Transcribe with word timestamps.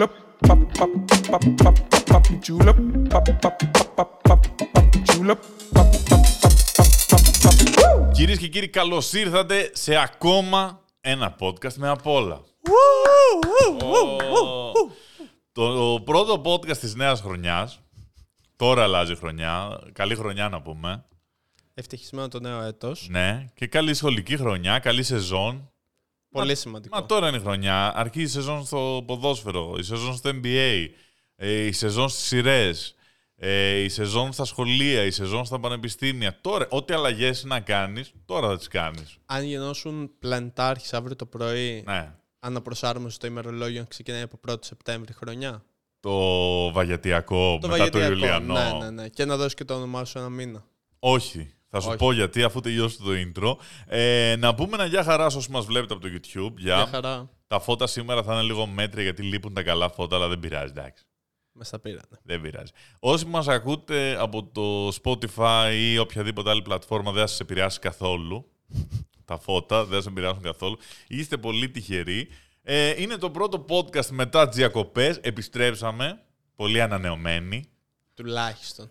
julep, 0.00 0.12
pop, 0.46 0.58
pop, 0.78 0.90
pop, 1.06 1.44
pop, 1.62 1.76
pop, 1.90 2.04
pop, 2.10 2.24
julep, 2.46 2.76
pop, 3.10 3.26
pop, 3.42 3.56
pop, 3.72 3.92
pop, 3.96 4.10
pop, 4.22 4.40
pop, 4.72 4.86
julep, 5.08 5.40
pop, 5.74 5.88
pop, 6.08 6.22
pop, 6.40 6.92
pop, 7.08 7.22
pop, 7.42 7.56
pop. 7.76 8.12
Κυρίε 8.12 8.36
και 8.36 8.48
κύριοι, 8.48 8.68
καλώ 8.68 9.02
ήρθατε 9.12 9.70
σε 9.74 9.96
ακόμα 9.96 10.80
ένα 11.00 11.36
podcast 11.40 11.74
με 11.74 11.88
απ' 11.88 12.06
όλα. 12.06 12.40
Ω, 13.82 14.88
Το 15.52 16.00
πρώτο 16.04 16.42
podcast 16.44 16.76
της 16.76 16.94
νέας 16.94 17.20
χρονιάς. 17.20 17.80
Τώρα 18.56 18.82
αλλάζει 18.82 19.16
χρονιά. 19.16 19.80
Καλή 19.92 20.14
χρονιά 20.14 20.48
να 20.48 20.62
πούμε. 20.62 21.04
Ευτυχισμένο 21.74 22.28
το 22.28 22.40
νέο 22.40 22.62
έτος. 22.62 23.06
Ναι. 23.10 23.46
Και 23.54 23.66
καλή 23.66 23.94
σχολική 23.94 24.36
χρονιά, 24.36 24.78
καλή 24.78 25.02
σεζόν. 25.02 25.70
Πολύ 26.30 26.54
σημαντικό. 26.56 26.96
Μα 26.98 27.06
τώρα 27.06 27.28
είναι 27.28 27.36
η 27.36 27.40
χρονιά. 27.40 27.92
Αρχίζει 27.96 28.24
η 28.24 28.28
σεζόν 28.28 28.64
στο 28.64 29.02
ποδόσφαιρο, 29.06 29.74
η 29.78 29.82
σεζόν 29.82 30.14
στο 30.16 30.30
NBA, 30.42 30.86
ε, 31.36 31.50
η 31.66 31.72
σεζόν 31.72 32.08
στις 32.08 32.24
σειρές, 32.26 32.94
ε, 33.36 33.70
η 33.78 33.88
σεζόν 33.88 34.32
στα 34.32 34.44
σχολεία, 34.44 35.02
η 35.04 35.10
σεζόν 35.10 35.44
στα 35.44 35.60
πανεπιστήμια. 35.60 36.40
Τώρα, 36.40 36.66
ό,τι 36.70 36.94
αλλαγές 36.94 37.44
να 37.44 37.60
κάνεις, 37.60 38.12
τώρα 38.24 38.48
θα 38.48 38.56
τις 38.56 38.68
κάνεις. 38.68 39.16
Αν 39.26 39.44
γεννώσουν 39.44 40.10
πλανητάρχης 40.18 40.92
αύριο 40.92 41.16
το 41.16 41.26
πρωί, 41.26 41.82
Ναι. 41.86 42.14
αναπροσάρμοση 42.40 43.14
στο 43.14 43.26
ημερολόγιο 43.26 43.84
ξεκινάει 43.88 44.22
από 44.22 44.36
1η 44.36 44.64
Σεπτέμβρη 44.64 45.12
χρονιά. 45.12 45.64
Το 46.00 46.10
βαγιατιακό 46.72 47.52
μετά 47.62 47.68
βαγετειακό. 47.68 48.06
το 48.06 48.12
Ιουλιανό. 48.12 48.52
Ναι, 48.54 48.84
ναι, 48.84 48.90
ναι. 48.90 49.08
Και 49.08 49.24
να 49.24 49.36
δώσεις 49.36 49.54
και 49.54 49.64
το 49.64 49.74
όνομά 49.74 50.04
σου 50.04 50.18
ένα 50.18 50.28
μήνα. 50.28 50.64
Όχι. 50.98 51.54
Θα 51.72 51.80
σου 51.80 51.88
Όχι. 51.88 51.98
πω 51.98 52.12
γιατί, 52.12 52.42
αφού 52.42 52.60
τελειώσει 52.60 52.98
το 52.98 53.10
intro. 53.10 53.54
Ε, 53.86 54.36
να 54.38 54.54
πούμε 54.54 54.70
ένα 54.74 54.84
γεια 54.84 55.02
χαρά 55.02 55.30
σε 55.30 55.36
όσους 55.36 55.48
μας 55.48 55.64
βλέπετε 55.64 55.94
από 55.94 56.02
το 56.02 56.08
YouTube. 56.12 56.54
Γεια. 56.56 56.76
Μια 56.76 56.86
χαρά. 56.86 57.30
Τα 57.46 57.60
φώτα 57.60 57.86
σήμερα 57.86 58.22
θα 58.22 58.32
είναι 58.32 58.42
λίγο 58.42 58.66
μέτρια 58.66 59.02
γιατί 59.02 59.22
λείπουν 59.22 59.54
τα 59.54 59.62
καλά 59.62 59.90
φώτα, 59.90 60.16
αλλά 60.16 60.28
δεν 60.28 60.40
πειράζει, 60.40 60.72
εντάξει. 60.76 61.04
Μας 61.52 61.70
τα 61.70 61.78
πήρανε. 61.78 62.20
Δεν 62.22 62.40
πειράζει. 62.40 62.72
Όσοι 63.00 63.24
μας 63.24 63.48
ακούτε 63.48 64.16
από 64.20 64.44
το 64.44 64.88
Spotify 65.02 65.72
ή 65.74 65.98
οποιαδήποτε 65.98 66.50
άλλη 66.50 66.62
πλατφόρμα 66.62 67.12
δεν 67.12 67.20
θα 67.20 67.26
σας 67.26 67.40
επηρεάσει 67.40 67.78
καθόλου. 67.78 68.50
τα 69.24 69.38
φώτα 69.38 69.78
δεν 69.78 69.88
θα 69.88 69.94
σας 69.94 70.06
επηρεάσουν 70.06 70.42
καθόλου. 70.42 70.78
Είστε 71.08 71.36
πολύ 71.36 71.70
τυχεροί. 71.70 72.28
Ε, 72.62 73.02
είναι 73.02 73.16
το 73.16 73.30
πρώτο 73.30 73.64
podcast 73.68 74.06
μετά 74.10 74.48
τις 74.48 74.56
διακοπές. 74.56 75.16
Επιστρέψαμε. 75.16 76.22
Πολύ 76.54 76.80
ανανεωμένοι. 76.80 77.64
Τουλάχιστον. 78.20 78.90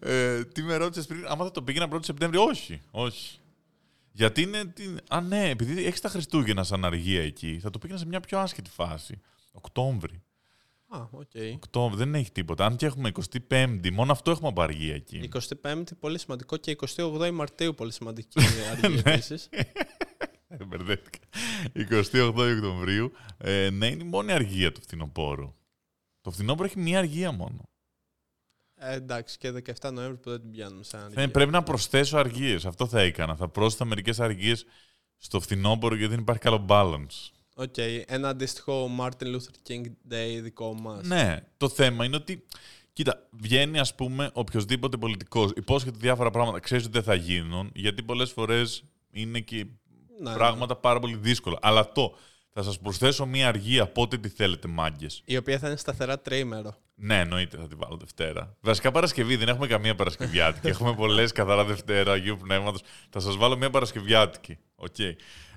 Ε, 0.00 0.44
τι 0.44 0.62
με 0.62 0.76
ρώτησες 0.76 1.06
πριν, 1.06 1.26
άμα 1.26 1.44
θα 1.44 1.50
το 1.50 1.62
πήγαινα 1.62 1.88
1η 1.92 2.04
Σεπτέμβρη, 2.04 2.38
όχι. 2.38 2.80
Όχι. 2.90 3.38
Γιατί 4.12 4.42
είναι. 4.42 4.64
την- 4.64 4.98
Α, 5.08 5.20
ναι, 5.20 5.48
επειδή 5.48 5.84
έχεις 5.86 6.00
τα 6.00 6.08
Χριστούγεννα 6.08 6.62
σαν 6.64 6.84
αργία 6.84 7.22
εκεί, 7.22 7.58
θα 7.62 7.70
το 7.70 7.78
πήγαινα 7.78 7.98
σε 7.98 8.06
μια 8.06 8.20
πιο 8.20 8.38
άσχετη 8.38 8.70
φάση. 8.70 9.20
Οκτώβρη. 9.52 10.22
Α, 10.88 10.98
οκ. 11.10 11.30
Οκτώβρη, 11.54 11.96
δεν 11.98 12.14
έχει 12.14 12.32
τίποτα. 12.32 12.66
Αν 12.66 12.76
και 12.76 12.86
έχουμε 12.86 13.12
25η, 13.50 13.90
μόνο 13.92 14.12
αυτό 14.12 14.30
έχουμε 14.30 14.48
από 14.48 14.62
αργία 14.62 14.94
εκεί. 14.94 15.28
25η 15.62 15.82
πολύ 16.00 16.18
σημαντικό 16.18 16.56
και 16.56 16.76
28η 16.96 17.30
Μαρτίου 17.32 17.74
πολύ 17.74 17.92
σημαντική 17.92 18.40
αργία 18.70 18.88
Ναι. 18.88 19.10
επίσης. 19.12 19.48
Ε, 20.48 20.64
Μπερδεύτηκα. 20.64 21.18
28 21.74 22.54
Οκτωβρίου. 22.56 23.12
Ε, 23.38 23.70
ναι, 23.70 23.86
είναι 23.86 24.02
η 24.02 24.06
μόνη 24.06 24.32
αργία 24.32 24.72
του 24.72 24.80
φθινοπόρου. 24.82 25.54
Το 26.20 26.30
φθινόπωρο 26.30 26.68
έχει 26.68 26.78
μία 26.78 26.98
αργία 26.98 27.32
μόνο. 27.32 27.67
Ε, 28.80 28.94
εντάξει, 28.94 29.38
και 29.38 29.50
17 29.82 29.90
Νοέμβρη 29.92 30.16
που 30.16 30.30
δεν 30.30 30.40
την 30.40 30.50
πιάνουμε 30.50 30.84
σαν 30.84 31.00
Ε, 31.00 31.04
αργία. 31.04 31.30
πρέπει 31.30 31.50
να 31.50 31.62
προσθέσω 31.62 32.16
αργίες. 32.16 32.64
Αυτό 32.66 32.86
θα 32.86 33.00
έκανα. 33.00 33.36
Θα 33.36 33.48
πρόσθετα 33.48 33.84
μερικές 33.84 34.20
αργίες 34.20 34.64
στο 35.18 35.40
φθινόπωρο 35.40 35.94
γιατί 35.94 36.10
δεν 36.10 36.20
υπάρχει 36.20 36.42
καλό 36.42 36.64
balance. 36.68 37.30
Οκ, 37.54 37.74
ένα 38.06 38.28
αντίστοιχο 38.28 38.90
Martin 39.00 39.24
Luther 39.34 39.70
King 39.70 39.84
Day 40.12 40.38
δικό 40.42 40.74
μας. 40.74 41.06
Ναι, 41.06 41.36
το 41.56 41.68
θέμα 41.68 42.04
είναι 42.04 42.16
ότι. 42.16 42.44
Κοίτα, 42.92 43.26
βγαίνει 43.30 43.78
ας 43.78 43.94
πούμε 43.94 44.30
οποιοδήποτε 44.32 44.96
πολιτικός, 44.96 45.50
υπόσχεται 45.56 45.96
διάφορα 46.00 46.30
πράγματα, 46.30 46.60
ξέρεις 46.60 46.84
ότι 46.84 46.92
δεν 46.92 47.02
θα 47.02 47.14
γίνουν, 47.14 47.70
γιατί 47.74 48.02
πολλές 48.02 48.30
φορές 48.30 48.84
είναι 49.10 49.40
και 49.40 49.66
Ναι, 50.22 50.32
πράγματα 50.34 50.76
πάρα 50.76 50.98
πολύ 51.00 51.16
δύσκολα. 51.16 51.58
Αλλά 51.62 51.92
το, 51.92 52.16
θα 52.52 52.62
σας 52.62 52.78
προσθέσω 52.78 53.26
μία 53.26 53.48
αργία, 53.48 53.86
πότε 53.86 54.18
τη 54.18 54.28
θέλετε, 54.28 54.68
μάγκες. 54.68 55.22
Η 55.24 55.36
οποία 55.36 55.58
θα 55.58 55.66
είναι 55.68 55.76
σταθερά 55.76 56.20
τρίμερο. 56.20 56.74
Ναι, 57.00 57.18
εννοείται 57.20 57.56
θα 57.56 57.68
τη 57.68 57.74
βάλω 57.74 57.96
Δευτέρα. 57.96 58.56
Βασικά 58.60 58.90
Παρασκευή, 58.90 59.36
δεν 59.36 59.48
έχουμε 59.48 59.66
καμία 59.66 59.94
Παρασκευιάτικη. 59.94 60.66
έχουμε 60.68 60.94
πολλές 60.94 61.32
καθαρά 61.32 61.64
Δευτέρα, 61.64 62.12
Αγίου 62.12 62.36
Πνεύματος. 62.42 62.80
Θα 63.10 63.20
σας 63.20 63.36
βάλω 63.36 63.56
μία 63.56 63.70
Παρασκευιάτικη. 63.70 64.58
Οκ. 64.74 64.96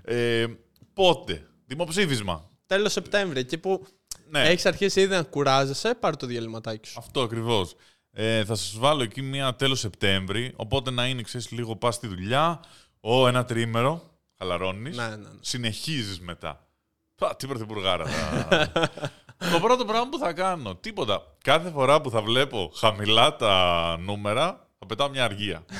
Ε, 0.03 0.45
πότε, 0.93 1.47
δημοψήφισμα. 1.65 2.49
Τέλος 2.65 2.91
Σεπτέμβρη, 2.91 3.39
εκεί 3.39 3.57
που 3.57 3.85
Ναι. 4.29 4.41
έχεις 4.41 4.65
αρχίσει 4.65 5.01
ήδη 5.01 5.13
να 5.15 5.23
κουράζεσαι, 5.23 5.95
πάρε 5.99 6.15
το 6.15 6.25
διαλυματάκι 6.25 6.87
σου. 6.87 6.95
Αυτό 6.99 7.21
ακριβώς. 7.21 7.75
Ε, 8.11 8.45
θα 8.45 8.55
σας 8.55 8.77
βάλω 8.77 9.03
εκεί 9.03 9.21
μία 9.21 9.55
τέλος 9.55 9.79
Σεπτέμβρη. 9.79 10.53
Οπότε 10.55 10.91
να 10.91 11.07
είναι, 11.07 11.21
ξέρεις, 11.21 11.51
λίγο 11.51 11.75
πας 11.75 11.95
στη 11.95 12.07
δουλειά. 12.07 12.59
Ω, 12.99 13.27
ένα 13.27 13.45
τρίμερο. 13.45 14.09
Χαλαρώνεις. 14.37 14.97
Ναι, 14.97 15.07
ναι, 15.07 15.15
ναι. 15.15 15.29
Συνεχίζεις 15.41 16.19
μετά. 16.19 16.67
Πα, 17.15 17.35
τι 17.35 17.47
πρωθυπουργάρα 17.47 18.05
θα. 18.05 18.71
Το 19.51 19.59
πρώτο 19.59 19.85
πράγμα 19.85 20.09
που 20.09 20.17
θα 20.17 20.33
κάνω. 20.33 20.75
Τίποτα. 20.75 21.35
Κάθε 21.43 21.69
φορά 21.69 22.01
που 22.01 22.09
θα 22.09 22.21
βλέπω 22.21 22.71
χαμηλά 22.75 23.35
τα 23.35 23.97
νούμερα, 23.99 24.67
θα 24.79 24.85
πετάω 24.85 25.09
μια 25.09 25.23
αργία. 25.23 25.65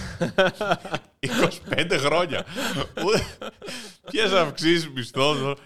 25 1.70 1.92
χρόνια. 1.92 2.46
Ποιες 4.12 4.32
αυξήσεις 4.32 4.90
μισθών. 4.90 5.58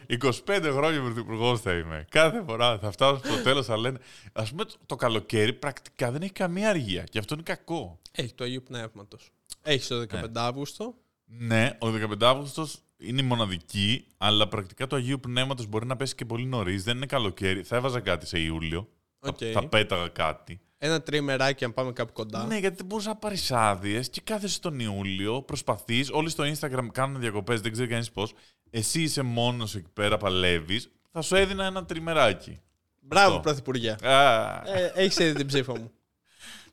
25 0.45 0.69
χρόνια 0.72 1.01
πρωθυπουργός 1.01 1.61
θα 1.61 1.73
είμαι. 1.73 2.06
Κάθε 2.09 2.44
φορά 2.47 2.78
θα 2.78 2.91
φτάσω 2.91 3.22
στο 3.23 3.41
τέλος, 3.44 3.66
θα 3.66 3.78
λένε. 3.78 4.00
Α 4.33 4.44
πούμε 4.44 4.66
το, 4.66 4.73
το 4.85 4.95
καλοκαίρι 4.95 5.53
πρακτικά 5.53 6.12
δεν 6.12 6.22
έχει 6.22 6.31
καμία 6.31 6.69
αργία. 6.69 7.03
Και 7.03 7.19
αυτό 7.19 7.33
είναι 7.33 7.44
κακό. 7.44 8.00
Έχει 8.12 8.33
το 8.33 8.44
Αγίου 8.44 8.63
Πνεύματος. 8.63 9.29
Έχει 9.62 9.88
το 9.88 10.06
15 10.12 10.25
Αύγουστο. 10.33 10.94
Ναι, 11.25 11.77
ο 11.79 11.88
15 11.88 12.22
Αύγουστο 12.22 12.67
είναι 12.97 13.22
η 13.22 13.25
μοναδική, 13.25 14.06
αλλά 14.17 14.47
πρακτικά 14.47 14.88
το 14.88 14.95
Αγίου 14.95 15.19
Πνεύματος 15.19 15.66
μπορεί 15.67 15.85
να 15.85 15.95
πέσει 15.95 16.16
και 16.16 16.25
πολύ 16.25 16.45
νωρίς. 16.45 16.83
Δεν 16.83 16.95
είναι 16.95 17.06
καλοκαίρι. 17.06 17.63
Θα 17.63 17.75
έβαζα 17.75 18.00
κάτι 18.00 18.25
σε 18.28 18.39
Ιούλιο. 18.39 18.88
Θα- 19.19 19.29
Οκ. 19.29 19.38
Θα, 19.53 19.67
πέταγα 19.67 20.07
κάτι. 20.07 20.59
Ένα 20.78 21.01
τριμεράκι 21.01 21.63
αν 21.66 21.73
πάμε 21.73 21.91
κάπου 21.91 22.13
κοντά. 22.13 22.45
Ναι, 22.45 22.57
γιατί 22.57 22.75
δεν 22.75 22.85
μπορούσα 22.85 23.07
να 23.09 23.16
πάρεις 23.16 23.51
άδειες 23.51 24.09
και 24.09 24.22
κάθεσαι 24.23 24.59
τον 24.59 24.79
Ιούλιο, 24.79 25.41
προσπαθείς. 25.41 26.09
Όλοι 26.11 26.29
στο 26.29 26.44
Instagram 26.44 26.88
κάνουν 26.91 27.19
διακοπές, 27.19 27.61
δεν 27.61 27.72
ξέρει 27.72 27.88
κανείς 27.88 28.11
πώς. 28.11 28.33
Εσύ 28.69 29.01
είσαι 29.01 29.22
μόνος 29.22 29.75
εκεί 29.75 29.89
πέρα, 29.94 30.17
παλεύεις. 30.17 30.89
Θα 31.12 31.22
σου 31.22 31.35
έδινα 31.35 31.66
ένα 31.66 31.85
τριμεράκι. 31.85 32.59
Μπράβο, 33.01 33.29
αυτό. 33.29 33.39
Πρωθυπουργέ. 33.41 33.95
Α, 34.01 34.62
Ε, 34.66 34.91
έχεις 34.95 35.17
ήδη 35.19 35.33
την 35.33 35.47
ψήφο 35.47 35.77
μου. 35.77 35.91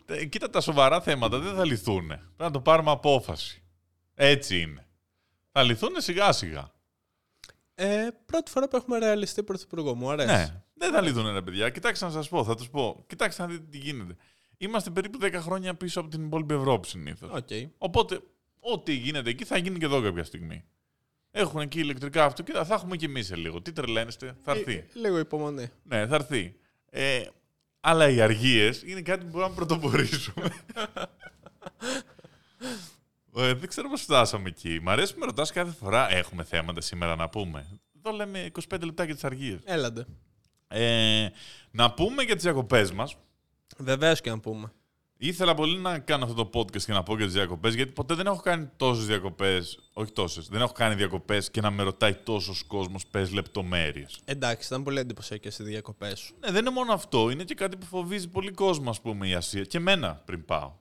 τε- 0.06 0.28
κοίτα, 0.28 0.50
τα 0.50 0.60
σοβαρά 0.60 1.00
θέματα 1.00 1.38
δεν 1.38 1.54
θα 1.54 1.64
λυθούν. 1.66 2.06
Πρέπει 2.06 2.22
να 2.36 2.50
το 2.50 2.60
πάρουμε 2.60 2.90
απόφαση. 2.90 3.62
Έτσι 4.14 4.60
είναι. 4.60 4.86
Θα 5.52 5.62
λυθούν 5.62 5.90
σιγά 5.96 6.32
σιγά. 6.32 6.72
Ε, 7.74 8.08
πρώτη 8.26 8.50
φορά 8.50 8.68
που 8.68 8.76
έχουμε 8.76 8.98
ρεαλιστή 8.98 9.42
πρωθυπουργό. 9.42 9.94
Μου 9.94 10.10
αρέσει. 10.10 10.32
Ναι, 10.32 10.62
δεν 10.74 10.92
θα 10.92 11.00
λυθούν 11.00 11.32
ρε 11.32 11.42
παιδιά. 11.42 11.70
Κοιτάξτε 11.70 12.04
να 12.04 12.10
σας 12.10 12.28
πω, 12.28 12.44
θα 12.44 12.54
τους 12.54 12.70
πω. 12.70 13.04
Κοιτάξτε 13.06 13.42
να 13.42 13.48
δείτε 13.48 13.64
τι 13.70 13.78
γίνεται. 13.78 14.16
Είμαστε 14.56 14.90
περίπου 14.90 15.18
10 15.22 15.32
χρόνια 15.32 15.74
πίσω 15.74 16.00
από 16.00 16.08
την 16.08 16.24
υπόλοιπη 16.24 16.54
Ευρώπη 16.54 16.88
συνήθως. 16.88 17.30
Οκ. 17.32 17.48
Οπότε, 17.78 18.20
ό,τι 18.60 18.92
γίνεται 18.92 19.30
εκεί 19.30 19.44
θα 19.44 19.56
γίνει 19.56 19.78
και 19.78 19.84
εδώ 19.84 20.02
κάποια 20.02 20.24
στιγμή. 20.24 20.64
Έχουν 21.30 21.60
εκεί 21.60 21.80
ηλεκτρικά 21.80 22.24
αυτοκίνητα, 22.24 22.64
θα 22.64 22.74
έχουμε 22.74 22.96
και 22.96 23.06
εμείς 23.06 23.26
σε 23.26 23.36
λίγο. 23.36 23.62
Τι 23.62 23.72
τρελαίνεστε, 23.72 24.36
θα 24.42 24.52
έρθει. 24.52 24.72
Ε, 24.72 24.86
λίγο 24.92 25.19
υπομονή. 25.19 25.70
Ναι, 25.82 26.06
θα 26.06 26.14
έρθει. 26.14 26.56
Ε, 26.90 27.22
αλλά 27.80 28.08
οι 28.08 28.20
αργίες 28.20 28.82
είναι 28.82 29.02
κάτι 29.02 29.24
που 29.24 29.30
μπορούμε 29.30 29.48
να 29.48 29.54
πρωτοπορήσουμε. 29.54 30.50
ε, 33.37 33.54
δεν 33.54 33.69
ξέρω 33.69 33.88
πώς 33.88 34.03
φτάσαμε 34.03 34.48
εκεί. 34.48 34.78
Μ' 34.82 34.88
αρέσει 34.88 35.15
που 35.15 35.20
με 35.20 35.26
ρωτάς 35.26 35.53
κάθε 35.53 35.72
φορά. 35.72 36.12
Έχουμε 36.12 36.44
θέματα 36.44 36.81
σήμερα 36.81 37.16
να 37.16 37.28
πούμε. 37.28 37.67
Εδώ 37.99 38.17
λέμε 38.17 38.50
25 38.70 38.84
λεπτά 38.84 39.05
για 39.05 39.14
τις 39.14 39.25
αργίες. 39.25 39.61
Έλαντε. 39.64 40.06
Ε, 40.69 41.29
να 41.70 41.93
πούμε 41.93 42.23
για 42.23 42.34
τις 42.34 42.44
διακοπές 42.44 42.93
μας. 42.93 43.17
Βεβαίως 43.79 44.20
και 44.20 44.31
να 44.31 44.38
πούμε. 44.38 44.73
Ήθελα 45.25 45.55
πολύ 45.55 45.79
να 45.79 45.99
κάνω 45.99 46.25
αυτό 46.25 46.44
το 46.44 46.58
podcast 46.58 46.82
και 46.82 46.93
να 46.93 47.02
πω 47.02 47.17
για 47.17 47.25
τις 47.25 47.34
διακοπές, 47.34 47.75
γιατί 47.75 47.93
ποτέ 47.93 48.14
δεν 48.14 48.26
έχω 48.26 48.40
κάνει 48.40 48.69
τόσες 48.76 49.06
διακοπές. 49.06 49.78
Όχι 49.93 50.12
τόσες. 50.12 50.49
Δεν 50.49 50.61
έχω 50.61 50.73
κάνει 50.73 50.94
διακοπές 50.94 51.50
και 51.50 51.61
να 51.61 51.70
με 51.70 51.82
ρωτάει 51.82 52.14
τόσος 52.14 52.62
κόσμος 52.62 53.06
πες 53.06 53.32
λεπτομέρειες. 53.32 54.19
Εντάξει, 54.25 54.67
ήταν 54.67 54.82
πολύ 54.82 54.99
εντυπωσιακές 54.99 55.58
οι 55.58 55.62
διακοπές 55.62 56.19
σου. 56.19 56.35
Ναι, 56.40 56.50
δεν 56.50 56.61
είναι 56.61 56.70
μόνο 56.70 56.93
αυτό. 56.93 57.31
Είναι 57.31 57.44
και 57.44 57.55
κάτι 57.55 57.76
που 57.76 57.87
φοβίζει 57.87 58.28
πολύ 58.28 58.50
κόσμο, 58.50 58.90
ας 58.90 59.00
πούμε, 59.00 59.28
η 59.28 59.35
Ασία. 59.35 59.64
Και 59.64 59.76
εμένα 59.76 60.23
πριν 60.25 60.44
πάω. 60.44 60.73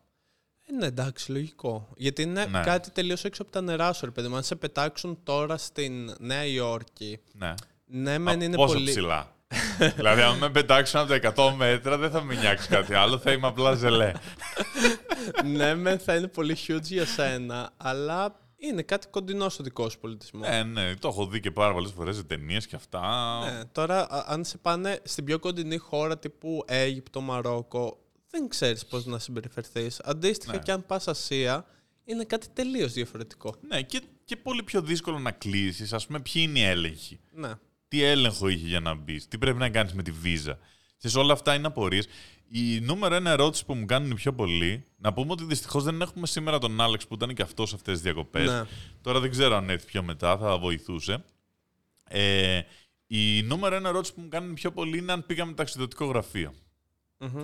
Ε, 0.72 0.76
ναι, 0.76 0.86
εντάξει, 0.86 1.32
λογικό. 1.32 1.88
Γιατί 1.96 2.22
είναι 2.22 2.46
Ναι. 2.46 2.62
κάτι 2.62 2.92
τελείως 2.92 3.24
έξω 3.24 3.42
από 3.42 3.52
τα 3.52 3.62
νερά 3.62 3.94
σου, 3.94 4.06
ρε 4.06 4.12
παιδί 4.12 4.28
μου. 4.28 4.36
Αν 4.36 4.44
σε 4.44 4.56
πετάξουν 4.56 5.20
τώρα 5.24 5.58
στην 5.58 6.16
Νέα 6.20 6.46
Υόρκη. 6.46 7.20
Ναι. 7.34 7.54
Ναι, 7.86 8.18
μεν 8.18 8.42
Α, 8.42 8.44
είναι 8.44 8.56
πόσο 8.56 8.74
πολύ. 8.74 8.90
ψηλά. 8.90 9.36
δηλαδή, 9.96 10.22
αν 10.22 10.38
με 10.38 10.50
πετάξουν 10.50 11.00
από 11.00 11.10
τα 11.20 11.34
100 11.36 11.54
μέτρα, 11.58 11.98
δεν 11.98 12.12
θα 12.12 12.22
με 12.24 12.36
νιάξεις 12.36 12.68
κάτι 12.68 12.94
άλλο. 12.94 13.18
Θα 13.18 13.32
είμαι 13.32 13.48
απλά 13.48 13.74
ζελέ. 13.74 14.12
ναι, 15.56 15.76
μεν 15.76 16.00
θα 16.00 16.16
είναι 16.16 16.28
πολύ 16.28 16.58
huge 16.68 16.82
για 16.82 17.06
σένα, 17.06 17.72
αλλά 17.78 18.40
Είναι 18.64 18.82
κάτι 18.82 19.08
κοντινό 19.08 19.50
στο 19.50 19.64
δικό 19.64 19.90
σου 19.90 20.00
πολιτισμό. 20.00 20.40
Ναι, 20.40 20.64
ναι, 20.64 20.96
το 20.96 21.08
έχω 21.08 21.26
δει 21.28 21.40
και 21.40 21.52
πάρα 21.52 21.74
πολλές 21.74 21.92
φορές 21.92 22.16
σε 22.16 22.24
ταινίες 22.24 22.68
και 22.68 22.76
αυτά. 22.76 23.02
Ναι, 23.46 23.66
τώρα, 23.72 24.00
α- 24.12 24.26
αν 24.28 24.44
σε 24.46 24.58
πάνε 24.58 25.00
στην 25.04 25.26
πιο 25.26 25.40
κοντινή 25.40 25.78
χώρα 25.78 26.18
τύπου 26.20 26.64
Αίγυπτο, 26.68 27.22
Μαρόκο, 27.22 28.01
δεν 28.32 28.48
ξέρεις 28.48 28.86
πώς 28.86 29.06
να 29.06 29.20
συμπεριφερθείς. 29.20 30.00
Αντίστοιχα 30.00 30.54
Ναι. 30.54 30.60
και 30.60 30.72
αν 30.72 30.86
πας 30.86 31.08
Ασία, 31.08 31.66
είναι 32.04 32.24
κάτι 32.24 32.48
τελείως 32.54 32.94
διαφορετικό. 32.94 33.56
Ναι, 33.68 33.82
και, 33.82 34.02
και 34.26 34.36
πολύ 34.36 34.64
πιο 34.64 34.82
δύσκολο 34.82 35.20
να 35.20 35.32
κλείσεις. 35.32 35.94
Α 35.94 36.00
πούμε, 36.08 36.20
ποιοι 36.20 36.46
είναι 36.48 36.60
οι 36.60 36.64
έλεγχοι; 36.64 37.20
Ναι. 37.32 37.52
Τι 37.88 38.04
έλεγχο 38.04 38.48
είχε 38.48 38.68
για 38.68 38.80
να 38.80 38.94
μπεις, 38.94 39.28
τι 39.28 39.38
πρέπει 39.38 39.58
να 39.58 39.70
κάνεις 39.70 39.94
με 39.94 40.04
τη 40.04 40.12
βίζα. 40.12 40.60
Και 40.98 41.08
σε 41.08 41.18
όλα 41.20 41.34
αυτά 41.34 41.54
είναι 41.56 41.68
απορίες. 41.68 42.08
Η 42.48 42.80
νούμερο 42.80 43.16
ένα 43.16 43.30
ερώτηση 43.30 43.66
που 43.66 43.74
μου 43.74 43.86
κάνουν 43.86 44.12
οι 44.12 44.16
πιο 44.16 44.34
πολύ, 44.34 44.86
να 44.98 45.14
πούμε 45.14 45.32
ότι 45.32 45.44
δυστυχώς 45.44 45.84
δεν 45.84 46.02
έχουμε 46.02 46.28
σήμερα 46.28 46.58
τον 46.58 46.82
Άλεξ 46.82 47.08
που 47.08 47.14
ήταν 47.14 47.34
και 47.34 47.42
αυτός 47.42 47.70
σε 47.70 47.76
αυτές 47.76 47.94
τις 47.94 48.02
διακοπές. 48.02 48.50
Ναι. 48.50 48.64
Τώρα 49.02 49.20
δεν 49.20 49.32
ξέρω 49.32 49.56
αν 49.56 49.70
έρθει 49.70 49.86
πιο 49.86 50.04
μετά, 50.04 50.38
θα 50.38 50.58
βοηθούσε. 50.58 51.24
Ε, 52.04 52.62
η 53.08 53.42
νούμερο 53.42 53.76
ένα 53.76 53.90
ερώτηση 53.90 54.14
που 54.14 54.22
μου 54.22 54.28
κάνουν 54.28 54.52
οι 54.52 54.54
πιο 54.54 54.72
πολύ 54.72 54.98
είναι 54.98 55.12
αν 55.12 55.26
πήγαμε 55.26 55.54
ταξιδιωτικό 55.54 56.06
γραφείο. 56.06 56.54
Μμμ. 57.18 57.44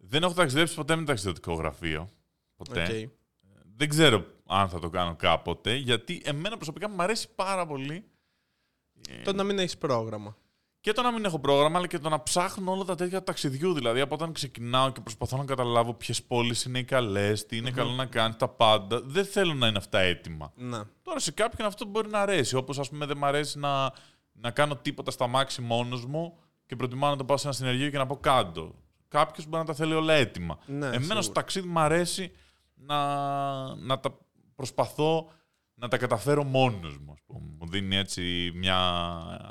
Δεν 0.00 0.22
έχω 0.22 0.32
ταξιδέψει 0.32 0.74
ποτέ 0.74 0.96
με 0.96 1.04
ταξιδιωτικό 1.04 1.52
γραφείο. 1.54 2.08
Ποτέ. 2.56 2.82
Οκ. 2.82 3.10
Δεν 3.76 3.88
ξέρω 3.88 4.24
αν 4.46 4.68
θα 4.68 4.78
το 4.78 4.88
κάνω 4.90 5.16
κάποτε, 5.16 5.74
γιατί 5.74 6.22
εμένα 6.24 6.56
προσωπικά 6.56 6.88
μου 6.88 7.02
αρέσει 7.02 7.28
πάρα 7.34 7.66
πολύ 7.66 8.04
Το 9.24 9.32
να 9.32 9.42
μην 9.44 9.58
έχεις 9.58 9.78
πρόγραμμα. 9.78 10.36
και 10.80 10.92
το 10.92 11.02
να 11.02 11.12
μην 11.12 11.24
έχω 11.24 11.38
πρόγραμμα, 11.38 11.78
αλλά 11.78 11.86
και 11.86 11.98
το 11.98 12.08
να 12.08 12.22
ψάχνω 12.22 12.72
όλα 12.72 12.84
τα 12.84 12.94
τέτοια 12.94 13.22
ταξιδιού. 13.22 13.72
Δηλαδή, 13.72 14.00
από 14.00 14.14
όταν 14.14 14.32
ξεκινάω 14.32 14.92
και 14.92 15.00
προσπαθώ 15.00 15.36
να 15.36 15.44
καταλάβω 15.44 15.94
ποιες 15.94 16.22
πόλεις 16.22 16.64
είναι 16.64 16.78
οι 16.78 16.84
καλές, 16.84 17.46
τι 17.46 17.56
ειναι 17.56 17.70
καλό 17.70 17.90
να 17.90 18.06
κάνεις, 18.06 18.36
τα 18.36 18.48
πάντα. 18.48 19.00
Δεν 19.04 19.24
θέλω 19.24 19.54
να 19.54 19.66
είναι 19.66 19.78
αυτά 19.78 19.98
έτοιμα. 19.98 20.52
Ναι. 20.56 20.80
Τώρα 21.02 21.18
σε 21.18 21.30
κάποιον 21.32 21.66
αυτό 21.68 21.84
μπορεί 21.84 22.08
να 22.08 22.20
αρέσει. 22.20 22.56
Όπως, 22.56 22.78
ας 22.78 22.88
πούμε, 22.88 23.06
δεν 23.06 23.16
μου 23.18 23.26
αρέσει 23.26 23.58
να, 23.58 23.92
να 24.32 24.50
κάνω 24.50 24.76
τίποτα 24.76 25.10
στα 25.10 25.26
μάξι 25.26 25.60
μόνος 25.60 26.04
μου 26.06 26.38
και 26.66 26.76
προτιμάω 26.76 27.10
να 27.10 27.16
το 27.16 27.24
πάω 27.24 27.36
σε 27.36 27.46
ένα 27.46 27.56
συνεργείο 27.56 27.90
και 27.90 27.98
να 27.98 28.06
πω 28.06 28.16
κάτω. 28.16 28.74
Κάποιος 29.08 29.46
μπορεί 29.46 29.62
να 29.62 29.68
τα 29.68 29.74
θέλει 29.74 29.94
όλα 29.94 30.12
έτοιμα. 30.14 30.58
Ναι, 30.66 30.86
Εμένα 30.86 31.00
σίγουρα. 31.00 31.22
στο 31.22 31.32
ταξίδι 31.32 31.68
μου 31.68 31.78
αρέσει 31.80 32.32
να, 32.74 32.96
να 33.76 34.00
τα 34.00 34.18
προσπαθώ 34.54 35.30
να 35.74 35.88
τα 35.88 35.96
καταφέρω 35.98 36.44
μόνος 36.44 36.98
μου. 36.98 37.12
Ας 37.12 37.18
πούμε. 37.26 37.40
Μου 37.58 37.68
δίνει 37.68 37.96
έτσι 37.96 38.50
μια, 38.54 38.78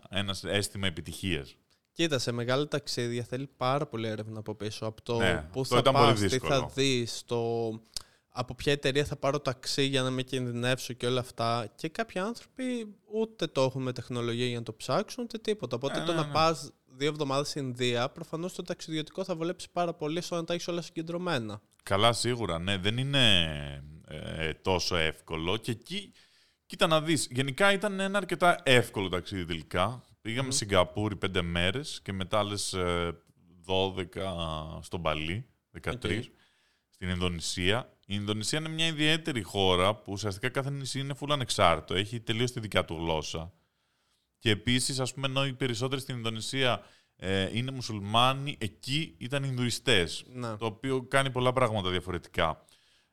ένας 0.10 0.44
αίσθημα 0.44 0.88
επιτυχίας. 0.88 1.56
Κοίτα, 1.92 2.20
σε 2.20 2.32
μεγάλα 2.32 2.68
ταξίδια 2.68 3.24
θέλει 3.24 3.48
πάρα 3.58 3.86
πολύ 3.86 4.08
έρευνα 4.08 4.40
από 4.40 4.56
πίσω. 4.56 4.86
Από 4.86 5.02
το 5.02 5.18
Ναι, 5.18 5.48
πού 5.52 5.60
αυτό 5.62 5.74
θα 5.76 5.80
ήταν 5.82 5.94
πολύ 5.94 6.06
πας, 6.12 6.20
τι 6.20 6.28
δύσκολο. 6.28 6.54
θα 6.54 6.72
δεις, 6.74 7.24
το 7.26 7.70
από 8.30 8.56
ποια 8.56 8.72
εταιρεία 8.72 9.06
θα 9.06 9.16
πάρω 9.16 9.40
ταξί 9.40 9.84
για 9.84 10.02
να 10.02 10.10
με 10.10 10.22
κινδυνεύσω 10.22 10.94
και 10.94 11.06
όλα 11.06 11.20
αυτά. 11.20 11.68
Και 11.76 11.90
κάποιοι 11.90 12.22
άνθρωποι 12.22 12.96
ούτε 13.14 13.48
το 13.48 13.62
έχουν 13.62 13.82
με 13.82 13.92
τεχνολογία 13.94 14.46
για 14.48 14.58
να 14.58 14.64
το 14.64 14.74
ψάξουν, 14.74 15.24
ούτε 15.24 15.38
τίποτα. 15.38 15.76
Οπότε 15.76 16.00
Ναι, 16.00 16.06
το 16.06 16.12
ναι, 16.12 16.18
να 16.20 16.26
ναι. 16.26 16.34
πας 16.34 16.72
δύο 16.98 17.08
εβδομάδες 17.08 17.50
στην 17.50 17.66
Ινδία, 17.66 18.10
προφανώς 18.10 18.54
το 18.54 18.64
ταξιδιωτικό 18.64 19.24
θα 19.24 19.36
βολέψει 19.36 19.68
πάρα 19.72 19.94
πολύ 19.94 20.22
στο 20.22 20.36
να 20.36 20.44
τα 20.44 20.54
έχεις 20.54 20.68
όλα 20.68 20.82
συγκεντρωμένα. 20.82 21.62
Καλά, 21.84 22.14
σίγουρα, 22.14 22.60
ναι, 22.60 22.78
δεν 22.78 22.98
είναι 22.98 23.44
ε, 24.08 24.54
τόσο 24.54 24.96
εύκολο. 24.96 25.58
Και 25.58 25.72
εκεί, 25.72 26.14
κοίτα 26.66 26.88
να 26.88 27.02
δεις, 27.02 27.28
γενικά 27.32 27.74
ήταν 27.74 28.00
ένα 28.00 28.18
αρκετά 28.18 28.60
εύκολο 28.64 29.10
ταξίδι 29.10 29.46
τελικά. 29.46 30.04
Πήγαμε 30.22 30.52
Σιγκαπούρη 30.52 31.16
πέντε 31.16 31.42
μέρες 31.42 32.00
και 32.04 32.14
μετά 32.14 32.40
άλλες 32.40 32.74
ε, 32.74 33.18
12 33.68 34.06
στο 34.82 35.02
Μπαλί, 35.02 35.46
13, 35.84 35.94
Οκ. 35.94 36.02
στην 36.90 37.10
Ινδονησία. 37.10 37.90
Η 38.10 38.16
Ινδονησία 38.16 38.60
είναι 38.60 38.70
μια 38.70 38.88
ιδιαίτερη 38.88 39.42
χώρα 39.42 39.96
που 39.96 40.12
ουσιαστικά 40.12 40.50
κάθε 40.50 40.70
νησί 40.70 41.00
είναι 41.00 41.16
full 41.20 41.30
ανεξάρτητο, 41.32 41.94
έχει 41.94 42.20
τελείως 42.20 42.52
τη 42.52 42.60
δικιά 42.60 42.86
του 42.86 42.96
γλώσσα. 42.96 43.54
Και 44.40 44.50
επίσης, 44.50 45.00
ας 45.00 45.14
πούμε, 45.14 45.28
ενώ 45.28 45.46
οι 45.46 45.54
περισσότεροι 45.54 46.02
στην 46.02 46.16
Ινδονησία 46.16 46.82
ε, 47.16 47.58
είναι 47.58 47.72
μουσουλμάνοι, 47.72 48.56
εκεί 48.60 49.16
ήταν 49.18 49.44
Ινδουιστές 49.44 50.26
Να. 50.34 50.58
το 50.58 50.66
οποίο 50.66 51.02
κάνει 51.04 51.32
πολλά 51.32 51.54
πράγματα 51.54 51.90
διαφορετικά. 51.90 52.66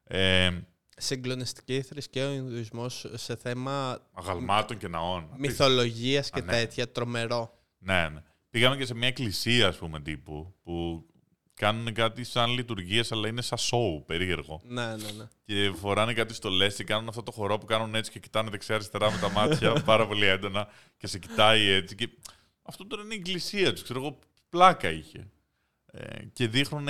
Ε, 0.04 0.50
Συγκλονιστική 0.96 1.82
θρησκεία 1.82 2.28
ο 2.28 2.32
Ινδουισμός 2.32 3.10
σε 3.14 3.36
θέμα 3.36 3.98
αγαλμάτων 4.12 4.78
και 4.78 4.88
ναών. 4.88 5.28
μυθολογίας 5.36 6.30
και 6.30 6.40
Α, 6.40 6.44
ναι. 6.44 6.52
τέτοια, 6.52 6.90
τρομερό. 6.92 7.58
Ναι, 7.78 8.08
ναι. 8.08 8.22
Πήγαμε 8.50 8.76
και 8.76 8.86
σε 8.86 8.94
μια 8.94 9.08
εκκλησία, 9.08 9.68
ας 9.68 9.76
πούμε, 9.76 10.00
τύπου, 10.00 10.54
που 10.62 11.06
κάνουν 11.54 11.92
κάτι 11.94 12.24
σαν 12.24 12.50
λειτουργίες, 12.50 13.12
αλλά 13.12 13.28
είναι 13.28 13.42
σαν 13.42 13.58
σοου, 13.58 14.04
περίεργο. 14.06 14.60
Ναι, 14.64 14.86
ναι, 14.86 15.10
ναι. 15.16 15.28
Και 15.44 15.72
φοράνε 15.76 16.12
κάτι 16.12 16.34
στολές 16.34 16.74
και 16.74 16.84
κάνουν 16.84 17.08
αυτό 17.08 17.22
το 17.22 17.30
χορό 17.32 17.58
που 17.58 17.66
κάνουν 17.66 17.94
έτσι 17.94 18.10
και 18.10 18.18
κοιτάνε 18.18 18.50
δεξιά-αριστερά 18.50 19.10
με 19.10 19.18
τα 19.18 19.30
μάτια 19.30 19.72
πάρα 19.84 20.06
πολύ 20.06 20.26
έντονα 20.26 20.68
και 20.96 21.06
σε 21.06 21.18
κοιτάει 21.18 21.68
έτσι. 21.68 21.94
Και... 21.94 22.08
Αυτό 22.62 22.86
τώρα 22.86 23.02
είναι 23.02 23.14
η 23.14 23.16
εκκλησία 23.16 23.72
τους, 23.72 23.82
ξέρω 23.82 23.98
εγώ, 24.00 24.18
πλάκα 24.48 24.90
είχε. 24.90 25.30
Ε, 25.86 26.24
και 26.32 26.48
δείχνουν 26.48 26.88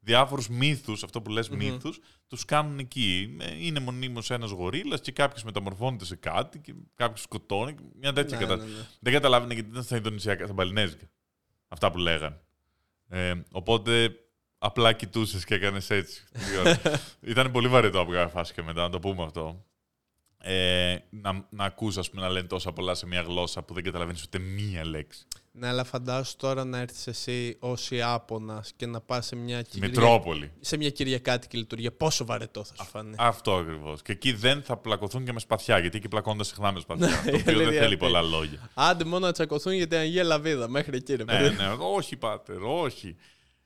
διάφορους 0.00 0.48
μύθους, 0.48 1.02
αυτό 1.02 1.22
που 1.22 1.30
λες 1.30 1.48
μύθους, 1.48 2.00
τους 2.26 2.44
κάνουν 2.44 2.78
εκεί. 2.78 3.36
Ε, 3.40 3.64
Είναι 3.64 3.80
μονίμως 3.80 4.30
ένας 4.30 4.50
γορίλας 4.50 5.00
και 5.00 5.12
κάποιος 5.12 5.42
μεταμορφώνεται 5.44 6.04
σε 6.04 6.16
κάτι 6.16 6.58
και 6.58 6.74
κάποιος 6.94 7.20
σκοτώνει. 7.22 7.74
Μια 8.00 8.12
τέτοια 8.12 8.36
Ναι, 8.38 8.42
κατάσταση. 8.44 8.72
ναι, 8.72 8.78
ναι. 8.78 8.86
Δεν 9.00 9.12
καταλάβαινε 9.12 9.54
γιατί 9.54 9.68
ήταν 9.70 9.82
στα 9.82 9.96
Ινδονησιακά, 9.96 10.44
στα 10.44 10.52
Μπαλινέζικα. 10.54 11.10
Αυτά 11.68 11.90
που 11.90 11.98
λέγαν. 11.98 12.40
Ε, 13.10 13.32
οπότε 13.52 14.10
απλά 14.58 14.92
κοιτούσες 14.92 15.44
και 15.44 15.54
έκανες 15.54 15.90
έτσι. 15.90 16.22
Τρία 16.32 16.60
ώρα. 16.60 17.00
ήταν 17.20 17.50
πολύ 17.50 17.68
βαρετό 17.68 18.00
από 18.00 18.10
κάποια 18.10 18.28
φάση 18.28 18.52
και 18.52 18.62
μετά, 18.62 18.82
να 18.82 18.90
το 18.90 18.98
πούμε 18.98 19.22
αυτό. 19.22 19.64
Ε, 20.42 20.96
να, 21.10 21.46
να 21.50 21.64
ακούς, 21.64 21.96
ας 21.96 22.10
πούμε, 22.10 22.22
να 22.22 22.28
λένε 22.28 22.46
τόσα 22.46 22.72
πολλά 22.72 22.94
σε 22.94 23.06
μια 23.06 23.20
γλώσσα 23.20 23.62
που 23.62 23.74
δεν 23.74 23.82
καταλαβαίνεις 23.84 24.22
ούτε 24.22 24.38
μία 24.38 24.86
λέξη. 24.86 25.26
Ναι, 25.52 25.68
αλλά 25.68 25.84
φαντάσου 25.84 26.36
τώρα 26.36 26.64
να 26.64 26.78
έρθεις 26.78 27.06
εσύ 27.06 27.56
ως 27.60 27.90
Ιάπωνας 27.90 28.72
και 28.76 28.86
να 28.86 29.00
πας 29.00 29.26
σε 29.26 29.36
μια, 29.36 29.62
κυρια... 29.62 29.88
Μητρόπολη. 29.88 30.52
σε 30.60 30.76
μια 30.76 30.90
κυριακάτικη 30.90 31.56
λειτουργία. 31.56 31.92
Πόσο 31.92 32.24
βαρετό 32.24 32.64
θα 32.64 32.74
σου 32.76 32.90
φανεί. 32.90 33.14
Αυτό 33.18 33.54
ακριβώς. 33.54 34.02
Και 34.02 34.12
εκεί 34.12 34.32
δεν 34.32 34.62
θα 34.62 34.76
πλακωθούν 34.76 35.24
και 35.24 35.32
με 35.32 35.40
σπαθιά, 35.40 35.78
γιατί 35.78 35.96
εκεί 35.96 36.08
πλακώνονται 36.08 36.44
συχνά 36.44 36.72
με 36.72 36.80
σπαθιά. 36.80 37.22
το 37.24 37.36
η 37.36 37.40
οποίο 37.40 37.44
δεν 37.44 37.54
αλήθεια 37.54 37.80
θέλει 37.80 37.84
αυτή. 37.84 37.96
πολλά 37.96 38.22
λόγια. 38.22 38.70
Άντε 38.74 39.04
μόνο 39.04 39.26
να 39.26 39.32
τσακωθούν 39.32 39.72
για 39.72 39.86
την 39.86 39.98
Αγία 39.98 40.24
Λαβίδα. 40.24 40.68
Μέχρι 40.68 40.96
εκεί, 40.96 41.14
ρε 41.14 41.24
ναι, 41.24 41.38
παιδί. 41.38 41.56
ναι, 41.56 41.68
όχι, 41.78 42.16
πάτερ, 42.16 42.62
όχι. 42.62 43.16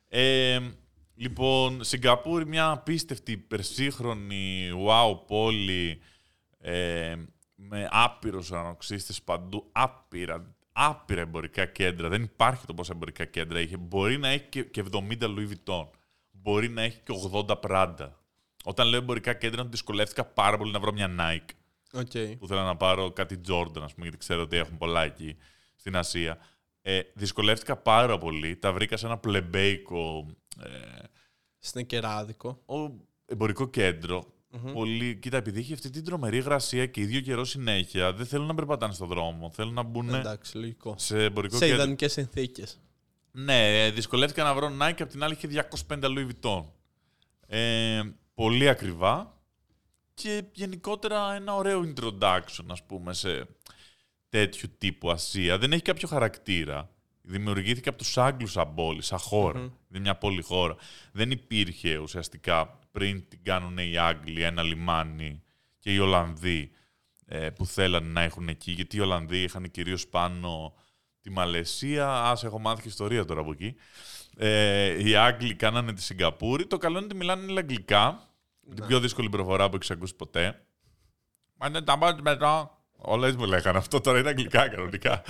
Ε, 0.09 0.61
λοιπόν, 1.15 1.85
Σιγκαπούρη, 1.85 2.47
μια 2.47 2.71
απίστευτη, 2.71 3.33
υπερσύγχρονη, 3.33 4.71
wow 4.89 5.27
πόλη, 5.27 6.01
ε, 6.67 7.15
με 7.55 7.89
άπειρους 7.91 8.53
ουρανοξύστες 8.53 9.23
παντού, 9.23 9.69
άπειρα, 9.73 10.55
άπειρα 10.73 11.21
εμπορικά 11.21 11.67
κέντρα. 11.67 12.09
Δεν 12.09 12.23
υπάρχει 12.23 12.67
το 12.67 12.75
πόσα 12.75 12.93
εμπορικά 12.95 13.25
κέντρα 13.25 13.61
είχε. 13.61 13.77
Μπορεί 13.77 14.19
να 14.19 14.29
έχει 14.29 14.45
και, 14.49 14.63
και 14.65 14.85
70 14.93 14.99
Louis 15.21 15.49
Vuitton. 15.49 15.89
Μπορεί 16.31 16.69
να 16.69 16.83
έχει 16.83 17.01
και 17.05 17.13
80 17.33 17.61
Prada. 17.61 18.11
Όταν 18.65 18.87
λέω 18.89 19.01
εμπορικά 19.01 19.35
κέντρα, 19.35 19.65
δυσκολεύτηκα 19.65 20.25
πάρα 20.25 20.57
πολύ 20.57 20.73
να 20.73 20.81
βρω 20.81 20.93
μια 20.93 21.15
Nike 21.19 21.55
OK. 21.93 22.37
που 22.39 22.47
θέλω 22.47 22.63
να 22.63 22.77
πάρω 22.77 23.11
κάτι 23.11 23.41
Jordan, 23.49 23.83
ας 23.83 23.95
πούμε, 23.95 24.03
γιατί 24.03 24.17
ξέρω 24.17 24.43
ότι 24.43 24.57
έχουν 24.57 24.77
πολλά 24.77 25.03
εκεί 25.05 25.37
στην 25.75 25.97
Ασία. 25.97 26.39
Ε, 26.83 27.01
δυσκολεύτηκα 27.15 27.77
πάρα 27.77 28.19
πολύ. 28.19 28.57
Τα 28.57 28.73
βρήκα 28.73 28.97
σε 28.97 29.07
ένα 29.07 29.19
πλεμπέικο 29.19 30.27
ε, 30.63 30.69
Σνικεράδικο. 31.59 32.63
ο 32.67 32.91
εμπορικό 33.27 33.69
κέντρο. 33.69 34.34
Πολύ, 34.73 35.17
κοίτα, 35.17 35.37
επειδή 35.37 35.61
έχει 35.61 35.73
αυτή 35.73 35.91
την 35.91 36.05
τρομερή 36.05 36.37
υγρασία 36.37 36.87
και 36.87 37.01
ίδιο 37.01 37.21
καιρό 37.21 37.45
συνέχεια, 37.45 38.13
δεν 38.13 38.27
θέλουν 38.27 38.47
να 38.47 38.55
περπατάνε 38.55 38.93
στον 38.93 39.09
δρόμο. 39.09 39.51
Θέλουν 39.51 39.75
να 39.75 39.83
μπουν 39.83 40.15
Εντάξει, 40.15 40.57
λογικό. 40.57 40.95
σε 40.99 41.25
εμπορικό 41.25 41.57
Σε 41.57 41.65
κέντρο. 41.67 41.83
ιδανικές 41.83 42.13
συνθήκες. 42.13 42.81
Ναι, 43.31 43.85
ε, 43.85 43.91
δυσκολεύτηκα 43.91 44.45
να 44.45 44.55
βρω 44.55 44.69
Nike, 44.81 45.01
απ' 45.03 45.09
την 45.11 45.23
άλλη 45.23 45.35
είχε 45.35 45.47
250 45.47 46.09
Louis 46.09 46.29
Vuitton. 46.29 46.65
Ε, 47.47 48.01
πολύ 48.35 48.69
ακριβά 48.69 49.39
και 50.15 50.45
γενικότερα 50.53 51.35
ένα 51.35 51.55
ωραίο 51.55 51.93
introduction, 51.95 52.65
ας 52.69 52.83
πούμε, 52.87 53.15
σε 53.15 53.47
τέτοιου 54.29 54.69
τύπου 54.79 55.11
Ασία. 55.11 55.59
Δεν 55.59 55.73
έχει 55.73 55.83
κάποιο 55.83 56.09
χαρακτήρα. 56.09 56.89
Δημιουργήθηκε 57.23 57.89
από 57.89 57.99
τους 57.99 58.19
Άγγλους 58.19 58.53
σαν 58.53 58.75
πόλη, 58.75 59.03
σαν 59.03 59.19
χώρα. 59.19 59.59
Είναι 59.61 60.01
μια 60.01 60.15
πόλη 60.17 60.43
χώρα. 60.43 60.77
Δεν 61.13 61.31
υπήρχε 61.31 61.97
ουσιαστικά 61.97 62.79
πριν 62.95 63.29
την 63.29 63.43
κάνουν 63.43 63.79
οι 63.79 63.97
Άγγλοι 63.97 64.43
ένα 64.43 64.63
λιμάνι 64.63 65.43
και 65.79 65.93
οι 65.93 65.99
Ολλανδοί 65.99 66.71
ε, 67.27 67.51
που 67.51 67.67
θέλανε 67.67 68.09
να 68.09 68.21
έχουν 68.21 68.49
εκεί. 68.49 68.71
Γιατί 68.73 68.97
οι 68.97 69.01
Ολλανδοί 69.01 69.43
είχαν 69.43 69.71
κυρίως 69.71 70.07
πάνω 70.07 70.75
τη 71.21 71.31
Μαλαισία. 71.31 72.09
Ας 72.23 72.45
έχω 72.45 72.59
μάθει 72.59 72.83
και 72.83 72.89
ιστορία 72.89 73.25
τώρα 73.25 73.41
από 73.41 73.51
εκεί. 73.51 73.75
Ε, 74.37 75.09
οι 75.09 75.17
Άγγλοι 75.17 75.55
κάνανε 75.55 75.93
τη 75.93 76.03
Σιγκαπούρη. 76.03 76.67
Το 76.67 76.79
καλό 76.79 76.97
είναι 76.97 77.07
ότι 77.07 77.17
μιλάνε 77.17 77.51
όλα 77.51 77.61
αγγλικά. 77.61 78.29
Την 78.75 78.87
πιο 78.87 79.01
δύσκολη 79.01 79.29
προφορά 79.29 79.69
που 79.69 79.77
έχεις 79.77 79.91
ακούσει 79.91 80.15
ποτέ. 80.15 80.67
Μα 81.55 81.67
είναι 81.67 81.83
τα 81.83 81.97
μάτια 81.97 82.23
μετά. 82.23 82.79
Όλα 82.97 83.27
έτσι 83.27 83.39
μου 83.39 83.47
λέγανε 83.47 83.79
αυτό. 83.79 84.01
Τώρα 84.01 84.19
είναι 84.19 84.29
αγγλικά 84.29 84.69
κανονικά. 84.69 85.23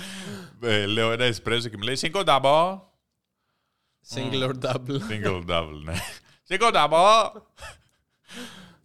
ε, 0.61 0.85
λέω 0.85 1.11
ένα 1.11 1.23
εσπρέσο 1.23 1.69
και 1.69 1.77
μου 1.77 1.83
λέει 1.83 1.95
Σίνκο 1.95 2.21
double. 2.25 2.79
Single 4.13 4.49
or 4.49 4.53
double. 4.61 4.99
Single 5.09 5.45
double, 5.47 5.81
ναι. 5.83 5.93
Σίνκο 6.47 6.69
double. 6.73 7.31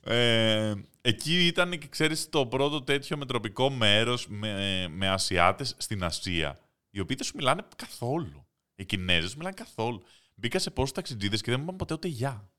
ε, 0.04 0.74
εκεί 1.00 1.46
ήταν 1.46 1.78
και 1.78 1.86
ξέρεις 1.86 2.28
το 2.28 2.46
πρώτο 2.46 2.82
τέτοιο 2.82 3.16
μετροπικό 3.16 3.70
μέρος 3.70 4.26
με, 4.28 4.86
με 4.88 5.08
Ασιάτες 5.08 5.74
στην 5.78 6.04
Ασία. 6.04 6.60
Οι 6.90 7.00
οποίοι 7.00 7.16
δεν 7.16 7.26
σου 7.26 7.32
μιλάνε 7.36 7.62
καθόλου. 7.76 8.46
Οι 8.74 8.84
Κινέζοι 8.84 9.28
σου 9.28 9.36
μιλάνε 9.36 9.54
καθόλου. 9.56 10.02
Μπήκα 10.34 10.58
σε 10.58 10.70
πόσους 10.70 10.92
ταξιτζίδες 10.92 11.40
και 11.40 11.50
δεν 11.50 11.58
μου 11.60 11.64
είπαν 11.66 11.76
ποτέ 11.76 11.94
ούτε 11.94 12.08
γεια. 12.08 12.50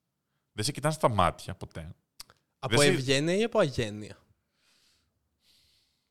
Δεν 0.51 0.65
σε 0.65 0.71
κοιτάνε 0.71 0.93
στα 0.93 1.09
μάτια 1.09 1.55
ποτέ. 1.55 1.95
Από 2.59 2.75
Δεν 2.77 2.85
σε- 2.85 2.91
ευγένεια 2.93 3.35
ή 3.35 3.43
από 3.43 3.59
αγένεια; 3.59 4.17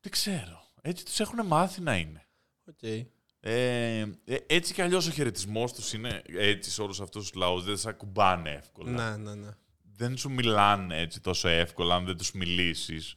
Δεν 0.01 0.11
ξέρω. 0.11 0.63
Έτσι 0.81 1.05
τους 1.05 1.19
έχουν 1.19 1.45
μάθει 1.45 1.81
να 1.81 1.95
είναι. 1.97 2.25
Οκ. 2.69 2.81
Ε, 2.83 3.05
ε, 3.43 4.05
έτσι 4.47 4.73
κι 4.73 4.81
αλλιώς 4.81 5.07
ο 5.07 5.11
χαιρετισμός 5.11 5.73
τους 5.73 5.93
είναι 5.93 6.21
έτσι 6.37 6.71
σε 6.71 6.81
όλους 6.81 7.01
αυτούς 7.01 7.21
τους 7.21 7.33
λαούς. 7.39 7.63
Δεν 7.63 7.77
σε 7.77 7.89
ακουμπάνε 7.89 8.49
εύκολα. 8.49 8.91
Ναι, 8.91 9.17
ναι, 9.17 9.35
ναι. 9.35 9.49
δεν 9.95 10.17
σου 10.17 10.29
μιλάνε 10.29 10.99
έτσι 10.99 11.21
τόσο 11.21 11.47
εύκολα 11.47 11.95
αν 11.95 12.05
δεν 12.05 12.17
τους 12.17 12.31
μιλήσεις. 12.31 13.15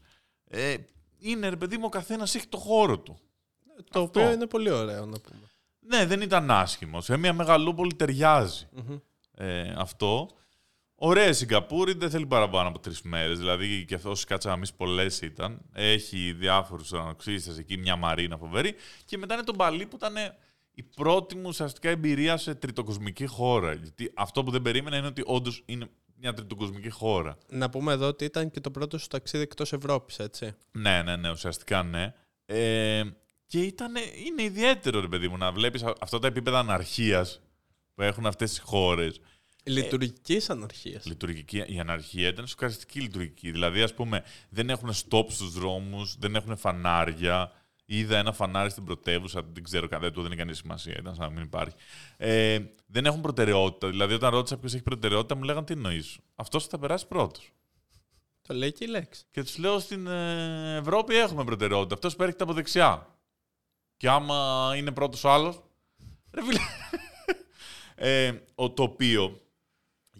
Ε, 0.48 0.76
είναι 1.18 1.48
ρε 1.48 1.56
παιδί 1.56 1.76
μου, 1.76 1.84
ο 1.86 1.88
καθένας 1.88 2.34
έχει 2.34 2.46
το 2.46 2.56
χώρο 2.56 2.98
του. 2.98 3.18
Το 3.90 4.00
οποίο 4.00 4.32
είναι 4.32 4.46
πολύ 4.46 4.70
ωραίο 4.70 5.06
να 5.06 5.20
πούμε. 5.20 5.40
Ναι, 5.80 6.06
δεν 6.06 6.20
ήταν 6.20 6.50
άσχημο. 6.50 7.00
Σε 7.00 7.16
μια 7.16 7.32
μεγαλούπολη 7.32 7.94
ταιριάζει 7.94 8.68
Μμμ. 8.72 8.96
ε, 9.34 9.74
αυτό. 9.76 10.30
Ωραία 11.06 11.28
η 11.28 11.32
Σιγκαπούρη, 11.32 11.92
δεν 11.92 12.11
θέλει 12.11 12.26
παραπάνω 12.26 12.68
από 12.68 12.78
τρεις 12.78 13.02
μέρες. 13.02 13.38
Δηλαδή 13.38 13.84
και 13.84 13.94
αυτές 13.94 14.12
όσες 14.12 14.26
κάτσαμε 14.26 14.54
εμείς 14.54 14.66
πολλές 14.76 15.20
ήταν. 15.20 15.61
Έχει 15.73 16.32
διάφορους 16.32 16.92
ουρανοξύστες 16.92 17.54
εκεί, 17.58 17.76
μια 17.76 17.96
μαρίνα 17.96 18.37
φοβερή. 18.37 18.75
Και 19.04 19.18
μετά 19.18 19.34
είναι 19.34 19.42
το 19.42 19.54
Μπαλί 19.54 19.87
που 19.87 19.96
ήταν 19.96 20.14
η 20.75 20.82
πρώτη 20.82 21.37
μου 21.37 21.42
ουσιαστικά 21.46 21.88
εμπειρία 21.88 22.37
σε 22.37 22.54
τριτοκοσμική 22.54 23.26
χώρα. 23.26 23.73
Γιατί 23.73 24.11
αυτό 24.14 24.42
που 24.42 24.50
δεν 24.50 24.62
περίμενα 24.62 24.96
είναι 24.96 25.06
ότι 25.06 25.23
όντως 25.25 25.62
είναι 25.66 25.88
μια 26.16 26.32
τριτοκοσμική 26.34 26.90
χώρα. 26.90 27.38
Να 27.49 27.70
πούμε 27.70 27.92
εδώ 27.92 28.06
ότι 28.06 28.25
ήταν 28.25 28.50
και 28.50 28.61
το 28.61 28.70
πρώτο 28.70 28.99
σου 28.99 29.06
ταξίδι 29.06 29.42
εκτός 29.42 29.73
Ευρώπης, 29.73 30.18
έτσι. 30.18 30.54
Ναι, 30.73 31.02
ναι, 31.02 31.16
ναι, 31.16 31.30
ουσιαστικά 31.30 31.82
ναι. 31.82 32.14
Ε, 32.46 33.02
και 33.46 33.61
ήταν, 33.61 33.94
είναι 34.26 34.42
ιδιαίτερο, 34.42 35.00
ρε 35.00 35.08
παιδί 35.08 35.28
μου, 35.28 35.37
να 35.37 35.52
βλέπεις 35.52 35.82
α- 35.82 35.94
αυτά 36.00 36.18
τα 36.18 36.26
επίπεδα 36.26 36.58
αναρχίας 36.58 37.42
που 37.94 38.02
έχουν 38.02 38.26
αυτές 38.26 38.56
οι 38.56 38.61
χώρες. 38.61 39.20
Λειτουργικής 39.66 40.50
αναρχίας. 40.50 41.06
Λειτουργική, 41.06 41.64
η 41.66 41.78
αναρχία 41.78 42.28
ήταν 42.28 42.47
σοκαριστική 42.47 43.00
λειτουργική. 43.00 43.50
Δηλαδή, 43.50 43.83
ας 43.83 43.94
πούμε, 43.94 44.25
δεν 44.49 44.71
έχουν 44.71 44.90
stop 44.92 45.25
στους 45.28 45.52
δρόμους, 45.52 46.16
δεν 46.18 46.35
έχουν 46.35 46.56
φανάρια. 46.56 47.52
Είδα 47.87 48.18
ένα 48.18 48.33
φανάρι 48.33 48.71
στην 48.71 48.85
πρωτεύουσα, 48.85 49.42
δεν 49.52 49.62
ξέρω 49.62 49.88
καν, 49.88 50.00
δεν 50.00 50.12
του 50.12 50.21
έδινε 50.21 50.35
κανεί 50.35 50.54
σημασία, 50.54 50.97
ήταν 50.99 51.14
σαν 51.14 51.26
να 51.26 51.33
μην 51.33 51.42
υπάρχει. 51.42 51.75
Ε, 52.16 52.59
δεν 52.87 53.06
έχουν 53.06 53.21
προτεραιότητα. 53.21 53.88
Δηλαδή, 53.88 54.14
όταν 54.14 54.30
ρώτησα 54.30 54.59
ποιος 54.59 54.75
έχει 54.75 54.83
προτεραιότητα, 54.83 55.35
μου 55.35 55.42
λέγανε 55.42 55.64
τι 55.64 55.73
εννοείς. 55.73 56.18
Αυτός 56.35 56.66
θα 56.66 56.78
περάσει 56.78 57.06
πρώτος. 57.06 57.50
Το 58.42 58.54
λέει 58.54 58.73
και 58.73 58.85
η 58.85 58.88
λέξη. 58.88 59.25
Και 59.30 59.42
τους 59.42 59.59
λέω 59.59 59.78
στην 59.78 60.06
ε, 60.06 60.76
Ευρώπη 60.76 61.16
έχουμε 61.16 61.44
προτεραιότητα. 61.44 61.94
Αυτός 61.94 62.16
που 62.16 62.23
έρχεται 62.23 62.42
από 62.44 62.52
δεξιά. 62.52 63.18
Και 63.97 64.09
άμα 64.09 64.73
είναι 64.76 64.92
πρώτος 64.92 65.25
ο 65.25 65.30
άλλος. 65.30 65.62
Ρε 66.30 66.42
φίλε. 66.42 66.59
ε, 67.94 68.33
ο 68.54 68.71
τοπίο 68.71 69.40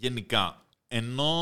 γενικά. 0.05 0.67
Ενώ 0.89 1.33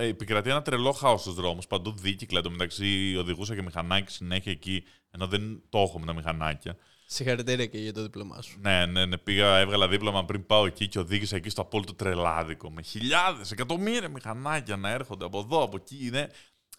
ε, 0.00 0.06
επικρατεί 0.06 0.50
ένα 0.50 0.62
τρελό 0.62 0.92
χάος 0.92 1.20
στους 1.20 1.34
δρόμους, 1.34 1.66
παντού 1.66 1.90
δίκυκλα 1.90 2.38
εντωμεταξύ 2.38 3.16
οδηγούσα 3.18 3.54
και 3.54 3.62
μηχανάκι 3.62 4.12
συνέχεια 4.12 4.52
εκεί, 4.52 4.84
ενώ 5.10 5.26
δεν 5.26 5.62
το 5.68 5.78
έχω 5.78 5.98
με 5.98 6.06
τα 6.06 6.12
μηχανάκια. 6.12 6.76
Συγχαρητήρια 7.06 7.66
και 7.66 7.78
για 7.78 7.92
το 7.92 8.02
δίπλωμά 8.02 8.42
σου. 8.42 8.58
Ναι, 8.60 8.86
ναι, 8.86 9.06
ναι, 9.06 9.18
πήγα, 9.18 9.58
έβγαλα 9.58 9.88
δίπλωμα 9.88 10.24
πριν 10.24 10.46
πάω 10.46 10.66
εκεί 10.66 10.88
και 10.88 10.98
οδήγησα 10.98 11.36
εκεί 11.36 11.48
στο 11.48 11.60
απόλυτο 11.60 11.94
τρελάδικο. 11.94 12.70
Με 12.70 12.82
χιλιάδες, 12.82 13.50
εκατομμύρια 13.50 14.08
μηχανάκια 14.08 14.76
να 14.76 14.90
έρχονται 14.90 15.24
από 15.24 15.38
εδώ, 15.38 15.62
από 15.62 15.76
εκεί. 15.76 16.08
Ναι. 16.12 16.26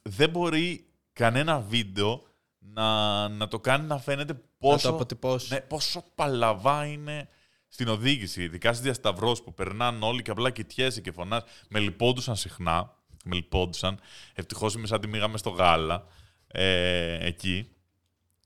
Δεν 0.01 0.29
μπορεί 0.29 0.85
κανένα 1.13 1.59
βίντεο 1.59 2.23
να, 2.59 3.27
να 3.29 3.47
το 3.47 3.59
κάνει 3.59 3.87
να 3.87 3.97
φαίνεται 3.97 4.33
Να 4.33 4.39
το 4.39 4.45
πόσο, 4.57 4.89
αποτυπώσεις. 4.89 5.49
ναι, 5.49 5.61
πόσο 5.61 6.03
παλαβά 6.15 6.85
είναι 6.85 7.27
στην 7.73 7.87
οδήγηση. 7.87 8.43
Ειδικά 8.43 8.69
στις 8.71 8.83
διασταυρώσεις 8.83 9.43
που 9.43 9.53
περνάνε 9.53 10.05
όλοι 10.05 10.21
και 10.21 10.31
απλά 10.31 10.49
κοιτιέσαι 10.49 11.01
και 11.01 11.11
φωνάς. 11.11 11.43
Με 11.69 11.79
λυπόντουσαν 11.79 12.35
συχνά. 12.35 12.95
Με 13.25 13.35
λυπόντουσαν. 13.35 13.99
Ευτυχώς 14.33 14.73
είμαι 14.73 14.87
σαν 14.87 14.99
τη 15.01 15.07
μήγα 15.07 15.27
μες 15.27 15.39
στο 15.39 15.49
γάλα. 15.49 16.05
Ε, 16.47 17.25
εκεί 17.27 17.67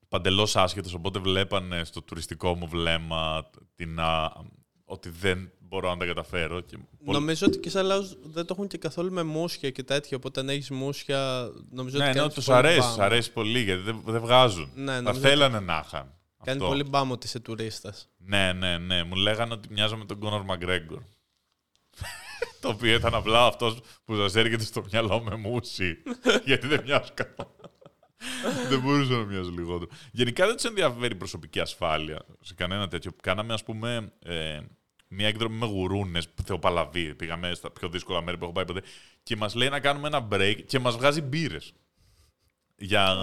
παντελώς 0.10 0.56
άσχετος, 0.56 0.94
οπότε 0.94 1.20
βλέπανε 1.20 1.84
στο 1.84 2.02
τουριστικό 2.02 2.56
μου 2.56 2.68
βλέμμα 2.68 3.50
την, 3.76 4.00
α, 4.00 4.34
ότι 4.86 5.10
δεν 5.10 5.52
μπορώ 5.60 5.90
να 5.90 5.98
τα 5.98 6.06
καταφέρω. 6.06 6.60
Και 6.62 6.78
πολύ- 7.06 7.20
Νομίζω 7.20 7.48
ότι 7.48 7.58
και 7.60 7.70
σαν 7.70 7.86
λαός 7.86 8.18
δεν 8.24 8.46
το 8.46 8.54
έχουν 8.58 8.68
και 8.68 8.78
καθόλου 8.78 9.12
με 9.12 9.24
μουσια 9.24 9.70
και 9.70 9.84
τέτοιο. 9.84 10.18
Οπότε 10.18 10.40
αν 10.40 10.50
έχεις 10.50 10.70
μουσια, 10.70 11.50
νομίζω 11.72 11.98
ναι, 11.98 12.04
ότι 12.04 12.14
ναι, 12.14 12.20
κάνεις 12.20 12.34
τους 12.34 12.46
πολύ 12.46 12.58
αρέσει, 12.58 12.80
μπάμ. 12.80 12.90
τους 12.90 13.00
αρέσει 13.00 13.32
πολύ 13.32 13.60
γιατί 13.62 13.82
δεν, 13.82 14.02
δεν 14.06 14.22
βγάζουν. 14.22 14.72
Ναι, 14.76 14.92
Θα 14.94 15.02
νομίζω 15.02 15.22
θέλανε 15.22 15.60
να 15.60 15.84
είχαν. 15.86 16.12
Κάνει 16.44 16.58
αυτό. 16.58 16.70
πολύ 16.70 16.84
μπάμ 16.84 17.12
ότι 17.12 17.26
είσαι 17.26 17.40
τουρίστας. 17.40 18.10
Ναι, 18.18 18.54
ναι, 18.54 18.78
ναι. 18.78 19.04
Μου 19.04 19.16
λέγανε 19.16 19.54
ότι 19.54 19.68
μοιάζω 19.72 19.98
με 19.98 20.06
τον 20.06 20.20
Κόνορ 20.20 20.44
Μαγκρέγκορ. 20.44 21.02
το 22.62 22.70
οποίο 22.70 22.96
ήταν 22.96 23.14
απλά 23.14 23.46
αυτός 23.46 23.80
που 24.06 24.16
σας 24.16 24.36
έρχεται 24.36 24.64
στο 24.64 24.84
μυαλό 24.92 25.24
με 25.24 25.36
μουσι. 25.36 25.98
γιατί 26.46 26.68
δεν 26.68 26.82
μοιάζω 26.84 27.12
καθόλου. 27.14 27.56
δεν 28.70 28.82
μπορούσα 28.82 29.12
να 29.12 29.24
μοιάζω 29.24 29.50
λιγότερο. 29.50 29.92
Γενικά 30.12 30.46
δεν 30.46 30.56
τους 30.56 30.66
ενδιαφέρει 30.66 31.14
η 31.14 31.18
προσωπική 31.18 31.60
ασφάλεια 31.60 32.26
σε 32.42 32.54
κανένα 32.54 32.88
τέτοιο. 32.88 33.12
Κάναμε, 33.22 33.54
ας 33.54 33.64
πούμε, 33.64 34.12
ε, 34.24 34.60
μια 35.08 35.28
εκδρομή 35.28 35.58
με 35.58 35.66
γουρούνες, 35.66 36.28
θεοπαλαβή. 36.44 37.16
Πήγαμε 37.16 37.54
στα 37.54 37.72
πιο 37.72 37.90
δύσκολα 37.90 38.22
μέρη 38.22 38.38
που 38.38 38.44
έχω 38.44 38.54
πάει 38.54 38.66
ποτέ. 38.66 38.82
Και 39.24 39.36
μας 39.36 39.56
λέει 39.56 39.70
να 39.70 39.80
κάνουμε 39.80 40.08
ένα 40.08 40.28
break 40.32 40.64
και 40.68 40.80
μας 40.80 40.96
βγάζει 40.96 41.22
μπύρες. 41.22 41.74
Για. 42.78 43.16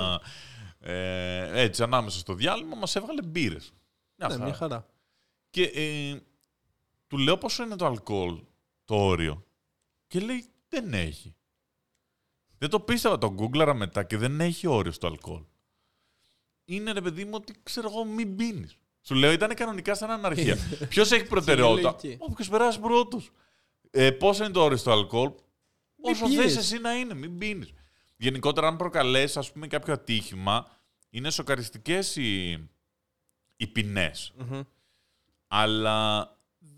Ε, 0.86 1.62
έτσι, 1.62 1.82
ανάμεσα 1.82 2.18
στο 2.18 2.34
διάλειμμα 2.34 2.76
μας 2.76 2.96
έβγαλε 2.96 3.22
μπύρες. 3.22 3.72
Ναι, 4.14 4.38
μια 4.38 4.54
χαρά. 4.54 4.86
Και 5.50 5.62
ε, 5.62 6.20
του 7.06 7.18
λέω 7.18 7.38
πόσο 7.38 7.62
είναι 7.62 7.76
το 7.76 7.86
αλκοόλ, 7.86 8.40
το 8.84 8.94
όριο. 8.96 9.46
Και 10.06 10.20
λέει 10.20 10.44
δεν 10.68 10.94
έχει. 10.94 11.34
Δεν 12.58 12.70
το 12.70 12.80
πίστευα, 12.80 13.18
το 13.18 13.32
γκούγκλαρα 13.32 13.74
μετά 13.74 14.02
και 14.02 14.16
δεν 14.16 14.40
έχει 14.40 14.66
όριο 14.66 14.92
στο 14.92 15.06
αλκοόλ. 15.06 15.42
Είναι 16.64 16.92
ρε 16.92 17.00
παιδί 17.00 17.24
μου 17.24 17.30
ότι 17.34 17.54
ξέρω 17.62 17.88
εγώ 17.90 18.04
μην 18.04 18.36
πίνεις. 18.36 18.78
Σου 19.00 19.14
λέω 19.14 19.32
ήταν 19.32 19.54
κανονικά 19.54 19.94
σαν 19.94 20.10
αναρχία. 20.10 20.56
Ποιος 20.88 21.12
έχει 21.12 21.24
προτεραιότητα; 21.24 21.90
λογική. 21.90 22.16
Όποιος 22.20 22.48
περάσει 22.48 22.80
πρώτος. 22.80 23.30
Ε, 23.90 24.10
πόσο 24.10 24.44
είναι 24.44 24.52
το 24.52 24.62
όριο 24.62 24.76
στο 24.76 24.90
αλκοόλ; 24.90 25.32
Όσο 26.00 26.24
πίνεις. 26.24 26.40
θες 26.40 26.56
εσύ 26.56 26.78
να 26.78 26.94
είναι, 26.94 27.14
μην 27.14 27.38
πίνεις. 27.38 27.72
Γενικότερα, 28.16 28.66
αν 28.68 28.76
προκαλέσει, 28.76 29.38
ας 29.38 29.52
πούμε, 29.52 29.66
κάποιο 29.66 29.92
ατύχημα, 29.92 30.66
είναι 31.11 31.30
σοκαριστικές 31.30 32.16
οι, 32.16 32.50
οι 33.56 33.66
ποινές. 33.66 34.33
Μμμ. 34.37 34.61
Αλλά 35.49 36.28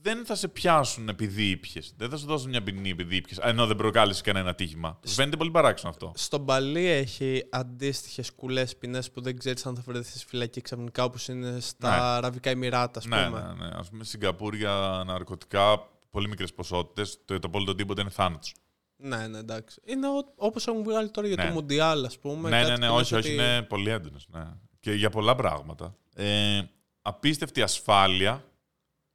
δεν 0.01 0.27
θα 0.27 0.35
σε 0.35 0.49
πιάσουν 0.49 1.09
επειδή 1.09 1.49
ήπιες. 1.51 1.95
Δεν 1.97 2.11
θα 2.11 2.17
σου 2.17 2.27
δώσουν 2.27 2.51
μια 2.51 2.63
ποινή 2.63 2.91
επειδή 2.91 3.17
ήπιες. 3.17 3.39
Ενώ 3.39 3.67
δεν 3.67 3.77
προκάλεσε 3.77 4.23
κανένα 4.23 4.51
ατύχημα. 4.51 4.99
Σου 5.07 5.15
φαίνεται 5.15 5.37
πολύ 5.37 5.51
παράξενο 5.51 5.91
αυτό. 5.91 6.13
Στον 6.17 6.45
Παλί 6.45 6.85
έχει 6.85 7.47
αντίστοιχες 7.51 8.33
κουλές 8.33 8.77
ποινές 8.77 9.11
που 9.11 9.21
δεν 9.21 9.39
ξέρεις 9.39 9.67
αν 9.67 9.77
θα 9.77 9.83
βρεθείς 9.87 10.15
στη 10.21 10.27
φυλακή 10.27 10.61
ξαφνικά 10.61 11.05
όπως 11.05 11.29
είναι 11.29 11.61
στα 11.61 11.91
Ναι. 11.91 12.03
Αραβικά 12.03 12.51
Εμμυράτα, 12.51 12.99
ας 12.99 13.05
Ναι, 13.07 13.25
πούμε. 13.27 13.41
ναι, 13.41 13.65
ναι. 13.65 13.67
Α 13.67 13.85
πούμε, 13.91 14.03
στη 14.05 14.11
Σιγκαπούρη 14.11 14.57
για 14.57 15.03
ναρκωτικά, 15.07 15.79
πολύ 16.11 16.29
μικρές 16.29 16.53
ποσότητες. 16.55 17.19
Το, 17.25 17.39
το 17.39 17.49
απόλυτο 17.49 17.75
τίποτα 17.75 18.01
είναι 18.01 18.11
θάνατος. 18.11 18.55
Ναι, 18.97 19.27
ναι, 19.27 19.39
εντάξει. 19.39 19.81
Είναι 19.85 20.07
όπως 20.37 20.67
έχουν 20.67 20.83
βγάλει 20.83 21.11
τώρα 21.11 21.27
για 21.27 21.37
Ναι. 21.37 21.45
το 21.49 21.53
Μουντιάλ, 21.53 22.05
ας 22.05 22.19
πούμε. 22.19 22.49
Ναι, 22.49 22.57
κάτι 22.63 22.71
ναι, 22.71 22.77
ναι, 22.77 22.89
που 22.89 22.95
όχι, 22.95 23.15
λες 23.15 23.25
όχι, 23.25 23.35
ότι- 23.35 23.43
είναι 23.43 23.63
πολύ 23.63 23.91
έντονος. 23.91 24.27
Ναι. 24.31 24.45
Και 24.81 24.93
για 24.93 25.11
πολλά 25.11 25.35
πράγματα. 25.35 25.97
Ε, 26.15 26.63
απίστευτη 27.03 27.63
ασφάλεια. 27.63 28.45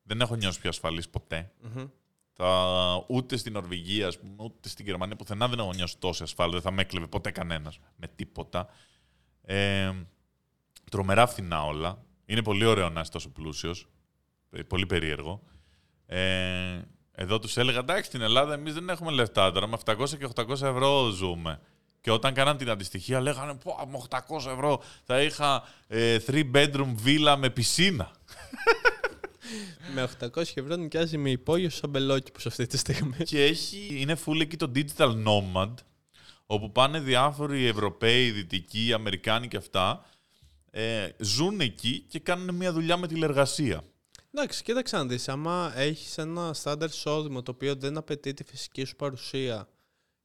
Δεν 0.04 0.22
έχω 0.22 0.36
νιώσει 0.36 0.60
πιο 0.60 0.70
ασφαλής 0.70 1.10
ποτέ. 1.10 1.52
Μμμ. 1.62 1.86
Τα, 2.34 3.04
ούτε 3.08 3.38
στην 3.38 3.54
Νορβηγία, 3.54 4.08
ας 4.08 4.20
πούμε, 4.20 4.34
ούτε 4.38 4.70
στην 4.70 4.86
Γερμανία, 4.86 5.16
πουθενά 5.16 5.48
δεν 5.48 5.60
έχω 5.60 5.74
νιώσει 5.74 5.98
τόσο 5.98 6.24
ασφάλεια. 6.24 6.52
Δεν 6.54 6.62
θα 6.62 6.72
με 6.72 6.82
έκλεβε 6.82 7.08
ποτέ 7.08 7.32
κανένας 7.32 7.80
με 7.96 8.08
τίποτα. 8.16 8.68
Ε, 9.42 9.92
τρομερά 10.92 11.28
φθηνά 11.28 11.64
όλα. 11.66 12.06
Είναι 12.26 12.44
πολύ 12.44 12.66
ωραίο 12.66 12.90
να 12.90 13.02
είσαι 13.02 13.12
τόσο 13.12 13.30
πλούσιος. 13.30 13.88
Πολύ 14.68 14.86
περίεργο. 14.86 15.44
Ε, 16.06 16.82
εδώ 17.22 17.40
τους 17.40 17.58
έλεγα 17.58 17.80
εντάξει, 17.80 18.04
στην 18.04 18.22
Ελλάδα 18.22 18.54
εμείς 18.54 18.74
δεν 18.74 18.90
έχουμε 18.90 19.12
λεφτά 19.12 19.52
τώρα. 19.52 19.68
Με 19.68 19.78
700 19.86 20.10
και 20.18 20.28
800 20.36 20.50
ευρώ 20.50 21.10
ζούμε. 21.10 21.60
Και 22.02 22.12
όταν 22.12 22.34
κάναν 22.34 22.58
την 22.58 22.70
αντιστοιχεία, 22.70 23.20
λέγανε 23.22 23.54
πω 23.64 23.90
με 23.92 24.02
800 24.10 24.52
ευρώ 24.52 24.84
θα 25.04 25.22
είχα 25.22 25.64
ε, 25.88 26.18
3 26.28 26.52
bedroom 26.54 26.96
villa 27.06 27.36
με 27.38 27.50
πισίνα. 27.50 28.12
Με 29.94 30.10
800 30.20 30.36
ευρώ 30.36 30.76
νοικιάζει 30.76 31.18
με 31.18 31.30
υπόγειο 31.30 31.70
σαν 31.70 31.90
μπελόκηπους 31.90 32.46
αυτή 32.46 32.68
τη 32.68 32.78
στιγμή. 32.78 33.18
και 33.24 33.44
έχει, 33.44 33.88
είναι 34.00 34.18
full 34.26 34.40
εκεί 34.42 34.58
το 34.58 34.72
digital 34.76 35.14
nomad, 35.26 35.74
όπου 36.46 36.72
πάνε 36.72 37.00
διάφοροι 37.00 37.66
Ευρωπαίοι, 37.66 38.32
Δυτικοί, 38.32 38.94
Αμερικάνοι 38.94 39.48
και 39.48 39.58
αυτά, 39.58 40.06
ε, 40.72 41.10
ζουν 41.18 41.60
εκεί 41.60 42.06
και 42.08 42.20
κάνουν 42.20 42.56
μια 42.56 42.72
δουλειά 42.72 42.98
με 42.98 43.08
τηλεργασία. 43.08 43.84
Εντάξει, 44.34 44.64
κοίταξε 44.64 44.96
να 44.98 45.06
δεις, 45.06 45.30
άμα 45.30 45.74
έχεις 45.76 46.18
ένα 46.18 46.54
στάνταρ 46.54 46.90
εισόδημα 46.90 47.42
το 47.44 47.52
οποίο 47.52 47.76
δεν 47.76 47.98
απαιτεί 47.98 48.34
τη 48.34 48.44
φυσική 48.44 48.84
σου 48.84 48.96
παρουσία 48.96 49.68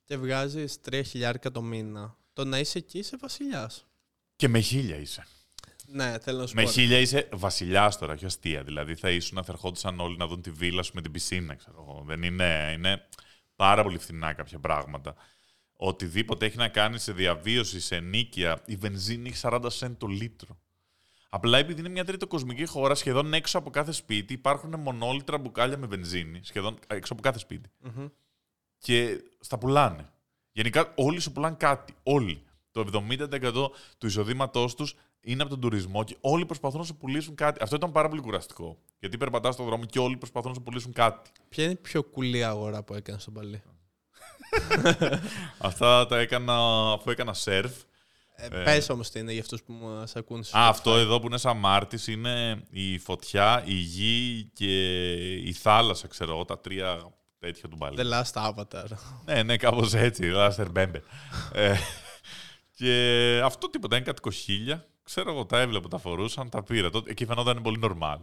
και 0.04 0.16
βγάζεις 0.16 0.78
3 0.90 1.02
χιλιάρικα 1.06 1.50
το 1.50 1.62
μήνα, 1.62 2.16
Το 2.32 2.44
να 2.44 2.58
είσαι 2.58 2.78
εκεί 2.78 2.98
είσαι 2.98 3.16
βασιλιάς. 3.20 3.86
Και 4.36 4.48
με 4.48 4.60
χίλια 4.60 4.96
είσαι. 4.96 5.26
Ναι, 5.86 6.18
θέλω 6.18 6.38
να 6.38 6.46
σου 6.46 6.54
Με 6.54 6.62
πω. 6.62 6.70
χίλια 6.70 6.98
είσαι 6.98 7.28
βασιλιάς 7.32 7.98
τώρα, 7.98 8.12
όχι 8.12 8.24
αστεία. 8.24 8.62
Δηλαδή 8.62 8.94
θα 8.94 9.10
ήσουν, 9.10 9.44
θα 9.44 9.52
ερχόντουσαν 9.52 10.00
όλοι 10.00 10.16
να 10.16 10.26
δουν 10.26 10.42
τη 10.42 10.50
βίλα 10.50 10.82
σου 10.82 10.92
με 10.94 11.02
την 11.02 11.12
πισίνα, 11.12 11.54
ξέρω 11.54 11.86
εγώ. 11.88 12.02
Δεν 12.06 12.22
είναι, 12.22 12.72
είναι 12.74 13.06
πάρα 13.56 13.82
πολύ 13.82 13.98
φθηνά 13.98 14.32
κάποια 14.32 14.58
πράγματα. 14.58 15.14
Οτιδήποτε 15.72 16.46
έχει 16.46 16.56
να 16.56 16.68
κάνει 16.68 16.98
σε 16.98 17.12
διαβίωση, 17.12 17.80
σε 17.80 17.98
νίκαια, 18.00 18.62
η 18.66 18.76
βενζίνη 18.76 19.28
έχει 19.28 19.40
40 19.42 19.64
σέντ 19.66 19.96
το 19.98 20.06
λίτρο. 20.06 20.60
Απλά 21.36 21.58
επειδή 21.58 21.80
είναι 21.80 21.88
μια 21.88 22.04
τριτοκοσμική 22.04 22.66
χώρα, 22.66 22.94
σχεδόν 22.94 23.34
έξω 23.34 23.58
από 23.58 23.70
κάθε 23.70 23.92
σπίτι 23.92 24.32
υπάρχουν 24.32 24.80
μονόλιτρα 24.80 25.38
μπουκάλια 25.38 25.78
με 25.78 25.86
βενζίνη. 25.86 26.40
Σχεδόν 26.42 26.78
έξω 26.86 27.12
από 27.12 27.22
κάθε 27.22 27.38
σπίτι. 27.38 27.70
Μμμ. 27.80 28.06
Και 28.78 29.22
στα 29.40 29.58
πουλάνε. 29.58 30.10
Γενικά 30.52 30.92
όλοι 30.96 31.20
σου 31.20 31.32
πουλάνε 31.32 31.56
κάτι. 31.58 31.94
Όλοι. 32.02 32.42
Το 32.70 32.84
70% 32.92 33.70
του 33.98 34.06
εισοδήματός 34.06 34.74
τους 34.74 34.94
είναι 35.20 35.42
από 35.42 35.50
τον 35.50 35.60
τουρισμό 35.60 36.04
και 36.04 36.16
όλοι 36.20 36.46
προσπαθούν 36.46 36.78
να 36.78 36.84
σου 36.84 36.96
πουλήσουν 36.96 37.34
κάτι. 37.34 37.62
Αυτό 37.62 37.76
ήταν 37.76 37.92
πάρα 37.92 38.08
πολύ 38.08 38.20
κουραστικό. 38.20 38.78
Γιατί 38.98 39.16
περπατάς 39.16 39.54
στον 39.54 39.66
δρόμο 39.66 39.84
και 39.84 39.98
όλοι 39.98 40.16
προσπαθούν 40.16 40.48
να 40.48 40.56
σου 40.56 40.62
πουλήσουν 40.62 40.92
κάτι. 40.92 41.30
Ποια 41.48 41.64
είναι 41.64 41.72
η 41.72 41.76
πιο 41.76 42.02
κουλή 42.02 42.44
αγορά 42.44 42.82
που 42.82 42.94
έκανες 42.94 43.22
στον 43.22 43.34
Παλί. 43.34 43.62
Αυτά 45.58 46.06
τα 46.06 46.18
έκανα 46.18 46.54
αφού 46.92 47.10
έκανα 47.10 47.34
σερφ. 47.34 47.72
Ε, 48.38 48.48
Πες 48.48 48.88
όμως 48.88 49.10
τι 49.10 49.18
είναι 49.18 49.32
για 49.32 49.40
αυτούς 49.40 49.62
που 49.62 49.72
μας 49.72 50.16
ακούν. 50.16 50.44
στο 50.44 50.58
Α, 50.58 50.66
Spotify. 50.66 50.70
αυτό 50.70 50.96
εδώ 50.96 51.20
που 51.20 51.26
είναι 51.26 51.38
σαν 51.38 51.56
Μάρτης 51.56 52.06
είναι 52.06 52.62
η 52.70 52.98
φωτιά, 52.98 53.62
η 53.66 53.72
γη 53.74 54.50
και 54.54 55.02
η 55.34 55.52
θάλασσα, 55.52 56.08
ξέρω 56.08 56.32
εγώ, 56.32 56.44
τα 56.44 56.58
τρία 56.60 57.12
τέτοια 57.38 57.68
του 57.68 57.76
μπαλί. 57.76 57.96
The 58.00 58.12
Last 58.22 58.50
Avatar. 58.50 58.84
Ναι, 59.24 59.42
ναι, 59.42 59.56
κάπως 59.56 59.94
έτσι. 59.94 60.22
Λάστερ 60.22 60.70
Μπέμπε. 60.70 61.02
ε, 61.52 61.74
και 62.74 63.40
αυτό 63.44 63.70
τίποτα, 63.70 63.96
είναι 63.96 64.04
κάτι 64.04 64.20
κοχίλια. 64.20 64.86
Ξέρω 65.02 65.30
εγώ, 65.30 65.46
τα 65.46 65.60
έβλεπα, 65.60 65.88
τα 65.88 65.98
φορούσαν, 65.98 66.48
τα 66.50 66.62
πήρα. 66.62 66.90
Τότε, 66.90 67.10
εκεί 67.10 67.26
φαινόταν 67.26 67.62
πολύ 67.62 67.80
normal. 67.82 68.16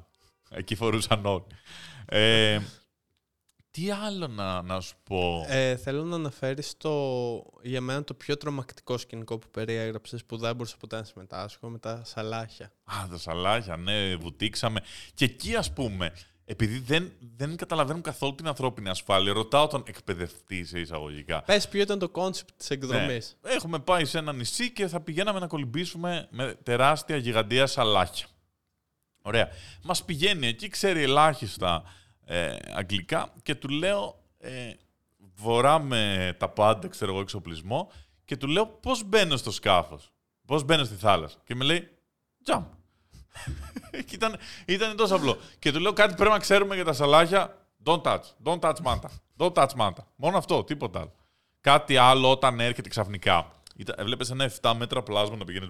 Εκεί 0.49 0.75
φορούσαν 0.75 1.25
όλοι. 1.25 1.43
Ε, 2.05 2.59
τι 3.73 3.91
άλλο 3.91 4.27
να, 4.27 4.61
να 4.61 4.79
σου 4.79 4.95
πω; 5.03 5.45
Ε, 5.47 5.75
θέλω 5.75 6.03
να 6.03 6.15
αναφέρεις 6.15 6.77
το, 6.77 6.91
για 7.61 7.81
μένα 7.81 8.03
το 8.03 8.13
πιο 8.13 8.37
τρομακτικό 8.37 8.97
σκηνικό 8.97 9.37
που 9.37 9.47
περιέγραψες 9.51 10.25
που 10.25 10.37
δεν 10.37 10.55
μπορούσα 10.55 10.77
ποτέ 10.77 10.95
να 10.95 11.03
συμμετάσχω 11.03 11.69
με 11.69 11.77
τα 11.77 12.01
σαλάχια. 12.05 12.71
Α, 12.83 13.07
τα 13.09 13.17
σαλάχια, 13.17 13.77
ναι, 13.77 14.15
βουτήξαμε. 14.15 14.81
Και 15.13 15.25
εκεί, 15.25 15.55
ας 15.55 15.73
πούμε, 15.73 16.13
επειδή 16.45 16.79
δεν, 16.79 17.11
δεν 17.35 17.55
καταλαβαίνουν 17.55 18.01
καθόλου 18.01 18.35
την 18.35 18.47
ανθρώπινη 18.47 18.89
ασφάλεια, 18.89 19.33
ρωτάω 19.33 19.67
τον 19.67 19.83
εκπαιδευτή 19.87 20.65
σε 20.65 20.79
εισαγωγικά. 20.79 21.41
Πες 21.41 21.67
ποιο 21.67 21.81
ήταν 21.81 21.99
το 21.99 22.09
κόνσεπτ 22.09 22.49
της 22.57 22.69
εκδρομής. 22.69 23.37
Ναι. 23.41 23.51
Έχουμε 23.51 23.79
πάει 23.79 24.05
σε 24.05 24.17
ένα 24.17 24.33
νησί 24.33 24.71
και 24.71 24.87
θα 24.87 25.01
πηγαίναμε 25.01 25.39
να 25.39 25.47
κολυμπήσουμε 25.47 26.27
με 26.31 26.57
τεράστια 26.63 27.17
γιγάντια 27.17 27.67
σαλάχια. 27.67 28.25
Ωραία. 29.21 29.49
Μας 29.83 30.03
πηγαίνει 30.03 30.47
εκεί, 30.47 30.67
ξέρει 30.67 31.01
ελάχιστα 31.01 31.83
ε, 32.25 32.55
αγγλικά 32.73 33.33
και 33.43 33.55
του 33.55 33.69
λέω, 33.69 34.19
ε, 34.37 34.73
βοράμε 35.35 36.35
τα 36.39 36.49
πάντα, 36.49 36.87
ξέρω 36.87 37.11
εγώ, 37.11 37.21
εξοπλισμό 37.21 37.91
και 38.25 38.37
του 38.37 38.47
λέω 38.47 38.65
πώς 38.67 39.03
μπαίνω 39.03 39.37
στο 39.37 39.51
σκάφος, 39.51 40.11
πώς 40.45 40.63
μπαίνω 40.63 40.83
στη 40.83 40.95
θάλασσα; 40.95 41.37
Και 41.43 41.55
με 41.55 41.63
λέει, 41.63 41.89
jump. 42.45 42.63
και 44.07 44.15
ήταν, 44.15 44.37
ήταν 44.65 44.95
τόσο 44.95 45.15
απλό. 45.15 45.37
Και 45.59 45.71
του 45.71 45.79
λέω 45.79 45.93
κάτι 45.93 46.13
πρέπει 46.13 46.31
να 46.31 46.39
ξέρουμε 46.39 46.75
για 46.75 46.83
τα 46.83 46.93
σαλάχια. 46.93 47.57
Don't 47.85 48.01
touch. 48.01 48.21
Don't 48.43 48.59
touch 48.59 48.79
μάντα. 48.83 49.09
Don't 49.37 49.53
touch 49.53 49.73
μάντα. 49.75 50.07
Μόνο 50.15 50.37
αυτό, 50.37 50.63
τίποτα 50.63 50.99
άλλο. 50.99 51.13
Κάτι 51.61 51.97
άλλο 51.97 52.31
όταν 52.31 52.59
έρχεται 52.59 52.89
ξαφνικά. 52.89 53.51
Ήταν, 53.75 53.95
έβλεπες 53.99 54.29
ένα 54.29 54.51
7 54.61 54.73
μέτρα 54.77 55.03
πλάσμα 55.03 55.35
να 55.35 55.45
πηγαίνεις 55.45 55.69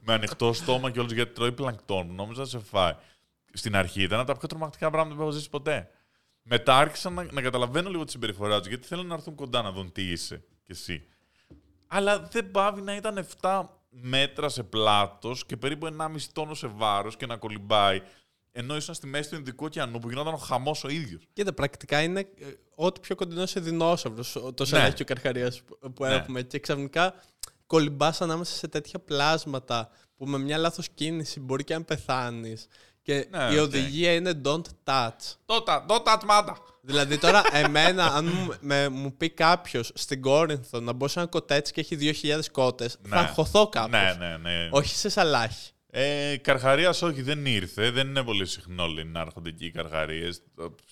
με 0.00 0.12
ανοιχτό 0.12 0.52
στόμα 0.52 0.90
και 0.90 0.98
όλους 0.98 1.12
γιατί 1.12 1.32
τρώει 1.32 1.52
πλανκτόν. 1.52 2.14
Νόμιζα 2.14 2.40
να 2.40 2.46
σε 2.46 2.58
φάει. 2.58 2.94
Στην 3.52 3.76
αρχή 3.76 4.02
ήταν 4.02 4.18
από 4.18 4.32
τα 4.32 4.38
πιο 4.38 4.48
τρομακτικά 4.48 4.90
πράγματα 4.90 5.16
που 5.16 5.22
έχω 5.22 5.30
ζήσει 5.30 5.50
ποτέ. 5.50 5.90
Μετά 6.42 6.76
άρχισα 6.78 7.10
να, 7.10 7.26
να 7.32 7.40
καταλαβαίνω 7.42 7.90
λίγο 7.90 8.04
τη 8.04 8.10
συμπεριφορά 8.10 8.58
τους 8.58 8.68
γιατί 8.68 8.86
θέλουν 8.86 9.06
να 9.06 9.14
έρθουν 9.14 9.34
κοντά 9.34 9.62
να 9.62 9.72
δουν 9.72 9.92
τι 9.92 10.02
είσαι 10.02 10.44
κι 10.64 10.72
εσύ. 10.72 11.04
Αλλά 11.86 12.20
δεν 12.20 12.50
πάβει 12.50 12.80
να 12.80 12.96
ήταν 12.96 13.26
7 13.40 13.62
μέτρα 13.90 14.48
σε 14.48 14.62
πλάτος 14.62 15.46
και 15.46 15.56
περίπου 15.56 15.86
1,5 15.98 16.16
τόνο 16.32 16.54
σε 16.54 16.66
βάρος 16.66 17.16
και 17.16 17.26
να 17.26 17.36
κολυμπάει. 17.36 18.02
Ενώ 18.52 18.76
ήσουν 18.76 18.94
στη 18.94 19.06
μέση 19.06 19.30
του 19.30 19.36
Ινδικού 19.36 19.64
ωκεανού 19.64 19.98
που 19.98 20.08
γινόταν 20.08 20.34
ο 20.34 20.36
χαμός 20.36 20.84
ο 20.84 20.88
ίδιος. 20.88 21.26
Κοίτα, 21.32 21.52
πρακτικά 21.52 22.02
είναι 22.02 22.20
ε, 22.20 22.26
ό,τι 22.74 23.00
πιο 23.00 23.14
κοντινό 23.14 23.46
σε 23.46 23.60
δεινόσαυρος, 23.60 24.36
το 24.54 24.64
σαλάχιο 24.64 25.04
καρχαρίας 25.04 25.62
που, 25.62 25.92
που 25.92 26.04
Ναι. 26.04 26.14
έχουμε. 26.14 26.42
Και 26.42 26.58
ξαφνικά 26.58 27.14
κολυμπάς 27.66 28.20
ανάμεσα 28.20 28.54
σε 28.56 28.68
τέτοια 28.68 28.98
πλάσματα 28.98 29.90
που 30.16 30.26
με 30.26 30.38
μια 30.38 30.58
λάθος 30.58 30.88
κίνηση 30.88 31.40
μπορεί 31.40 31.64
και 31.64 31.74
να 31.74 31.84
πεθάνεις. 31.84 32.66
Και 33.02 33.26
Ναι, 33.30 33.48
η 33.54 33.58
οκ. 33.58 33.62
οδηγία 33.66 34.14
είναι 34.14 34.40
don't 34.44 34.62
touch. 34.84 35.34
Don't, 35.44 35.82
don't 35.86 36.10
touch 36.10 36.31
manta. 36.31 36.56
Δηλαδή 36.82 37.18
τώρα 37.18 37.42
εμένα, 37.52 38.04
αν 38.04 38.24
μου, 38.26 38.54
με, 38.60 38.88
μου 38.88 39.16
πει 39.16 39.30
κάποιος 39.30 39.90
στην 39.94 40.20
Κόρινθο 40.22 40.80
να 40.80 40.92
μπω 40.92 41.08
σε 41.08 41.18
ένα 41.20 41.28
κοτέτσι 41.28 41.72
και 41.72 41.80
έχει 41.80 41.96
2.000 42.22 42.40
κότες, 42.52 42.92
θα 43.08 43.14
Ναι. 43.14 43.20
αγχωθώ 43.26 43.68
κάπως. 43.68 43.90
Ναι, 43.90 44.16
ναι, 44.18 44.36
ναι. 44.36 44.68
Όχι 44.70 44.96
σε 44.96 45.08
σαλάχι. 45.08 45.70
Ε, 45.90 46.36
Καρχαρίας 46.36 47.02
όχι, 47.02 47.22
δεν 47.22 47.46
ήρθε. 47.46 47.90
Δεν 47.90 48.08
είναι 48.08 48.22
πολύ 48.22 48.46
συχνό 48.46 48.86
λέει, 48.86 49.04
να 49.04 49.20
έρχονται 49.20 49.48
εκεί 49.48 49.64
οι 49.66 49.70
καρχαρίες. 49.70 50.42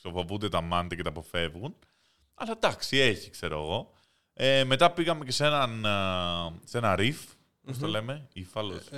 Το 0.02 0.10
φοβούνται 0.10 0.48
τα 0.48 0.60
μάντα 0.60 0.94
και 0.94 1.02
τα 1.02 1.08
αποφεύγουν. 1.08 1.74
Αλλά 2.34 2.52
εντάξει, 2.56 2.98
έχει, 2.98 3.30
ξέρω 3.30 3.60
εγώ. 3.62 3.92
Ε, 4.34 4.64
μετά 4.64 4.90
πήγαμε 4.90 5.24
και 5.24 5.32
σε, 5.32 5.44
έναν, 5.46 5.86
α, 5.86 6.52
σε 6.64 6.78
ένα 6.78 6.96
ριφ. 6.96 7.18
Πώς 7.66 7.78
το 7.78 7.86
λέμε, 7.86 8.28
ύφαλος. 8.32 8.86
Ε, 8.86 8.96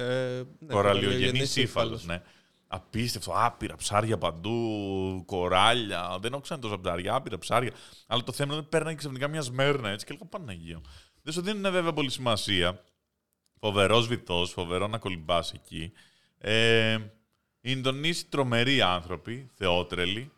ναι, 0.58 0.74
Κοραλιογενής 0.74 0.74
κοραλιογενής 0.74 1.56
ύφαλος, 1.56 2.02
ύφαλος. 2.02 2.04
ναι. 2.04 2.22
Απίστευτο, 2.72 3.32
άπειρα 3.34 3.76
ψάρια 3.76 4.18
παντού, 4.18 5.22
κοράλια. 5.26 6.18
Δεν 6.20 6.32
έχω 6.32 6.40
ξανά 6.40 6.60
τόσα 6.60 6.80
ψάρια, 6.80 7.14
άπειρα 7.14 7.38
ψάρια. 7.38 7.72
Αλλά 8.06 8.22
το 8.22 8.32
θέμα 8.32 8.52
είναι 8.52 8.60
ότι 8.60 8.68
παίρνανε 8.70 8.94
ξαφνικά 8.94 9.28
μια 9.28 9.40
σμέρνα 9.40 9.88
έτσι 9.88 10.06
και 10.06 10.12
έλεγα 10.12 10.28
Παναγία. 10.28 10.80
Δεν 11.22 11.32
σου 11.32 11.40
δίνουν 11.40 11.72
βέβαια 11.72 11.92
πολύ 11.92 12.10
σημασία. 12.10 12.84
Φοβερός 13.60 14.06
βυθό, 14.06 14.46
φοβερό 14.46 14.86
να 14.86 14.98
κολυμπάς 14.98 15.52
εκεί. 15.52 15.92
Ε, 16.38 16.92
οι 16.92 17.00
Ινδονήσοι 17.60 18.26
τρομεροί 18.26 18.80
άνθρωποι, 18.80 19.50
θεότρελοι. 19.54 20.32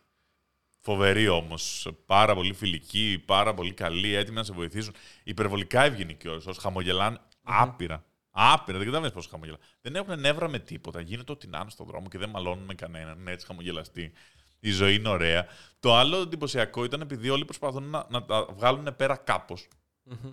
Φοβεροί 0.80 1.28
όμως. 1.28 1.88
Πάρα 2.06 2.34
πολύ 2.34 2.52
φιλικοί, 2.54 3.22
πάρα 3.26 3.54
πολύ 3.54 3.72
καλοί, 3.72 4.14
έτοιμοι 4.14 4.36
να 4.36 4.44
σε 4.44 4.52
βοηθήσουν. 4.52 4.94
Υπερβολικά 5.24 5.82
ευγενικοί 5.82 6.28
όσο 6.28 6.52
χαμογελάνε 6.52 7.18
άπειρα. 7.42 8.04
Άπειρα, 8.34 8.78
δεν 8.78 8.86
καταλαβαίνεις 8.86 9.14
πόσο 9.14 9.28
χαμογελά. 9.28 9.58
Δεν 9.80 9.96
έχουν 9.96 10.20
νεύρα 10.20 10.48
με 10.48 10.58
τίποτα. 10.58 11.00
Γίνεται 11.00 11.32
ό,τι 11.32 11.46
να 11.46 11.58
είναι 11.58 11.70
στον 11.70 11.86
δρόμο 11.86 12.08
και 12.08 12.18
δεν 12.18 12.28
μαλώνουν 12.28 12.64
με 12.64 12.74
κανέναν. 12.74 13.18
Είναι 13.18 13.30
έτσι 13.30 13.46
χαμογελαστοί. 13.46 14.12
Η 14.60 14.70
ζωή 14.70 14.94
είναι 14.94 15.08
ωραία. 15.08 15.46
Το 15.80 15.96
άλλο 15.96 16.16
εντυπωσιακό 16.16 16.84
ήταν 16.84 17.00
επειδή 17.00 17.28
όλοι 17.28 17.44
προσπαθούν 17.44 17.84
να, 17.84 18.06
να 18.10 18.24
τα 18.24 18.46
βγάλουν 18.52 18.96
πέρα 18.96 19.16
κάπως. 19.16 19.68
Μμμ. 20.02 20.32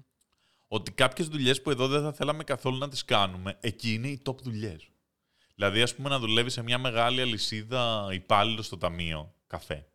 Ότι 0.68 0.92
κάποιες 0.92 1.28
δουλειές 1.28 1.62
που 1.62 1.70
εδώ 1.70 1.88
δεν 1.88 2.02
θα 2.02 2.14
θέλαμε 2.14 2.44
καθόλου 2.44 2.78
να 2.78 2.90
τις 2.90 3.06
κάνουμε, 3.06 3.58
εκεί 3.60 3.94
είναι 3.94 4.08
οι 4.08 4.22
top 4.26 4.38
δουλειές. 4.42 4.90
Δηλαδή, 5.56 5.82
ας 5.82 5.96
πούμε, 5.96 6.10
να 6.10 6.20
δουλεύεις 6.20 6.54
σε 6.54 6.64
μια 6.64 6.78
μεγάλη 6.78 7.22
αλυσίδα 7.22 8.10
υπάλληλος 8.12 8.66
στο 8.66 8.78
ταμείο 8.78 9.34
καφέ. 9.48 9.88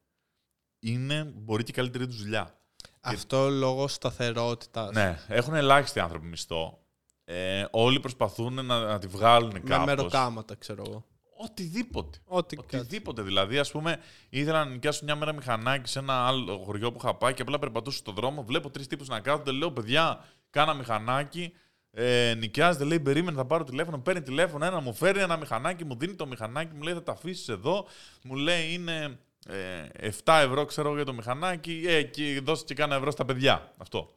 Είναι, 0.78 1.24
μπορεί 1.24 1.62
και 1.62 1.70
η 1.70 1.74
καλύτερη 1.74 2.06
τους 2.06 2.22
δουλειά. 2.22 2.58
Αυτό 3.00 3.48
λόγω 3.48 3.88
σταθερότητας. 3.88 4.92
Ναι, 4.92 5.18
έχουν 5.28 5.54
ελάχιστοι 5.54 6.00
άνθρωποι 6.00 6.26
μισθό. 6.26 6.83
Ε, 7.24 7.64
όλοι 7.70 8.00
προσπαθούν 8.00 8.54
να, 8.54 8.62
να 8.62 8.98
τη 8.98 9.06
βγάλουν 9.06 9.50
Με 9.52 9.58
κάπως. 9.58 9.86
μεροκάματα, 9.86 10.54
ξέρω 10.54 10.82
εγώ. 10.86 11.04
Οτιδήποτε. 11.36 12.18
Ό,τι 12.24 12.56
κάτι. 12.56 12.76
Οτιδήποτε. 12.76 13.22
Δηλαδή, 13.22 13.58
ας 13.58 13.70
πούμε, 13.70 13.98
ήθελα 14.28 14.64
να 14.64 14.70
νοικιάσω 14.70 15.04
μια 15.04 15.16
μέρα 15.16 15.32
μηχανάκι 15.32 15.88
σε 15.88 15.98
ένα 15.98 16.26
άλλο 16.26 16.58
χωριό 16.64 16.92
που 16.92 16.98
είχα 17.02 17.14
πάει 17.14 17.34
και 17.34 17.42
απλά 17.42 17.58
περπατούσα 17.58 17.98
στον 17.98 18.14
δρόμο. 18.14 18.42
Βλέπω 18.42 18.70
τρεις 18.70 18.86
τύπους 18.86 19.08
να 19.08 19.20
κάθονται. 19.20 19.50
Λέω, 19.52 19.70
παιδιά, 19.72 20.24
κάνα 20.50 20.74
μηχανάκι. 20.74 21.52
Ε, 21.90 22.34
νοικιάζεται, 22.38 22.84
λέει, 22.84 23.00
περίμενε, 23.00 23.36
θα 23.36 23.44
πάρω 23.44 23.64
τηλέφωνο. 23.64 23.98
Παίρνει 23.98 24.22
τηλέφωνο, 24.22 24.64
ένα 24.64 24.80
μου 24.80 24.94
φέρει 24.94 25.20
ένα 25.20 25.36
μηχανάκι, 25.36 25.84
μου 25.84 25.96
δίνει 25.96 26.14
το 26.14 26.26
μηχανάκι, 26.26 26.74
μου 26.74 26.82
λέει, 26.82 26.94
θα 26.94 27.02
τα 27.02 27.12
αφήσεις 27.12 27.48
εδώ. 27.48 27.86
Μου 28.22 28.34
λέει, 28.34 28.72
είναι 28.72 29.18
ε, 29.46 30.08
7 30.24 30.40
ευρώ, 30.42 30.64
ξέρω 30.64 30.86
εγώ, 30.86 30.96
για 30.96 31.04
το 31.04 31.12
μηχανάκι. 31.12 31.84
Ε, 31.86 32.02
και 32.02 32.40
δώσε 32.44 32.64
και 32.64 32.74
κάνα 32.74 32.94
ευρώ 32.94 33.10
στα 33.10 33.24
παιδιά. 33.24 33.72
Αυτό. 33.76 34.10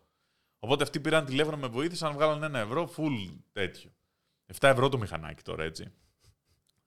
Οπότε 0.60 0.84
αυτοί 0.84 1.00
πήραν 1.00 1.26
τηλέφωνο, 1.26 1.58
με 1.58 1.68
βοήθησαν, 1.68 2.14
βγάλαν 2.14 2.44
ένα 2.44 2.60
ευρώ, 2.60 2.94
full 2.98 3.34
τέτοιο. 3.52 3.92
7 4.54 4.68
ευρώ 4.70 4.90
το 4.90 4.98
μηχανάκι 4.98 5.44
τώρα, 5.44 5.64
έτσι. 5.64 5.92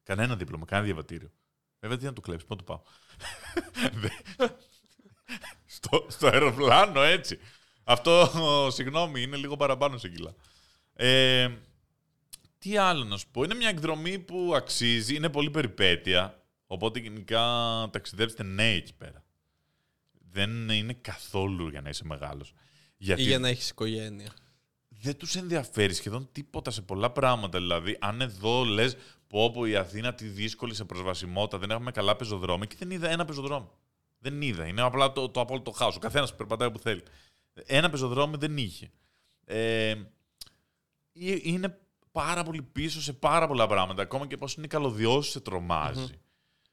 Κανένα 0.02 0.37
δίπλωμα, 0.37 0.64
κανένα 0.64 0.87
διαβατήριο. 0.87 1.30
Βέβαια, 1.80 1.96
τι 1.96 2.04
να 2.04 2.12
του 2.12 2.20
κλέψεις, 2.20 2.46
πού 2.48 2.54
να 2.54 2.59
του 2.59 2.64
πάω. 2.64 2.80
Δεν- 3.92 4.50
στο, 5.76 6.06
στο 6.09 6.26
αεροπλάνο, 6.26 7.00
έτσι. 7.02 7.38
Αυτό, 7.85 8.28
συγγνώμη, 8.72 9.22
είναι 9.22 9.37
λίγο 9.37 9.56
παραπάνω 9.56 9.98
σε 9.98 10.09
κιλά. 10.09 10.35
Ε, 10.94 11.48
τι 12.59 12.76
άλλο 12.76 13.04
να 13.04 13.16
σου 13.16 13.28
πω. 13.30 13.42
Είναι 13.42 13.54
μια 13.54 13.68
εκδρομή 13.68 14.18
που 14.18 14.52
αξίζει, 14.54 15.14
είναι 15.14 15.28
πολύ 15.28 15.50
περιπέτεια. 15.50 16.42
Οπότε 16.66 16.98
γενικά 16.98 17.40
ταξιδέψτε 17.92 18.42
νέοι 18.42 18.76
εκεί 18.76 18.94
πέρα. 18.94 19.24
Δεν 20.30 20.68
είναι 20.68 20.92
καθόλου 20.92 21.68
για 21.68 21.80
να 21.80 21.88
είσαι 21.88 22.04
μεγάλος. 22.04 22.52
Γιατί; 23.02 23.22
Ή 23.22 23.24
για 23.24 23.38
να 23.38 23.48
έχεις 23.48 23.68
οικογένεια. 23.68 24.32
δεν 24.88 25.16
τους 25.16 25.36
ενδιαφέρει 25.36 25.94
σχεδόν 25.94 26.28
τίποτα 26.32 26.70
σε 26.70 26.82
πολλά 26.82 27.10
πράγματα. 27.10 27.58
Δηλαδή, 27.58 27.96
αν 28.00 28.20
εδώ 28.20 28.64
λες 28.64 28.96
πω 29.26 29.50
πω 29.50 29.66
η 29.66 29.76
Αθήνα 29.76 30.14
τη 30.14 30.26
δύσκολη 30.26 30.74
σε 30.74 30.84
προσβασιμότητα, 30.84 31.58
δεν 31.58 31.70
έχουμε 31.70 31.90
καλά 31.90 32.16
πεζοδρόμια 32.16 32.66
και 32.66 32.76
δεν 32.78 32.90
είδα 32.90 33.10
ένα 33.10 33.24
πεζοδρόμιο. 33.24 33.78
Δεν 34.18 34.42
είδα. 34.42 34.66
Είναι 34.66 34.80
απλά 34.80 35.12
το, 35.12 35.28
το 35.28 35.40
απόλυτο 35.40 35.70
χάος. 35.70 35.96
Ο 35.96 35.98
καθένας 35.98 36.34
περπατάει 36.34 36.68
όπου 36.68 36.78
θέλει. 36.78 37.02
Ένα 37.66 37.90
πεζοδρόμιο 37.90 38.38
δεν 38.38 38.56
είχε. 38.56 38.90
Ε, 39.44 39.94
είναι 41.42 41.78
πάρα 42.12 42.42
πολύ 42.42 42.62
πίσω 42.62 43.00
σε 43.00 43.12
πάρα 43.12 43.46
πολλά 43.46 43.66
πράγματα. 43.66 44.02
Ακόμα 44.02 44.26
και 44.26 44.36
πώς 44.36 44.54
είναι 44.54 44.66
καλωδιώσεις 44.66 45.32
σε 45.32 45.40
τρομαζει 45.40 46.20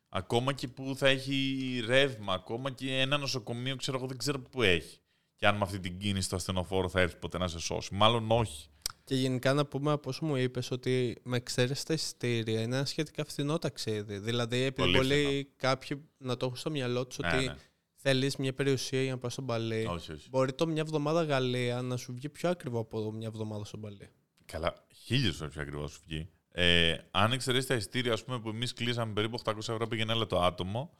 Ακόμα 0.10 0.54
και 0.54 0.68
που 0.68 0.96
θα 0.98 1.08
έχει 1.08 1.84
ρεύμα. 1.86 2.34
Ακόμα 2.34 2.72
και 2.72 3.00
ένα 3.00 3.18
νοσοκομείο, 3.18 3.76
ξέρω 3.76 3.98
εγώ, 3.98 4.08
δεν 4.08 4.18
ξέρω 4.18 4.40
πού 4.40 4.62
έχει. 4.62 5.00
Και 5.38 5.48
αν 5.48 5.56
με 5.56 5.62
αυτή 5.64 5.80
την 5.80 5.98
κίνηση 5.98 6.30
το 6.30 6.36
ασθενοφόρο 6.36 6.90
θα 6.90 7.00
έρθει 7.00 7.18
ποτέ 7.18 7.38
να 7.38 7.48
σε 7.48 7.60
σώσει. 7.60 7.94
Μάλλον 7.94 8.32
όχι. 8.32 8.70
Και 9.04 9.16
γενικά 9.16 9.54
να 9.54 9.66
πούμε 9.66 9.92
από 9.92 10.10
όσο 10.10 10.26
μου 10.26 10.36
είπες 10.36 10.72
ότι 10.72 11.18
με 11.24 11.38
εξαίρεση 11.38 11.86
τα 11.86 11.94
εισιτήρια 11.94 12.62
είναι 12.62 12.76
ένα 12.76 12.86
σχετικά 12.86 13.26
φθηνό 13.26 13.58
ταξίδι. 13.58 14.18
Δηλαδή, 14.18 14.58
επειδή 14.62 14.92
πολλοί 14.92 15.54
κάποιοι 15.56 16.10
να 16.18 16.38
το 16.38 16.46
έχουν 16.46 16.58
στο 16.58 16.70
μυαλό 16.70 17.08
τους 17.08 17.18
Ναι, 17.18 17.28
ότι 17.28 17.46
ναι. 17.46 17.56
θέλεις 17.96 18.36
μια 18.36 18.54
περιουσία 18.54 19.02
για 19.02 19.12
να 19.12 19.18
πας 19.18 19.34
στον 19.34 19.46
Παλί. 19.46 19.86
Όχι, 19.86 20.12
όχι. 20.12 20.30
Μπορεί 20.30 20.54
το 20.54 20.68
μια 20.68 20.82
εβδομάδα 20.82 21.24
Γαλλία 21.24 21.82
να 21.82 21.98
σου 21.98 22.14
βγει 22.14 22.30
πιο 22.30 22.50
ακριβό 22.50 22.80
από 22.80 23.12
μια 23.12 23.28
εβδομάδα 23.28 23.66
στον 23.66 23.82
Παλί. 23.82 24.10
Καλά, 24.46 24.86
χίλιες 25.04 25.36
φορές 25.36 25.54
πιο 25.54 25.62
ακριβώ 25.62 25.88
σου 25.88 26.00
βγει. 26.06 26.30
Ε, 26.52 26.98
αν 27.12 27.32
εξαιρέσεις 27.32 27.68
τα 27.68 27.76
ειστήρια, 27.76 28.14
ας 28.14 28.24
πούμε, 28.24 28.40
που 28.40 28.50
εμείς 28.50 28.74
κλείσαμε 28.74 29.14
περίπου 29.14 29.40
800 29.44 29.58
ευρώ 29.58 29.88
πήγαινε 29.88 30.12
έλα 30.12 30.26
το 30.26 30.42
άτομο, 30.42 30.98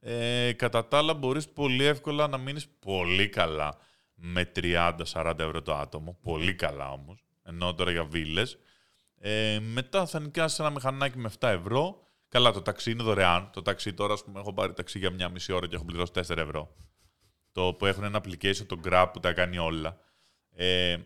ε, 0.00 0.52
κατά 0.52 0.88
τα 0.88 0.98
άλλα 0.98 1.14
μπορείς 1.14 1.48
πολύ 1.48 1.84
εύκολα 1.84 2.28
να 2.28 2.38
μείνεις 2.38 2.68
πολύ 2.68 3.28
καλά 3.28 3.78
με 4.14 4.52
30-40 4.56 5.34
ευρώ 5.38 5.62
το 5.62 5.74
άτομο. 5.74 6.18
Πολύ 6.22 6.54
καλά 6.54 6.90
όμως. 6.90 7.24
Ενώ 7.42 7.74
τώρα 7.74 7.90
για 7.90 8.04
βίλες. 8.04 8.58
Ε, 9.18 9.58
μετά 9.60 10.06
θα 10.06 10.20
νοικιάσεις 10.20 10.58
ένα 10.58 10.70
μηχανάκι 10.70 11.18
με 11.18 11.30
7 11.38 11.48
ευρώ. 11.48 12.02
Καλά, 12.28 12.52
το 12.52 12.62
ταξί 12.62 12.90
είναι 12.90 13.02
δωρεάν. 13.02 13.50
Το 13.52 13.62
ταξί 13.62 13.92
τώρα, 13.92 14.12
ας 14.12 14.24
πούμε, 14.24 14.40
έχω 14.40 14.52
πάρει 14.52 14.72
ταξί 14.72 14.98
για 14.98 15.10
μια 15.10 15.28
μισή 15.28 15.52
ώρα 15.52 15.66
και 15.66 15.74
έχω 15.74 15.84
πληρώσει 15.84 16.12
4 16.14 16.36
ευρώ. 16.36 16.74
Το 17.52 17.74
που 17.74 17.86
έχουν 17.86 18.04
ένα 18.04 18.20
application, 18.24 18.66
το 18.66 18.80
Grab 18.84 19.06
που 19.12 19.20
τα 19.20 19.32
κάνει 19.32 19.58
όλα. 19.58 19.98
Ε, 20.50 20.96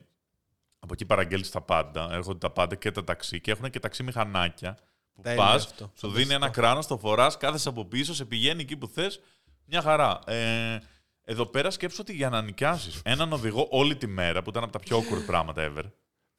από 0.78 0.92
εκεί 0.92 1.04
παραγγέλνεις 1.04 1.50
τα 1.50 1.60
πάντα. 1.60 2.08
Έρχονται 2.12 2.38
τα 2.38 2.50
πάντα 2.50 2.74
και 2.74 2.90
τα 2.90 3.04
ταξί. 3.04 3.40
Και 3.40 3.50
έχουν 3.50 3.70
και 3.70 3.80
ταξί 3.80 4.02
μηχανάκια 4.02 4.78
που 5.14 5.22
Τέλειο 5.22 5.42
πας, 5.42 5.64
αυτό. 5.64 5.90
σου 5.96 6.10
δίνει 6.10 6.34
ένα 6.34 6.48
κράνο, 6.48 6.82
το 6.88 6.98
φοράς, 6.98 7.36
κάθεσαι 7.36 7.68
από 7.68 7.84
πίσω, 7.84 8.14
σε 8.14 8.24
πηγαίνει 8.24 8.62
εκεί 8.62 8.76
που 8.76 8.86
θες. 8.86 9.20
Μια 9.64 9.82
χαρά. 9.82 10.18
Ε, 10.26 10.78
εδώ 11.24 11.46
πέρα 11.46 11.70
σκέψου 11.70 11.98
ότι 12.00 12.12
για 12.12 12.28
να 12.28 12.42
νοικιάσεις 12.42 13.00
έναν 13.04 13.32
οδηγό 13.32 13.66
όλη 13.70 13.96
τη 13.96 14.06
μέρα, 14.06 14.42
που 14.42 14.50
ήταν 14.50 14.62
από 14.62 14.72
τα 14.72 14.78
πιο 14.78 14.98
awkward 14.98 15.26
πράγματα 15.26 15.72
ever. 15.72 15.84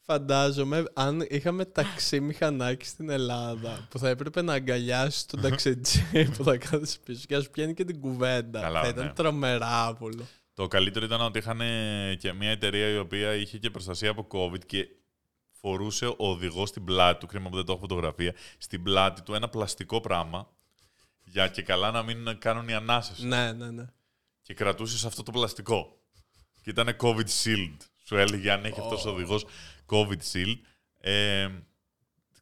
Φαντάζομαι 0.08 0.84
αν 0.94 1.26
είχαμε 1.30 1.66
ταξί 1.66 2.20
μηχανάκι 2.20 2.86
στην 2.86 3.10
Ελλάδα 3.10 3.88
που 3.90 4.00
θα 4.00 4.10
έπρεπε 4.10 4.42
να 4.42 4.54
αγκαλιάσεις 4.54 5.26
τον 5.26 5.42
ταξιτζή 5.42 6.32
που 6.38 6.44
θα 6.44 6.58
κάθεσαι 6.58 6.98
πίσω 7.06 7.26
και 7.28 7.36
να 7.36 7.42
σου 7.42 7.50
πιάνει 7.50 7.74
και 7.74 7.84
την 7.84 8.00
κουβέντα. 8.00 8.62
Καλά, 8.62 8.82
θα 8.82 8.88
ήταν 8.88 9.06
ναι. 9.06 9.14
τρομερά 9.14 9.86
άβολο. 9.86 10.28
Το 10.54 10.68
καλύτερο 10.68 11.06
ήταν 11.06 11.22
ότι 11.22 11.38
είχαν 11.38 11.62
και 12.20 12.34
μια 12.34 12.50
εταιρεία 12.50 12.90
η 12.90 12.98
οποία 12.98 13.34
είχε 13.34 13.58
και 13.58 13.70
προστασία 13.70 14.10
από 14.10 14.28
COVID 14.32 14.66
και 14.66 14.88
φορούσε 15.66 16.06
ο 16.06 16.16
οδηγός 16.18 16.70
στην 16.70 16.84
πλάτη 16.84 17.20
του, 17.20 17.26
κρίμα 17.26 17.50
που 17.50 17.56
δεν 17.56 17.66
το 17.66 17.72
έχω 17.72 17.82
φωτογραφία, 17.82 18.34
στην 18.58 18.84
πλάτη 18.84 19.22
του 19.22 19.34
ένα 19.34 19.50
πλαστικό 19.50 20.02
πράγμα 20.02 20.50
για 21.24 21.48
και 21.48 21.62
καλά 21.62 21.92
να 21.92 22.04
μην 22.04 22.38
κάνουν 22.40 22.68
οι 22.68 22.74
ανάσες. 22.74 23.20
Ναι, 23.20 23.52
ναι, 23.52 23.72
ναι. 23.72 23.86
Και 24.42 24.54
κρατούσε 24.54 25.08
αυτό 25.08 25.24
το 25.24 25.32
πλαστικό. 25.32 26.00
Και 26.62 26.70
ήταν 26.70 26.96
COVID 27.00 27.26
Shield. 27.44 27.78
Σου 28.04 28.16
έλεγε 28.16 28.52
αν 28.52 28.66
έχει 28.66 28.80
αυτός 28.80 29.06
ο 29.06 29.10
οδηγός 29.10 29.46
COVID 29.90 30.20
Shield. 30.34 30.58
Ε, 31.00 31.50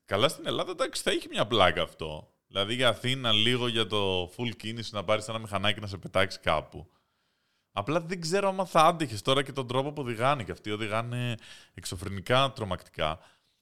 καλά 0.06 0.28
στην 0.28 0.48
Ελλάδα, 0.48 0.72
εντάξει, 0.72 1.02
θα 1.02 1.12
είχε 1.12 1.28
μια 1.32 1.48
πλάκα 1.48 1.82
αυτό. 1.82 2.34
Δηλαδή 2.48 2.74
για 2.74 2.88
Αθήνα, 2.88 3.32
λίγο 3.32 3.68
για 3.68 3.88
το 3.88 4.32
full 4.38 4.56
κίνηση, 4.58 4.94
να 4.94 5.04
πάρεις 5.04 5.28
ένα 5.28 5.40
μηχανάκι 5.40 5.80
να 5.80 5.88
σε 5.88 5.98
πετάξει 5.98 6.40
κάπου. 6.40 6.88
Απλά 7.74 8.02
δεν 8.02 8.22
ξέρω 8.22 8.48
άμα 8.48 8.66
θα 8.66 8.82
άντυχες 8.82 9.22
τώρα 9.22 9.44
και 9.44 9.52
τον 9.52 9.68
τρόπο 9.68 9.92
που 9.92 10.02
οδηγάνε. 10.02 10.44
Και 10.44 10.52
αυτοί 10.52 10.72
οδηγάνε 10.72 11.36
εξωφρενικά 11.74 12.52
τρομακτικά. 12.52 13.20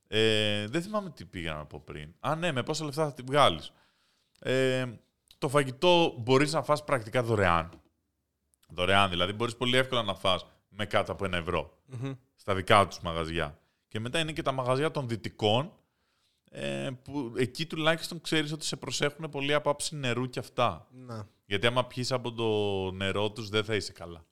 Ε, 0.08 0.68
δεν 0.68 0.82
θυμάμαι 0.82 1.10
τι 1.10 1.26
πήγα 1.26 1.54
να 1.54 1.66
πω 1.66 1.82
πριν. 1.86 2.14
Α, 2.20 2.36
ναι, 2.36 2.52
με 2.52 2.64
πόσα 2.64 2.86
λεφτά 2.86 3.06
θα 3.06 3.14
τη 3.14 3.22
βγάλεις. 3.22 3.72
Ε, 4.40 4.86
το 5.38 5.50
φαγητό 5.50 6.16
μπορείς 6.18 6.54
να 6.54 6.64
φας 6.64 6.84
πρακτικά 6.84 7.24
δωρεάν. 7.24 7.70
Δωρεάν, 8.70 9.10
δηλαδή 9.10 9.34
μπορείς 9.34 9.56
πολύ 9.56 9.78
εύκολα 9.78 10.04
να 10.04 10.14
φας 10.16 10.46
με 10.70 10.86
κάτω 10.86 11.12
από 11.12 11.26
ένα 11.26 11.38
ευρώ 11.38 11.78
Μμμ. 11.86 12.14
στα 12.36 12.56
δικά 12.56 12.88
τους 12.88 13.00
μαγαζιά. 13.00 13.60
Και 13.88 14.00
μετά 14.00 14.20
είναι 14.20 14.32
και 14.32 14.42
τα 14.42 14.52
μαγαζιά 14.52 14.92
των 14.92 15.08
δυτικών, 15.08 15.74
ε, 16.52 16.90
που 17.04 17.34
εκεί 17.38 17.66
τουλάχιστον 17.66 18.22
ξέρεις 18.22 18.52
ότι 18.52 18.66
σε 18.66 18.76
προσέχουν 18.76 19.30
πολύ 19.30 19.54
από 19.54 19.70
άψη 19.70 19.96
νερού 19.96 20.30
και 20.30 20.40
αυτά. 20.40 20.88
Να. 20.92 21.28
Γιατί 21.52 21.68
άμα 21.68 21.86
πιείς 21.86 22.12
από 22.12 22.34
το 22.34 22.48
νερό 22.92 23.32
τους 23.32 23.50
δεν 23.50 23.64
θα 23.64 23.76
είσαι 23.76 23.92
καλά. 23.92 24.26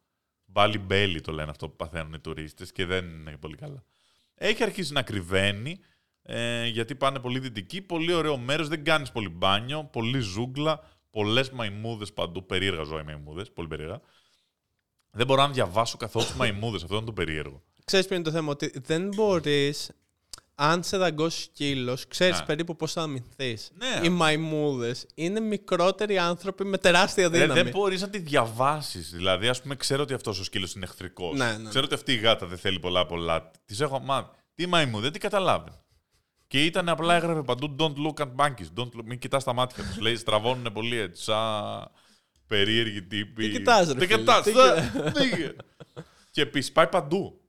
Μπάλι 0.45 0.79
μπέλι 0.79 1.21
το 1.21 1.31
λένε 1.31 1.49
αυτό 1.49 1.69
που 1.69 1.75
παθαίνουν 1.75 2.13
οι 2.13 2.19
τουρίστες 2.19 2.71
και 2.71 2.85
δεν 2.85 3.05
είναι 3.05 3.37
πολύ 3.37 3.55
καλά. 3.55 3.83
Έχει 4.35 4.63
αρχίσει 4.63 4.93
να 4.93 5.01
κρυβαίνει, 5.01 5.79
ε, 6.21 6.67
γιατί 6.67 6.95
πάνε 6.95 7.19
πολύ 7.19 7.39
δυτικοί, 7.39 7.81
πολύ 7.81 8.13
ωραίο 8.13 8.37
μέρος, 8.37 8.67
δεν 8.67 8.83
κάνεις 8.83 9.11
πολύ 9.11 9.29
μπάνιο, 9.29 9.83
πολύ 9.83 10.19
ζούγκλα, 10.19 10.79
πολλές 11.09 11.49
μαϊμούδες 11.49 12.13
παντού, 12.13 12.45
περίεργα 12.45 12.83
ζώα 12.83 13.01
οι 13.01 13.03
μαϊμούδες, 13.03 13.51
πολύ 13.51 13.67
περίεργα. 13.67 14.01
Δεν 15.11 15.25
μπορώ 15.25 15.41
να 15.41 15.51
διαβάσω 15.51 15.97
καθόλου 15.97 16.25
τους 16.25 16.35
μαϊμούδες, 16.35 16.83
αυτό 16.83 16.95
είναι 16.95 17.05
το 17.05 17.13
περίεργο. 17.13 17.63
Ξέρεις 17.85 18.05
ποιο 18.05 18.15
είναι 18.15 18.25
το 18.25 18.31
θέμα, 18.31 18.51
ότι 18.51 18.71
δεν 18.85 19.07
μπορείς, 19.07 19.91
αν 20.61 20.83
σε 20.83 20.97
δαγκώσει 20.97 21.41
σκύλος, 21.41 22.07
ξέρεις 22.07 22.39
Ναι. 22.39 22.45
περίπου 22.45 22.75
πώς 22.75 22.91
θα 22.91 23.01
αμυνθείς. 23.01 23.71
Ναι. 23.77 24.05
Οι 24.07 24.09
μαϊμούδες 24.09 25.05
είναι 25.15 25.39
μικρότεροι 25.39 26.17
άνθρωποι 26.17 26.65
με 26.65 26.77
τεράστια 26.77 27.27
Ρε, 27.29 27.39
δύναμη. 27.39 27.61
δεν 27.61 27.71
μπορείς 27.71 28.01
να 28.01 28.09
τη 28.09 28.17
διαβάσεις. 28.17 29.09
Δηλαδή, 29.11 29.47
ας 29.47 29.61
πούμε, 29.61 29.75
ξέρω 29.75 30.01
ότι 30.01 30.13
αυτός 30.13 30.39
ο 30.39 30.43
σκύλος 30.43 30.73
είναι 30.73 30.85
εχθρικός. 30.85 31.37
Ναι, 31.37 31.45
ναι, 31.51 31.57
ναι. 31.57 31.69
Ξέρω 31.69 31.85
ότι 31.85 31.93
αυτή 31.93 32.13
η 32.13 32.15
γάτα 32.15 32.45
δεν 32.45 32.57
θέλει 32.57 32.79
πολλά 32.79 33.05
πολλά. 33.05 33.51
Της 33.65 33.79
έχω 33.79 33.99
μάθει. 33.99 34.29
Τι 34.55 34.65
μαϊμού, 34.65 34.99
δεν 34.99 35.11
την 35.11 35.21
καταλάβει. 35.21 35.69
Και 36.47 36.65
ήταν 36.65 36.89
απλά 36.89 37.15
έγραφε 37.15 37.41
παντού 37.41 37.75
Don't 37.79 37.93
look 38.07 38.25
at 38.25 38.35
monkeys. 38.45 38.79
Don't 38.79 38.83
look... 38.97 39.03
Μην 39.05 39.19
κοιτάς 39.19 39.43
τα 39.43 39.53
μάτια 39.53 39.83
τους. 39.83 39.97
Λέει 39.99 40.15
στραβώνουν 40.15 40.73
πολύ 40.73 40.97
έτσι. 40.97 41.23
Σαν 41.23 41.91
περίεργοι 42.47 43.03
τύποι. 43.03 43.43
Τι 43.49 43.51
κοιτάς, 43.57 43.87
ρε 43.87 43.93
Δεν 43.93 44.07
φίλε, 44.07 44.19
κοιτάς, 44.19 44.43
τι 44.43 44.51
δεν- 44.51 44.91
δεν- 45.13 45.55
Και 46.31 46.41
επίσης 46.41 46.71
πάει 46.71 46.87
παντού. 46.87 47.41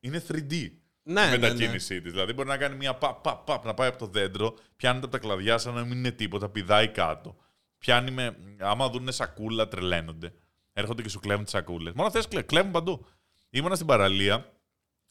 Είναι 0.00 0.22
3D 0.28 0.68
Ναι, 1.10 1.20
η 1.20 1.24
ναι, 1.24 1.30
ναι. 1.30 1.38
μετακίνησή 1.38 2.00
της. 2.00 2.12
Δηλαδή 2.12 2.32
μπορεί 2.32 2.48
να 2.48 2.56
κάνει 2.56 2.76
μια 2.76 2.94
παπ, 2.94 3.22
παπ, 3.22 3.44
παπ, 3.44 3.64
να 3.64 3.74
πάει 3.74 3.88
από 3.88 3.98
το 3.98 4.06
δέντρο, 4.06 4.54
πιάνεται 4.76 5.04
από 5.04 5.14
τα 5.14 5.18
κλαδιά 5.18 5.58
σαν 5.58 5.74
να 5.74 5.84
μην 5.84 5.98
είναι 5.98 6.10
τίποτα, 6.10 6.48
πηδάει 6.48 6.88
κάτω. 6.88 7.36
Πιάνει 7.78 8.10
με. 8.10 8.36
Άμα 8.58 8.88
δουν 8.88 9.12
σακούλα, 9.12 9.68
τρελαίνονται. 9.68 10.32
Έρχονται 10.72 11.02
και 11.02 11.08
σου 11.08 11.20
κλέβουν 11.20 11.44
τις 11.44 11.52
σακούλες. 11.52 11.92
Μόνο 11.92 12.08
αυτέ 12.08 12.22
κλε, 12.28 12.42
κλέβουν 12.42 12.70
παντού. 12.70 13.06
Ήμουνα 13.50 13.74
στην 13.74 13.86
παραλία 13.86 14.52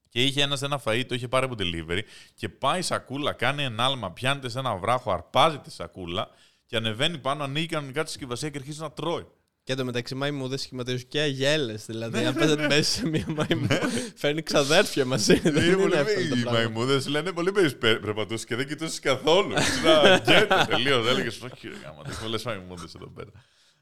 και 0.09 0.23
είχε 0.23 0.41
ένας 0.41 0.61
ένα 0.61 0.81
φαΐ, 0.85 1.03
το 1.07 1.15
είχε 1.15 1.27
πάρει 1.27 1.45
από 1.45 1.55
delivery 1.57 2.01
και 2.33 2.49
πάει 2.49 2.79
η 2.79 2.81
σακούλα, 2.81 3.33
κάνει 3.33 3.63
ενάλμα, 3.63 4.11
πιάνεται 4.11 4.49
σε 4.49 4.59
ένα 4.59 4.75
βράχο, 4.75 5.11
αρπάζει 5.11 5.57
τη 5.57 5.71
σακούλα 5.71 6.29
και 6.65 6.75
ανεβαίνει 6.75 7.17
πάνω, 7.17 7.43
ανοίγει 7.43 7.65
κανονικά 7.65 8.03
τη 8.03 8.09
συσκευασία 8.09 8.49
και 8.49 8.57
αρχίζει 8.57 8.81
να 8.81 8.91
τρώει. 8.91 9.27
Και 9.67 9.73
εντωμεταξύ 9.73 10.15
μαϊμούδες 10.15 10.61
σχηματίζουν 10.61 11.07
και 11.07 11.19
αγέλες. 11.19 11.85
Δηλαδή, 11.85 12.19
Ναι, 12.19 12.25
αν 12.27 12.33
παίζετε 12.33 12.67
μέσα 12.67 12.83
σε 12.91 13.07
μία 13.09 13.25
μαϊμού, 13.27 13.67
φέρνει 14.15 14.41
ξαδέρφια 14.41 15.05
μαζί. 15.05 15.39
Δεν 15.39 15.55
Είναι 15.55 15.65
είναι 15.65 15.75
πολύ 15.75 15.95
εύκολο 15.95 16.27
το 16.29 16.35
Οι 16.37 16.41
πράγμα. 16.41 16.51
μαϊμούδε 16.51 17.09
λένε 17.09 17.31
πολύ 17.31 17.51
περπατούσες 17.79 18.45
και 18.45 18.55
δεν 18.55 18.67
κοιτούσες 18.67 18.99
καθόλου. 18.99 19.53
Να 19.83 20.17
γκέτε 20.17 20.65
τελείως. 20.67 21.07
Έλεγες 21.07 21.41
Όχι, 21.41 21.67
ρε 21.67 21.73
γάμα, 21.83 22.03
τι 22.03 22.15
πολλέ 22.21 22.39
μαϊμούδε 22.45 22.85
εδώ 22.95 23.07
πέρα. 23.07 23.29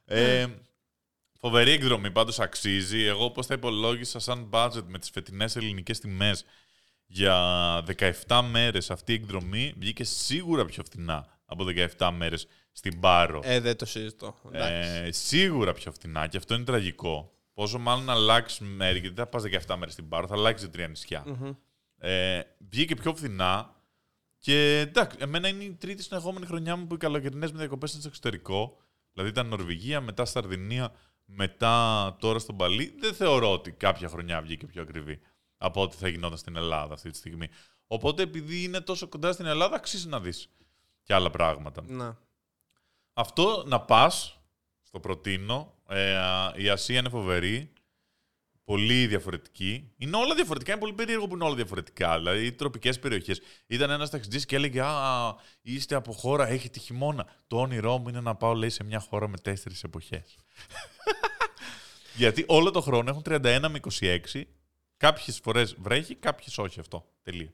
Ε, 0.06 0.46
φοβερή 1.40 1.72
εκδρομή, 1.72 2.12
πάντως 2.12 2.40
αξίζει. 2.40 3.04
Εγώ 3.04 3.32
πώ 3.32 3.44
θα 3.44 3.54
υπολόγισα 3.54 4.20
σαν 4.20 4.50
budget 4.52 4.84
με 4.88 5.00
τις 5.00 5.10
φετινές 5.10 5.56
ελληνικές 5.56 6.00
τιμές 6.00 6.46
για 7.06 7.36
17 8.28 8.42
μέρες 8.50 8.92
αυτή 8.92 9.12
η 9.12 9.16
εκδρομή 9.16 9.74
βγήκε 9.78 10.04
σίγουρα 10.04 10.66
πιο 10.66 10.84
φθηνά 10.84 11.28
από 11.46 11.66
17 11.98 12.10
μέρες 12.18 12.48
στην 12.78 13.00
Πάρο. 13.00 13.42
Ε, 13.44 13.60
δεν 13.60 13.78
το 13.78 13.86
συζητώ. 13.86 14.36
Εντάξει. 14.52 14.90
Ε, 15.06 15.12
σίγουρα 15.12 15.74
πιο 15.74 15.92
φθηνά 15.92 16.28
και 16.28 16.38
αυτό 16.38 16.54
είναι 16.54 16.64
τραγικό. 16.64 17.34
Πόσο 17.54 17.80
μάλλον 17.80 18.04
να 18.04 18.14
αλλάξει 18.14 18.64
μέρη, 18.64 19.00
γιατί 19.00 19.16
δεν 19.16 19.26
θα 19.26 19.30
πας 19.30 19.44
17 19.68 19.76
μέρες 19.78 19.94
στην 19.94 20.10
Πάρο, 20.10 20.28
θα 20.28 20.34
αλλάξει 20.34 20.70
τρία 20.70 20.88
νησιά. 20.88 21.24
Μμμ. 21.26 21.52
Ε, 21.98 22.42
βγήκε 22.70 22.96
πιο 22.96 23.16
φθηνά 23.16 23.76
και 24.40 24.80
εντάξει, 24.80 25.18
εμένα 25.20 25.48
είναι 25.48 25.64
η 25.64 25.74
τρίτη 25.74 26.04
συνεχόμενη 26.04 26.46
χρονιά 26.46 26.76
μου 26.76 26.88
που 26.88 26.94
οι 26.94 26.98
καλοκαιρινές 26.98 27.52
με 27.52 27.58
διακοπές 27.58 27.92
είναι 27.92 28.00
στο 28.00 28.10
εξωτερικό. 28.10 28.78
Δηλαδή 29.14 29.32
ήταν 29.32 29.48
Νορβηγία, 29.48 30.02
μετά 30.02 30.26
Σαρδινία, 30.26 30.92
μετά 31.26 32.16
τώρα 32.20 32.40
στον 32.40 32.58
Παλί. 32.58 32.96
Δεν 33.00 33.14
θεωρώ 33.14 33.52
ότι 33.52 33.72
κάποια 33.72 34.08
χρονιά 34.08 34.42
βγήκε 34.42 34.66
πιο 34.66 34.82
ακριβή 34.82 35.20
από 35.58 35.82
ό,τι 35.82 35.96
θα 35.96 36.08
γινόταν 36.08 36.38
στην 36.38 36.56
Ελλάδα 36.56 36.94
αυτή 36.94 37.10
τη 37.10 37.18
στιγμή. 37.18 37.50
Οπότε 37.88 38.24
επειδή 38.24 38.64
είναι 38.64 38.82
τόσο 38.82 39.08
κοντά 39.08 39.32
στην 39.32 39.46
Ελλάδα, 39.46 39.76
αξίζει 39.76 40.08
να 40.08 40.20
δεις 40.20 40.50
και 41.04 41.14
άλλα 41.14 41.30
πράγματα. 41.30 41.84
Να. 41.88 42.18
Αυτό 43.18 43.64
να 43.68 43.82
πας, 43.82 44.40
στο 44.82 45.00
προτείνω. 45.00 45.74
Ε, 45.90 46.18
η 46.56 46.70
Ασία 46.70 47.00
είναι 47.00 47.10
φοβερή. 47.10 47.74
πολύ 48.64 49.08
διαφορετική. 49.08 49.92
Είναι 49.98 50.18
όλα 50.18 50.36
διαφορετικά, 50.36 50.72
είναι 50.72 50.82
πολύ 50.82 50.94
περίεργο 50.94 51.28
που 51.28 51.36
είναι 51.36 51.44
όλα 51.44 51.56
διαφορετικά. 51.56 52.18
Δηλαδή, 52.18 52.46
οι 52.46 52.52
τροπικές 52.52 53.00
περιοχές. 53.00 53.42
Ήταν 53.68 53.90
ένας 53.90 54.10
ταξιτζής 54.10 54.46
και 54.46 54.56
έλεγε 54.56 54.82
Α, 54.82 55.36
είστε 55.62 55.96
από 55.96 56.12
χώρα, 56.12 56.48
έχετε 56.48 56.80
χειμώνα. 56.80 57.26
Το 57.48 57.60
όνειρό 57.60 57.98
μου 57.98 58.10
είναι 58.10 58.22
να 58.22 58.36
πάω, 58.36 58.54
λέει, 58.54 58.70
σε 58.70 58.84
μια 58.84 59.00
χώρα 59.00 59.28
με 59.28 59.38
τέσσερις 59.38 59.84
εποχές. 59.84 60.38
Γιατί 62.22 62.46
όλο 62.48 62.72
το 62.72 62.82
χρόνο 62.82 63.10
έχουν 63.10 63.22
31 63.26 63.66
με 63.70 63.80
26. 64.00 64.42
Κάποιες 64.98 65.40
φορές 65.44 65.76
βρέχει, 65.80 66.16
κάποιες 66.16 66.58
όχι 66.58 66.80
αυτό. 66.80 67.06
Τελεία. 67.24 67.54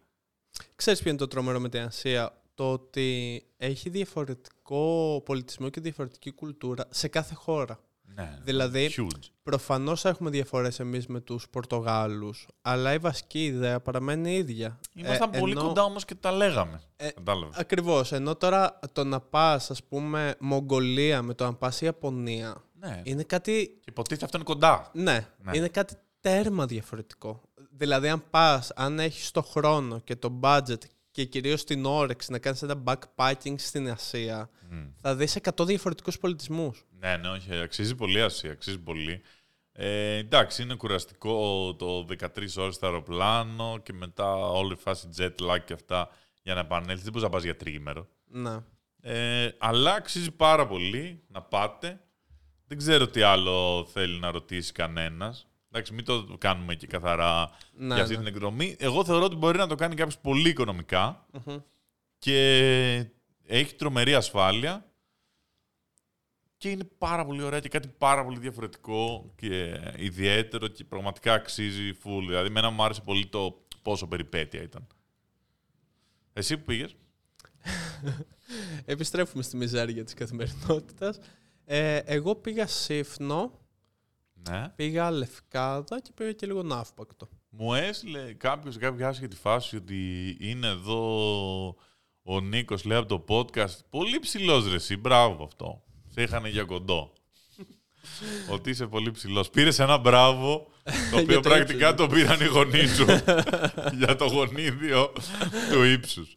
Ξέρεις 0.76 1.02
ποιο 1.02 1.10
είναι 1.10 1.19
το 1.19 1.28
τρομερό 1.28 1.60
με 1.60 1.69
την 1.69 1.82
Ασία, 1.82 2.40
το 2.55 2.71
ότι 2.71 3.41
έχει 3.57 3.89
διαφορετικό 3.89 5.21
πολιτισμό 5.25 5.69
και 5.69 5.81
διαφορετική 5.81 6.31
κουλτούρα 6.31 6.85
σε 6.89 7.07
κάθε 7.07 7.33
χώρα. 7.33 7.79
Ναι. 8.15 8.37
Δηλαδή, 8.43 8.89
Huge. 8.97 9.29
Προφανώς 9.43 10.05
έχουμε 10.05 10.29
διαφορές 10.29 10.79
εμείς 10.79 11.07
με 11.07 11.19
τους 11.19 11.49
Πορτογάλους, 11.49 12.47
αλλά 12.61 12.93
η 12.93 12.97
βασική 12.97 13.45
ιδέα 13.45 13.79
παραμένει 13.79 14.35
ίδια. 14.35 14.79
Ήμασταν 14.95 15.29
Ε, 15.33 15.39
πολύ 15.39 15.51
ενώ- 15.51 15.61
κοντά 15.63 15.83
όμως 15.83 16.05
και 16.05 16.15
τα 16.15 16.31
λέγαμε. 16.31 16.81
Ε, 16.95 17.09
Κατάλαβες. 17.11 17.57
Ακριβώς, 17.57 18.11
ενώ 18.11 18.35
τώρα 18.35 18.79
το 18.93 19.03
να 19.03 19.19
πας, 19.19 19.71
ας 19.71 19.83
πούμε, 19.83 20.35
Μογγολία 20.39 21.21
με 21.21 21.33
το 21.33 21.43
να 21.43 21.53
πας 21.53 21.81
Ιαπωνία, 21.81 22.63
Ναι. 22.73 23.01
είναι 23.03 23.23
κάτι, 23.23 23.67
Και 23.67 23.85
υποτίθεται 23.89 24.25
αυτό 24.25 24.37
είναι 24.37 24.45
κοντά. 24.45 24.89
ναι, 24.93 25.27
Ναι. 25.43 25.57
είναι 25.57 25.67
κάτι 25.67 25.95
τέρμα 26.19 26.65
διαφορετικό. 26.65 27.41
Δηλαδή, 27.69 28.09
αν 28.09 28.23
πας, 28.29 28.71
αν 28.75 28.99
έχεις 28.99 29.31
το 29.31 29.41
χρόνο 29.41 29.99
και 29.99 30.15
το 30.15 30.39
budget 30.43 30.77
και 31.12 31.26
κυρίως 31.26 31.63
την 31.63 31.86
όρεξη 31.86 32.32
να 32.32 32.39
κάνεις 32.39 32.62
ένα 32.62 32.84
backpacking 32.86 33.56
στην 33.58 33.89
Ασία, 33.89 34.50
Μμ. 34.69 34.88
θα 35.02 35.15
δεις 35.15 35.38
100 35.56 35.65
διαφορετικούς 35.65 36.17
πολιτισμούς. 36.17 36.86
Ναι, 37.00 37.17
ναι, 37.17 37.30
όχι. 37.30 37.56
Αξίζει 37.56 37.95
πολύ 37.95 38.21
Ασία. 38.21 38.52
Αξίζει 38.52 38.80
πολύ. 38.80 39.21
Ε, 39.74 40.15
εντάξει, 40.15 40.62
είναι 40.62 40.76
κουραστικό 40.76 41.76
το 41.76 42.06
13 42.10 42.58
ώρες 42.58 42.76
στο 42.76 42.86
αεροπλάνο 42.86 43.80
και 43.84 43.93
μετά 43.93 44.36
όλη 44.36 44.74
η 44.74 44.76
φάση 44.76 45.10
jet 45.17 45.36
lag 45.41 45.58
και 45.65 45.74
αυτά 45.74 46.10
για 46.43 46.54
να 46.54 46.60
επανέλθεις. 46.60 47.04
Δεν 47.04 47.12
μπορείς 47.12 47.28
να 47.28 47.34
πας 47.34 47.43
για 47.43 47.56
τρίμερο. 47.56 48.08
Ναι. 48.26 48.58
Ε, 49.02 49.50
αλλά 49.58 49.93
αξίζει 49.93 50.32
πάρα 50.32 50.67
πολύ 50.67 51.24
να 51.28 51.41
πάτε. 51.41 52.00
Δεν 52.67 52.78
ξέρω 52.78 53.08
τι 53.08 53.21
άλλο 53.21 53.86
θέλει 53.93 54.19
να 54.19 54.32
ρωτήσει 54.32 54.71
κανένας. 54.71 55.47
Εντάξει, 55.73 55.93
μην 55.93 56.05
το 56.05 56.36
κάνουμε 56.38 56.75
και 56.75 56.88
καθαρά 56.88 57.51
Ναι, 57.73 57.93
για 57.93 58.03
αυτή 58.03 58.13
ναι. 58.15 58.19
την 58.23 58.27
εκδρομή. 58.27 58.75
Εγώ 58.79 59.05
θεωρώ 59.05 59.25
ότι 59.25 59.36
μπορεί 59.36 59.57
να 59.57 59.67
το 59.67 59.75
κάνει 59.75 59.95
κάποιος 59.95 60.17
πολύ 60.17 60.49
οικονομικά 60.49 61.25
Μμμ. 61.45 61.57
και 62.17 63.05
έχει 63.45 63.75
τρομερή 63.75 64.13
ασφάλεια 64.13 64.86
και 66.57 66.69
είναι 66.69 66.84
πάρα 66.97 67.25
πολύ 67.25 67.41
ωραία 67.41 67.60
και 67.60 67.69
κάτι 67.69 67.88
πάρα 67.88 68.23
πολύ 68.25 68.39
διαφορετικό 68.39 69.31
και 69.36 69.79
ιδιαίτερο 69.97 70.67
και 70.67 70.84
πραγματικά 70.84 71.34
αξίζει 71.34 71.91
full. 72.03 72.23
Δηλαδή, 72.27 72.47
εμένα 72.47 72.69
μου 72.69 72.84
άρεσε 72.84 73.01
πολύ 73.01 73.27
το 73.27 73.65
πόσο 73.81 74.07
περιπέτεια 74.07 74.62
ήταν. 74.62 74.88
Εσύ 76.34 76.57
που 76.57 76.63
πήγες; 76.63 76.95
Επιστρέφουμε 78.86 79.43
στη 79.43 79.57
μιζέρια 79.57 80.03
της 80.03 80.13
καθημερινότητας. 80.13 81.19
Ε, 81.65 81.97
εγώ 81.97 82.36
πήγα 82.36 82.67
Σύφνο, 82.67 83.60
Ναι. 84.49 84.69
πήγα 84.75 85.12
Λευκάδα 85.12 86.01
και 86.01 86.12
πήγα 86.15 86.32
και 86.32 86.45
λίγο 86.45 86.63
Ναύπακτο. 86.63 87.30
Μου 87.49 87.73
έστειλε 87.73 88.34
κάποιος 88.34 88.73
σε 88.73 88.80
κάποια 88.80 89.08
άσχετη 89.08 89.36
φάση 89.36 89.75
ότι 89.75 90.38
είναι 90.39 90.67
εδώ 90.67 91.75
ο 92.23 92.39
Νίκος, 92.39 92.84
λέει, 92.86 92.97
από 92.97 93.08
το 93.08 93.23
podcast. 93.27 93.77
Πολύ 93.89 94.19
ψηλός 94.19 94.69
ρε 94.69 94.75
εσύ, 94.75 94.97
μπράβο 94.97 95.43
αυτό. 95.43 95.84
Σε 96.08 96.21
είχαν 96.21 96.45
για 96.45 96.63
κοντό. 96.63 97.13
ότι 98.54 98.69
είσαι 98.69 98.88
πολύ 98.88 99.12
ψηλός. 99.12 99.49
Πήρες 99.49 99.80
ένα 99.80 99.97
μπράβο, 99.97 100.67
το 101.12 101.17
οποίο 101.19 101.23
Για 101.23 101.39
το 101.41 101.49
πρακτικά 101.49 101.89
ύψος. 101.89 102.08
το 102.08 102.13
πήραν 102.15 102.41
οι 102.41 102.45
γονείς 102.45 102.95
σου 102.95 103.06
για 103.99 104.15
το 104.15 104.25
γονίδιο 104.25 105.13
του 105.71 105.84
ύψους. 105.84 106.36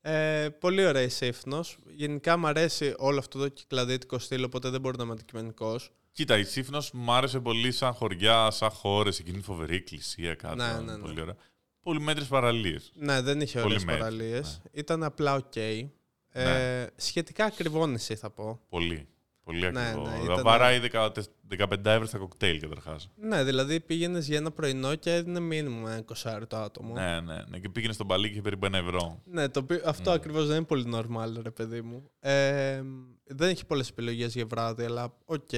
Ε, 0.00 0.48
πολύ 0.58 0.86
ωραία 0.86 1.02
η 1.02 1.08
Σίφνος. 1.08 1.78
Γενικά 1.94 2.36
μου 2.36 2.46
αρέσει 2.46 2.94
όλο 2.98 3.18
αυτό 3.18 3.38
το 3.38 3.48
κυκλαδίτικο 3.48 4.18
στυλ, 4.18 4.44
οπότε 4.44 4.68
δεν 4.70 4.80
μπορεί 4.80 4.96
να 4.96 5.02
είμαι 5.04 5.12
αντικειμενικός. 5.12 5.90
Κοίτα, 6.12 6.38
η 6.38 6.44
Σίφνος 6.44 6.90
μου 6.92 7.12
άρεσε 7.12 7.40
πολύ 7.40 7.72
σαν 7.72 7.92
χωριά, 7.92 8.50
σαν 8.50 8.70
χώρες, 8.70 9.18
εκείνη 9.18 9.38
η 9.38 9.42
φοβερή 9.42 9.74
εκκλησία 9.74 10.34
κάτω. 10.34 10.54
Ναι, 10.54 10.72
ναι, 10.72 10.96
ναι. 10.96 11.02
Πολύ 11.02 11.20
ωραία. 11.20 11.36
Πολύ 11.82 12.00
μέτρες 12.00 12.26
παραλίες. 12.26 12.92
Ναι, 12.94 13.20
δεν 13.20 13.40
είχε 13.40 13.60
Πολύ 13.60 13.64
ωραίες 13.66 13.84
μέτρη, 13.84 14.00
παραλίες. 14.00 14.60
Ήταν 14.72 15.02
απλά 15.02 15.34
οκ. 15.34 15.56
Ε, 15.56 15.88
Ναι. 16.32 16.86
Σχετικά 16.96 17.44
ακριβό 17.44 17.86
νησί 17.86 18.16
θα 18.16 18.30
πω. 18.30 18.60
Πολύ. 18.68 19.08
Πολύ 19.44 19.70
Ναι, 19.72 19.80
ακριβό. 19.80 20.02
ναι, 20.08 20.10
Θα 20.16 20.22
ήταν- 20.22 20.42
βαράει 20.42 20.78
15 20.78 21.08
15 21.48 21.90
ευρώ 21.90 22.06
στα 22.06 22.18
κοκτέιλ 22.18 22.60
καταρχάς. 22.60 22.96
Ναι, 23.16 23.44
δηλαδή 23.44 23.80
πήγαινες 23.80 24.26
για 24.26 24.36
ένα 24.36 24.50
πρωινό 24.50 24.94
και 24.94 25.14
έδινες 25.14 25.40
μίνιμουμ 25.40 25.90
ένα 25.90 25.98
20 25.98 26.46
το 26.46 26.56
άτομο. 26.56 26.92
Ναι, 26.94 27.20
ναι, 27.20 27.42
ναι. 27.48 27.58
Και 27.58 27.68
πήγαινες 27.68 27.92
στο 27.92 28.06
Μπαλί 28.06 28.26
και 28.26 28.32
είχε 28.32 28.42
περίπου 28.42 28.66
ένα 28.66 28.78
ευρώ. 28.78 29.20
Ναι, 29.24 29.48
το 29.48 29.60
οποίο, 29.60 29.80
αυτό 29.84 30.10
ακριβώς 30.10 30.46
δεν 30.46 30.56
είναι 30.56 30.64
πολύ 30.64 30.84
normal, 30.94 31.42
ρε 31.42 31.50
παιδί 31.50 31.80
μου. 31.80 32.10
Ε, 32.20 32.82
δεν 33.24 33.48
έχει 33.48 33.66
πολλές 33.66 33.88
επιλογές 33.88 34.34
για 34.34 34.46
βράδυ, 34.46 34.84
αλλά 34.84 35.14
οκ. 35.24 35.52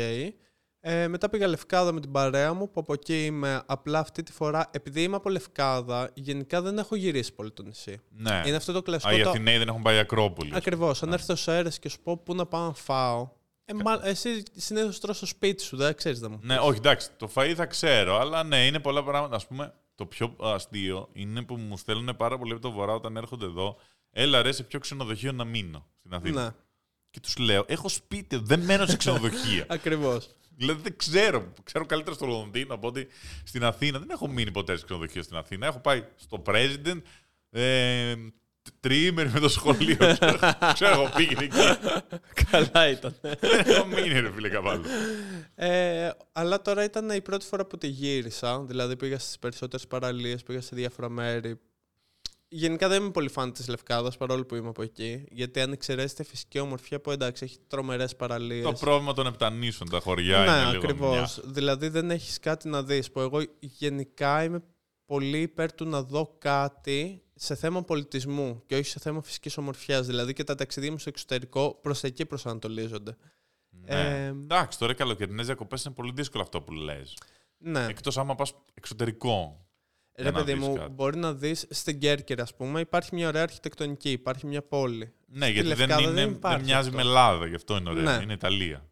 Ε, 0.84 1.08
μετά 1.08 1.28
πήγα 1.28 1.46
Λευκάδα 1.46 1.92
με 1.92 2.00
την 2.00 2.10
παρέα 2.10 2.52
μου, 2.54 2.70
που 2.70 2.80
από 2.80 2.92
εκεί 2.92 3.24
είμαι 3.24 3.62
απλά 3.66 3.98
αυτή 3.98 4.22
τη 4.22 4.32
φορά, 4.32 4.68
επειδή 4.72 5.02
είμαι 5.02 5.16
από 5.16 5.28
Λευκάδα, 5.30 6.10
γενικά 6.14 6.62
δεν 6.62 6.78
έχω 6.78 6.96
γυρίσει 6.96 7.32
πολύ 7.34 7.50
το 7.50 7.62
νησί. 7.62 7.98
Ναι. 8.10 8.42
Είναι 8.46 8.56
αυτό 8.56 8.72
το 8.72 8.78
Α, 8.78 8.82
κλασικό. 8.82 9.16
οι 9.16 9.22
το... 9.22 9.28
Αθηναίοι 9.28 9.58
δεν 9.58 9.68
έχουν 9.68 9.82
πάει 9.82 9.98
Ακρόπολη. 9.98 10.50
Ακριβώς, 10.54 11.02
αν 11.02 11.12
έρθω 11.12 11.34
Σέρρες 11.34 11.78
και 11.78 11.88
σου 11.88 12.00
πω 12.02 12.16
πού 12.18 12.34
να 12.34 12.46
πάω 12.46 12.66
να 12.66 12.72
φάω, 12.74 13.28
ε, 13.64 13.74
μα, 13.74 14.00
εσύ 14.02 14.42
συνήθως 14.56 15.00
τρως 15.00 15.16
στο 15.16 15.26
σπίτι 15.26 15.62
σου, 15.62 15.76
δεν 15.76 15.94
ξέρεις 15.94 16.20
να 16.20 16.28
μου 16.28 16.38
Ναι, 16.42 16.58
όχι, 16.58 16.78
εντάξει, 16.78 17.10
το 17.16 17.30
φαΐ 17.34 17.52
θα 17.56 17.66
ξέρω, 17.66 18.18
αλλά 18.18 18.42
ναι, 18.42 18.66
είναι 18.66 18.80
πολλά 18.80 19.04
πράγματα. 19.04 19.36
Α 19.36 19.40
πούμε, 19.48 19.74
το 19.94 20.06
πιο 20.06 20.36
αστείο 20.40 21.08
είναι 21.12 21.42
που 21.42 21.56
μου 21.56 21.76
στέλνουν 21.76 22.16
πάρα 22.16 22.38
πολύ 22.38 22.52
από 22.52 22.60
το 22.60 22.70
βορρά 22.70 22.94
όταν 22.94 23.16
έρχονται 23.16 23.44
εδώ. 23.44 23.76
Έλα 24.10 24.42
ρε, 24.42 24.52
σε 24.52 24.62
ποιο 24.62 24.78
ξενοδοχείο 24.78 25.32
να 25.32 25.44
μείνω 25.44 25.86
στην 25.98 26.14
Αθήνα. 26.14 26.44
Ναι, 26.44 26.50
Και 27.10 27.20
τους 27.20 27.36
λέω, 27.36 27.64
έχω 27.66 27.88
σπίτι, 27.88 28.36
δεν 28.36 28.60
μένω 28.60 28.86
σε 28.86 28.96
ξενοδοχεία. 28.96 29.66
ακριβώς. 29.76 30.28
δηλαδή 30.56 30.82
δεν 30.82 30.96
ξέρω. 30.96 31.52
Ξέρω 31.62 31.86
καλύτερα 31.86 32.14
στο 32.14 32.26
Λονδίνο 32.26 32.74
από 32.74 32.86
ότι 32.86 33.06
στην 33.44 33.64
Αθήνα. 33.64 33.98
Δεν 33.98 34.10
έχω 34.10 34.28
μείνει 34.28 34.50
ποτέ 34.50 34.76
σε 34.76 34.84
ξενοδοχείο 34.84 35.22
στην 35.22 35.36
Αθήνα. 35.36 35.66
Έχω 35.66 35.78
πάει 35.78 36.04
στο 36.16 36.42
President. 36.46 37.00
Ε, 37.50 38.14
τριήμερη 38.80 39.30
με 39.30 39.40
το 39.40 39.48
σχολείο. 39.48 39.96
ξέρω, 40.72 40.92
εγώ 40.92 41.10
πήγαινε 41.16 41.44
εκεί. 41.44 41.56
Καλά 42.50 42.88
ήταν. 42.88 43.14
Δεν 43.20 43.64
έχω 43.66 43.86
μείνει, 43.86 44.20
ρε 44.20 44.32
φίλε 44.32 44.48
Καβάλου. 44.48 44.84
Ε, 45.54 46.10
αλλά 46.32 46.62
τώρα 46.62 46.84
ήταν 46.84 47.10
η 47.10 47.20
πρώτη 47.20 47.46
φορά 47.46 47.66
που 47.66 47.78
τη 47.78 47.86
γύρισα. 47.86 48.64
Δηλαδή 48.64 48.96
πήγα 48.96 49.18
στις 49.18 49.38
περισσότερες 49.38 49.86
παραλίες, 49.86 50.42
πήγα 50.42 50.60
σε 50.60 50.76
διάφορα 50.76 51.08
μέρη. 51.08 51.60
Γενικά 52.48 52.88
δεν 52.88 53.02
είμαι 53.02 53.10
πολύ 53.10 53.28
φαν 53.28 53.52
της 53.52 53.68
Λευκάδας 53.68 54.16
παρόλο 54.16 54.44
που 54.44 54.54
είμαι 54.54 54.68
από 54.68 54.82
εκεί. 54.82 55.24
Γιατί 55.30 55.60
αν 55.60 55.72
εξαιρέσετε 55.72 56.24
φυσική 56.24 56.58
ομορφιά 56.58 57.00
που 57.00 57.10
εντάξει 57.10 57.44
έχει 57.44 57.58
τρομερές 57.66 58.16
παραλίες. 58.16 58.64
Το 58.64 58.72
πρόβλημα 58.72 59.12
των 59.12 59.26
επτανήσεων, 59.26 59.90
τα 59.90 60.00
χωριά 60.00 60.38
ναι, 60.38 60.44
είναι 60.44 60.58
λίγο 60.58 60.76
ακριβώς. 60.76 61.40
Δηλαδή 61.44 61.88
δεν 61.88 62.10
έχεις 62.10 62.38
κάτι 62.38 62.68
να 62.68 62.82
δεις. 62.82 63.10
Που 63.10 63.20
εγώ 63.20 63.42
γενικά 63.60 64.44
είμαι 64.44 64.62
πολύ 65.06 65.38
υπέρ 65.38 65.72
του 65.72 65.84
να 65.84 66.02
δω 66.02 66.36
κάτι 66.38 67.22
σε 67.42 67.54
θέμα 67.54 67.82
πολιτισμού 67.82 68.62
και 68.66 68.74
όχι 68.74 68.84
σε 68.84 68.98
θέμα 69.00 69.22
φυσικής 69.22 69.56
ομορφιάς. 69.56 70.06
Δηλαδή 70.06 70.32
και 70.32 70.44
τα 70.44 70.54
ταξίδια 70.54 70.90
μου 70.90 70.98
στο 70.98 71.08
εξωτερικό 71.08 71.78
προς 71.82 72.00
τα 72.00 72.06
εκεί 72.06 72.26
προσανατολίζονται. 72.26 73.16
Ναι. 73.70 74.24
Ε, 74.24 74.26
Εντάξει, 74.26 74.78
τώρα 74.78 74.92
οι 74.92 74.94
καλοκαιρινές 74.94 75.46
διακοπές 75.46 75.84
είναι 75.84 75.94
πολύ 75.94 76.12
δύσκολο 76.14 76.42
αυτό 76.42 76.62
που 76.62 76.72
λες. 76.72 77.16
Ναι. 77.56 77.86
Εκτός 77.88 78.18
άμα 78.18 78.34
πας 78.34 78.54
εξωτερικό. 78.74 79.66
Ρε 80.14 80.22
για 80.22 80.30
να 80.32 80.38
παιδί 80.38 80.52
δεις 80.58 80.68
μου, 80.68 80.74
κάτι. 80.74 80.90
μπορεί 80.90 81.16
να 81.16 81.34
δεις 81.34 81.66
στην 81.70 81.98
Κέρκυρα, 81.98 82.42
ας 82.42 82.54
πούμε, 82.54 82.80
υπάρχει 82.80 83.14
μια 83.14 83.28
ωραία 83.28 83.42
αρχιτεκτονική, 83.42 84.10
υπάρχει 84.10 84.46
μια 84.46 84.62
πόλη. 84.62 85.12
Ναι, 85.26 85.44
Στη 85.44 85.52
γιατί 85.52 85.68
δεν, 85.68 85.78
Λευκάδα 85.78 86.02
είναι, 86.02 86.10
δεν 86.12 86.24
δεν, 86.24 86.34
υπάρχει 86.34 86.64
μοιάζει 86.64 86.88
αυτό. 86.88 86.96
με 86.96 87.02
Ελλάδα, 87.02 87.46
γι' 87.46 87.54
αυτό 87.54 87.76
είναι 87.76 87.90
ωραία. 87.90 88.16
Ναι. 88.16 88.22
Είναι 88.22 88.32
Ιταλία. 88.32 88.86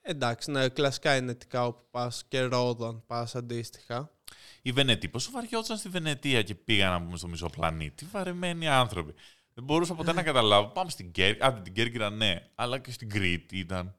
Εντάξει, 0.00 0.50
ναι, 0.50 0.68
κλασικά 0.68 1.16
είναι 1.16 1.30
ετικά 1.30 1.66
όπου 1.66 1.86
πας 1.90 2.24
και 2.28 2.40
Ρόδο 2.40 2.86
αν 2.86 3.02
πας 3.06 3.34
αντίστοιχα. 3.34 4.15
Οι 4.62 4.72
Βενετοί, 4.72 5.08
πόσο 5.08 5.30
βαριόταν 5.30 5.76
στη 5.76 5.88
Βενετία 5.88 6.42
και 6.42 6.54
πήγαν 6.54 6.90
να 6.92 7.02
πούμε 7.02 7.16
στο 7.16 7.28
μισό 7.28 7.48
πλανήτη. 7.48 7.94
Τι 8.04 8.10
βαρεμένοι 8.10 8.68
άνθρωποι. 8.68 9.14
Δεν 9.54 9.64
μπορούσα 9.64 9.94
ποτέ 9.94 10.12
να 10.12 10.22
καταλάβω. 10.22 10.68
Πάμε 10.68 10.90
στην 10.90 11.10
Κέρκυρα. 11.12 11.46
Άντε 11.46 11.60
την 11.60 11.72
Κέρκυρα, 11.72 12.10
ναι. 12.10 12.48
Αλλά 12.54 12.78
και 12.78 12.92
στην 12.92 13.08
Κρήτη 13.10 13.58
ήταν. 13.58 13.96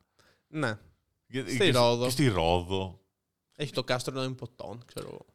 Ναι, 0.47 0.77
Και- 1.31 1.41
Στη 1.47 1.57
και, 1.57 1.71
Ρόδο. 1.71 2.03
Και 2.05 2.09
στη 2.11 2.27
Ρόδο. 2.27 3.01
έχει 3.55 3.71
το 3.71 3.83
κάστρο 3.83 4.13
των 4.13 4.23
Ιπποτών, 4.23 4.83
ξέρω 4.85 5.07
εγώ. 5.07 5.25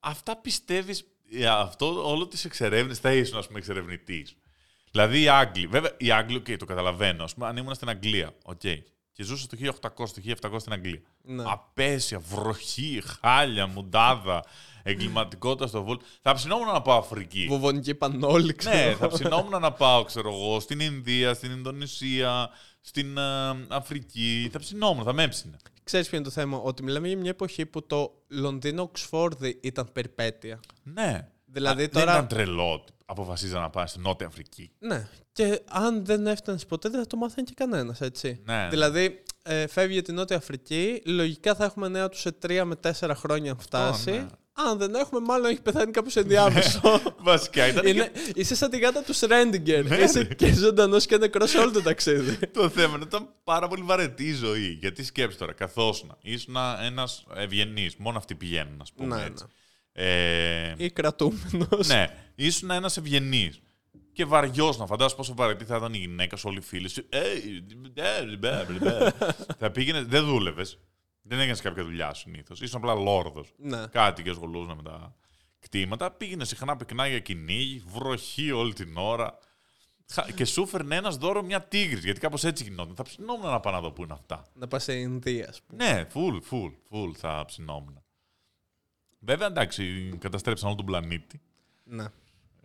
Αυτά 0.00 0.36
πιστεύεις. 0.36 1.04
Αυτό 1.48 2.10
όλο 2.10 2.26
της 2.26 2.44
εξερεύνησης 2.44 3.00
θα 3.00 3.12
ήσουν, 3.14 3.38
ας 3.38 3.46
πούμε, 3.46 3.58
εξερευνητής. 3.58 4.36
Δηλαδή 4.90 5.22
οι 5.22 5.28
Άγγλοι. 5.28 5.66
Βέβαια, 5.66 5.90
οι 5.98 6.10
Άγγλοι, 6.10 6.36
οκ, 6.36 6.56
το 6.58 6.64
καταλαβαίνω. 6.64 7.24
Ας 7.24 7.34
πούμε, 7.34 7.46
αν 7.46 7.56
ήμουν 7.56 7.74
στην 7.74 7.88
Αγγλία, 7.88 8.34
οκ. 8.44 8.60
Και 9.12 9.22
ζούσα 9.22 9.46
το 9.46 9.56
1800, 9.60 10.08
το 10.40 10.48
1700 10.50 10.56
στην 10.60 10.72
Αγγλία. 10.72 11.00
Ναι. 11.22 11.42
Απέσια, 11.46 12.18
βροχή, 12.18 13.02
χάλια, 13.20 13.66
μουντάδα, 13.66 14.44
εγκληματικότητα 14.82 15.66
στο 15.66 15.82
βόλ. 15.82 15.96
Θα 16.22 16.34
ψινόμουν 16.34 16.66
να 16.72 16.82
πάω 16.82 16.98
Αφρική. 16.98 17.46
Βοβονική 17.48 17.94
πανόλη, 17.94 18.54
ξέρω 18.54 18.76
ναι, 18.76 18.82
εγώ. 18.82 18.96
θα 18.96 19.08
ψινόμουν 19.08 19.60
να 19.60 19.72
πάω, 19.72 20.04
ξέρω 20.04 20.28
εγώ, 20.32 20.60
στην 20.60 20.80
Ινδία, 20.80 21.34
στην 21.34 21.50
Ινδονησία, 21.50 22.50
στην 22.80 23.16
ε, 23.18 23.22
Αφρική. 23.68 24.48
Θα 24.52 24.58
ψινόμουν, 24.58 25.04
θα 25.04 25.12
με 25.12 25.22
έψινε. 25.22 25.56
ξέρεις 25.84 26.08
ποιο 26.08 26.16
είναι 26.16 26.26
το 26.26 26.32
θέμα, 26.32 26.58
ότι 26.58 26.82
μιλάμε 26.82 27.08
για 27.08 27.16
μια 27.16 27.30
εποχή 27.30 27.66
που 27.66 27.86
το 27.86 28.12
Λονδίνο-Οξφόρδη 28.28 29.58
ήταν 29.62 29.88
περιπέτεια. 29.92 30.60
Ναι. 30.82 31.28
Δηλαδή 31.44 31.82
Α, 31.84 31.88
τώρα- 31.88 32.04
Δεν 32.04 32.14
ήταν 32.14 32.28
τρελό 32.28 32.84
ότι 33.12 33.20
αποφασίζαν 33.20 33.60
να 33.60 33.70
πάνε 33.70 33.86
στη 33.86 33.98
Νότια 33.98 34.26
Αφρική. 34.26 34.70
Ναι. 34.78 35.08
Και 35.32 35.60
αν 35.70 36.04
δεν 36.04 36.26
έφτανε 36.26 36.58
ποτέ, 36.68 36.88
δεν 36.88 37.00
θα 37.00 37.06
το 37.06 37.16
μάθαινε 37.16 37.46
και 37.46 37.54
κανένας, 37.56 38.00
έτσι. 38.00 38.40
Ναι, 38.44 38.56
ναι. 38.56 38.68
Δηλαδή, 38.68 39.22
ε, 39.42 39.66
φεύγει 39.66 39.92
για 39.92 40.02
την 40.02 40.14
Νότια 40.14 40.36
Αφρική, 40.36 41.02
λογικά 41.06 41.54
θα 41.54 41.64
έχουμε 41.64 41.88
νέα 41.88 42.08
του 42.08 42.18
σε 42.18 42.32
τρία 42.32 42.64
με 42.64 42.76
τέσσερα 42.76 43.14
χρόνια 43.14 43.50
αν 43.50 43.58
φτάσει. 43.60 44.10
ναι. 44.10 44.26
Αν 44.54 44.78
δεν 44.78 44.94
έχουμε, 44.94 45.20
μάλλον 45.20 45.50
έχει 45.50 45.62
πεθάνει 45.62 45.90
κάποιος 45.90 46.16
ενδιάμεσο. 46.16 46.80
Βασικά 47.30 47.66
ήταν 47.66 47.86
Είναι, 47.86 48.12
είσαι 48.34 48.54
σαν 48.54 48.70
τη 48.70 48.78
γάτα 48.78 49.02
του 49.02 49.12
Σρέντιγκερ. 49.12 49.84
Ναι, 49.84 49.96
είσαι 49.96 50.18
ναι. 50.18 50.24
και 50.34 50.52
ζωντανός 50.52 51.06
και 51.06 51.16
νεκρός 51.16 51.50
σε 51.50 51.58
όλο 51.58 51.70
το 51.70 51.82
ταξίδι. 51.82 52.36
και 52.36 52.46
το 52.60 52.68
θέμα. 52.68 52.86
είναι 52.94 52.96
ότι 53.04 53.16
Ήταν 53.16 53.28
πάρα 53.44 53.68
πολύ 53.68 53.82
βαρετή 53.82 54.24
η 54.24 54.32
ζωή. 54.34 54.78
Γιατί 54.80 55.04
σκέψεις 55.04 55.38
τώρα, 55.38 55.52
καθόσουν. 55.52 56.16
Ήσουν 56.22 56.56
ένας 56.84 57.24
ευγενής. 57.34 57.96
Μόνο 57.96 58.18
αυτοί 58.18 58.34
πηγαίνουν, 58.34 58.80
ας 58.80 58.92
πούμε. 58.92 59.16
Ναι, 59.16 59.24
έτσι. 59.24 59.44
Ε, 59.92 60.74
Ή 60.76 60.90
κρατούμενος. 60.90 61.86
ναι, 61.88 62.06
ήσουν 62.34 62.70
ένας 62.70 62.96
ευγενής. 62.96 63.60
Και 64.12 64.24
βαριός 64.24 64.78
να 64.78 64.86
φαντάσου 64.86 65.16
πόσο 65.16 65.34
βαρετή 65.34 65.64
θα 65.64 65.76
ήταν 65.76 65.94
η 65.94 65.98
γυναίκα 65.98 66.36
σου, 66.36 66.48
όλοι 66.48 66.58
οι 66.58 66.62
φίλοι 66.62 66.88
σου. 66.88 67.06
Ε, 67.08 67.18
ε, 67.94 68.36
μπε, 68.36 68.36
μπε, 68.38 68.66
μπε. 68.80 69.12
θα 69.58 69.70
πήγαινε, 69.70 70.02
δεν 70.02 70.24
δούλευες. 70.24 70.78
Δεν 71.22 71.38
έκανες 71.38 71.60
κάποια 71.60 71.84
δουλειά 71.84 72.14
συνήθως. 72.14 72.60
Ήσουν 72.60 72.78
απλά 72.78 72.94
λόρδος. 72.94 73.52
Ναι. 73.56 73.86
Κάτι 73.86 74.22
και 74.22 74.30
ασχολούσαν 74.30 74.76
με 74.76 74.82
τα 74.82 75.16
κτήματα. 75.58 76.10
Πήγαινε 76.10 76.44
συχνά 76.44 76.76
πυκνά 76.76 77.06
για 77.06 77.18
κυνήγι, 77.18 77.82
βροχή 77.94 78.50
όλη 78.50 78.72
την 78.72 78.96
ώρα. 78.96 79.38
Χα- 80.12 80.30
Και 80.30 80.44
σου 80.44 80.62
έφερνε 80.62 80.96
ένας 80.96 81.16
δώρο 81.16 81.42
μια 81.42 81.62
τίγρης, 81.62 82.04
γιατί 82.04 82.20
κάπως 82.20 82.44
έτσι 82.44 82.62
γινόταν. 82.64 82.94
Θα 82.96 83.02
ψινόμουν 83.02 83.50
να 83.50 83.60
πάω 83.60 83.72
να 83.72 83.80
δω 83.80 83.90
πού 83.92 84.02
είναι 84.02 84.12
αυτά. 84.12 84.44
Να 84.54 84.68
πας 84.68 84.82
σε 84.82 84.92
Ινδία, 84.92 85.46
ας 85.48 85.62
πούμε. 85.62 85.84
Ναι, 85.92 86.06
full, 86.14 86.34
full, 86.50 86.70
full 86.90 87.12
θα 87.16 87.44
ψινόμουν. 87.46 88.01
Βέβαια, 89.24 89.46
εντάξει, 89.46 90.14
καταστρέψαν 90.18 90.66
όλο 90.68 90.76
τον 90.76 90.86
πλανήτη. 90.86 91.40
Ναι. 91.84 92.04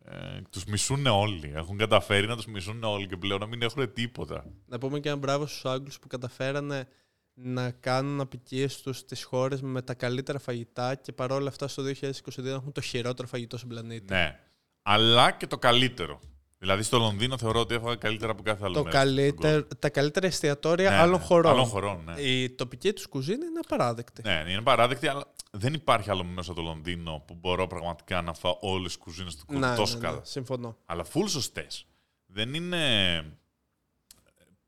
Ε, 0.04 0.42
τους 0.50 0.66
μισούν 0.66 1.06
όλοι. 1.06 1.52
Έχουν 1.56 1.78
καταφέρει 1.78 2.28
να 2.28 2.36
τους 2.36 2.46
μισούν 2.46 2.84
όλοι 2.84 3.08
και 3.08 3.18
πλέον 3.18 3.40
να 3.40 3.46
μην 3.46 3.62
έχουν 3.62 3.94
τίποτα. 3.94 4.46
Να 4.66 4.78
πούμε 4.78 5.00
και 5.00 5.10
ένα 5.10 5.18
μπράβο 5.18 5.46
στους 5.46 5.66
Άγγλους 5.66 6.00
που 6.00 6.08
καταφέρανε 6.08 6.88
να 7.34 7.72
κάνουν 7.72 8.20
απικίες 8.20 8.82
τους 8.82 8.98
στις 8.98 9.24
χώρες 9.24 9.62
με 9.62 9.82
τα 9.82 9.94
καλύτερα 9.94 10.40
φαγητά 10.40 10.96
και 10.96 11.12
παρόλα 11.12 11.50
αυτά 11.50 11.68
στο 11.68 11.84
2022 11.84 12.46
έχουν 12.46 12.72
το 12.72 12.82
χειρότερο 12.82 13.28
φαγητό 13.28 13.58
στον 13.58 13.70
πλανήτη. 13.70 14.14
Ναι. 14.14 14.40
Αλλά 14.82 15.32
και 15.32 15.48
το 15.48 15.58
καλύτερο. 15.58 16.20
Δηλαδή 16.58 16.84
στο 16.84 16.98
Λονδίνο 16.98 17.38
θεωρώ 17.38 17.60
ότι 17.60 17.74
έφαγα 17.76 17.96
καλύτερα 17.96 18.32
από 18.32 18.44
κάθε 18.44 18.64
άλλο 18.64 18.74
το 18.74 18.84
μέρος 18.84 19.00
στον 19.00 19.12
καλύτερο, 19.12 19.54
κόσμο. 19.54 19.68
τα 19.80 19.90
καλύτερα 19.90 20.28
εστιατόρια 20.28 20.90
Ναι, 20.90 20.96
άλλων 20.96 21.20
ναι. 21.20 21.26
χωρών. 21.26 21.52
Άλλων 21.52 21.66
χωρών, 21.66 22.04
ναι. 22.06 22.22
Η 22.22 22.50
τοπική 22.50 22.94
τους 22.94 23.08
κουζίνα 23.08 23.46
είναι 23.46 23.60
απαράδεκτη. 23.64 24.22
Ναι, 24.26 24.44
είναι 24.48 24.62
παράδεκτη, 24.62 25.08
αλλά 25.08 25.24
δεν 25.58 25.74
υπάρχει 25.74 26.10
άλλο 26.10 26.24
μέσα 26.24 26.52
στο 26.52 26.62
Λονδίνο 26.62 27.24
που 27.28 27.34
μπορώ 27.34 27.68
πραγματικά 27.68 28.22
να 28.22 28.34
φάω 28.34 28.58
όλες 28.62 28.88
τις 28.94 28.98
κουζίνες 29.04 29.36
του 29.36 29.46
κόσμου 29.46 29.62
Ναι, 29.62 29.76
τόσο 29.76 29.94
ναι, 29.94 30.00
ναι, 30.02 30.08
καλά. 30.08 30.24
συμφωνώ. 30.24 30.78
Αλλά 30.86 31.06
full 31.14 31.26
σωστές. 31.28 31.86
Δεν 32.26 32.54
είναι 32.54 33.24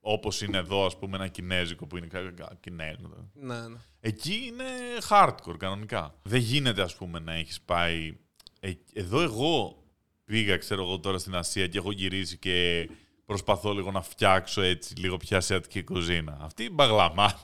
όπως 0.01 0.41
είναι 0.41 0.57
εδώ, 0.57 0.85
ας 0.85 0.97
πούμε, 0.97 1.15
ένα 1.17 1.27
κινέζικο 1.27 1.85
που 1.87 1.97
είναι 1.97 2.07
κα- 2.07 2.31
κα- 2.31 2.57
κινέζικο. 2.59 3.29
Ναι, 3.33 3.67
ναι. 3.67 3.77
Εκεί 3.99 4.43
είναι 4.45 4.63
hardcore 5.09 5.57
κανονικά. 5.57 6.15
Δεν 6.23 6.39
γίνεται, 6.39 6.81
ας 6.81 6.95
πούμε, 6.95 7.19
να 7.19 7.33
έχεις 7.33 7.61
πάει. 7.61 8.17
Ε, 8.59 8.71
εδώ 8.93 9.21
εγώ 9.21 9.83
πήγα, 10.23 10.57
ξέρω 10.57 10.83
εγώ, 10.83 10.99
τώρα 10.99 11.17
στην 11.17 11.35
Ασία 11.35 11.67
και 11.67 11.77
έχω 11.77 11.91
γυρίσει 11.91 12.37
και 12.37 12.89
προσπαθώ 13.29 13.73
λίγο 13.73 13.91
να 13.91 14.01
φτιάξω 14.01 14.61
έτσι 14.61 14.95
λίγο 14.95 15.17
πιο 15.17 15.37
ασιατική 15.37 15.83
κουζίνα. 15.83 16.37
Αυτή 16.41 16.63
η 16.63 16.69
μπαγλαμά. 16.71 17.33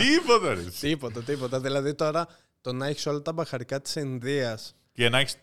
Τίποτα, 0.00 0.54
ρε. 0.54 0.62
Τίποτα, 0.80 1.22
τίποτα. 1.22 1.60
Δηλαδή 1.60 1.94
τώρα 1.94 2.28
το 2.60 2.72
να 2.72 2.86
έχεις 2.86 3.06
όλα 3.06 3.22
τα 3.22 3.32
μπαχαρικά 3.32 3.80
της 3.80 3.94
Ινδίας. 3.94 4.74
Και 4.92 5.08
να 5.08 5.18
έχεις 5.18 5.36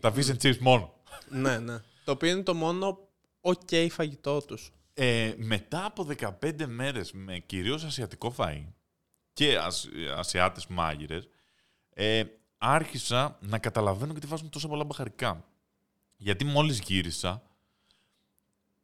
τα 0.00 0.12
fish 0.14 0.24
and 0.24 0.36
chips 0.42 0.58
μόνο. 0.58 0.94
ναι, 1.28 1.58
ναι. 1.58 1.78
Το 2.04 2.12
οποίο 2.12 2.30
είναι 2.30 2.42
το 2.42 2.54
μόνο 2.54 2.98
ok 3.40 3.86
φαγητό 3.90 4.40
τους. 4.40 4.70
Ε, 4.94 5.34
μετά 5.36 5.84
από 5.84 6.06
15 6.40 6.66
μέρες 6.66 7.12
με 7.12 7.38
κυρίως 7.38 7.84
ασιατικό 7.84 8.34
φαΐ 8.36 8.66
και 9.32 9.58
ασ, 9.58 9.88
ασιάτες 10.16 10.66
μάγειρες, 10.66 11.28
ε, 11.94 12.22
άρχισα 12.58 13.38
να 13.40 13.58
καταλαβαίνω 13.58 14.12
γιατί 14.12 14.26
βάζουν 14.26 14.50
τόσα 14.50 14.68
πολλά 14.68 14.84
μπαχαρικά. 14.84 15.44
Γιατί 16.16 16.44
μόλις 16.44 16.78
γύρισα 16.78 17.42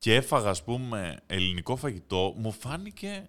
και 0.04 0.14
έφαγα, 0.14 0.50
ας 0.50 0.62
πούμε, 0.64 1.16
ελληνικό 1.26 1.76
φαγητό, 1.76 2.34
μου 2.36 2.52
φάνηκε 2.52 3.28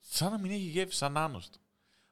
σαν 0.00 0.30
να 0.30 0.38
μην 0.38 0.50
έχει 0.50 0.60
γεύση, 0.60 0.96
σαν 0.98 1.16
άνοστο. 1.16 1.58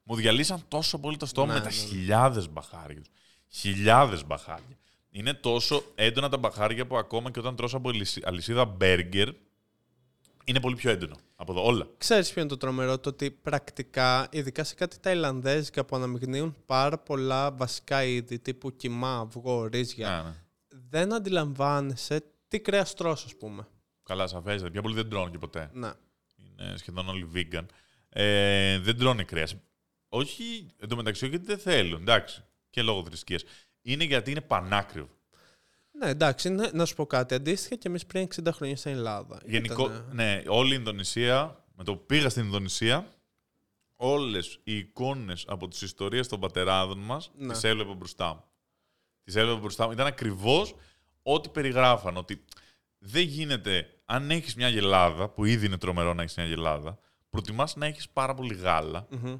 Μου 0.02 0.14
διαλύσαν 0.16 0.64
τόσο 0.68 0.98
πολύ 0.98 1.16
το 1.16 1.26
στόμα 1.26 1.46
Ναι, 1.46 1.52
με 1.52 1.64
τα 1.64 1.70
ναι, 1.70 1.76
ναι. 1.76 1.82
χιλιάδες 1.82 2.48
μπαχάρια. 2.52 3.00
τους. 3.00 3.10
Χιλιάδες 3.48 4.26
μπαχάρια. 4.26 4.78
Είναι 5.10 5.34
τόσο 5.34 5.82
έντονα 5.94 6.28
τα 6.28 6.36
μπαχάρια 6.36 6.86
που 6.86 6.96
ακόμα 6.96 7.30
και 7.30 7.38
όταν 7.38 7.56
τρως 7.56 7.74
από 7.74 7.88
αλυσί- 7.88 8.26
αλυσίδα 8.26 8.64
μπέργκερ, 8.64 9.28
είναι 10.44 10.60
πολύ 10.60 10.76
πιο 10.76 10.90
έντονο 10.90 11.16
από 11.36 11.52
εδώ. 11.52 11.64
Όλα. 11.66 11.86
Ξέρεις 11.98 12.32
ποιο 12.32 12.40
είναι 12.40 12.50
το 12.50 12.56
τρομερό, 12.56 12.98
το 12.98 13.08
ότι 13.08 13.30
πρακτικά, 13.30 14.28
ειδικά 14.30 14.64
σε 14.64 14.74
κάτι 14.74 14.98
ταϊλανδέζικα 15.00 15.84
που 15.84 15.96
αναμειγνύουν 15.96 16.56
πάρα 16.66 16.98
πολλά 16.98 17.50
βασικά 17.50 18.04
είδη, 18.04 18.38
τύπου 18.38 18.76
κιμά, 18.76 19.16
αυγό, 19.18 19.64
ρύζια, 19.66 20.08
Ναι, 20.22 20.28
ναι. 20.30 20.34
δεν 20.90 21.14
αντιλαμβάνεσαι 21.14 22.24
τι 22.48 22.60
κρέας 22.60 22.94
τρως, 22.94 23.24
ας 23.24 23.36
πούμε. 23.36 23.66
Καλά, 24.04 24.26
σαφέστατα. 24.26 24.70
Πιο 24.70 24.82
πολύ 24.82 24.94
δεν 24.94 25.08
τρώνε 25.08 25.30
και 25.30 25.38
ποτέ. 25.38 25.70
Ναι. 25.72 25.90
Είναι 26.36 26.76
σχεδόν 26.76 27.08
όλοι 27.08 27.30
vegan. 27.34 27.64
Ε, 28.08 28.78
δεν 28.78 28.98
τρώνε 28.98 29.22
κρέας. 29.24 29.54
Όχι 30.08 30.66
εντωμεταξύ, 30.80 31.24
όχι 31.24 31.34
γιατί 31.34 31.48
δεν 31.50 31.58
θέλουν. 31.58 32.00
Εντάξει. 32.00 32.44
Και 32.70 32.82
λόγω 32.82 33.04
θρησκείας. 33.04 33.42
Είναι 33.82 34.04
γιατί 34.04 34.30
είναι 34.30 34.40
πανάκριβο. 34.40 35.08
Ναι, 35.98 36.08
εντάξει, 36.08 36.48
ναι, 36.48 36.68
να 36.72 36.84
σου 36.84 36.94
πω 36.94 37.06
κάτι. 37.06 37.34
Αντίστοιχα 37.34 37.76
και 37.76 37.88
εμείς 37.88 38.06
πριν 38.06 38.28
60 38.34 38.52
χρόνια 38.52 38.76
στην 38.76 38.90
Ελλάδα. 38.92 39.40
Γενικό, 39.46 39.84
Ήτανε- 39.84 40.12
ναι, 40.12 40.42
όλη 40.46 40.72
η 40.72 40.76
Ινδονησία, 40.78 41.64
με 41.74 41.84
το 41.84 41.96
που 41.96 42.06
πήγα 42.06 42.28
στην 42.28 42.44
Ινδονησία, 42.44 43.08
όλες 43.96 44.60
οι 44.64 44.76
εικόνες 44.76 45.44
από 45.48 45.68
τις 45.68 45.82
ιστορίες 45.82 46.28
των 46.28 46.40
πατεράδων 46.40 46.98
μας 46.98 47.30
Ναι. 47.36 47.52
τις 47.52 47.64
έβλεπα 47.64 47.94
μπροστά 47.94 48.28
μου. 48.34 48.44
Τις 49.24 49.34
έβλεπα 49.36 49.58
μπροστά 49.58 49.86
μου. 49.86 49.92
Ήταν 49.92 50.06
ακριβώς 50.06 50.74
ό,τι 51.22 51.48
περιγράφαν. 51.48 52.16
Ότι 52.16 52.44
δεν 52.98 53.22
γίνεται, 53.22 53.93
αν 54.04 54.30
έχεις 54.30 54.54
μια 54.54 54.68
γελάδα, 54.68 55.28
που 55.28 55.44
ήδη 55.44 55.66
είναι 55.66 55.78
τρομερό 55.78 56.14
να 56.14 56.22
έχεις 56.22 56.36
μια 56.36 56.46
γελάδα, 56.46 56.98
προτιμάς 57.30 57.76
να 57.76 57.86
έχεις 57.86 58.08
πάρα 58.08 58.34
πολύ 58.34 58.54
γάλα, 58.54 59.06
Μμμ, 59.10 59.34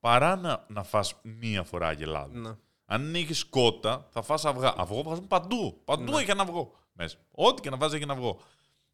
παρά 0.00 0.36
να, 0.36 0.64
να 0.68 0.82
φας 0.82 1.14
μία 1.22 1.62
φορά 1.62 1.92
γελάδα. 1.92 2.38
ναι. 2.38 2.56
Αν 2.92 3.14
έχεις 3.14 3.44
κότα, 3.44 4.06
θα 4.10 4.22
φας 4.22 4.44
αυγά. 4.44 4.74
Αυγό 4.76 5.02
βάζουν 5.02 5.26
παντού. 5.26 5.80
Παντού 5.84 6.16
έχει 6.18 6.30
ένα 6.30 6.42
αυγό 6.42 6.72
μέσα. 6.92 7.16
Ό,τι 7.30 7.60
και 7.62 7.70
να 7.70 7.76
βάζει 7.76 7.94
έχει 7.94 8.02
ένα 8.04 8.12
αυγό. 8.12 8.40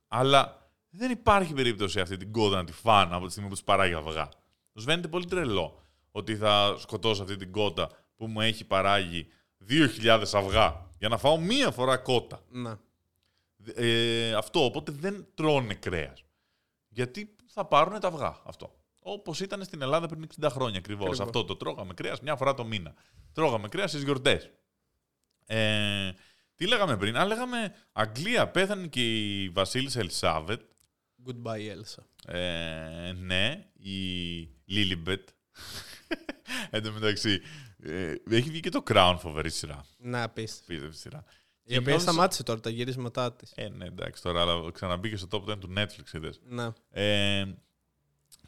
Αλλά 0.08 0.70
δεν 0.90 1.10
υπάρχει 1.10 1.52
περίπτωση 1.52 2.00
αυτή 2.00 2.16
την 2.16 2.32
κότα 2.32 2.56
να 2.56 2.64
τη 2.64 2.72
φάνε 2.72 3.14
από 3.14 3.24
τη 3.26 3.30
στιγμή 3.30 3.48
που 3.48 3.54
του 3.56 3.64
παράγει 3.64 3.94
αυγά. 3.94 4.28
Τους 4.72 4.84
φαίνεται 4.84 5.08
πολύ 5.08 5.24
τρελό 5.24 5.82
ότι 6.10 6.36
θα 6.36 6.76
σκοτώσω 6.78 7.22
αυτή 7.22 7.36
την 7.36 7.52
κότα 7.52 7.88
που 8.16 8.26
μου 8.26 8.40
έχει 8.40 8.64
παράγει 8.64 9.26
2.000 9.68 10.22
αυγά 10.32 10.86
για 10.98 11.08
να 11.08 11.16
φάω 11.18 11.38
μία 11.38 11.70
φορά 11.70 11.96
κότα. 11.96 12.40
ναι. 12.50 12.72
Ε, 13.74 14.34
αυτό, 14.34 14.64
οπότε 14.64 14.92
δεν 14.92 15.26
τρώνε 15.34 15.74
κρέας. 15.74 16.24
Γιατί 16.88 17.36
θα 17.46 17.64
πάρουν 17.64 18.00
τα 18.00 18.08
αυγά 18.08 18.40
αυτό. 18.44 18.76
Όπως 19.00 19.40
ήταν 19.40 19.64
στην 19.64 19.82
Ελλάδα 19.82 20.06
πριν 20.06 20.28
60 20.40 20.48
χρόνια 20.50 20.78
ακριβώς. 20.78 21.06
Ακριβώς. 21.06 21.26
Αυτό 21.26 21.44
το 21.44 21.56
τρώγαμε 21.56 21.94
κρέας 21.94 22.20
μια 22.20 22.36
φορά 22.36 22.54
το 22.54 22.64
μήνα. 22.64 22.94
Τρώγαμε 23.32 23.68
κρέας 23.68 23.90
στις 23.90 24.02
γιορτές. 24.02 24.50
Ε, 25.46 26.12
τι 26.54 26.66
λέγαμε 26.66 26.96
πριν, 26.96 27.16
Α, 27.16 27.24
λέγαμε 27.24 27.74
Αγγλία, 27.92 28.48
πέθανε 28.48 28.86
και 28.86 29.32
η 29.42 29.48
Βασίλισσα 29.48 30.00
Ελισάβετ. 30.00 30.60
Goodbye, 31.26 31.74
Elsa. 31.76 32.32
Ε, 32.34 33.12
ναι, 33.12 33.66
η 33.72 33.98
Λίλιμπετ. 34.64 35.28
Εν 36.70 36.82
τω 36.82 36.92
μεταξύ, 36.92 37.40
ε, 37.82 38.14
έχει 38.30 38.50
βγει 38.50 38.60
και 38.60 38.70
το 38.70 38.82
Crown 38.86 39.16
φοβερή 39.18 39.50
σειρά. 39.50 39.84
Ναι, 39.98 40.22
απίστευτο. 40.22 40.72
Πίστευτη 40.72 40.96
σειρά. 40.96 41.24
Η 41.68 41.76
οποία 41.76 41.80
νιώθεις- 41.80 42.02
σταμάτησε 42.02 42.42
τώρα 42.42 42.60
τα 42.60 42.70
γυρίσματά 42.70 43.32
της. 43.32 43.52
Ε, 43.54 43.68
ναι, 43.68 43.84
εντάξει 43.84 44.22
τώρα, 44.22 44.40
αλλά 44.40 44.70
ξαναμπήκε 44.72 45.16
στο 45.16 45.28
top 45.30 45.50
10 45.50 45.58
του 45.58 45.72
Netflix, 45.76 46.12
είδες. 46.14 46.40
Ναι. 46.44 46.68
Ε, 46.90 47.44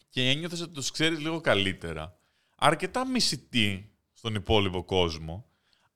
και 0.08 0.28
ένιωθες 0.28 0.60
ότι 0.60 0.72
τους 0.72 0.90
ξέρεις 0.90 1.18
λίγο 1.18 1.40
καλύτερα. 1.40 2.18
Αρκετά 2.56 3.06
μισητή 3.08 3.92
στον 4.12 4.34
υπόλοιπο 4.34 4.84
κόσμο, 4.84 5.46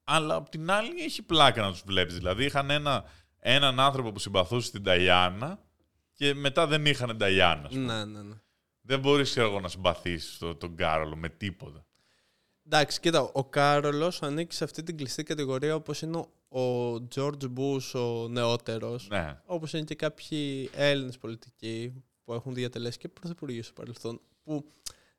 αλλά 0.05 0.35
απ' 0.35 0.49
την 0.49 0.71
άλλη 0.71 1.03
έχει 1.03 1.23
πλάκα 1.23 1.63
να 1.63 1.71
τους 1.71 1.83
βλέπεις. 1.87 2.15
Δηλαδή 2.15 2.45
είχαν 2.45 2.71
ένα, 2.71 3.05
έναν 3.39 3.81
άνθρωπο 3.81 4.13
που 4.13 4.19
συμπαθούσε 4.19 4.71
την 4.71 4.83
Ταϊάννα 4.83 5.59
και 6.13 6.35
μετά 6.35 6.67
δεν 6.67 6.87
είχαν 6.87 7.19
Ταϊάννα. 7.19 7.67
ας 7.67 7.75
πούμε. 7.75 7.85
ναι, 7.95 8.05
ναι, 8.05 8.23
ναι. 8.23 8.35
Δεν 8.81 9.01
μπορείς 9.01 9.31
ξέρω 9.31 9.49
εγώ, 9.49 9.61
να 9.61 9.69
συμπαθήσεις 9.69 10.39
το- 10.39 10.55
τον 10.55 10.77
Κάρολο 10.77 11.17
με 11.17 11.29
τίποτα. 11.29 11.87
Εντάξει, 12.67 13.01
κοίτα, 13.01 13.21
ο 13.33 13.45
Κάρολος 13.45 14.23
ανήκει 14.23 14.55
σε 14.55 14.65
αυτή 14.65 14.83
την 14.83 14.97
κλειστή 14.97 15.23
κατηγορία 15.23 15.75
όπως 15.75 16.03
είναι 16.03 16.17
ο- 16.17 16.33
ο 16.53 16.95
George 17.15 17.53
Bush 17.57 18.01
ο 18.01 18.29
νεότερος. 18.29 19.09
Ναι. 19.09 19.41
Όπως 19.45 19.73
είναι 19.73 19.85
και 19.85 19.95
κάποιοι 19.95 20.71
Έλληνες 20.75 21.19
πολιτικοί 21.19 21.93
που 22.25 22.33
έχουν 22.33 22.55
διατελέσει 22.55 22.99
και 22.99 23.09
πρωθυπουργοί 23.09 23.63
στο 23.63 23.73
παρελθόν. 23.73 24.21
που 24.45 24.65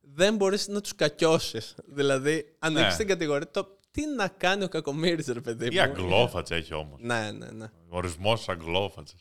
δεν 0.02 0.36
μπορείς 0.36 0.68
να 0.68 0.82
τους 0.82 0.96
κακιώσεις. 0.96 1.76
Δηλαδή, 1.86 2.56
ανοίξεις 2.60 2.92
Ναι. 2.92 2.98
την 2.98 3.08
κατηγορία 3.08 3.52
το 3.52 3.78
τι 3.92 4.06
να 4.16 4.28
κάνει 4.28 4.64
ο 4.64 4.68
κακομοίρης, 4.68 5.28
ρε 5.28 5.42
παιδί 5.42 5.68
Τι 5.70 5.76
μου. 5.76 5.82
αγγλόφατσα 5.82 6.56
έχει 6.56 6.74
όμως. 6.74 7.00
Ναι, 7.02 7.32
ναι, 7.32 7.52
ναι. 7.52 7.66
Ορισμός 7.90 8.50
αγγλόφατσα. 8.50 9.16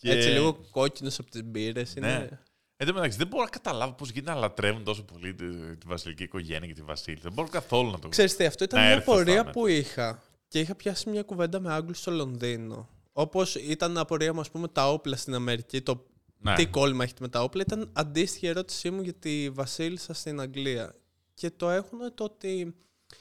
Έτσι 0.00 0.28
λίγο 0.28 0.66
κόκκινος 0.70 1.18
από 1.18 1.30
τις 1.30 1.44
μπύρες. 1.44 1.94
Ναι. 1.94 2.06
Είναι... 2.08 2.40
Εν 2.76 2.86
τω 2.86 2.92
μεταξύ, 2.92 3.18
δεν 3.18 3.26
μπορώ 3.26 3.42
να 3.44 3.50
καταλάβω 3.50 3.92
πώς 3.92 4.10
γίνεται 4.10 4.32
να 4.32 4.38
λατρεύουν 4.38 4.84
τόσο 4.84 5.04
πολύ 5.04 5.34
τη, 5.34 5.46
τη 5.76 5.86
βασιλική 5.86 6.22
οικογένεια 6.22 6.66
και 6.68 6.74
τη 6.74 6.82
Βασίλισσα. 6.82 7.22
Δεν 7.22 7.32
μπορώ 7.32 7.48
καθόλου 7.48 7.90
να 7.90 7.98
το 7.98 8.08
Ξέρεις 8.08 8.36
τι, 8.36 8.44
αυτό 8.44 8.64
ήταν 8.64 8.80
Να 8.80 8.86
μια 8.86 8.94
έρθω 8.94 9.12
απορία 9.12 9.40
στα 9.40 9.50
που 9.50 9.66
είχα 9.66 10.22
και 10.48 10.60
είχα 10.60 10.74
πιάσει 10.74 11.10
μια 11.10 11.22
κουβέντα 11.22 11.60
με 11.60 11.72
Άγγλους 11.72 11.98
στο 11.98 12.10
Λονδίνο. 12.10 12.88
Όπως 13.12 13.54
ήταν 13.54 13.98
απορία 13.98 14.34
μου, 14.34 14.40
ας 14.40 14.50
πούμε, 14.50 14.68
τα 14.68 14.90
όπλα 14.92 15.16
στην 15.16 15.34
Αμερική, 15.34 15.80
το 15.82 16.06
Ναι. 16.38 16.54
τι 16.54 16.66
κόλλημα 16.66 17.04
έχετε 17.04 17.18
με 17.22 17.28
τα 17.28 17.42
όπλα, 17.42 17.62
ήταν 17.66 17.90
αντίστοιχη 17.92 18.46
ερώτησή 18.46 18.90
μου 18.90 19.02
για 19.02 19.14
τη 19.14 19.50
Βασίλισσα 19.50 20.14
στην 20.14 20.40
Αγγλία. 20.40 20.94
Και 21.34 21.50
το 21.50 21.70
έχουν 21.70 21.98
το 22.14 22.24
ότι 22.24 22.74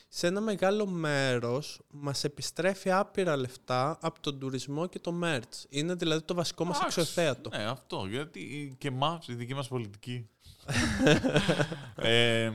σε 0.08 0.28
ένα 0.28 0.42
μεγάλο 0.42 0.86
μέρος 0.86 1.82
μας 1.92 2.24
επιστρέφει 2.24 2.92
άπειρα 2.92 3.36
λεφτά 3.36 3.98
από 4.02 4.20
τον 4.22 4.40
τουρισμό 4.40 4.88
και 4.88 5.00
το 5.00 5.20
merch. 5.24 5.66
Είναι 5.70 5.94
δηλαδή 5.94 6.22
το 6.22 6.34
βασικό 6.34 6.66
μας 6.66 6.78
Εντάξει, 6.78 7.00
εξωθέατο. 7.00 7.50
Ναι, 7.50 7.64
αυτό. 7.64 8.06
Γιατί 8.10 8.76
και 8.78 8.88
εμάς, 8.88 9.28
η 9.28 9.34
δική 9.34 9.54
μας 9.54 9.68
πολιτική. 9.68 10.30
ε, 11.96 12.52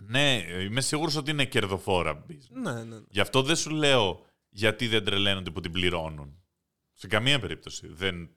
ναι, 0.00 0.44
είμαι 0.62 0.80
σίγουρος 0.80 1.16
ότι 1.16 1.30
είναι 1.30 1.44
κερδοφόρα 1.44 2.24
business. 2.28 2.48
Ναι, 2.62 2.72
ναι, 2.72 2.82
ναι. 2.82 2.96
Γι' 3.08 3.20
αυτό 3.20 3.42
δεν 3.42 3.56
σου 3.56 3.70
λέω 3.70 4.24
γιατί 4.48 4.86
δεν 4.88 5.04
τρελαίνονται 5.04 5.50
που 5.50 5.60
την 5.60 5.72
πληρώνουν. 5.72 6.42
Σε 6.92 7.06
καμία 7.06 7.38
περίπτωση 7.40 7.86
δεν 7.90 8.30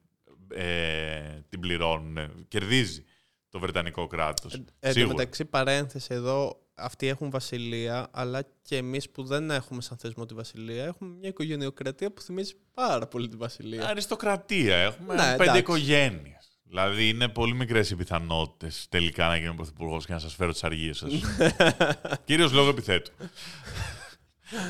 ε, 0.54 1.40
την 1.50 1.60
πληρώνουν. 1.60 2.46
Κερδίζει 2.48 3.04
το 3.50 3.60
Βρετανικό 3.60 4.08
κράτος. 4.08 4.54
Ε, 4.54 4.58
Εν 4.58 4.66
τω 4.80 4.92
Σίγουρα. 4.92 5.16
μεταξύ, 5.16 5.46
παρένθεση 5.46 6.14
εδώ, 6.14 6.60
αυτοί 6.76 7.08
έχουν 7.08 7.30
βασιλεία, 7.30 8.08
αλλά 8.12 8.42
και 8.62 8.78
εμείς 8.78 9.10
που 9.10 9.24
δεν 9.24 9.52
έχουμε 9.52 9.82
σαν 9.82 9.98
θεσμό 9.98 10.26
τη 10.26 10.34
βασιλεία, 10.34 10.84
έχουμε 10.86 11.16
μια 11.16 11.30
οικογενειοκρατία 11.30 12.12
που 12.12 12.22
θυμίζει 12.22 12.54
πάρα 12.74 13.08
πολύ 13.08 13.28
τη 13.28 13.38
βασιλεία. 13.38 13.88
Αριστοκρατία. 13.88 14.76
Έχουμε 14.78 15.14
Ναι, 15.14 15.22
πέντε 15.32 15.44
εντάξει. 15.44 15.60
οικογένειες. 15.60 16.55
Δηλαδή 16.68 17.10
είναι 17.10 17.28
πολύ 17.28 17.54
μικρές 17.54 17.90
οι 17.90 17.96
πιθανότητες 17.96 18.86
τελικά 18.90 19.28
να 19.28 19.38
γίνω 19.38 19.54
πρωθυπουργός 19.54 20.06
και 20.06 20.14
να 20.14 20.20
σας 20.20 20.36
φέρω 20.36 20.52
τις 20.52 20.64
αργίες 20.64 20.98
σας. 20.98 21.12
Κυρίως 22.26 22.52
λόγω 22.52 22.70
επιθέτου. 22.70 23.12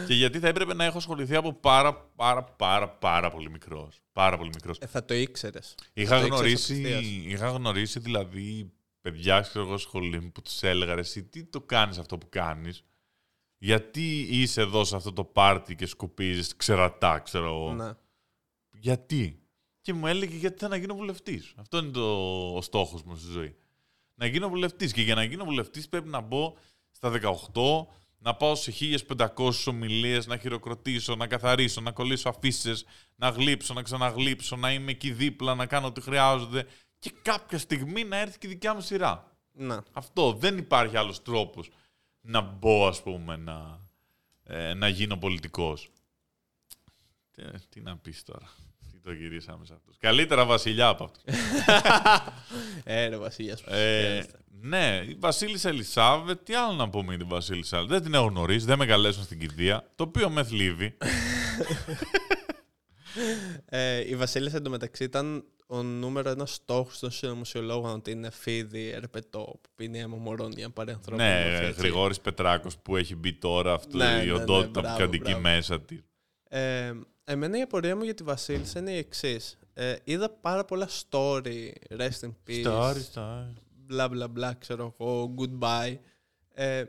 και 0.08 0.14
γιατί 0.14 0.40
θα 0.40 0.48
έπρεπε 0.48 0.74
να 0.74 0.84
έχω 0.84 0.98
ασχοληθεί 0.98 1.36
από 1.36 1.54
πάρα 1.54 1.96
πάρα 2.16 2.44
πάρα 2.44 2.90
πάρα 2.90 3.32
πολύ 3.32 3.50
μικρός. 3.50 4.00
Πάρα 4.12 4.38
πολύ 4.38 4.50
μικρός. 4.54 4.78
Ε, 4.80 4.86
θα 4.86 5.06
το 5.06 5.14
ήξερες. 5.14 5.76
Είχα 5.94 6.20
το 6.20 6.26
ήξερες 6.26 6.40
γνωρίσει, 6.40 6.74
απευθείας. 6.74 7.34
είχα 7.34 7.48
γνωρίσει 7.50 8.00
δηλαδή 8.00 8.72
παιδιά 9.02 9.40
ξέρω 9.42 9.66
εγώ 9.66 9.78
σχολείο 9.78 10.22
μου 10.22 10.32
που 10.32 10.42
τους 10.42 10.64
έλεγα 10.64 10.94
ρε, 10.94 11.02
εσύ 11.02 11.24
τι 11.24 11.44
το 11.44 11.62
κάνεις 11.62 11.98
αυτό 11.98 12.18
που 12.18 12.30
κάνεις; 12.30 12.84
Γιατί 13.58 14.20
είσαι 14.30 14.62
εδώ 14.62 14.84
σε 14.84 14.96
αυτό 14.96 15.14
το 15.14 15.24
πάρτι 15.24 15.76
και 15.76 15.86
σκουπίζεις 15.86 16.56
ξερατά 16.56 17.20
ξέρω 17.20 17.46
εγώ; 17.46 17.74
Ναι. 17.74 17.92
γιατί; 18.72 19.40
Και 19.86 19.94
μου 19.94 20.08
έλεγε 20.08 20.36
γιατί 20.36 20.60
θα 20.60 20.68
να 20.68 20.76
γίνω 20.76 20.96
βουλευτής 20.96 21.54
αυτό 21.56 21.78
είναι 21.78 21.92
το, 21.92 22.08
ο 22.56 22.62
στόχος 22.62 23.04
μου 23.04 23.16
στη 23.16 23.32
ζωή 23.32 23.56
να 24.16 24.26
γίνω 24.26 24.50
βουλευτής 24.50 24.94
και 24.94 25.02
για 25.02 25.16
να 25.16 25.24
γίνω 25.24 25.44
βουλευτής 25.44 25.90
πρέπει 25.90 26.08
να 26.08 26.20
μπω 26.20 26.56
στα 26.92 27.12
18 27.54 27.86
να 28.18 28.36
πάω 28.36 28.56
σε 28.56 28.74
1500 29.18 29.52
ομιλίες, 29.66 30.28
να 30.28 30.38
χειροκροτήσω, 30.38 31.16
να 31.16 31.28
καθαρίσω, 31.28 31.82
να 31.82 31.92
κολλήσω 31.92 32.30
αφήσεις, 32.30 32.86
να 33.16 33.30
γλύψω, 33.30 33.74
να 33.74 33.82
ξαναγλύψω, 33.82 34.56
να 34.56 34.74
είμαι 34.74 34.92
εκεί 34.92 35.12
δίπλα, 35.12 35.56
να 35.56 35.66
κάνω 35.66 35.88
ό,τι 35.88 36.02
χρειάζονται 36.02 36.68
και 37.00 37.14
κάποια 37.22 37.58
στιγμή 37.58 38.04
να 38.04 38.18
έρθει 38.18 38.38
και 38.38 38.48
η 38.48 38.50
δικιά 38.50 38.74
μου 38.74 38.82
σειρά. 38.82 39.38
Να. 39.52 39.84
Αυτό. 39.92 40.34
Δεν 40.34 40.58
υπάρχει 40.58 40.98
άλλος 40.98 41.22
τρόπος 41.22 41.70
να 42.22 42.42
μπω, 42.42 42.88
ας 42.88 43.04
πούμε, 43.04 43.36
να, 43.36 43.88
ε, 44.44 44.74
να 44.74 44.88
γίνω 44.88 45.18
πολιτικός. 45.18 45.90
Τι, 47.32 47.44
τι 47.70 47.82
να 47.82 47.98
πεις 47.98 48.24
τώρα. 48.24 48.50
Τι 49.06 49.12
το 49.12 49.18
γυρίσαμε 49.18 49.66
σε 49.66 49.74
αυτούς. 49.74 49.96
Καλύτερα 50.00 50.46
βασιλιά 50.46 50.88
από 50.88 51.04
αυτούς. 51.04 51.24
Ε, 52.84 53.08
ρε 53.08 53.18
Βασίλεια. 53.18 53.58
Ε, 53.68 54.24
ναι, 54.62 55.04
η 55.08 55.16
Βασίλισσα 55.20 55.70
Ελισάβετ, 55.70 56.40
τι 56.44 56.54
άλλο 56.54 56.74
να 56.74 56.90
πούμε 56.90 57.10
για 57.10 57.18
την 57.18 57.28
Βασίλισσα. 57.28 57.86
Δεν 57.86 58.04
την 58.04 58.14
έχω 58.14 58.26
γνωρίσει, 58.26 58.66
δεν 58.66 58.78
με 58.78 58.86
καλέσουν 58.86 59.24
στην 59.24 59.40
κηδεία, 59.40 59.92
το 59.96 60.04
οποίο 60.04 60.30
με 60.30 60.44
θλίβει. 60.44 60.98
Ε, 63.66 64.10
η 64.10 64.16
Βασίλισσα 64.16 64.58
εντωμεταξύ 64.58 65.04
ήταν 65.04 65.44
ο 65.68 65.84
νούμερο 65.84 66.30
ένας 66.30 66.54
στόχος 66.54 67.00
των 67.00 67.12
συνωμοσιολόγων 67.12 67.94
ότι 67.94 68.12
είναι 68.12 68.32
φίδι, 68.32 68.90
ερπετό, 68.90 69.60
που 69.62 69.70
πίνει 69.76 70.00
αίμα 70.00 70.18
μωρών 70.18 70.52
για 70.52 70.66
να 70.66 70.72
πάρει 70.72 70.92
ανθρώπινο 70.92 71.28
ναι, 71.28 71.46
μορφή, 71.46 71.66
έτσι. 71.66 71.80
Γρηγόρης 71.82 72.20
Πετράκος 72.20 72.78
που 72.78 72.96
έχει 72.96 73.16
μπει 73.16 73.34
τώρα 73.34 73.74
αυτό 73.74 73.98
Ναι, 73.98 74.04
η 74.06 74.08
ναι, 74.08 74.24
ναι, 74.24 74.32
οντότητα 74.32 74.72
που 74.72 74.80
μπράβο, 74.80 74.98
κατοικεί 74.98 75.24
μπράβο. 75.24 75.42
μέσα 75.42 75.82
της. 75.82 76.04
Ε, 76.50 76.92
εμένα 77.26 77.58
η 77.58 77.62
απορία 77.62 77.96
μου 77.96 78.04
για 78.04 78.14
τη 78.14 78.24
Βασίλισσα 78.24 78.80
είναι 78.80 78.92
η 78.92 78.98
εξής. 78.98 79.58
Ε, 79.74 79.96
είδα 80.04 80.30
πάρα 80.30 80.66
πολλά 80.66 80.88
story, 81.10 81.70
rest 81.98 82.20
in 82.22 82.32
peace, 82.48 82.66
Story, 82.66 82.96
story. 83.14 83.54
μπλα 83.76 84.08
μπλα 84.10 84.28
μπλα, 84.28 84.54
ξέρω 84.54 84.96
εγώ, 85.00 85.34
goodbye. 85.40 85.98
Ε, 86.54 86.84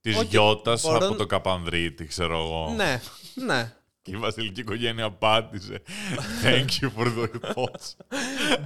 Της 0.00 0.16
Όχι, 0.16 0.26
Γιώτας 0.26 0.82
μπορώ 0.82 0.96
από 0.96 1.08
να- 1.08 1.16
το 1.16 1.26
Καπανδρίτη, 1.26 2.04
ξέρω 2.06 2.38
εγώ. 2.38 2.72
ναι, 2.76 3.00
ναι. 3.34 3.74
Και 4.02 4.10
η 4.10 4.16
βασιλική 4.16 4.60
οικογένεια 4.60 5.04
απάντησε. 5.04 5.82
Thank 6.44 6.66
you 6.80 6.90
for 6.96 7.06
the 7.18 7.28
thoughts. 7.54 7.94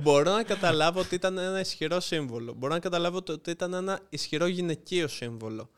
Μπορώ 0.03 0.33
να 0.33 0.43
καταλάβω 0.43 1.01
ότι 1.01 1.15
ήταν 1.15 1.39
ένα 1.39 1.61
ισχυρό 1.61 2.01
σύμβολο. 2.01 2.53
Μπορώ 2.53 2.73
να 2.73 2.79
καταλάβω 2.79 3.23
το- 3.23 3.33
ότι 3.33 3.51
ήταν 3.51 3.73
ένα 3.75 4.01
ισχυρό 4.09 4.47
γυναικείο 4.47 5.09
σύμβολο. 5.09 5.71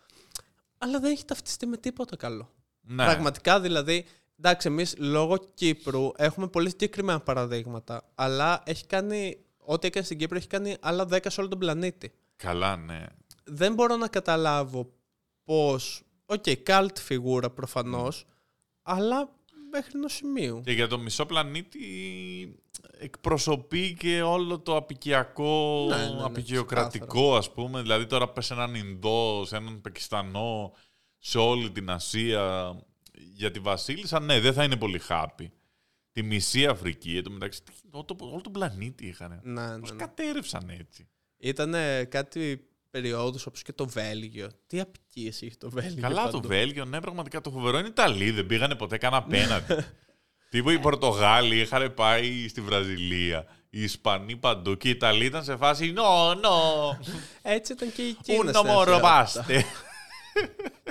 Αλλά 0.79 1.01
δεν 1.01 1.11
έχει 1.11 1.25
ταυτιστεί 1.25 1.67
με 1.67 1.77
τίποτα 1.77 2.17
καλό. 2.17 2.51
ναι. 2.81 3.05
Πραγματικά 3.05 3.61
δηλαδή, 3.61 4.05
εντάξει, 4.39 4.69
εμείς 4.69 4.95
λόγω 4.99 5.39
Κύπρου 5.55 6.11
έχουμε 6.17 6.49
πολύ 6.49 6.69
συγκεκριμένα 6.69 7.21
παραδείγματα. 7.21 8.11
Αλλά 8.15 8.63
έχει 8.65 8.87
κάνει, 8.87 9.39
ό,τι 9.59 9.87
έκανε 9.87 10.07
στην 10.07 10.19
Κύπρο 10.19 10.37
έχει 10.37 10.47
κάνει 10.47 10.77
άλλα 10.81 11.09
10 11.11 11.19
σε 11.27 11.41
όλο 11.41 11.49
τον 11.49 11.59
πλανήτη. 11.59 12.13
Καλά, 12.37 12.77
ναι. 12.77 13.05
Δεν 13.45 13.75
μπορώ 13.75 13.97
να 13.97 14.09
καταλάβω 14.09 14.93
πώς. 15.45 16.03
OK, 16.27 16.45
cult 16.67 16.99
φιγούρα 16.99 17.51
προφανώς, 17.51 18.27
αλλά 18.83 19.37
μέχρι 19.71 19.91
ενός 19.95 20.13
σημείου. 20.13 20.61
Και 20.65 20.73
για 20.73 20.89
το 20.89 20.99
μισό 20.99 21.27
πλανήτη 21.27 21.81
εκπροσωπεί 22.99 23.95
και 23.95 24.23
όλο 24.23 24.59
το 24.59 24.77
αποικιακό, 24.77 25.87
Ναι, 25.89 25.97
ναι, 25.97 26.15
ναι, 26.15 26.23
αποικιοκρατικό 26.23 27.37
ας 27.37 27.53
πούμε. 27.53 27.83
Δηλαδή 27.83 28.07
τώρα 28.07 28.29
πες 28.29 28.51
έναν 28.51 28.75
Ινδό, 28.75 29.45
σε 29.45 29.57
έναν 29.57 29.81
Πακιστανό, 29.81 30.73
σε 31.19 31.39
όλη 31.39 31.71
την 31.71 31.91
Ασία 31.91 32.75
για 33.35 33.51
τη 33.51 33.59
Βασίλισσα, 33.59 34.21
ναι, 34.21 34.41
δεν 34.41 34.53
θα 34.53 34.65
είναι 34.65 34.77
πολύ 34.77 35.01
happy. 35.09 35.47
Τη 36.13 36.23
μισή 36.23 36.67
Αφρική, 36.67 37.17
εν 37.17 37.23
τω 37.23 37.31
μεταξύ, 37.31 37.63
τι- 37.63 37.73
όλο, 37.91 38.05
το- 38.05 38.17
όλο 38.21 38.41
τον 38.41 38.53
πλανήτη 38.53 39.07
είχαν. 39.07 39.41
Ναι, 39.43 39.67
ναι, 39.67 39.79
Πώς 39.79 39.91
ναι. 39.91 39.97
κατέρευσαν 39.97 40.69
έτσι. 40.81 41.09
Ήταν 41.39 41.75
κάτι 42.09 42.67
περιόδους 42.91 43.47
όπως 43.47 43.63
και 43.63 43.73
το 43.73 43.87
Βέλγιο. 43.89 44.49
Τι 44.67 44.81
απικίες 44.81 45.41
είχε 45.41 45.57
το 45.59 45.71
Βέλγιο. 45.71 46.03
Καλά 46.03 46.25
το 46.27 46.31
παντού. 46.33 46.49
Βέλγιο, 46.49 46.85
ναι, 46.85 47.01
πραγματικά 47.01 47.41
το 47.41 47.51
φοβερό 47.51 47.79
είναι 47.79 47.87
οι 47.87 47.91
Ιταλοί, 47.91 48.31
δεν 48.31 48.47
πήγανε 48.47 48.75
ποτέ 48.75 48.99
καν 48.99 49.15
απέναντι. 49.15 49.75
Τύπου 50.51 50.71
οι 50.71 50.79
Πορτογάλοι 50.79 51.61
είχαν 51.61 51.95
πάει 51.95 52.49
στη 52.49 52.61
Βραζιλία. 52.61 53.47
Οι 53.71 53.83
Ισπανοί 53.83 54.37
παντού 54.37 54.77
και 54.77 54.89
οι 54.89 54.91
Ιταλοί 54.91 55.25
ήταν 55.25 55.45
σε 55.45 55.57
φάση 55.57 55.95
«No, 55.97 56.31
no, 56.35 56.51
Έτσι 57.43 57.73
ήταν 57.73 57.93
και 57.93 58.03
η 58.03 58.17
Κίνα. 58.23 58.53
uno 58.53 58.65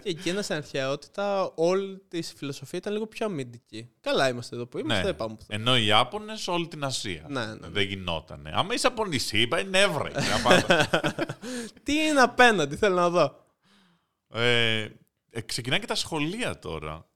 Και 0.02 0.10
η 0.10 0.14
Κίνα 0.14 0.42
στην 0.42 0.56
αρχαιότητα 0.56 1.52
όλη 1.56 2.02
τη 2.08 2.22
φιλοσοφία 2.22 2.80
ήταν 2.80 2.94
λίγο 2.94 3.08
πιο 3.08 3.26
αμυντική. 3.26 3.90
Καλά 4.02 4.30
είμαστε 4.30 4.56
εδώ 4.56 4.66
που 4.66 4.78
είμαστε, 4.78 5.00
ναι. 5.00 5.06
δεν 5.06 5.16
πάμε 5.16 5.36
πουθενά. 5.36 5.62
Ενώ 5.62 5.78
οι 5.78 5.86
Ιάπωνες 5.86 6.48
όλη 6.48 6.68
την 6.68 6.84
Ασία. 6.84 7.26
Ναι, 7.28 7.46
ναι, 7.46 7.54
ναι. 7.54 7.68
Δεν 7.68 7.84
γινότανε. 7.84 8.52
Άμα 8.54 8.74
είσαι 8.74 8.88
από 8.88 9.06
νησί, 9.06 9.42
είπα 9.42 9.60
είναι 9.60 9.80
έβρε. 9.80 10.12
Να 10.12 10.42
πάτε. 10.44 10.90
Τι 11.84 11.94
είναι 11.94 12.22
απέναντι, 12.22 12.76
θέλω 12.76 12.96
να 12.96 13.10
δω. 13.10 13.46
ε, 14.34 14.88
ε, 15.30 15.42
ξεκινάνε 15.42 15.82
και 15.82 15.88
τα 15.88 15.96
σχολεία 15.96 16.60
τώρα. 16.60 17.08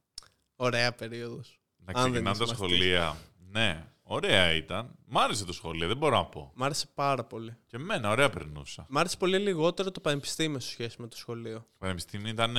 Ωραία 0.55 0.93
περίοδος. 0.93 1.59
Να 1.77 1.93
Αν 1.93 2.01
δεν 2.01 2.11
ξεκινάνε 2.11 2.37
τα 2.37 2.43
είσαι 2.43 2.53
σχολεία. 2.53 3.17
Ναι, 3.51 3.85
ωραία 4.11 4.53
ήταν. 4.53 4.95
Μ' 5.05 5.17
άρεσε 5.17 5.45
το 5.45 5.53
σχολείο, 5.53 5.87
δεν 5.87 5.97
μπορώ 5.97 6.15
να 6.17 6.25
πω. 6.25 6.51
Μ' 6.55 6.63
άρεσε 6.63 6.87
πάρα 6.95 7.23
πολύ. 7.23 7.57
Και 7.65 7.75
εμένα, 7.75 8.09
ωραία 8.09 8.29
περνούσα. 8.29 8.85
Μ' 8.89 8.97
άρεσε 8.97 9.17
πολύ 9.17 9.37
λιγότερο 9.37 9.91
το 9.91 9.99
πανεπιστήμιο 9.99 10.59
σε 10.59 10.69
σχέση 10.69 11.01
με 11.01 11.07
το 11.07 11.17
σχολείο. 11.17 11.57
Το 11.57 11.75
πανεπιστήμιο 11.77 12.29
ήταν 12.29 12.55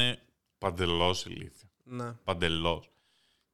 παντελώς 0.59 1.25
ηλίθιο. 1.25 1.69
Ναι. 1.85 2.13
Παντελώς. 2.25 2.91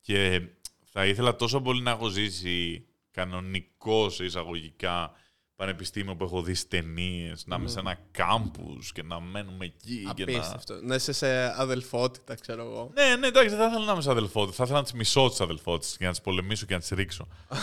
Και 0.01 0.49
θα 0.84 1.07
ήθελα 1.07 1.36
τόσο 1.36 1.61
πολύ 1.61 1.82
να 1.82 1.90
έχω 1.90 2.09
ζήσει 2.09 2.86
κανονικός 3.11 4.14
σε 4.14 4.24
εισαγωγικά 4.24 5.12
πανεπιστήμιο 5.57 6.16
που 6.16 6.24
έχω 6.24 6.42
δει 6.42 6.54
στις 6.54 6.68
ταινίες, 6.68 7.46
να 7.46 7.57
είμαι 7.57 7.68
σε 7.68 7.78
ένα 7.78 7.98
κάμπους 8.11 8.92
και 8.92 9.02
να 9.02 9.20
μένουμε 9.20 9.64
εκεί. 9.64 10.12
Και 10.14 10.24
να... 10.24 10.32
Απίστευτο. 10.32 10.80
Να 10.82 10.94
είσαι 10.94 11.12
σε 11.12 11.61
αδελφότητα, 11.61 12.34
ξέρω 12.34 12.62
εγώ. 12.62 12.90
Ναι, 12.94 13.16
ναι, 13.16 13.26
εντάξει, 13.26 13.48
δεν 13.48 13.59
θα 13.59 13.66
ήθελα 13.66 13.84
να 13.84 13.92
είμαι 13.92 14.02
σε 14.02 14.11
αδελφότητα. 14.11 14.57
Θα 14.57 14.62
ήθελα 14.62 14.78
να 14.78 14.84
τις 14.84 14.92
μισώ 14.92 15.28
τις 15.28 15.40
αδελφότητες 15.40 15.96
και 15.96 16.04
να 16.04 16.11
τις 16.11 16.20
πολεμήσω 16.20 16.66
και 16.66 16.74
να 16.74 16.80
τις 16.80 16.88
ρίξω. 16.88 17.28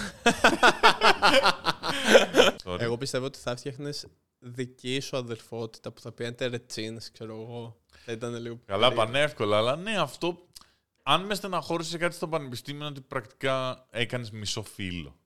Sorry. 2.63 2.79
Εγώ 2.79 2.97
πιστεύω 2.97 3.25
ότι 3.25 3.39
θα 3.39 3.55
φτιάχνε 3.55 3.89
δική 4.39 4.99
σου 4.99 5.17
αδερφότητα 5.17 5.91
που 5.91 6.01
θα 6.01 6.11
πιάνετε 6.11 6.45
ρετσίνες, 6.45 7.11
ξέρω 7.11 7.33
εγώ. 7.41 7.77
Θα 8.05 8.11
ήταν 8.11 8.35
λίγο 8.35 8.59
Καλά, 8.65 8.87
περίεργο. 8.87 9.11
πανεύκολα, 9.11 9.57
αλλά 9.57 9.75
ναι, 9.75 9.97
αυτό. 9.97 10.47
Αν 11.03 11.25
με 11.25 11.35
στεναχώρησε 11.35 11.97
κάτι 11.97 12.15
στο 12.15 12.27
πανεπιστήμιο, 12.27 12.79
είναι 12.79 12.89
ότι 12.89 13.01
πρακτικά 13.01 13.87
έκανες 13.89 14.31
μισό 14.31 14.63
φίλο. 14.63 15.17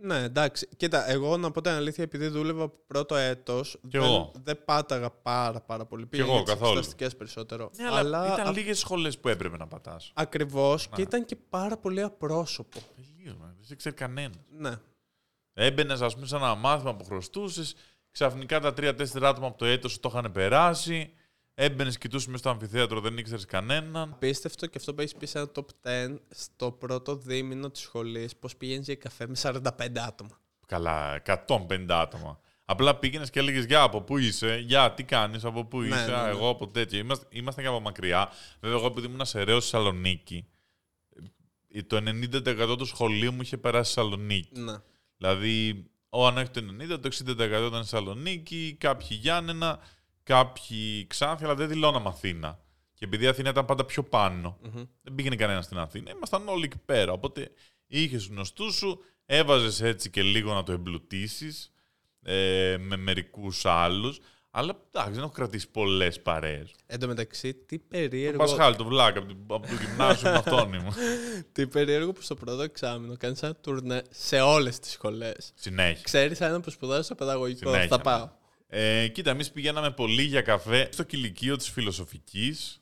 Ναι, 0.00 0.22
εντάξει. 0.22 0.68
Κοίτα, 0.76 1.10
εγώ 1.10 1.36
να 1.36 1.50
πω 1.50 1.60
την 1.60 1.70
αλήθεια, 1.70 2.04
επειδή 2.04 2.26
δούλευα 2.26 2.62
από 2.62 2.78
πρώτο 2.86 3.16
έτος, 3.16 3.78
δεν, 3.82 4.02
εγώ. 4.02 4.32
δεν 4.44 4.64
πάταγα 4.64 5.10
πάρα, 5.10 5.60
πάρα 5.60 5.84
πολύ. 5.84 6.06
Πήγα 6.06 6.22
εγώ, 6.22 6.32
για 6.32 6.42
τις 6.42 6.52
καθόλου. 6.52 6.70
εξεταστικές 6.70 7.16
περισσότερο. 7.16 7.70
Ναι, 7.76 7.88
αλλά, 7.96 8.32
ήταν 8.32 8.54
λίγες 8.54 8.78
σχολές 8.78 9.18
που 9.18 9.28
έπρεπε 9.28 9.56
να 9.56 9.66
πατάς. 9.66 10.12
Ακριβώς 10.14 10.88
και 10.88 11.02
ήταν 11.02 11.24
και 11.24 11.36
πάρα 11.36 11.76
πολύ 11.76 12.02
απρόσωπο. 12.02 12.78
Λίγο, 13.18 13.36
ναι, 13.40 13.46
δεν 13.56 13.64
σε 13.64 13.74
ξέρει 13.74 13.94
κανένας. 13.94 14.36
Ναι. 14.58 14.72
Έμπαινες, 15.52 16.00
ας 16.00 16.14
πούμε, 16.14 16.26
σε 16.26 16.36
ένα 16.36 16.54
μάθημα 16.54 16.96
που 16.96 17.04
χρωστούσες, 17.04 17.74
ξαφνικά 18.10 18.60
τα 18.60 18.72
τρία-τέσσερα 18.72 19.28
άτομα 19.28 19.46
από 19.46 19.58
το 19.58 19.64
έτος 19.64 19.92
σου 19.92 20.00
το 20.00 20.08
είχαν 20.12 20.32
περάσει. 20.32 21.12
Έμπαινες, 21.60 21.98
κοιτούσες 21.98 22.26
μέσα 22.26 22.38
στο 22.38 22.48
αμφιθέατρο, 22.50 23.00
δεν 23.00 23.18
ήξερες 23.18 23.44
κανέναν. 23.44 24.10
Απίστευτο 24.12 24.66
και 24.66 24.78
αυτό 24.78 24.94
που 24.94 25.00
έχεις 25.00 25.14
πει 25.14 25.26
σε 25.26 25.38
ένα 25.38 25.50
top 25.54 25.64
10 25.82 26.18
στο 26.30 26.72
πρώτο 26.72 27.16
δίμηνο 27.16 27.70
της 27.70 27.80
σχολής, 27.80 28.36
πώς 28.36 28.56
πηγαίνει 28.56 28.82
για 28.82 28.94
καφέ 28.94 29.26
με 29.26 29.34
45 29.42 29.60
άτομα. 30.06 30.40
Καλά, 30.66 31.22
150 31.46 31.86
άτομα. 31.88 32.40
Απλά 32.64 32.96
πήγαινες 32.96 33.30
και 33.30 33.38
έλεγες 33.38 33.64
Γεια, 33.64 33.82
από 33.82 34.02
πού 34.02 34.18
είσαι, 34.18 34.56
Γεια, 34.58 34.92
τι 34.92 35.04
κάνεις, 35.04 35.44
από 35.44 35.64
πού 35.64 35.80
Ναι, 35.80 35.86
είσαι, 35.86 36.06
ναι, 36.06 36.14
«Α, 36.14 36.24
ναι. 36.24 36.30
εγώ 36.30 36.48
από 36.48 36.66
τέτοια. 36.66 36.98
Είμαστε, 36.98 37.26
ήμασταν 37.30 37.64
και 37.64 37.70
από 37.70 37.80
μακριά. 37.80 38.32
Βέβαια, 38.60 38.76
εγώ 38.78 38.86
επειδή 38.86 39.06
ήμουν 39.06 39.24
σε 39.24 39.42
ρέο 39.42 39.60
στη 39.60 39.70
Θεσσαλονίκη, 39.70 40.46
ε, 41.68 41.82
το 41.82 41.96
90% 41.96 42.74
του 42.78 42.84
σχολείου 42.84 43.32
μου 43.32 43.42
είχε 43.42 43.56
περάσει 43.56 43.90
στη 43.90 44.00
Θεσσαλονίκη. 44.00 44.60
Ναι. 44.60 44.74
Δηλαδή, 45.16 45.84
ο 46.08 46.26
αν 46.26 46.36
όχι 46.36 46.50
το 46.50 46.60
90%, 46.60 47.00
το 47.00 47.08
60% 47.08 47.66
ήταν 47.66 47.84
στη 47.84 47.90
Θεσσαλονίκη, 47.90 48.76
κάποιοι 48.80 49.08
Γιάννενα, 49.10 49.78
κάποιοι 50.28 51.06
Ξάνθη, 51.06 51.44
αλλά 51.44 51.54
δεν 51.54 51.68
δηλώναμε 51.68 52.08
Αθήνα. 52.08 52.58
Και 52.94 53.04
επειδή 53.04 53.24
η 53.24 53.26
Αθήνα 53.26 53.48
ήταν 53.50 53.64
πάντα 53.64 53.84
πιο 53.84 54.02
πάνω, 54.02 54.58
Μμμ. 54.62 54.84
δεν 55.02 55.14
πήγαινε 55.14 55.36
κανένας 55.36 55.64
στην 55.64 55.78
Αθήνα, 55.78 56.10
ήμασταν 56.10 56.48
όλοι 56.48 56.64
εκεί 56.64 56.78
πέρα. 56.84 57.12
Οπότε 57.12 57.50
είχες 57.86 58.26
γνωστούς 58.26 58.74
σου, 58.74 59.00
έβαζες 59.26 59.80
έτσι 59.80 60.10
και 60.10 60.22
λίγο 60.22 60.54
να 60.54 60.62
το 60.62 60.72
εμπλουτίσεις 60.72 61.72
ε, 62.22 62.76
με 62.78 62.96
μερικούς 62.96 63.66
άλλους. 63.66 64.18
Αλλά 64.50 64.72
εντάξει, 64.88 65.12
δεν 65.12 65.22
έχω 65.22 65.32
κρατήσει 65.32 65.70
πολλές 65.70 66.22
παρέες. 66.22 66.74
Εν 66.86 67.00
τω 67.00 67.06
μεταξύ, 67.06 67.54
τι 67.54 67.78
Το 67.78 67.84
περίεργο, 67.88 68.38
Πασχάλ, 68.38 68.76
το 68.76 68.84
βλάκα 68.84 69.18
από 69.18 69.28
το, 69.28 69.54
από 69.54 69.66
το 69.66 69.74
γυμνάσιο 69.74 70.30
με 70.30 70.36
αυτόν 70.36 70.72
ήμουν. 70.72 70.94
τι 71.52 71.66
περίεργο 71.66 72.12
που 72.12 72.22
στο 72.22 72.34
πρώτο 72.34 72.62
εξάμεινο 72.62 73.16
κάνεις 73.16 73.42
ένα 73.42 73.54
τουρνέ 73.54 74.02
σε 74.10 74.40
όλες 74.40 74.78
τις 74.78 74.90
σχολές. 74.90 75.52
Συνέχεια. 75.54 76.02
Ξέρεις 76.02 76.40
έναν 76.40 76.60
που 76.60 76.70
σπουδάζει 76.70 77.02
στο 77.02 77.14
παιδαγωγικό. 77.14 77.70
Συνέχεια. 77.70 77.96
Θα 77.96 78.00
πάω. 78.00 78.37
Ε, 78.70 79.08
κοίτα, 79.08 79.30
εμείς 79.30 79.50
πηγαίναμε 79.50 79.90
πολύ 79.90 80.22
για 80.22 80.42
καφέ 80.42 80.88
στο 80.92 81.02
κηλικείο 81.02 81.56
της 81.56 81.70
φιλοσοφικής. 81.70 82.80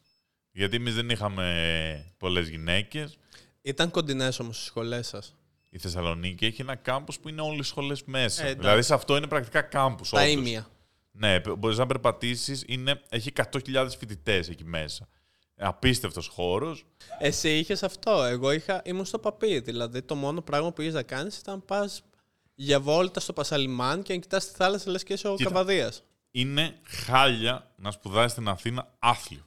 Γιατί 0.52 0.76
εμείς 0.76 0.94
δεν 0.94 1.10
είχαμε 1.10 2.14
πολλές 2.18 2.48
γυναίκες. 2.48 3.18
Ήταν 3.62 3.90
κοντινές 3.90 4.38
όμως 4.38 4.60
οι 4.60 4.64
σχολές 4.64 5.06
σας. 5.06 5.34
Η 5.70 5.78
Θεσσαλονίκη 5.78 6.46
έχει 6.46 6.60
ένα 6.60 6.74
κάμπος 6.74 7.20
που 7.20 7.28
είναι 7.28 7.40
όλε 7.40 7.58
οι 7.58 7.62
σχολές 7.62 8.04
μέσα. 8.04 8.42
Ε, 8.42 8.44
εντάξει. 8.44 8.60
δηλαδή 8.60 8.82
σε 8.82 8.94
αυτό 8.94 9.16
είναι 9.16 9.26
πρακτικά 9.26 9.62
κάμπους. 9.62 10.10
Τα 10.10 10.28
ίμια. 10.28 10.66
Ναι, 11.10 11.40
μπορείς 11.58 11.78
να 11.78 11.86
περπατήσεις. 11.86 12.64
Έχει 13.08 13.32
100.000 13.52 13.88
φοιτητές 13.98 14.48
εκεί 14.48 14.64
μέσα. 14.64 15.08
Απίστευτος 15.56 16.28
χώρος. 16.28 16.86
Εσύ 17.18 17.58
είχες 17.58 17.82
αυτό. 17.82 18.22
Εγώ 18.22 18.52
είχα, 18.52 18.82
ήμουν 18.84 19.04
στο 19.04 19.18
παπί. 19.18 19.60
Δηλαδή 19.60 20.02
το 20.02 20.14
μόνο 20.14 20.42
πράγμα 20.42 20.72
που 20.72 20.80
είχες 20.80 20.94
να 20.94 21.02
κάνεις 21.02 21.38
ήταν 21.38 21.64
πας 21.64 22.02
για 22.58 22.80
βόλτα 22.80 23.20
στο 23.20 23.32
Πασαλιμάν 23.32 24.02
και 24.02 24.12
να 24.12 24.18
κοιτάς 24.20 24.46
τη 24.50 24.56
θάλασσα 24.56 24.90
λες 24.90 25.02
και 25.02 25.12
είσαι 25.12 25.28
ο 25.28 25.34
Κοίτα. 25.34 25.48
Καβαδίας. 25.50 26.02
Είναι 26.30 26.78
χάλια 26.84 27.72
να 27.76 27.90
σπουδάσεις 27.90 28.32
στην 28.32 28.48
Αθήνα 28.48 28.94
άθλιο. 28.98 29.46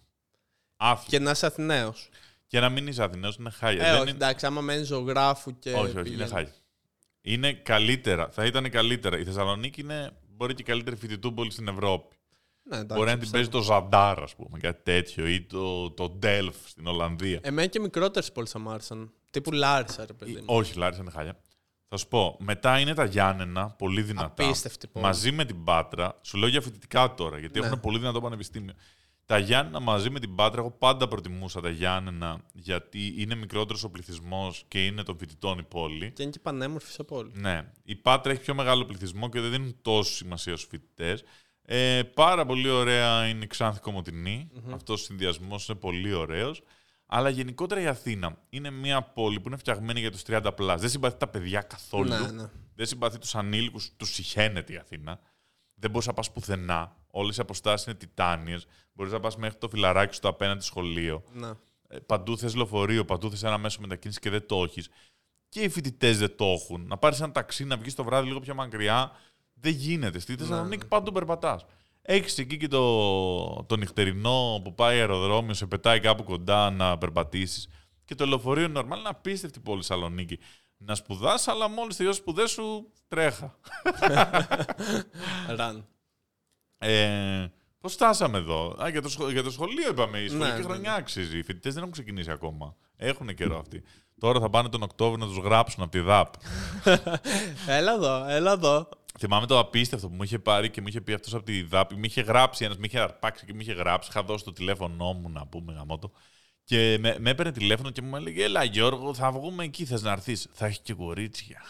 Άθλιο. 0.78 1.10
Και, 1.10 1.18
Και 1.18 1.24
να 1.24 1.32
είσαι 1.32 1.45
Αθηναίος. 1.45 2.10
να 2.51 2.70
μην 2.70 2.88
είσαι 2.88 3.03
Αθηναίος 3.03 3.36
είναι 3.36 3.49
χάλια. 3.49 3.82
Ε, 3.84 3.86
Δεν 3.86 3.93
όχι, 3.93 4.01
είναι... 4.01 4.12
εντάξει, 4.12 4.45
άμα 4.45 4.62
μένεις 4.62 4.88
ζωγράφου 4.88 5.60
και. 5.60 5.72
όχι, 5.72 5.80
όχι, 5.82 5.91
είναι 5.91 6.01
πηγαίνεις- 6.03 6.32
χάλια. 6.32 6.53
Είναι 7.22 7.53
καλύτερα. 7.53 8.30
Θα 8.30 8.45
ήταν 8.45 8.70
καλύτερα. 8.70 9.20
Η 9.20 9.24
Θεσσαλονίκη 9.24 9.82
είναι 9.82 10.12
μπορεί 10.28 10.53
και 10.53 10.62
η 10.62 10.66
καλύτερη 10.66 10.95
φοιτητούπολη 10.95 11.51
στην 11.51 11.68
Ευρώπη. 11.68 12.16
Ναι, 12.64 12.76
εντάξει, 12.78 12.93
μπορεί 12.95 13.05
να 13.05 13.18
την 13.18 13.20
πιστεύω. 13.20 13.43
παίζει 13.43 13.49
το 13.68 13.74
Ζαντάρ, 13.74 14.20
ας 14.24 14.36
πούμε, 14.36 14.60
κάτι 14.60 14.82
τέτοιο, 14.84 15.28
ή 15.28 15.41
το, 15.41 15.91
το 15.91 16.10
Ντέλφ 16.10 16.55
στην 16.66 16.88
Ολλανδία. 16.88 17.39
Εμένα 17.43 17.68
και 17.68 17.80
μικρότερες 17.80 18.32
πόλεις 18.32 18.51
θα 18.51 18.60
μ' 18.60 18.70
άρεσαν. 18.70 19.12
Τύπου 19.30 19.51
Λάρισα, 19.51 20.05
ρε 20.05 20.14
παιδί 20.14 20.32
Ή- 20.32 20.36
μου. 20.36 20.43
όχι, 20.45 20.78
Λάρισα 20.78 21.01
είναι 21.01 21.12
χάλια. 21.12 21.39
Θα 21.91 21.97
σου 21.97 22.07
πω, 22.07 22.37
μετά 22.39 22.79
είναι 22.79 22.93
τα 22.93 23.05
Γιάννενα, 23.05 23.69
πολύ 23.69 24.01
δυνατά. 24.01 24.43
Απίστευτη 24.43 24.87
πόλη. 24.87 25.05
Μαζί 25.05 25.31
με 25.31 25.45
την 25.45 25.63
Πάτρα, 25.63 26.19
σου 26.21 26.37
λέω 26.37 26.49
για 26.49 26.61
φοιτητικά 26.61 27.13
τώρα, 27.13 27.39
γιατί 27.39 27.59
Ναι. 27.59 27.65
έχουν 27.65 27.79
πολύ 27.79 27.97
δυνατό 27.99 28.21
πανεπιστήμιο. 28.21 28.73
Τα 29.25 29.37
Γιάννενα 29.37 29.79
μαζί 29.79 30.09
με 30.09 30.19
την 30.19 30.35
Πάτρα, 30.35 30.59
εγώ 30.59 30.71
πάντα 30.71 31.07
προτιμούσα 31.07 31.61
τα 31.61 31.69
Γιάννενα, 31.69 32.39
γιατί 32.53 33.13
είναι 33.17 33.35
μικρότερος 33.35 33.83
ο 33.83 33.89
πληθυσμός 33.89 34.65
και 34.67 34.85
είναι 34.85 35.03
των 35.03 35.17
φοιτητών 35.17 35.59
η 35.59 35.63
πόλη. 35.63 36.11
Και 36.11 36.21
είναι 36.21 36.31
και 36.31 36.39
πανέμορφη 36.39 36.91
σε 36.91 37.03
πόλη. 37.03 37.31
Ναι. 37.33 37.71
Η 37.83 37.95
Πάτρα 37.95 38.31
έχει 38.31 38.41
πιο 38.41 38.53
μεγάλο 38.53 38.85
πληθυσμό 38.85 39.29
και 39.29 39.39
δεν 39.39 39.51
δίνουν 39.51 39.75
τόσο 39.81 40.11
σημασία 40.13 40.55
στους 40.55 40.69
φοιτητές. 40.69 41.23
Ε, 41.61 42.03
πάρα 42.03 42.45
πολύ 42.45 42.69
ωραία 42.69 43.27
είναι 43.27 43.43
η 43.43 43.47
Ξάνθη 43.47 43.79
Κομωτινή. 43.79 44.49
Αυτός 44.73 45.01
ο 45.01 45.03
συνδυασμός 45.03 45.67
είναι 45.67 45.77
πολύ 45.77 46.13
ωραίος. 46.13 46.61
Αλλά 47.12 47.30
γενικότερα 47.30 47.82
η 47.82 47.88
Αθήνα 47.88 48.38
είναι 48.49 48.70
μια 48.70 49.01
πόλη 49.01 49.39
που 49.39 49.47
είναι 49.47 49.57
φτιαγμένη 49.57 49.99
για 49.99 50.12
τους 50.12 50.22
30 50.28 50.51
πλάς. 50.55 50.82
Δεν 50.82 50.89
συμπαθεί 50.89 51.18
τα 51.18 51.28
παιδιά 51.28 51.62
καθόλου. 51.62 52.10
Ναι, 52.10 52.32
ναι. 52.32 52.49
Δεν 52.76 52.86
συμπαθεί 52.86 53.18
τους 53.18 53.36
ανήλικους, 53.36 53.91
τους 53.97 54.14
συχαίνεται 54.14 54.74
η 54.74 54.78
Αθήνα. 54.78 55.20
Δεν 55.74 55.91
μπορείς 55.91 56.07
να 56.07 56.14
πας 56.14 56.32
πουθενά. 56.32 56.95
Όλες 57.12 57.38
οι 57.38 57.41
αποστάσεις 57.41 57.86
είναι 57.86 57.95
τιτάνιες. 57.95 58.68
Μπορείς 58.93 59.12
να 59.12 59.20
πας 59.20 59.38
μέχρι 59.38 59.57
το 59.57 59.70
φιλαράκι 59.70 60.16
στο 60.16 60.28
απέναντι 60.28 60.64
σχολείο. 60.64 61.24
Ναι. 61.34 61.49
Ε, 61.88 61.99
παντού 61.99 62.38
θες 62.38 62.55
λεωφορείο, 62.55 63.05
παντού 63.05 63.30
θες 63.30 63.43
ένα 63.43 63.57
μέσο 63.57 63.82
μετακίνησης 63.82 64.22
και 64.22 64.30
δεν 64.30 64.47
το 64.47 64.64
έχεις. 64.64 64.89
Και 65.49 65.62
οι 65.62 65.70
φοιτητές 65.70 66.18
δεν 66.18 66.36
το 66.36 66.45
έχουν. 66.45 66.86
Να 66.88 66.97
πάρεις 66.97 67.20
ένα 67.20 67.32
ταξί, 67.32 67.64
να 67.66 67.78
βγεις 67.78 67.95
το 67.95 68.03
βράδυ 68.03 68.28
λίγο 68.28 68.39
πιο 68.39 68.55
μακριά, 68.55 69.12
δεν 69.53 69.72
γίνεται. 69.72 70.20
Στη 70.20 70.36
Θεσσαλονίκη 70.36 70.88
παντού 70.88 71.12
περπατάς. 71.12 71.66
Έχεις 72.02 72.38
εκεί 72.38 72.58
και 72.58 72.68
το, 72.68 73.64
το 73.64 73.76
νυχτερινό 73.78 74.62
που 74.64 74.76
πάει 74.76 75.00
αεροδρόμιο, 75.00 75.54
σε 75.54 75.66
πετάει 75.66 76.00
κάπου 76.00 76.24
κοντά 76.24 76.70
να 76.70 76.97
περπατήσεις. 76.97 77.68
Και 78.06 78.16
το 78.16 78.26
λεωφορείο 78.26 78.64
είναι 78.64 78.80
normal, 78.80 78.97
είναι 78.97 79.10
απίστευτη 79.10 79.60
πόλη 79.60 79.82
Θεσσαλονίκη. 79.82 80.39
Να 80.78 80.95
σπουδάς, 80.95 81.47
αλλά 81.47 81.70
μόλις 81.70 81.95
τελειώσει 81.95 82.20
σπουδές 82.20 82.52
σου, 82.52 82.91
τρέχα. 83.08 83.60
Ραν. 85.58 85.88
Ε, 86.78 87.47
Πώς 87.82 87.93
φτάσαμε 87.93 88.38
εδώ; 88.38 88.76
Α, 88.84 88.89
για, 88.89 89.02
το 89.02 89.10
σχολείο, 89.10 89.32
για 89.32 89.43
το 89.43 89.52
σχολείο 89.52 89.89
είπαμε. 89.89 90.20
Η 90.20 90.28
σχολική 90.28 90.52
Ναι, 90.52 90.58
ναι, 90.58 90.64
χρονιά 90.64 90.93
αξίζει. 90.93 91.38
Οι 91.38 91.43
φοιτητές 91.43 91.74
δεν 91.74 91.82
έχουν 91.82 91.93
ξεκινήσει 91.93 92.32
ακόμα. 92.32 92.76
Έχουν 92.95 93.34
καιρό 93.34 93.60
αυτοί. 93.60 93.84
Τώρα 94.20 94.39
θα 94.39 94.50
πάνε 94.50 94.70
τον 94.70 94.82
Οκτώβριο 94.82 95.26
να 95.26 95.34
τους 95.34 95.43
γράψουν 95.43 95.84
από 95.84 95.91
τη 95.91 96.00
ΔΑΠ. 96.00 96.34
έλα 97.78 97.93
εδώ, 97.93 98.26
έλα 98.28 98.52
εδώ. 98.52 98.89
Θυμάμαι 99.20 99.45
το 99.45 99.59
απίστευτο 99.59 100.07
που 100.07 100.15
μου 100.15 100.24
είχε 100.24 100.39
πάρει 100.39 100.70
και 100.70 100.82
μου 100.82 100.88
είχε 100.88 101.01
πει 101.01 101.13
αυτός 101.13 101.34
από 101.34 101.43
τη 101.43 101.63
ΔΑΠ. 101.63 101.93
Μου 101.93 102.03
είχε 102.03 102.22
γράψει 102.22 102.65
ένας, 102.65 102.78
μου 102.78 102.84
είχε 102.86 102.99
αρπάξει 102.99 103.45
και 103.45 103.53
μου 103.53 103.59
είχε 103.59 103.74
γράψει. 103.74 104.09
Είχα 104.11 104.24
δώσει 104.24 104.43
το 104.43 104.53
τηλέφωνό 104.53 105.13
μου 105.13 105.30
να 105.30 105.47
πούμε 105.47 105.74
γαμότο. 105.74 106.11
Και 106.63 106.97
με, 106.99 107.15
με 107.20 107.30
έπαιρνε 107.30 107.51
τηλέφωνο 107.51 107.89
και 107.89 108.01
μου 108.01 108.15
έλεγε: 108.15 108.43
Έλα 108.43 108.63
Γιώργο, 108.63 109.13
θα 109.13 109.32
βγούμε 109.32 109.63
εκεί, 109.63 109.86
θες 109.86 110.01
να 110.01 110.11
έρθεις; 110.11 110.47
Θα 110.51 110.65
έχει 110.65 110.80
και 110.82 110.93
κορίτσια. 110.93 111.61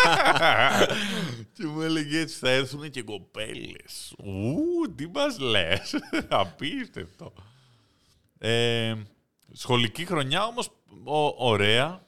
και 1.54 1.66
μου 1.66 1.80
έλεγε 1.80 2.18
έτσι: 2.18 2.38
Θα 2.38 2.50
έρθουν 2.50 2.90
και 2.90 3.02
κοπέλες. 3.02 4.14
Ου, 4.18 4.94
τι 4.94 5.06
μας 5.06 5.38
λες; 5.38 5.94
Απίστευτο. 6.28 7.32
Ε, 8.38 8.94
σχολική 9.52 10.04
χρονιά 10.04 10.44
όμως, 10.44 10.70
ωραία. 11.36 12.03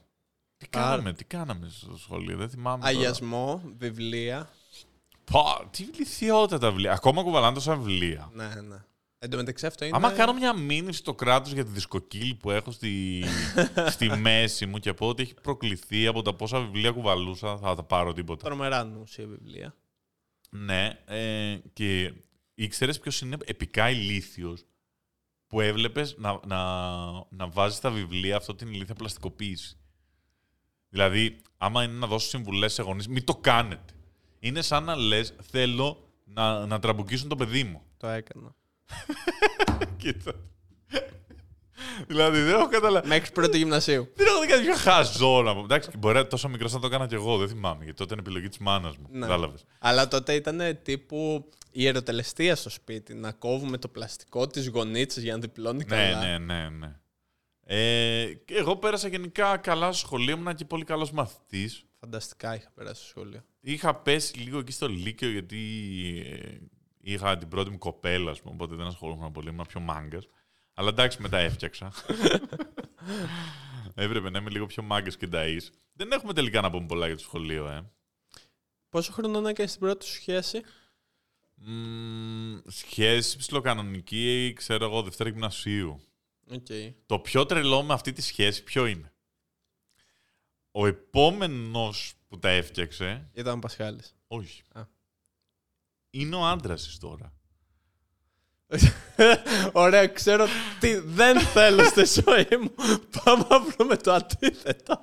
Τι 0.57 0.67
Άρα. 0.71 0.87
κάναμε, 0.89 1.13
τι 1.13 1.23
κάναμε 1.23 1.69
στο 1.69 1.97
σχολείο, 1.97 2.37
δεν 2.37 2.49
θυμάμαι. 2.49 2.83
τώρα. 2.83 2.97
Αγιασμό, 2.97 3.61
βιβλία. 3.77 4.49
Πα, 5.31 5.67
τι 5.71 5.83
λυθιότητα 5.83 6.57
τα 6.57 6.69
βιβλία. 6.69 6.93
Ακόμα 6.93 7.23
κουβαλάνε 7.23 7.53
τόσα 7.53 7.75
βιβλία. 7.75 8.29
Ναι, 8.33 8.61
ναι. 8.61 8.83
Εν 9.19 9.29
τω 9.29 9.37
μεταξύ 9.37 9.65
αυτό 9.65 9.85
είναι. 9.85 9.95
Άμα 9.95 10.11
κάνω 10.11 10.33
μια 10.33 10.53
μήνυση 10.53 10.97
στο 10.99 11.13
κράτος 11.13 11.51
για 11.53 11.65
τη 11.65 11.71
δισκοκύλη 11.71 12.35
που 12.35 12.51
έχω 12.51 12.71
στη, 12.71 13.23
στη 13.95 14.09
μέση 14.09 14.65
μου 14.65 14.77
και 14.77 14.93
πω 14.93 15.07
ότι 15.07 15.21
έχει 15.21 15.33
προκληθεί 15.33 16.07
από 16.07 16.21
τα 16.21 16.33
πόσα 16.33 16.59
βιβλία 16.59 16.91
κουβαλούσα, 16.91 17.57
θα 17.57 17.75
τα 17.75 17.83
πάρω 17.83 18.13
τίποτα. 18.13 18.45
Τρομερά 18.45 18.83
νουσία 18.83 19.27
βιβλία. 19.27 19.75
Ναι, 20.49 20.99
ε, 21.05 21.57
και 21.73 22.13
ήξερες 22.53 22.99
ποιος 22.99 23.21
είναι 23.21 23.37
επικά 23.45 23.89
ηλίθιος 23.89 24.65
που 25.47 25.61
έβλεπες 25.61 26.15
να, 26.17 26.39
να, 26.45 26.61
να 27.29 27.47
βάζεις 27.47 27.77
στα 27.77 27.89
βιβλία 27.89 28.35
αυτό 28.35 28.55
την 28.55 28.67
ηλίθια 28.67 28.95
πλαστικοποίηση; 28.95 29.77
Δηλαδή, 30.97 31.37
άμα 31.57 31.83
είναι 31.83 31.93
να 31.93 32.07
δώσω 32.07 32.27
συμβουλές 32.27 32.73
σε 32.73 32.81
γονείς, 32.81 33.07
μην 33.07 33.23
το 33.23 33.35
κάνετε. 33.35 33.93
Είναι 34.39 34.61
σαν 34.61 34.83
να 34.83 34.95
λες: 34.95 35.33
Θέλω 35.51 36.09
να, 36.25 36.65
να 36.65 36.79
τραμπουκίσουν 36.79 37.29
το 37.29 37.35
παιδί 37.35 37.63
μου. 37.63 37.81
Το 37.97 38.07
έκανα. 38.07 38.55
Κοίτα. 40.01 40.33
δηλαδή 42.07 42.41
δεν 42.41 42.53
έχω 42.55 42.67
καταλάβει. 42.67 43.07
Μέχρι 43.07 43.31
πρώτο 43.31 43.57
γυμνασίου. 43.57 44.09
Δεν 44.15 44.27
έχω 44.27 44.39
δει 44.41 44.47
κάτι 44.47 44.63
πιο 44.63 44.75
χαζό 44.75 45.41
να 45.41 45.53
πω. 45.53 45.59
Εντάξει, 45.63 45.89
μπορεί 45.97 46.15
να 46.15 46.27
τόσο 46.27 46.49
μικρός 46.49 46.73
να 46.73 46.79
το 46.79 46.87
έκανα 46.87 47.07
κι 47.07 47.13
εγώ, 47.13 47.37
δεν 47.37 47.47
θυμάμαι. 47.47 47.83
Γιατί 47.83 47.97
τότε 47.97 48.13
είναι 48.13 48.21
επιλογή 48.25 48.47
της 48.47 48.57
μάνας 48.57 48.97
μου. 48.97 49.07
Ναι. 49.11 49.19
Κατάλαβες. 49.19 49.63
Αλλά 49.79 50.07
τότε 50.07 50.33
ήταν 50.33 50.79
τύπου 50.83 51.49
η 51.71 51.87
ερωτελεστία 51.87 52.55
στο 52.55 52.69
σπίτι. 52.69 53.13
Να 53.13 53.31
κόβουμε 53.31 53.77
το 53.77 53.87
πλαστικό 53.87 54.47
της 54.47 54.67
γονίτσας 54.67 55.23
για 55.23 55.33
να 55.33 55.39
διπλώνει 55.39 55.77
Ναι, 55.87 55.95
καλά. 55.95 56.19
ναι, 56.19 56.37
ναι, 56.37 56.69
ναι. 56.69 56.95
Ε, 57.69 58.33
και 58.45 58.55
εγώ 58.55 58.75
πέρασα 58.75 59.07
γενικά 59.07 59.57
καλά 59.57 59.91
στο 59.91 60.05
σχολείο, 60.05 60.35
ήμουν 60.35 60.55
και 60.55 60.65
πολύ 60.65 60.83
καλός 60.83 61.11
μαθητής. 61.11 61.85
Φανταστικά 61.99 62.55
είχα 62.55 62.71
περάσει 62.75 63.01
στο 63.01 63.09
σχολείο. 63.09 63.43
Είχα 63.59 63.95
πέσει 63.95 64.39
λίγο 64.39 64.59
εκεί 64.59 64.71
στο 64.71 64.87
Λύκειο 64.87 65.29
γιατί 65.29 65.59
ε, 66.25 66.57
είχα 67.01 67.37
την 67.37 67.47
πρώτη 67.47 67.69
μου 67.69 67.77
κοπέλα, 67.77 68.31
ας 68.31 68.41
πούμε, 68.41 68.53
οπότε 68.53 68.75
δεν 68.75 68.85
ασχολούμαι 68.85 69.31
πολύ, 69.31 69.49
ήμουν 69.49 69.65
πιο 69.67 69.79
μάγκας. 69.79 70.27
Αλλά 70.73 70.89
εντάξει, 70.89 71.21
μετά 71.21 71.37
έφτιαξα. 71.37 71.91
Έπρεπε 73.95 74.29
να 74.29 74.39
είμαι 74.39 74.49
λίγο 74.49 74.65
πιο 74.65 74.83
μάγκας 74.83 75.17
και 75.17 75.27
νταΐς. 75.31 75.67
Δεν 75.93 76.11
έχουμε 76.11 76.33
τελικά 76.33 76.61
να 76.61 76.69
πούμε 76.69 76.85
πολλά 76.85 77.05
για 77.05 77.15
το 77.15 77.21
σχολείο, 77.21 77.67
ε. 77.67 77.91
Πόσο 78.89 79.11
χρόνο 79.11 79.47
έκανες 79.47 79.69
στην 79.71 79.81
πρώτη 79.81 80.05
σου 80.05 80.13
σχέση, 80.13 80.61
Μ, 81.55 82.57
σχέση 82.67 83.37
ψιλοκανονική, 83.37 84.53
ξέρω 84.55 84.85
εγώ, 84.85 85.01
Δευτέρα 85.01 85.29
Γυμνασίου. 85.29 86.01
Οκ. 86.51 86.67
Το 87.05 87.19
πιο 87.19 87.45
τρελό 87.45 87.83
με 87.83 87.93
αυτή 87.93 88.11
τη 88.13 88.21
σχέση 88.21 88.63
ποιο 88.63 88.85
είναι; 88.85 89.13
Ο 90.71 90.85
επόμενος 90.85 92.13
που 92.27 92.39
τα 92.39 92.49
έφτιαξε, 92.49 93.29
Ήταν 93.33 93.57
ο 93.57 93.59
Πασχάλης. 93.59 94.15
όχι. 94.27 94.63
Α. 94.73 94.85
Είναι 96.09 96.35
ο 96.35 96.45
άντρας 96.45 96.83
της 96.83 96.97
τώρα. 96.97 97.36
Ωραία, 99.71 100.07
ξέρω 100.07 100.45
τι 100.79 100.99
δεν 100.99 101.39
θέλω 101.39 101.83
στη 101.83 102.21
ζωή 102.21 102.47
μου. 102.61 102.73
Πάμε 103.23 103.45
να 103.49 103.59
βρούμε 103.59 103.95
το 103.95 104.11
αντίθετο. 104.13 105.01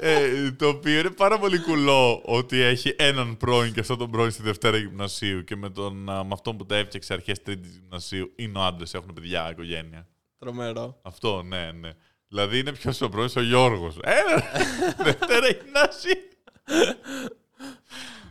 ε, 0.00 0.52
το 0.52 0.68
οποίο 0.68 0.98
είναι 0.98 1.10
πάρα 1.10 1.38
πολύ 1.38 1.58
κουλό 1.58 2.22
ότι 2.24 2.60
έχει 2.60 2.94
έναν 2.98 3.36
πρώην 3.36 3.72
και 3.72 3.80
αυτό 3.80 3.96
τον 3.96 4.10
πρώην 4.10 4.30
στη 4.30 4.42
Δευτέρα 4.42 4.76
Γυμνασίου 4.76 5.44
και 5.44 5.56
με, 5.56 5.70
τον, 5.70 6.10
α, 6.10 6.24
με 6.24 6.30
αυτόν 6.32 6.56
που 6.56 6.66
τα 6.66 6.76
έφτιαξε 6.76 7.12
αρχές 7.12 7.42
Τρίτης 7.42 7.76
Γυμνασίου 7.76 8.32
είναι 8.36 8.58
ο 8.58 8.62
άντρας, 8.62 8.94
έχουν 8.94 9.12
παιδιά, 9.12 9.50
οικογένεια. 9.50 10.08
Τρομερό. 10.38 11.00
Αυτό, 11.02 11.42
ναι, 11.42 11.72
ναι. 11.72 11.90
Δηλαδή 12.28 12.58
είναι 12.58 12.72
πιο 12.72 12.92
ο 13.00 13.08
πρώην 13.08 13.30
ο 13.36 13.40
Γιώργος. 13.40 13.96
Ένα, 14.02 14.42
Δευτέρα 15.04 15.46
Γυμνασίου. 15.48 16.30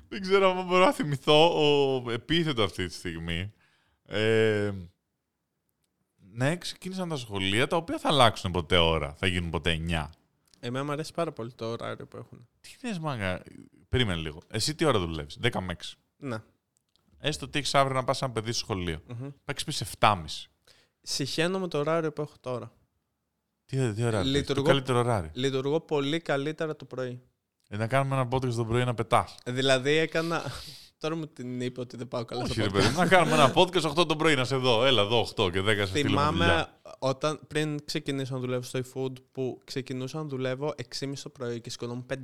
Δεν 0.08 0.22
ξέρω 0.22 0.60
αν 0.60 0.66
μπορώ 0.66 0.86
να 0.86 0.92
θυμηθώ 0.92 1.64
ο 2.06 2.12
επίθετο 2.12 2.64
αυτή 2.64 2.86
τη 2.86 2.94
στιγμή. 2.94 3.54
Ε, 4.14 4.72
ναι, 6.34 6.58
ξεκίνησαν 6.58 7.10
τα 7.10 7.16
σχολεία 7.18 7.68
τα 7.68 7.76
οποία 7.76 8.00
θα 8.00 8.08
αλλάξουν 8.10 8.52
ποτέ 8.52 8.78
ώρα. 8.78 9.14
Θα 9.14 9.28
γίνουν 9.28 9.50
ποτέ 9.50 9.80
9. 9.90 10.10
Εμένα 10.60 10.86
μου 10.86 10.92
αρέσει 10.92 11.14
πάρα 11.14 11.32
πολύ 11.32 11.52
το 11.54 11.66
ωράριο 11.72 12.08
που 12.08 12.18
έχουν. 12.18 12.48
Τι 12.62 12.88
λες 12.88 13.00
μάγκα. 13.00 13.44
Περίμενε 13.90 14.20
λίγο. 14.22 14.42
Εσύ 14.48 14.76
τι 14.76 14.86
ώρα 14.86 15.00
δουλεύεις. 15.00 15.38
10 15.42 15.60
με 15.62 15.74
6. 15.74 15.94
Ναι. 16.18 16.38
Έστω 17.18 17.46
ότι 17.46 17.60
έχεις 17.60 17.76
αύριο 17.76 17.96
να 17.96 18.04
πας 18.04 18.22
ένα 18.22 18.32
παιδί 18.32 18.52
στο 18.52 18.60
σχολείο. 18.60 19.02
Μμμ. 19.08 19.30
Θα 19.46 19.54
ξυπνήσει 19.54 19.86
7.30. 20.00 20.24
Συχαίνω 21.02 21.60
με 21.60 21.68
το 21.68 21.78
ωράριο 21.78 22.12
που 22.14 22.22
έχω 22.22 22.34
τώρα. 22.40 22.72
Τι, 23.66 23.94
τι 23.94 24.04
ωράριο. 24.04 24.20
έχεις, 24.20 24.32
Το 24.32 24.38
Λειτουργώ- 24.38 24.66
καλύτερο 24.68 25.00
ωράριο. 25.00 25.32
Λειτουργώ 25.34 25.80
πολύ 25.82 26.20
καλύτερα 26.20 26.76
το 26.76 26.86
πρωί. 26.86 27.22
Ε, 27.70 27.78
να 27.78 27.88
κάνουμε 27.88 28.16
ένα 28.16 28.28
podcast 28.32 28.54
το 28.54 28.66
πρωί 28.66 28.84
να 28.84 28.94
πετάς. 28.94 29.36
Δηλαδή 29.46 29.92
έκανα. 29.92 30.44
Τώρα 31.02 31.16
μου 31.16 31.28
την 31.28 31.62
είπε 31.62 31.80
ότι 31.80 31.98
δεν 31.98 32.08
πάω 32.08 32.26
καλά 32.26 32.44
Όχι, 32.44 32.52
στο 32.52 32.62
ρε 32.62 32.68
podcast. 32.70 32.72
παιδί, 32.74 32.88
μου, 32.88 32.98
να 32.98 33.08
κάνουμε 33.08 33.34
ένα 33.34 33.54
podcast 33.56 33.98
8 34.00 34.08
το 34.08 34.16
πρωί 34.16 34.36
να 34.36 34.44
σε 34.46 34.56
δω. 34.56 34.86
Έλα 34.86 35.02
εδώ 35.02 35.28
8 35.36 35.52
και 35.52 35.60
10 35.62 35.66
σε 35.76 35.86
στείλουμε 35.86 36.26
δουλειά. 36.26 36.32
Θυμάμαι 36.32 36.68
όταν, 37.00 37.40
πριν 37.48 37.86
ξεκινήσω 37.86 38.34
να 38.34 38.40
δουλεύω 38.40 38.62
στο 38.62 38.80
eFood 38.80 39.12
που 39.32 39.62
ξεκινούσα 39.64 40.18
να 40.18 40.24
δουλεύω 40.24 40.74
6.30 41.00 41.14
το 41.24 41.30
πρωί 41.30 41.62
και 41.62 41.70
σηκωνόμουν 41.70 42.06
5.30 42.10 42.16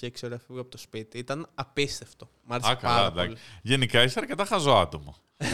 και 0.00 0.12
6 0.20 0.20
ώρα 0.24 0.38
φύγω 0.38 0.60
από 0.60 0.70
το 0.70 0.78
σπίτι. 0.78 1.18
Ήταν 1.18 1.46
απίστευτο. 1.54 2.30
Μ' 2.44 2.52
άρεσε 2.52 2.70
Α, 2.70 2.74
καλά, 2.74 2.94
πάρα 2.94 3.06
εντάξει. 3.06 3.26
πολύ. 3.28 3.38
Γενικά 3.62 4.02
είσαι 4.02 4.18
αρκετά 4.18 4.44
χαζό 4.44 4.72
άτομο. 4.72 5.14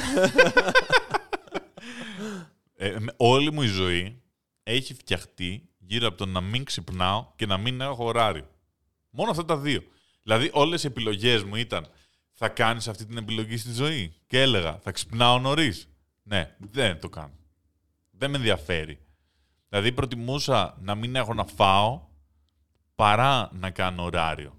ε, 2.77 2.97
με- 2.99 3.15
όλη 3.17 3.53
μου 3.53 3.63
η 3.63 3.67
ζωή 3.67 4.23
έχει 4.63 4.95
φτιαχτεί 4.95 5.69
γύρω 5.79 6.07
από 6.07 6.17
το 6.17 6.27
να 6.27 6.41
μην 6.41 6.65
ξυπνάω 6.65 7.27
και 7.37 7.47
να 7.47 7.57
μην 7.57 7.81
έχω 7.81 8.05
ωράριο. 8.05 8.49
Μόνο 9.11 9.31
αυτά 9.31 9.45
τα 9.45 9.57
δύο. 9.57 9.83
Δηλαδή, 10.23 10.51
όλες 10.53 10.85
οι 10.85 10.87
επιλογές 10.87 11.43
μου 11.43 11.57
ήταν 11.57 11.87
θα 12.43 12.49
κάνεις 12.49 12.89
αυτή 12.89 13.07
την 13.07 13.17
επιλογή 13.17 13.57
στη 13.57 13.73
ζωή. 13.73 14.15
Και 14.27 14.41
έλεγα, 14.41 14.79
θα 14.83 14.91
ξυπνάω 14.91 15.39
νωρίς. 15.39 15.89
Ναι, 16.23 16.57
δεν 16.59 17.01
το 17.01 17.09
κάνω. 17.09 17.33
Δεν 18.11 18.31
με 18.31 18.37
ενδιαφέρει. 18.37 18.99
Δηλαδή, 19.69 19.93
προτιμούσα 19.93 20.77
να 20.81 20.95
μην 20.95 21.17
έχω 21.17 21.35
να 21.35 21.45
φάω 21.45 22.01
παρά 22.95 23.51
να 23.53 23.71
κάνω 23.71 24.03
ωράριο. 24.03 24.57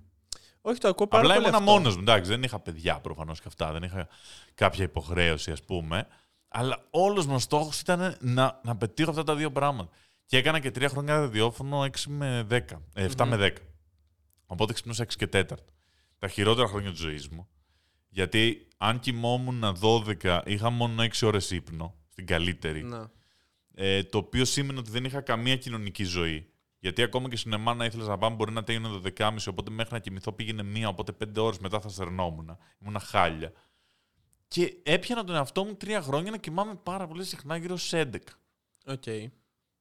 Όχι, 0.61 0.79
το 0.79 0.87
ακούω 0.87 1.07
πάρα 1.07 1.23
Απλά 1.23 1.35
πολύ. 1.35 1.47
ήμουν 1.47 1.61
αυτό. 1.61 1.71
μόνος 1.71 1.95
μου. 1.95 2.01
Εντάξει, 2.01 2.29
δεν 2.29 2.43
είχα 2.43 2.59
παιδιά 2.59 2.99
προφανώς 2.99 3.39
και 3.39 3.47
αυτά. 3.47 3.71
Δεν 3.71 3.83
είχα 3.83 4.07
κάποια 4.55 4.83
υποχρέωση, 4.83 5.51
ας 5.51 5.63
πούμε. 5.63 6.07
Αλλά 6.47 6.87
όλος 6.89 7.25
μου 7.25 7.35
ο 7.35 7.39
στόχος 7.39 7.79
ήταν 7.79 8.15
να, 8.19 8.59
να 8.63 8.75
πετύχω 8.77 9.09
αυτά 9.09 9.23
τα 9.23 9.35
δύο 9.35 9.51
πράγματα. 9.51 9.91
Και 10.25 10.37
έκανα 10.37 10.59
και 10.59 10.71
τρία 10.71 10.89
χρόνια 10.89 11.19
ραδιόφωνο 11.19 11.81
6 11.81 11.89
με 12.07 12.47
10. 12.49 12.59
Ε, 12.93 13.07
7 13.17 13.25
με 13.25 13.37
10. 13.39 13.51
Οπότε 14.45 14.73
ξυπνούσα 14.73 15.03
6 15.03 15.15
και 15.15 15.27
4. 15.33 15.43
Τα 16.17 16.27
χειρότερα 16.27 16.67
χρόνια 16.67 16.89
της 16.91 16.99
ζωής 16.99 17.29
μου. 17.29 17.47
Γιατί 18.13 18.67
αν 18.77 18.99
κοιμόμουν 18.99 19.77
12, 19.81 20.41
είχα 20.45 20.69
μόνο 20.69 21.03
6 21.03 21.07
ώρες 21.27 21.51
ύπνο. 21.51 21.95
Στην 22.09 22.25
καλύτερη. 22.25 22.83
Να. 22.83 23.11
Ε, 23.75 24.03
το 24.03 24.17
οποίο 24.17 24.45
σήμαινε 24.45 24.79
ότι 24.79 24.89
δεν 24.89 25.05
είχα 25.05 25.21
καμία 25.21 25.57
κοινωνική 25.57 26.03
ζωή. 26.03 26.47
Γιατί 26.79 27.01
ακόμα 27.01 27.29
και 27.29 27.35
στην 27.35 27.53
Εμάνα 27.53 27.85
ήθελα 27.85 28.05
να 28.05 28.17
πάμε, 28.17 28.35
μπορεί 28.35 28.51
να 28.51 28.63
τέλειωνε 28.63 29.01
12.30, 29.17 29.35
οπότε 29.49 29.71
μέχρι 29.71 29.93
να 29.93 29.99
κοιμηθώ 29.99 30.31
πήγαινε 30.31 30.63
μία, 30.63 30.87
οπότε 30.87 31.11
πέντε 31.11 31.39
ώρες 31.39 31.59
μετά 31.59 31.79
θα 31.79 31.89
στερνόμουν. 31.89 32.57
Ήμουνα 32.81 32.99
χάλια. 32.99 33.51
Και 34.47 34.73
έπιανα 34.83 35.23
τον 35.23 35.35
εαυτό 35.35 35.63
μου 35.63 35.75
τρία 35.75 36.01
χρόνια 36.01 36.31
να 36.31 36.37
κοιμάμαι 36.37 36.75
πάρα 36.83 37.07
πολύ 37.07 37.23
συχνά 37.23 37.57
γύρω 37.57 37.77
στις 37.77 37.91
11. 37.91 38.17
Οκ. 38.85 39.03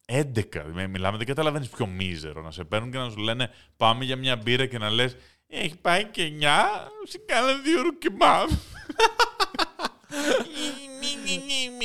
11, 0.07 0.65
με- 0.73 0.87
μιλάμε, 0.87 1.17
δεν 1.17 1.27
καταλαβαίνεις 1.27 1.69
πιο 1.69 1.87
μίζερο. 1.87 2.43
Να 2.43 2.51
σε 2.51 2.65
παίρνουν 2.65 2.91
και 2.91 2.99
να 2.99 3.11
σου 3.11 3.19
λένε 3.19 3.51
πάμε 3.77 4.05
για 4.05 4.17
μια 4.17 4.37
μπύρα 4.37 4.67
και 4.67 4.79
να 4.79 4.91
λες 4.91 5.17
Έχει 5.55 5.77
πάει 5.83 6.05
και 6.05 6.33
9, 6.41 6.45
σε 7.09 7.19
κάνα 7.27 7.53
δίωρο 7.65 7.99
κοιμάμαι. 7.99 8.59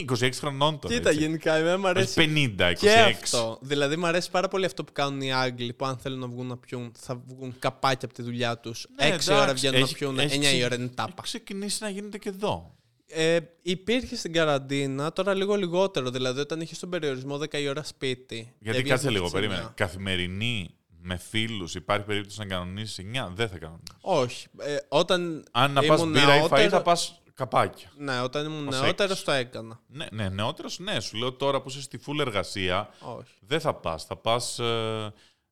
26 0.09 0.29
χρονών 0.33 0.79
τώρα. 0.79 0.93
Κοίτα, 0.95 1.09
έτσι. 1.09 1.21
γενικά 1.21 1.55
εμένα 1.55 1.77
μου 1.77 1.83
Όχι 1.83 1.89
αρέσει 1.89 2.53
50, 2.57 2.69
26. 2.71 2.75
και 2.79 2.89
αυτό. 2.89 3.57
Δηλαδή 3.61 3.95
μου 3.95 4.05
αρέσει 4.05 4.31
πάρα 4.31 4.47
πολύ 4.47 4.65
αυτό 4.65 4.83
που 4.83 4.91
κάνουν 4.91 5.21
οι 5.21 5.33
Άγγλοι 5.33 5.73
που 5.73 5.85
αν 5.85 5.97
θέλουν 5.97 6.19
να 6.19 6.27
βγουν 6.27 6.47
να 6.47 6.57
πιούν 6.57 6.91
θα 6.99 7.21
βγουν 7.27 7.55
καπάκια 7.59 7.99
από 8.07 8.13
τη 8.13 8.21
δουλειά 8.21 8.57
τους. 8.57 8.85
Ναι, 9.01 9.05
6 9.15 9.24
η 9.24 9.33
ώρα 9.33 9.43
εντάξει, 9.43 9.53
βγαίνουν 9.67 9.81
έχει- 9.81 9.91
να 9.91 9.97
πιούν, 9.97 10.19
έχει 10.19 10.35
9 10.37 10.39
ξε- 10.41 10.59
η 10.59 10.63
ώρα 10.63 10.75
είναι 10.75 10.83
Έχει 10.83 10.93
τάπα. 10.93 11.21
ξεκινήσει 11.21 11.83
να 11.83 11.89
γίνεται 11.89 12.17
και 12.17 12.29
εδώ. 12.29 12.75
Ε, 13.09 13.37
υπήρχε 13.61 14.15
στην 14.15 14.33
καραντίνα, 14.33 15.13
τώρα 15.13 15.33
λίγο 15.33 15.55
λιγότερο. 15.55 16.09
Δηλαδή, 16.09 16.39
όταν 16.39 16.61
είχε 16.61 16.75
τον 16.79 16.89
περιορισμό 16.89 17.37
10 17.37 17.59
η 17.59 17.67
ώρα 17.67 17.83
σπίτι. 17.83 18.35
Γιατί 18.35 18.77
έβγαινες 18.77 18.89
κάτσε 18.89 19.05
μέχρι 19.05 19.11
λίγο, 19.11 19.23
τις 19.23 19.33
περίμενε. 19.33 19.61
9. 19.61 19.73
Καθημερινή 19.75 20.69
με 21.07 21.17
φίλους 21.17 21.75
υπάρχει 21.75 22.05
περίπτωση 22.05 22.39
να 22.39 22.45
κανονίσει 22.45 23.11
9, 23.13 23.27
δεν 23.33 23.49
θα 23.49 23.57
κανονίσει. 23.57 23.93
Όχι. 24.01 24.47
Ε, 24.59 24.77
όταν 24.89 25.45
Αν 25.51 25.71
να 25.71 25.83
πας 25.83 25.99
ήμουν 25.99 26.11
μπύρα 26.11 26.35
ή 26.35 26.39
φαΐ, 26.39 26.49
νεότερο- 26.49 26.69
θα 26.69 26.81
πας 26.81 27.21
καπάκια. 27.33 27.91
Ναι, 27.97 28.21
όταν 28.21 28.45
ήμουν 28.45 28.67
Ως 28.67 28.81
νεότερο 28.81 29.11
έξι. 29.11 29.25
το 29.25 29.31
έκανα. 29.31 29.79
Ναι, 29.87 30.05
ναι 30.11 30.29
νεότερος, 30.29 30.79
ναι. 30.79 30.99
Σου 30.99 31.17
λέω 31.17 31.33
τώρα 31.33 31.61
που 31.61 31.69
είσαι 31.69 31.81
στη 31.81 31.99
full 32.05 32.19
εργασία, 32.19 32.89
Όχι. 32.99 33.33
δεν 33.41 33.59
θα 33.59 33.73
πας. 33.73 34.05
Θα 34.05 34.15
πας 34.15 34.59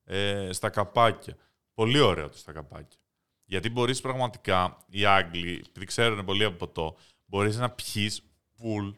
ε, 0.04 0.50
στα 0.52 0.70
καπάκια. 0.70 1.36
Πολύ 1.74 2.00
ωραίο 2.00 2.30
το 2.30 2.38
στα 2.38 2.52
καπάκια. 2.52 3.00
Γιατί 3.46 3.70
μπορείς 3.70 4.02
πραγματικά 4.02 4.78
οι 4.90 5.06
Άγγλοι, 5.06 5.64
επειδή 5.68 5.86
ξέρουν 5.86 6.26
πολύ 6.26 6.44
από 6.44 6.56
ποτό, 6.56 6.96
μπορείς 7.26 7.58
να 7.58 7.70
πιεις 7.70 8.22
full, 8.60 8.94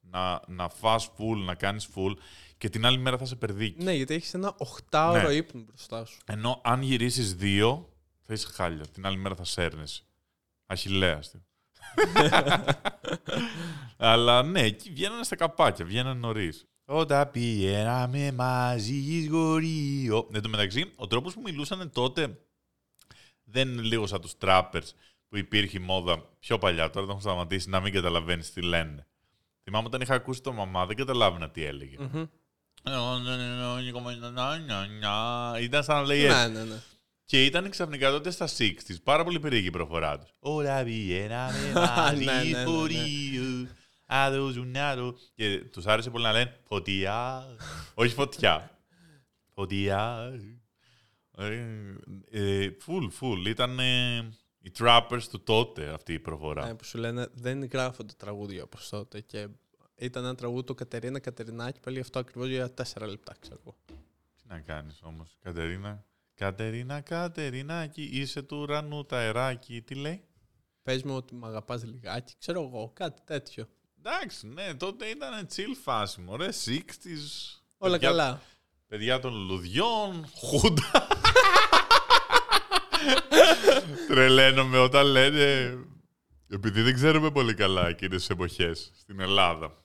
να, 0.00 0.40
να 0.46 0.68
φας 0.68 1.10
full, 1.18 1.36
να 1.36 1.54
κάνεις 1.54 1.88
full 1.94 2.12
και 2.58 2.68
την 2.68 2.86
άλλη 2.86 2.98
μέρα 2.98 3.18
θα 3.18 3.24
σε 3.24 3.36
περδίκει. 3.36 3.84
Ναι, 3.84 3.92
γιατί 3.92 4.14
έχεις 4.14 4.34
ένα 4.34 4.54
8ωρο 4.90 5.22
Ναι. 5.26 5.32
ύπνο 5.32 5.62
μπροστά 5.62 6.04
σου. 6.04 6.18
Ενώ 6.26 6.60
αν 6.64 6.82
γυρίσεις 6.82 7.34
δύο, 7.34 7.92
θα 8.22 8.32
είσαι 8.34 8.48
χάλια. 8.52 8.86
Την 8.86 9.06
άλλη 9.06 9.16
μέρα 9.16 9.34
θα 9.34 9.44
σέρνεσαι. 9.44 10.02
Αχιλέα. 10.66 11.20
Αλλά 13.96 14.42
ναι, 14.42 14.60
εκεί 14.60 14.90
βγαίνανε 14.90 15.24
στα 15.24 15.36
καπάκια, 15.36 15.84
βγαίνανε 15.84 16.18
νωρίς. 16.18 16.66
Όταν 16.84 17.30
πηγαίναμε 17.30 18.32
μαζί 18.32 19.26
γορείο. 19.26 20.28
Εν 20.32 20.42
τω 20.42 20.48
μεταξύ, 20.48 20.92
ο 20.96 21.06
τρόπος 21.06 21.34
που 21.34 21.40
μιλούσαν 21.44 21.90
τότε 21.92 22.38
δεν 23.44 23.68
είναι 23.68 23.82
λίγο 23.82 24.06
σαν 24.06 24.20
τους 24.20 24.36
τράπερς 24.38 24.94
που 25.28 25.36
υπήρχε 25.36 25.78
η 25.78 25.80
μόδα 25.80 26.28
πιο 26.38 26.58
παλιά. 26.58 26.84
Τώρα 26.90 27.00
δεν 27.00 27.08
έχουν 27.08 27.20
σταματήσει 27.20 27.68
να 27.68 27.80
μην 27.80 27.92
καταλαβαίνεις 27.92 28.52
τι 28.52 28.62
λένε. 28.62 29.06
Θυμάμαι 29.62 29.86
όταν 29.86 30.00
είχα 30.00 30.14
ακούσει 30.14 30.42
το 30.42 30.52
μαμά, 30.52 30.86
δεν 30.86 30.96
καταλάβαινα 30.96 31.50
τι 31.50 31.64
έλεγε. 31.64 31.96
Μμμ. 31.98 32.24
Ήταν 35.60 35.82
σαν 35.82 35.96
να 35.96 36.02
λέει 36.02 36.24
έτσι. 36.24 36.36
Ναι, 36.36 36.46
ναι, 36.46 36.62
ναι. 36.62 36.76
Και 37.24 37.44
ήταν 37.44 37.70
ξαφνικά 37.70 38.10
τότε 38.10 38.30
στα 38.30 38.48
60s. 38.58 38.96
Πάρα 39.02 39.24
πολύ 39.24 39.40
περίεργη 39.40 39.66
η 39.66 39.70
προφορά 39.70 40.18
του. 40.18 40.26
Όλα 40.38 40.84
βγαίναμε 40.84 41.72
μαζί 41.74 42.24
Ναι, 42.24 42.32
ναι, 42.32 42.42
ναι, 42.42 42.58
ναι. 42.58 42.64
χωρίου. 42.64 43.68
Άδου, 44.06 44.50
ζουνιάρου. 44.50 45.14
Και 45.34 45.58
του 45.58 45.82
άρεσε 45.84 46.10
πολύ 46.10 46.24
να 46.24 46.32
λένε 46.32 46.56
φωτιά. 46.68 47.46
Όχι 47.94 48.14
φωτιά. 48.14 48.78
Φωτιά. 49.54 50.32
Φουλ, 52.78 53.06
φουλ. 53.08 53.46
Ήταν 53.46 53.78
οι 54.58 54.70
trappers 54.78 55.22
του 55.30 55.42
τότε 55.42 55.88
αυτή 55.88 56.12
η 56.12 56.18
προφορά. 56.18 56.68
Ε, 56.68 56.72
που 56.72 56.84
σου 56.84 56.98
λένε 56.98 57.28
δεν 57.32 57.64
γράφονται 57.64 58.12
τραγούδια 58.16 58.62
όπω 58.62 58.78
τότε. 58.90 59.20
Και 59.20 59.48
ήταν 59.98 60.24
ένα 60.24 60.34
τραγούδι 60.34 60.64
του 60.64 60.74
Κατερίνα 60.74 61.18
Κατερινάκη 61.18 61.80
πάλι 61.80 62.00
αυτό 62.00 62.18
ακριβώς 62.18 62.48
για 62.48 62.70
τέσσερα 62.74 63.06
λεπτά, 63.06 63.34
ξέρω 63.40 63.60
εγώ. 63.60 63.76
Τι 64.36 64.42
να 64.46 64.60
κάνεις 64.60 65.00
όμως, 65.02 65.36
Κατερίνα. 65.42 66.04
Κατερίνα, 66.34 67.00
Κατερινάκη, 67.00 68.02
είσαι 68.02 68.42
του 68.42 68.56
ουρανού 68.56 69.04
τα 69.04 69.16
αεράκι. 69.16 69.82
Τι 69.82 69.94
λέει; 69.94 70.24
Πες 70.82 71.02
μου 71.02 71.16
ότι 71.16 71.34
με 71.34 71.46
αγαπάς 71.46 71.84
λιγάκι, 71.84 72.34
ξέρω 72.38 72.62
εγώ, 72.62 72.90
κάτι 72.94 73.20
τέτοιο. 73.24 73.68
Εντάξει, 73.98 74.46
ναι, 74.46 74.74
τότε 74.74 75.06
ήταν 75.06 75.46
chill 75.54 75.76
φάση, 75.82 76.20
μωρέ, 76.20 76.48
60s. 76.48 77.60
Όλα 77.78 77.92
παιδιά, 77.92 78.08
καλά. 78.08 78.40
Παιδιά 78.86 79.20
των 79.20 79.46
λουδιών, 79.46 80.26
χούντα. 80.34 81.08
Τρελαίνομαι 84.08 84.78
όταν 84.78 85.06
λένε, 85.06 85.78
επειδή 86.50 86.82
δεν 86.82 86.94
ξέρουμε 86.94 87.30
πολύ 87.30 87.54
καλά 87.54 87.88
εκείνες 87.88 88.18
τις 88.18 88.30
εποχές 88.30 88.90
στην 88.94 89.20
Ελλάδα. 89.20 89.84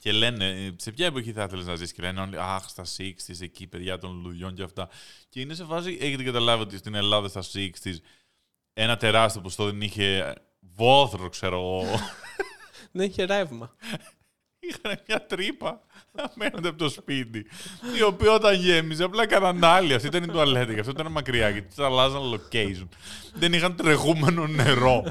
Και 0.00 0.12
λένε, 0.12 0.74
σε 0.76 0.92
ποια 0.92 1.06
εποχή 1.06 1.32
θα 1.32 1.42
ήθελες 1.42 1.66
να 1.66 1.74
ζεις; 1.74 1.92
Και 1.92 2.02
λένε 2.02 2.20
όλοι, 2.20 2.36
αχ, 2.38 2.68
στα 2.68 2.84
60s, 2.84 3.40
εκεί, 3.40 3.66
παιδιά 3.66 3.98
των 3.98 4.20
λουδιών 4.22 4.54
και 4.54 4.62
αυτά. 4.62 4.88
Και 5.28 5.40
είναι 5.40 5.54
σε 5.54 5.64
φάση, 5.64 5.98
έχετε 6.00 6.22
καταλάβει 6.22 6.62
ότι 6.62 6.76
στην 6.76 6.94
Ελλάδα 6.94 7.28
στα 7.28 7.42
60s 7.42 7.96
ένα 8.72 8.96
τεράστιο 8.96 9.40
ποσοστό 9.40 9.64
δεν 9.64 9.80
είχε 9.80 10.34
βόθρο, 10.60 11.28
ξέρω 11.28 11.56
εγώ. 11.56 11.84
Δεν 12.92 13.06
είχε 13.06 13.24
ρεύμα. 13.24 13.74
Είχαν 14.58 15.00
μια 15.06 15.26
τρύπα 15.26 15.80
απέναντι 16.12 16.68
από 16.68 16.78
το 16.78 16.88
σπίτι. 16.88 17.46
Η 17.98 18.02
οποία 18.02 18.32
όταν 18.32 18.54
γέμιζε, 18.54 19.04
απλά 19.04 19.22
έκαναν 19.22 19.64
άλλη. 19.64 19.94
Αυτή 19.94 20.06
ήταν 20.06 20.22
η 20.22 20.26
τουαλέτα 20.26 20.74
και 20.74 20.80
αυτό 20.80 20.92
ήταν 20.92 21.12
μακριά 21.12 21.48
γιατί 21.48 21.74
του 21.74 21.84
αλλάζαν 21.84 22.22
location. 22.22 22.88
Δεν 23.34 23.52
είχαν 23.52 23.76
τρεχούμενο 23.76 24.46
νερό. 24.46 25.04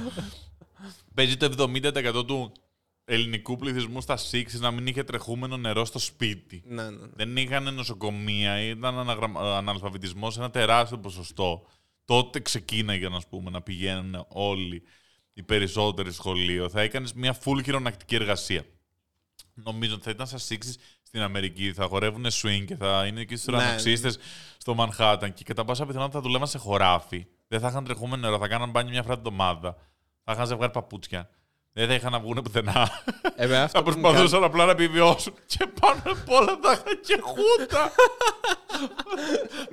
Παίζει 1.14 1.38
το 1.38 1.70
70% 1.74 2.28
του 2.28 2.52
ελληνικού 3.12 3.56
πληθυσμού 3.56 4.02
στα 4.02 4.18
6 4.32 4.44
να 4.60 4.72
μην 4.72 4.88
είχε 4.88 5.04
τρεχούμενο 5.04 5.58
νερό 5.58 5.86
στο 5.86 6.00
σπίτι. 6.00 6.64
ναι, 6.66 6.84
ναι, 6.84 6.90
ναι. 6.90 7.08
Δεν 7.14 7.38
είχαν 7.38 7.74
νοσοκομεία, 7.74 8.62
ήταν 8.62 9.10
αναλφαβητισμός 9.38 10.34
σε 10.34 10.40
ένα 10.40 10.50
τεράστιο 10.50 10.98
ποσοστό. 11.00 11.66
Τότε 12.06 12.40
ξεκίναγε 12.40 13.10
να, 13.10 13.22
πούμε, 13.30 13.50
να 13.50 13.62
πηγαίνουν 13.62 14.26
όλοι 14.28 14.84
οι 15.34 15.44
περισσότεροι 15.44 16.12
σχολείο. 16.12 16.70
Θα 16.70 16.82
έκανες 16.82 17.14
μια 17.14 17.38
full 17.44 17.64
χειρονακτική 17.64 18.16
εργασία. 18.16 18.64
Νομίζω 19.54 19.94
ότι 19.94 20.04
θα 20.04 20.10
ήταν 20.10 20.28
στα 20.28 20.38
Sixes 20.38 20.74
στην 21.02 21.22
Αμερική, 21.22 21.74
θα 21.74 21.86
χορεύουν 21.88 22.26
swing 22.32 22.64
και 22.66 22.76
θα 22.76 23.06
είναι 23.06 23.22
εκεί 23.22 23.36
στους 23.36 23.54
Ναι, 23.54 23.58
ουρανοξύστε 23.58 24.12
στο 24.58 24.76
Manhattan 24.78 25.30
και 25.34 25.44
κατά 25.44 25.66
πάσα 25.66 25.86
πιθανότητα 25.86 26.18
θα 26.18 26.24
δουλεύαν 26.26 26.48
σε 26.48 26.58
χωράφι. 26.58 27.26
Δεν 27.48 27.60
θα 27.60 27.68
είχαν 27.68 27.84
τρεχούμενο 27.84 28.22
νερό, 28.22 28.38
θα 28.38 28.48
κάναν 28.48 28.70
μπάνιο 28.70 28.92
μια 28.92 29.04
φορά 29.04 29.16
την 29.18 29.26
εβδομάδα. 29.26 29.76
Θα 30.24 30.32
είχαν 30.32 30.46
ζευγάρι 30.48 30.72
παπούτσια. 30.72 31.30
Δεν 31.80 31.88
θα 31.88 31.94
είχαν 31.94 32.12
να 32.12 32.20
βγουν 32.20 32.42
πουθενά. 32.44 32.90
Εμένα 33.36 33.64
αυτό 33.64 33.78
θα 33.78 33.84
που 33.84 33.92
μου 33.96 34.02
προσπαθούσαν 34.02 34.44
απλά 34.44 34.66
να 34.66 34.72
επιβιώσουν. 34.72 35.34
Και 35.46 35.68
πάνω 35.82 36.02
απ' 36.04 36.30
όλα 36.30 36.60
θα 36.62 36.72
είχαν 36.72 37.00
και 37.02 37.22
χούτα. 37.22 37.92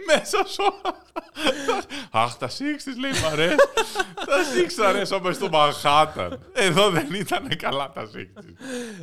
Μέσα 0.07 0.46
σε 0.46 0.62
όλα. 0.62 1.04
Αχ, 2.11 2.36
τα 2.36 2.48
Sixties 2.48 2.98
λέει 3.00 3.11
μ' 3.11 3.26
αρέσει. 3.32 3.57
τα 4.14 4.36
Sixties 4.54 4.84
αρέσαμε 4.86 5.32
στο 5.32 5.48
Manhattan. 5.52 6.30
Εδώ 6.52 6.90
δεν 6.90 7.14
ήταν 7.14 7.57
καλά 7.57 7.90
τα 7.90 8.11
Sixties. 8.14 8.54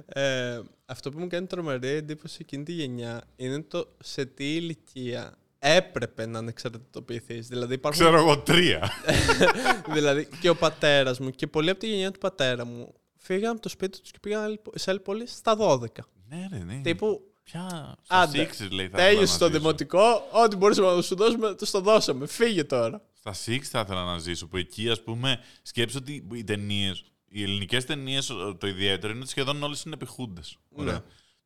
Ε, 0.05 0.59
αυτό 0.85 1.09
που 1.11 1.19
μου 1.19 1.27
κάνει 1.27 1.47
τρομερή 1.47 1.87
εντύπωση 1.87 2.37
εκείνη 2.41 2.63
τη 2.63 2.71
γενιά 2.71 3.23
είναι 3.35 3.61
το 3.61 3.87
σε 3.99 4.25
τι 4.25 4.55
ηλικία 4.55 5.37
έπρεπε 5.65 6.25
να 6.25 6.39
ανεξαρτητοποιηθείς. 6.39 7.47
Δηλαδή, 7.47 7.73
υπάρχουν, 7.73 8.01
Ξέρω 8.01 8.17
εγώ 8.17 8.39
τρία. 8.39 8.91
δηλαδή 9.93 10.27
και 10.39 10.49
ο 10.49 10.55
πατέρας 10.55 11.19
μου 11.19 11.29
και 11.29 11.47
πολλοί 11.47 11.69
από 11.69 11.79
τη 11.79 11.87
γενιά 11.87 12.11
του 12.11 12.19
πατέρα 12.19 12.65
μου 12.65 12.93
φύγαν 13.17 13.51
από 13.51 13.61
το 13.61 13.69
σπίτι 13.69 14.01
τους 14.01 14.11
και 14.11 14.19
πήγαν 14.21 14.59
σε 14.75 14.89
άλλη 14.89 14.99
πόλη 14.99 15.27
στα 15.27 15.57
12. 15.59 15.85
ναι, 16.29 16.47
ναι, 16.51 16.57
ναι. 16.57 16.81
Τύπου 16.81 17.33
Πια 17.43 17.95
Άντε, 18.07 18.49
στα 18.51 18.65
Sixties 18.65 18.71
λέει 18.71 18.87
θα 18.87 18.97
ήθελα 18.97 19.09
τέλειωσε 19.09 19.33
να 19.33 19.39
το 19.39 19.45
ζήσω. 19.45 19.59
δημοτικό, 19.59 20.27
ό,τι 20.43 20.55
μπορούσαμε 20.55 20.95
να 20.95 21.01
σου 21.01 21.15
δώσουμε, 21.15 21.53
το 21.53 21.65
στο 21.65 21.79
δώσαμε. 21.79 22.27
Φύγε 22.27 22.63
τώρα. 22.63 23.01
Στα 23.13 23.33
Six 23.45 23.59
θα 23.61 23.79
ήθελα 23.79 24.03
να 24.03 24.17
ζήσω. 24.17 24.47
Που 24.47 24.57
εκεί, 24.57 24.89
ας 24.89 25.03
πούμε, 25.03 25.39
σκέψω 25.61 25.97
ότι 25.97 26.27
οι 26.33 26.43
ταινίες, 26.43 27.03
οι 27.27 27.43
ελληνικές 27.43 27.85
ταινίες, 27.85 28.25
το 28.57 28.67
ιδιαίτερο 28.67 29.11
είναι 29.13 29.21
ότι 29.21 29.29
σχεδόν 29.29 29.63
όλες 29.63 29.83
είναι 29.83 29.95
επιχούντε. 29.95 30.41
Ναι. 30.69 30.99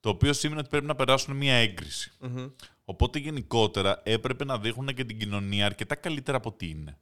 Το 0.07 0.13
οποίο 0.13 0.33
σημαίνει 0.33 0.59
ότι 0.59 0.69
πρέπει 0.69 0.85
να 0.85 0.95
περάσουν 0.95 1.35
μια 1.35 1.53
έγκριση. 1.53 2.11
Μμμ. 2.19 2.47
Οπότε 2.85 3.19
γενικότερα 3.19 4.01
έπρεπε 4.03 4.45
να 4.45 4.57
δείχνουν 4.59 4.93
και 4.93 5.03
την 5.03 5.19
κοινωνία 5.19 5.65
αρκετά 5.65 5.95
καλύτερα 5.95 6.37
από 6.37 6.49
ό,τι 6.49 6.69
είναι. 6.69 6.97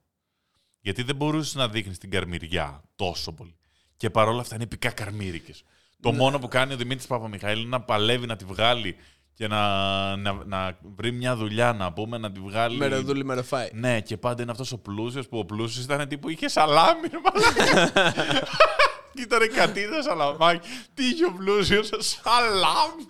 Γιατί 0.81 1.03
δεν 1.03 1.15
μπορούσες 1.15 1.55
να 1.55 1.67
δείχνεις 1.67 1.97
την 1.97 2.09
καρμυριά 2.09 2.83
τόσο 2.95 3.31
πολύ. 3.33 3.55
Και 3.97 4.09
παρόλα 4.09 4.41
αυτά 4.41 4.55
είναι 4.55 4.63
επικά 4.63 4.89
καρμύρικες. 4.89 5.63
Το 6.01 6.11
Ναι. 6.11 6.17
μόνο 6.17 6.39
που 6.39 6.47
κάνει 6.47 6.73
ο 6.73 6.77
Δημήτρης 6.77 7.07
Παπαμιχαήλ 7.07 7.59
είναι 7.59 7.69
να 7.69 7.81
παλεύει 7.81 8.25
να 8.25 8.35
τη 8.35 8.45
βγάλει 8.45 8.95
και 9.33 9.47
να, 9.47 10.15
να, 10.15 10.33
να 10.45 10.77
βρει 10.95 11.11
μια 11.11 11.35
δουλειά, 11.35 11.73
να 11.73 11.93
πούμε, 11.93 12.17
να 12.17 12.31
τη 12.31 12.39
βγάλει. 12.39 12.77
Με 12.77 12.87
ρεδούλη 12.87 13.25
με 13.25 13.33
ρεφάι. 13.33 13.69
Ναι, 13.73 14.01
και 14.01 14.17
πάντα 14.17 14.41
είναι 14.41 14.51
αυτός 14.51 14.71
ο 14.71 14.77
πλούσιος 14.77 15.27
που 15.27 15.37
ο 15.37 15.45
πλούσιος 15.45 15.85
ήταν 15.85 16.07
τύπου 16.07 16.29
είχες 16.29 16.51
σαλάμι, 16.51 17.07
ρε 17.11 17.17
μαλάκα. 17.23 17.89
Και 17.91 18.45
ήταν 19.21 19.49
κατίδα 19.53 20.01
σαλαμάκι. 20.01 20.67
Τι 20.93 21.05
είχε 21.05 21.25
ο 21.25 21.31
πλούσιος, 21.37 21.89
σαλάμι. 21.97 23.07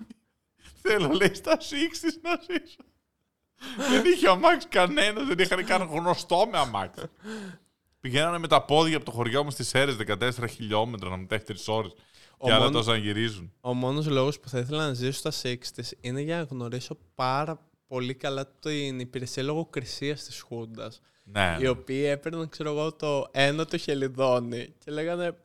Θέλω, 0.81 1.07
λέει, 1.13 1.33
στα 1.33 1.57
σίξι 1.61 2.07
να 2.21 2.39
ζήσω. 2.41 2.77
δεν 3.89 4.05
είχε 4.13 4.29
αμάξι 4.29 4.67
κανένα, 4.67 5.23
δεν 5.23 5.39
είχαν 5.39 5.65
καν 5.65 5.81
γνωστό 5.83 6.47
με 6.51 6.57
αμάξι. 6.57 7.03
Πηγαίνανε 7.99 8.37
με 8.37 8.47
τα 8.47 8.61
πόδια 8.63 8.95
από 8.95 9.05
το 9.05 9.11
χωριό 9.11 9.43
μου 9.43 9.51
στις 9.51 9.73
αίρε 9.73 9.91
14 10.07 10.31
χιλιόμετρα 10.49 11.09
να 11.09 11.17
μετέχει 11.17 11.43
3 11.43 11.73
ώρες. 11.73 11.91
Ο 12.37 12.45
Και 12.47 12.51
άλλα 12.53 12.65
μόνος- 12.65 12.85
τόσα 12.85 12.91
να 12.97 13.03
γυρίζουν. 13.03 13.53
Ο 13.61 13.73
μόνος 13.73 14.07
λόγος 14.07 14.39
που 14.39 14.49
θα 14.49 14.59
ήθελα 14.59 14.87
να 14.87 14.93
ζήσω 14.93 15.11
στα 15.31 15.31
60s 15.49 15.91
είναι 16.01 16.21
για 16.21 16.37
να 16.37 16.43
γνωρίσω 16.43 16.97
πάρα 17.15 17.67
πολύ 17.87 18.13
καλά 18.13 18.47
την 18.47 18.99
υπηρεσία 18.99 19.43
λογοκρισίας 19.43 20.23
της 20.23 20.41
Χούντας. 20.41 21.01
Ναι. 21.23 21.57
Οι 21.59 21.67
οποίοι 21.67 22.03
έπαιρναν, 22.07 22.49
ξέρω 22.49 22.69
εγώ, 22.69 22.93
το 22.93 23.27
ένα 23.31 23.65
το 23.65 23.77
χελιδόνι 23.77 24.73
και 24.79 24.91
λέγανε. 24.91 25.37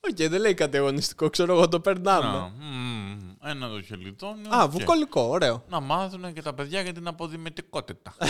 Οκ, 0.00 0.16
δεν 0.16 0.40
λέει 0.40 0.54
κάτι 0.54 0.76
αγωνιστικό, 0.76 1.30
ξέρω 1.30 1.52
εγώ, 1.54 1.68
το 1.68 1.80
περνάμε. 1.80 2.38
Να, 2.38 2.48
μμμ, 2.48 3.18
Ένα 3.44 3.68
το 3.68 3.82
χελιτόνι. 3.82 4.48
Α, 4.48 4.62
οκ. 4.62 4.70
βουκολικό, 4.70 5.20
ωραίο. 5.20 5.64
να 5.68 5.80
μάθουν 5.80 6.32
και 6.32 6.42
τα 6.42 6.54
παιδιά 6.54 6.80
για 6.80 6.92
την 6.92 7.06
αποδημητικότητα. 7.08 8.14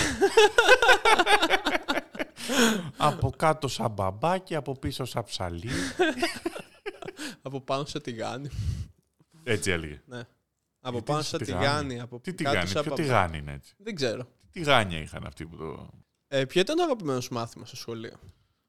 από 2.96 3.30
κάτω 3.36 3.68
σαν 3.68 3.90
μπαμπάκι, 3.90 4.54
από 4.54 4.72
πίσω 4.78 5.04
σαν 5.04 5.24
ψαλίδι. 5.24 5.70
Από 7.42 7.60
πάνω 7.60 7.84
σε 7.84 8.00
τηγάνι. 8.00 8.48
Έτσι 9.42 9.70
έλεγε. 9.70 10.02
Ναι. 10.06 10.18
Από 10.80 10.90
Γιατί 10.92 11.10
πάνω 11.10 11.22
σε 11.22 11.28
σε 11.28 11.36
τηγάνι; 11.38 11.62
τηγάνι. 11.62 12.00
Από 12.00 12.20
Τι 12.20 12.32
κάτω 12.34 12.50
τηγάνι, 12.50 12.68
σαν 12.68 12.82
ποιο 12.82 12.90
μπαμπά. 12.90 13.02
τηγάνι 13.02 13.38
είναι 13.38 13.52
έτσι; 13.52 13.74
Δεν 13.78 13.94
ξέρω. 13.94 14.22
Τι 14.24 14.60
τηγάνια 14.60 14.98
είχαν 14.98 15.26
αυτοί 15.26 15.46
που 15.46 15.56
το... 15.56 15.90
Ε, 16.28 16.44
ποιο 16.44 16.60
ήταν 16.60 16.76
το 16.76 16.82
αγαπημένο 16.82 17.20
σου 17.20 17.34
μάθημα 17.34 17.64
στο 17.66 17.76
σχολείο; 17.76 18.16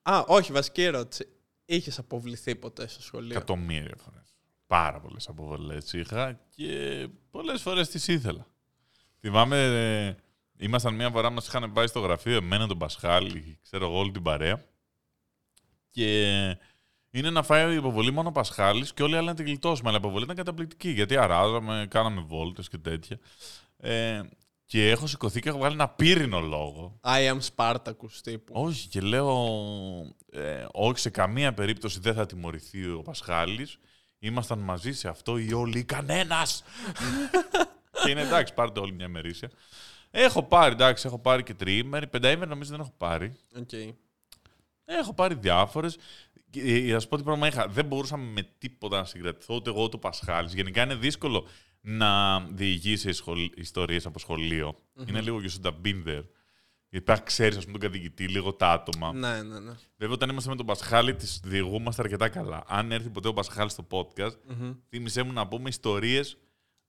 Α, 0.01 0.23
όχι, 0.27 0.51
βασική 0.51 0.81
ερώτηση. 0.83 1.27
Είχες 1.75 1.99
αποβληθεί 1.99 2.55
ποτέ 2.55 2.87
στο 2.87 3.01
σχολείο; 3.01 3.35
Εκατομμύρια 3.35 3.95
φορές. 3.97 4.35
Πάρα 4.67 4.99
πολλές 4.99 5.27
αποβολές 5.27 5.93
είχα 5.93 6.39
και 6.49 7.07
πολλές 7.31 7.61
φορές 7.61 7.89
τις 7.89 8.07
ήθελα. 8.07 8.47
Θυμάμαι, 9.19 9.63
ε, 9.63 10.15
ήμασταν 10.65 10.95
μία 10.95 11.09
φορά, 11.09 11.29
μας 11.29 11.47
είχαν 11.47 11.71
πάει 11.71 11.87
στο 11.87 11.99
γραφείο, 11.99 12.35
εμένα 12.35 12.67
τον 12.67 12.77
Πασχάλη, 12.77 13.59
ξέρω 13.61 13.85
εγώ 13.85 13.97
όλη 13.97 14.11
την 14.11 14.21
παρέα. 14.21 14.65
Και 15.89 16.57
είναι 17.09 17.29
να 17.29 17.43
φάει 17.43 17.73
η 17.73 17.75
υποβολή 17.75 18.11
μόνο 18.11 18.29
ο 18.29 18.31
Πασχάλης 18.31 18.93
και 18.93 19.03
όλοι 19.03 19.13
οι 19.13 19.17
άλλοι 19.17 19.27
να 19.27 19.35
την 19.35 19.45
γλιτώσουμε. 19.45 19.89
Αλλά 19.89 19.97
η 19.97 20.01
υποβολή 20.01 20.23
ήταν 20.23 20.35
καταπληκτική, 20.35 20.89
γιατί 20.89 21.17
αράζαμε, 21.17 21.87
κάναμε 21.89 22.21
βόλτες 22.21 22.69
και 22.69 22.77
τέτοια. 22.77 23.19
Ε, 23.77 24.21
και 24.71 24.89
έχω 24.89 25.07
σηκωθεί 25.07 25.39
και 25.39 25.49
έχω 25.49 25.57
βγάλει 25.57 25.73
ένα 25.73 25.89
πύρινο 25.89 26.39
λόγο. 26.39 26.99
I 27.03 27.33
am 27.33 27.39
Spartacus 27.55 28.11
τύπου. 28.23 28.53
Όχι, 28.55 28.87
και 28.87 28.99
λέω, 28.99 29.37
ε, 30.31 30.65
όχι 30.71 30.99
σε 30.99 31.09
καμία 31.09 31.53
περίπτωση 31.53 31.99
δεν 31.99 32.13
θα 32.13 32.25
τιμωρηθεί 32.25 32.89
ο 32.89 33.01
Πασχάλης. 33.01 33.77
Ήμασταν 34.19 34.59
μαζί 34.59 34.91
σε 34.91 35.07
αυτό 35.07 35.37
ή 35.37 35.53
όλοι 35.53 35.79
ή 35.79 35.83
κανένας. 35.83 36.63
και 38.03 38.09
είναι 38.09 38.21
εντάξει, 38.21 38.53
πάρτε 38.53 38.79
όλοι 38.79 38.93
μια 38.93 39.07
ημερήσια. 39.07 39.51
Έχω 40.11 40.43
πάρει, 40.43 40.73
εντάξει, 40.73 41.07
έχω 41.07 41.19
πάρει 41.19 41.43
και 41.43 41.53
τριήμερη. 41.53 42.07
Πενταήμερη 42.07 42.49
νομίζω 42.49 42.71
δεν 42.71 42.79
έχω 42.79 42.93
πάρει. 42.97 43.35
Οκ. 43.57 43.71
Έχω 44.85 45.13
πάρει 45.13 45.35
διάφορες. 45.35 45.97
Για 46.51 46.93
να 46.93 46.99
σου 46.99 47.07
πω 47.07 47.17
τι 47.17 47.23
πρόβλημα 47.23 47.47
είχα. 47.47 47.67
Δεν 47.67 47.85
μπορούσα 47.85 48.17
με 48.17 48.47
τίποτα 48.57 48.97
να 48.97 49.05
συγκρατηθώ, 49.05 49.55
ούτε 49.55 49.69
εγώ 49.69 49.83
ούτε 49.83 49.95
ο 49.95 49.99
Πασχάλης. 49.99 50.53
Γενικά 50.53 50.83
είναι 50.83 50.95
δύσκολο 50.95 51.47
να 51.81 52.39
διηγηθείς 52.39 53.09
ιστορίες 53.55 54.05
από 54.05 54.19
σχολείο. 54.19 54.75
Είναι 55.07 55.21
λίγο 55.21 55.41
και 55.41 55.49
should've 55.49 55.79
been 55.83 56.07
there. 56.07 56.23
Γιατί 56.89 57.21
ξέρεις, 57.23 57.57
ας 57.57 57.65
πούμε, 57.65 57.77
τον 57.77 57.89
καθηγητή, 57.89 58.27
λίγο 58.27 58.53
τα 58.53 58.71
άτομα. 58.71 59.13
Ναι, 59.13 59.43
ναι, 59.43 59.59
ναι. 59.59 59.71
Βέβαια, 59.97 60.13
όταν 60.13 60.29
είμαστε 60.29 60.49
με 60.49 60.55
τον 60.55 60.65
Πασχάλη, 60.65 61.15
τη 61.15 61.27
διηγούμαστε 61.43 62.01
αρκετά 62.01 62.29
καλά. 62.29 62.63
Αν 62.67 62.91
έρθει 62.91 63.09
ποτέ 63.09 63.27
ο 63.27 63.33
Πασχάλη 63.33 63.69
στο 63.69 63.87
podcast, 63.91 64.35
Μμμ. 64.47 64.73
θύμισέ 64.89 65.23
μου 65.23 65.33
να 65.33 65.47
πούμε 65.47 65.69
ιστορίες 65.69 66.37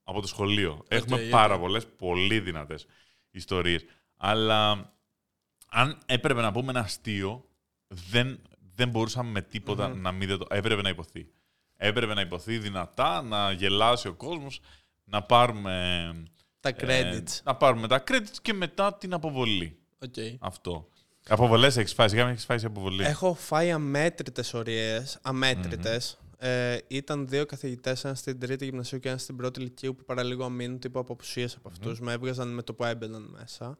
από 0.03 0.21
το 0.21 0.27
σχολείο. 0.27 0.83
Έχουμε 0.87 1.23
οκ. 1.23 1.29
πάρα 1.29 1.59
πολλές, 1.59 1.87
πολύ 1.87 2.39
δυνατές 2.39 2.85
ιστορίες. 3.31 3.85
Αλλά 4.17 4.93
αν 5.69 5.97
έπρεπε 6.05 6.41
να 6.41 6.51
πούμε 6.51 6.69
ένα 6.69 6.79
αστείο, 6.79 7.49
δεν, 7.87 8.41
δεν 8.75 8.89
μπορούσαμε 8.89 9.29
με 9.29 9.41
τίποτα 9.41 9.87
να 9.95 10.11
μην 10.11 10.27
δεν 10.27 10.37
το. 10.37 10.45
Έπρεπε 10.49 10.81
να 10.81 10.89
ειπωθεί. 10.89 11.27
Έπρεπε 11.77 12.13
να 12.13 12.21
ειπωθεί 12.21 12.57
δυνατά, 12.57 13.21
να 13.21 13.51
γελάσει 13.51 14.07
ο 14.07 14.13
κόσμος, 14.13 14.59
να 15.13 15.21
πάρουμε. 15.21 16.13
Τα 16.59 16.69
ε, 16.69 16.75
credits. 16.77 17.41
να 17.43 17.55
πάρουμε 17.55 17.87
τα 17.87 18.03
credits 18.07 18.37
και 18.41 18.53
μετά 18.53 18.93
την 18.93 19.13
αποβολή. 19.13 19.77
Οκ. 19.99 20.13
Αυτό. 20.39 20.87
Αποβολές 21.27 21.77
έχεις 21.77 21.93
φάει, 21.93 22.09
σιγά 22.09 22.23
μην 22.23 22.31
έχεις 22.31 22.45
φάει 22.45 22.59
σε 22.59 22.65
αποβολή. 22.65 23.03
Έχω 23.03 23.33
φάει 23.33 23.71
αμέτρητες 23.71 24.53
ωριαίες, 24.53 25.19
αμέτρητες. 25.21 26.17
Ε, 26.37 26.77
ήταν 26.87 27.27
δύο 27.27 27.45
καθηγητές, 27.45 28.05
ένα 28.05 28.15
στην 28.15 28.39
τρίτη 28.39 28.65
γυμνασίου 28.65 28.99
και 28.99 29.09
ένα 29.09 29.17
στην 29.17 29.35
πρώτη 29.35 29.59
λυκείου, 29.59 29.95
που 29.95 30.03
παραλίγο 30.03 30.49
μείνω 30.49 30.79
τύπου 30.79 30.99
από 30.99 31.13
απουσίες 31.13 31.47
από 31.57 31.69
αυτούς. 31.69 31.99
Με 31.99 32.13
έβγαζαν 32.13 32.53
με 32.53 32.61
το 32.61 32.73
που 32.73 32.83
έμπαιναν 32.83 33.35
μέσα. 33.39 33.77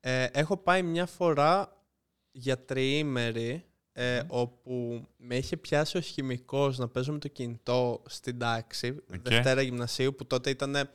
Ε, 0.00 0.24
έχω 0.24 0.56
πάει 0.56 0.82
μια 0.82 1.06
φορά 1.06 1.82
για 2.30 2.64
τριήμερη, 2.64 3.64
ε, 3.96 4.22
όπου 4.26 5.06
με 5.16 5.36
είχε 5.36 5.56
πιάσει 5.56 5.96
ο 5.96 6.00
χημικός 6.00 6.78
να 6.78 6.88
παίζω 6.88 7.12
με 7.12 7.18
το 7.18 7.28
κινητό 7.28 8.02
στην 8.06 8.38
τάξη, 8.38 8.96
Δευτέρα 9.22 9.62
γυμνασίου, 9.62 10.14
που 10.14 10.26
τότε 10.26 10.50
ήταν. 10.50 10.90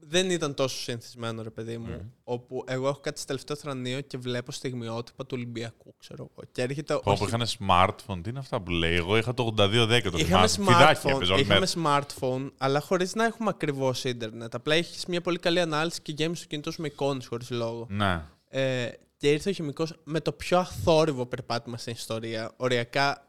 Δεν 0.00 0.30
ήταν 0.30 0.54
τόσο 0.54 0.76
συνηθισμένο, 0.76 1.42
ρε 1.42 1.50
παιδί 1.50 1.78
μου. 1.78 2.12
Όπου 2.24 2.64
εγώ 2.66 2.88
έχω 2.88 3.00
κάτι 3.00 3.18
στο 3.18 3.26
τελευταίο 3.26 3.56
θρανείο 3.56 4.00
και 4.00 4.18
βλέπω 4.18 4.52
στιγμιότυπα 4.52 5.26
του 5.26 5.34
Ολυμπιακού, 5.36 5.94
ξέρω 5.98 6.30
εγώ. 6.30 6.48
Και 6.52 6.62
έρχεται. 6.62 6.94
ο 6.94 7.00
Πω, 7.00 7.16
που 7.18 7.24
είχαν 7.26 7.42
smartphone, 7.58 8.20
τι 8.22 8.30
είναι 8.30 8.38
αυτά 8.38 8.60
που 8.60 8.70
λέει; 8.70 8.94
Εγώ 8.94 9.16
είχα 9.16 9.34
το 9.34 9.54
8210 9.56 9.56
το 9.56 10.18
Είχαμε 10.18 10.48
θυμάμαι. 10.48 10.76
Φιδάκια 10.76 11.02
smartphone, 11.02 11.14
έπαιζα 11.14 11.32
όλη 11.32 11.42
είχαμε 11.42 11.66
μέρα. 11.74 12.06
smartphone, 12.06 12.50
αλλά 12.58 12.80
χωρίς 12.80 13.14
να 13.14 13.24
έχουμε 13.24 13.48
ακριβώς 13.48 14.04
ίντερνετ. 14.04 14.54
Απλά 14.54 14.74
έχεις 14.74 15.06
μια 15.06 15.20
πολύ 15.20 15.38
καλή 15.38 15.60
ανάλυση 15.60 16.02
και 16.02 16.12
γέμισε 16.16 16.42
το 16.42 16.48
κινητός 16.48 16.74
σου 16.74 16.80
με 16.80 16.86
εικόνες 16.86 17.26
χωρίς 17.26 17.50
λόγο. 17.50 17.86
Ναι. 17.90 18.24
Ε, 18.48 18.88
και 19.18 19.30
ήρθε 19.30 19.50
ο 19.50 19.52
χημικός 19.52 19.94
με 20.04 20.20
το 20.20 20.32
πιο 20.32 20.58
αθόρυβο 20.58 21.26
περπάτημα 21.26 21.76
στην 21.76 21.92
ιστορία. 21.92 22.52
Οριακά 22.56 23.26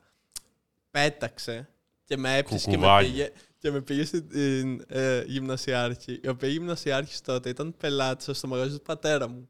πέταξε 0.92 1.70
και 2.04 2.18
με 2.18 2.38
έπιασε 2.38 2.70
και 2.70 2.78
με 2.78 2.84
Κουκουβάκι. 2.84 3.10
πήγε, 3.10 3.32
και 3.58 3.72
με 3.72 3.82
πήγε 3.82 4.06
στην 4.06 4.86
ε, 4.88 5.24
γυμνασιάρχη. 5.26 6.20
Η 6.24 6.28
οποία 6.28 6.50
γυμνασιάρχης 6.50 7.22
τότε 7.22 7.50
ήταν 7.50 7.76
πελάτη 7.78 8.34
στο 8.34 8.48
μαγαζί 8.48 8.76
του 8.76 8.82
πατέρα 8.82 9.28
μου. 9.28 9.50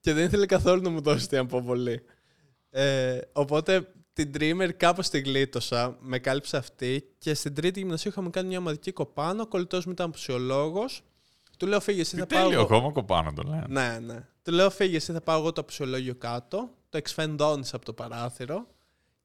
Και 0.00 0.12
δεν 0.12 0.24
ήθελε 0.24 0.46
καθόλου 0.46 0.82
να 0.82 0.90
μου 0.90 1.00
δώσει 1.00 1.28
την 1.28 1.38
αποβολή. 1.38 2.02
Ε, 2.70 3.20
οπότε 3.32 3.88
την 4.12 4.32
τρίμερ 4.32 4.76
κάπως 4.76 5.08
τη 5.08 5.20
γλίτωσα, 5.20 5.96
με 6.00 6.18
κάλυψε 6.18 6.56
αυτή 6.56 7.14
και 7.18 7.34
στην 7.34 7.54
τρίτη 7.54 7.80
γυμνασίου 7.80 8.10
είχαμε 8.10 8.30
κάνει 8.30 8.48
μια 8.48 8.58
ομαδική 8.58 8.92
κοπάνω. 8.92 9.42
Ο 9.42 9.46
κολλητός 9.46 9.84
μου 9.84 9.92
ήταν 9.92 10.06
απουσιολόγο. 10.08 10.84
Του 11.56 11.66
λέω 11.66 11.80
φύγε, 11.80 12.00
εσύ 12.00 12.14
Τι 12.14 12.20
θα 12.20 12.26
πάω. 12.26 12.42
τέλειο 12.42 12.60
εγώ». 12.60 12.62
ακόμα 12.76 12.92
κοπάνω 12.92 13.32
το 13.32 13.42
λένε. 13.42 13.64
Ναι, 13.68 13.98
ναι. 13.98 14.28
Του 14.42 14.52
λέω 14.52 14.70
φύγε, 14.70 14.96
εσύ 14.96 15.12
θα 15.12 15.20
πάω 15.20 15.38
εγώ 15.38 15.52
το 15.52 15.60
απουσιολόγιο 15.60 16.14
κάτω. 16.14 16.70
Το 16.88 16.96
εξφεντώνεις 16.98 17.74
από 17.74 17.84
το 17.84 17.92
παράθυρο. 17.92 18.66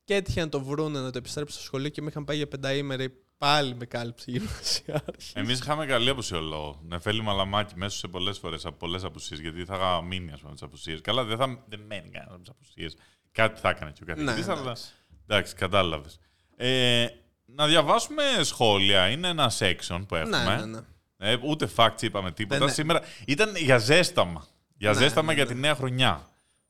Και 0.04 0.16
έτυχε 0.16 0.42
να 0.42 0.50
το 0.50 0.62
βρούνε 0.64 1.00
να 1.00 1.12
το 1.12 1.18
επιστρέψει 1.18 1.56
στο 1.56 1.64
σχολείο 1.64 1.90
και 1.90 2.02
με 2.02 2.08
είχαν 2.10 2.24
πάει 2.24 2.38
για 2.38 2.48
πενταήμερη. 2.48 3.16
Πάλι 3.38 3.76
με 3.76 3.86
κάλυψε 3.86 4.32
η 4.32 4.38
γυμνασιάρχης. 4.38 5.32
Εμείς 5.34 5.60
είχαμε 5.60 5.86
καλή 5.86 6.10
απουσιολόγο. 6.10 6.80
Νεφέλη 6.84 7.22
Μαλαμάκη 7.22 7.74
μέσα 7.78 7.98
σε 7.98 8.08
πολλές 8.08 8.38
φορές 8.38 8.66
από 8.66 8.76
πολλές 8.78 9.04
απουσίες. 9.04 9.40
Γιατί 9.40 9.66
θα 9.66 9.76
είχα 9.76 10.02
μείνει, 10.04 10.32
ας 10.32 10.40
πούμε, 10.40 10.54
τις 10.54 10.62
απουσίες. 10.62 11.02
Καλά, 11.02 11.24
δεν, 11.24 11.38
θα, 11.38 11.64
δεν 11.68 11.80
μένει 11.88 12.10
κανένα 12.10 12.32
από 12.34 12.40
τις 12.40 12.50
απουσίες. 12.50 12.96
Κάτι 13.32 13.60
θα 13.60 13.70
έκανε 13.70 13.92
και 13.92 14.04
ο 14.04 14.06
καθηγητής, 14.06 14.46
Ναι, 14.48 14.52
αλλά. 14.52 14.62
εντάξει. 14.62 14.92
Εντάξει, 15.28 15.56
κατάλαβες. 15.56 16.20
Ε, 16.56 17.08
να 17.46 17.68
διαβάσουμε 17.68 18.24
σχόλια. 18.42 19.08
Είναι 19.10 19.28
ένα 19.28 19.52
section 19.60 20.04
που 20.08 20.16
έχουμε. 20.16 20.44
Ναι, 20.44 20.56
ναι, 20.56 20.66
ναι. 20.66 20.80
Ε, 21.24 21.38
ούτε 21.42 21.70
facts 21.76 22.02
είπαμε 22.02 22.32
τίποτα. 22.32 22.60
Ναι, 22.60 22.66
ναι. 22.66 22.72
Σήμερα 22.72 23.02
ήταν 23.26 23.56
για 23.56 23.78
ζέσταμα. 23.78 24.46
Για 24.78 24.92
Ναι, 24.92 24.98
ζέσταμα 24.98 25.28
ναι, 25.28 25.34
για 25.34 25.44
ναι. 25.46 25.54
τη 25.54 25.60
νέα 25.60 25.76
χρονιά. 25.76 26.28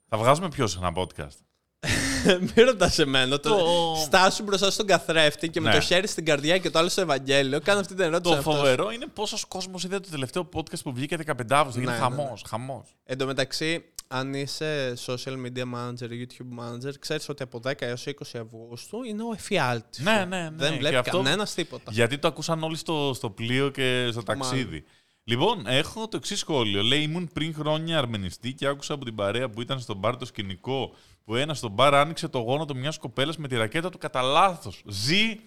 Θα 0.08 0.16
βγάζουμε 0.18 0.48
ποιος 0.48 0.70
σε 0.70 0.78
ένα 0.80 0.92
podcast; 0.96 1.36
Μην 2.54 2.64
ρωτάς 2.66 2.98
εμένα. 2.98 3.40
Το... 3.40 3.56
Το- 3.56 3.94
Στάσου 4.04 4.42
μπροστά 4.42 4.70
στον 4.70 4.86
καθρέφτη 4.86 5.48
και 5.48 5.60
με 5.60 5.68
Ναι. 5.68 5.74
το 5.74 5.80
χέρι 5.80 6.06
στην 6.06 6.24
καρδιά 6.24 6.58
και 6.58 6.70
το 6.70 6.78
άλλο 6.78 6.88
στο 6.88 7.00
Ευαγγέλιο. 7.00 7.60
Κάνω 7.60 7.80
αυτή 7.80 7.94
την 7.94 8.04
ερώτηση. 8.04 8.32
Το 8.34 8.38
αυτός. 8.38 8.54
φοβερό 8.54 8.90
είναι 8.90 9.06
πόσος 9.06 9.44
κόσμος 9.44 9.84
είδε 9.84 10.00
το 10.00 10.08
τελευταίο 10.10 10.48
podcast 10.54 10.82
που 10.82 10.92
βγήκε 10.92 11.16
15 11.26 11.32
Αύγουστο. 11.50 11.78
Ναι, 11.80 11.84
Είναι 11.84 11.92
ναι, 11.94 11.98
χαμός, 12.02 12.42
ναι. 12.42 12.48
χαμός. 12.48 12.96
Εν 13.04 13.18
τω 13.18 13.26
μεταξύ, 13.26 13.84
αν 14.14 14.34
είσαι 14.34 14.94
social 15.06 15.36
media 15.46 15.62
manager, 15.74 16.08
YouTube 16.10 16.58
manager, 16.60 16.92
ξέρεις 16.98 17.28
ότι 17.28 17.42
από 17.42 17.60
10 17.64 17.72
έως 17.78 18.04
20 18.06 18.38
Αυγούστου 18.40 19.02
είναι 19.02 19.22
ο 19.22 19.32
εφιάλτης. 19.34 19.98
Ναι, 20.04 20.24
ναι, 20.28 20.42
ναι. 20.42 20.50
Δεν 20.56 20.72
Και 20.72 20.78
βλέπει 20.78 20.96
αυτό- 20.96 21.16
κανένας 21.22 21.54
τίποτα. 21.54 21.90
Γιατί 21.92 22.18
το 22.18 22.28
ακούσαν 22.28 22.62
όλοι 22.62 22.76
στο, 22.76 23.12
στο 23.14 23.30
πλοίο 23.30 23.68
και 23.70 24.08
στο 24.12 24.22
ταξίδι. 24.22 24.84
Λοιπόν, 25.24 25.66
έχω 25.66 26.08
το 26.08 26.16
εξής 26.16 26.38
σχόλιο. 26.38 26.82
Λέει: 26.82 27.02
Ήμουν 27.02 27.30
πριν 27.32 27.54
χρόνια 27.54 27.98
αρμενιστή 27.98 28.52
και 28.52 28.66
άκουσα 28.66 28.94
από 28.94 29.04
την 29.04 29.14
παρέα 29.14 29.50
που 29.50 29.60
ήταν 29.60 29.80
στον 29.80 29.96
μπαρ 29.96 30.16
το 30.16 30.24
σκηνικό 30.24 30.94
που 31.24 31.34
ένας 31.36 31.58
στον 31.58 31.70
μπαρ 31.70 31.94
άνοιξε 31.94 32.28
το 32.28 32.38
γόνατο 32.38 32.74
μιας 32.74 32.98
κοπέλας 32.98 33.36
με 33.36 33.48
τη 33.48 33.56
ρακέτα 33.56 33.90
του 33.90 33.98
κατά 33.98 34.22
λάθος. 34.22 34.82
Ζει 34.86 35.40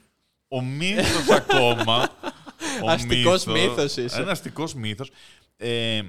ο 0.47 0.61
μύθος 0.61 1.29
ακόμα. 1.29 2.09
Ο 2.83 2.89
Αστικός 2.89 3.45
μύθος. 3.45 3.67
μύθος 3.67 3.97
είσαι. 3.97 4.21
Ένα 4.21 4.31
αστικός 4.31 4.73
μύθος. 4.73 5.11
Ε, 5.57 6.01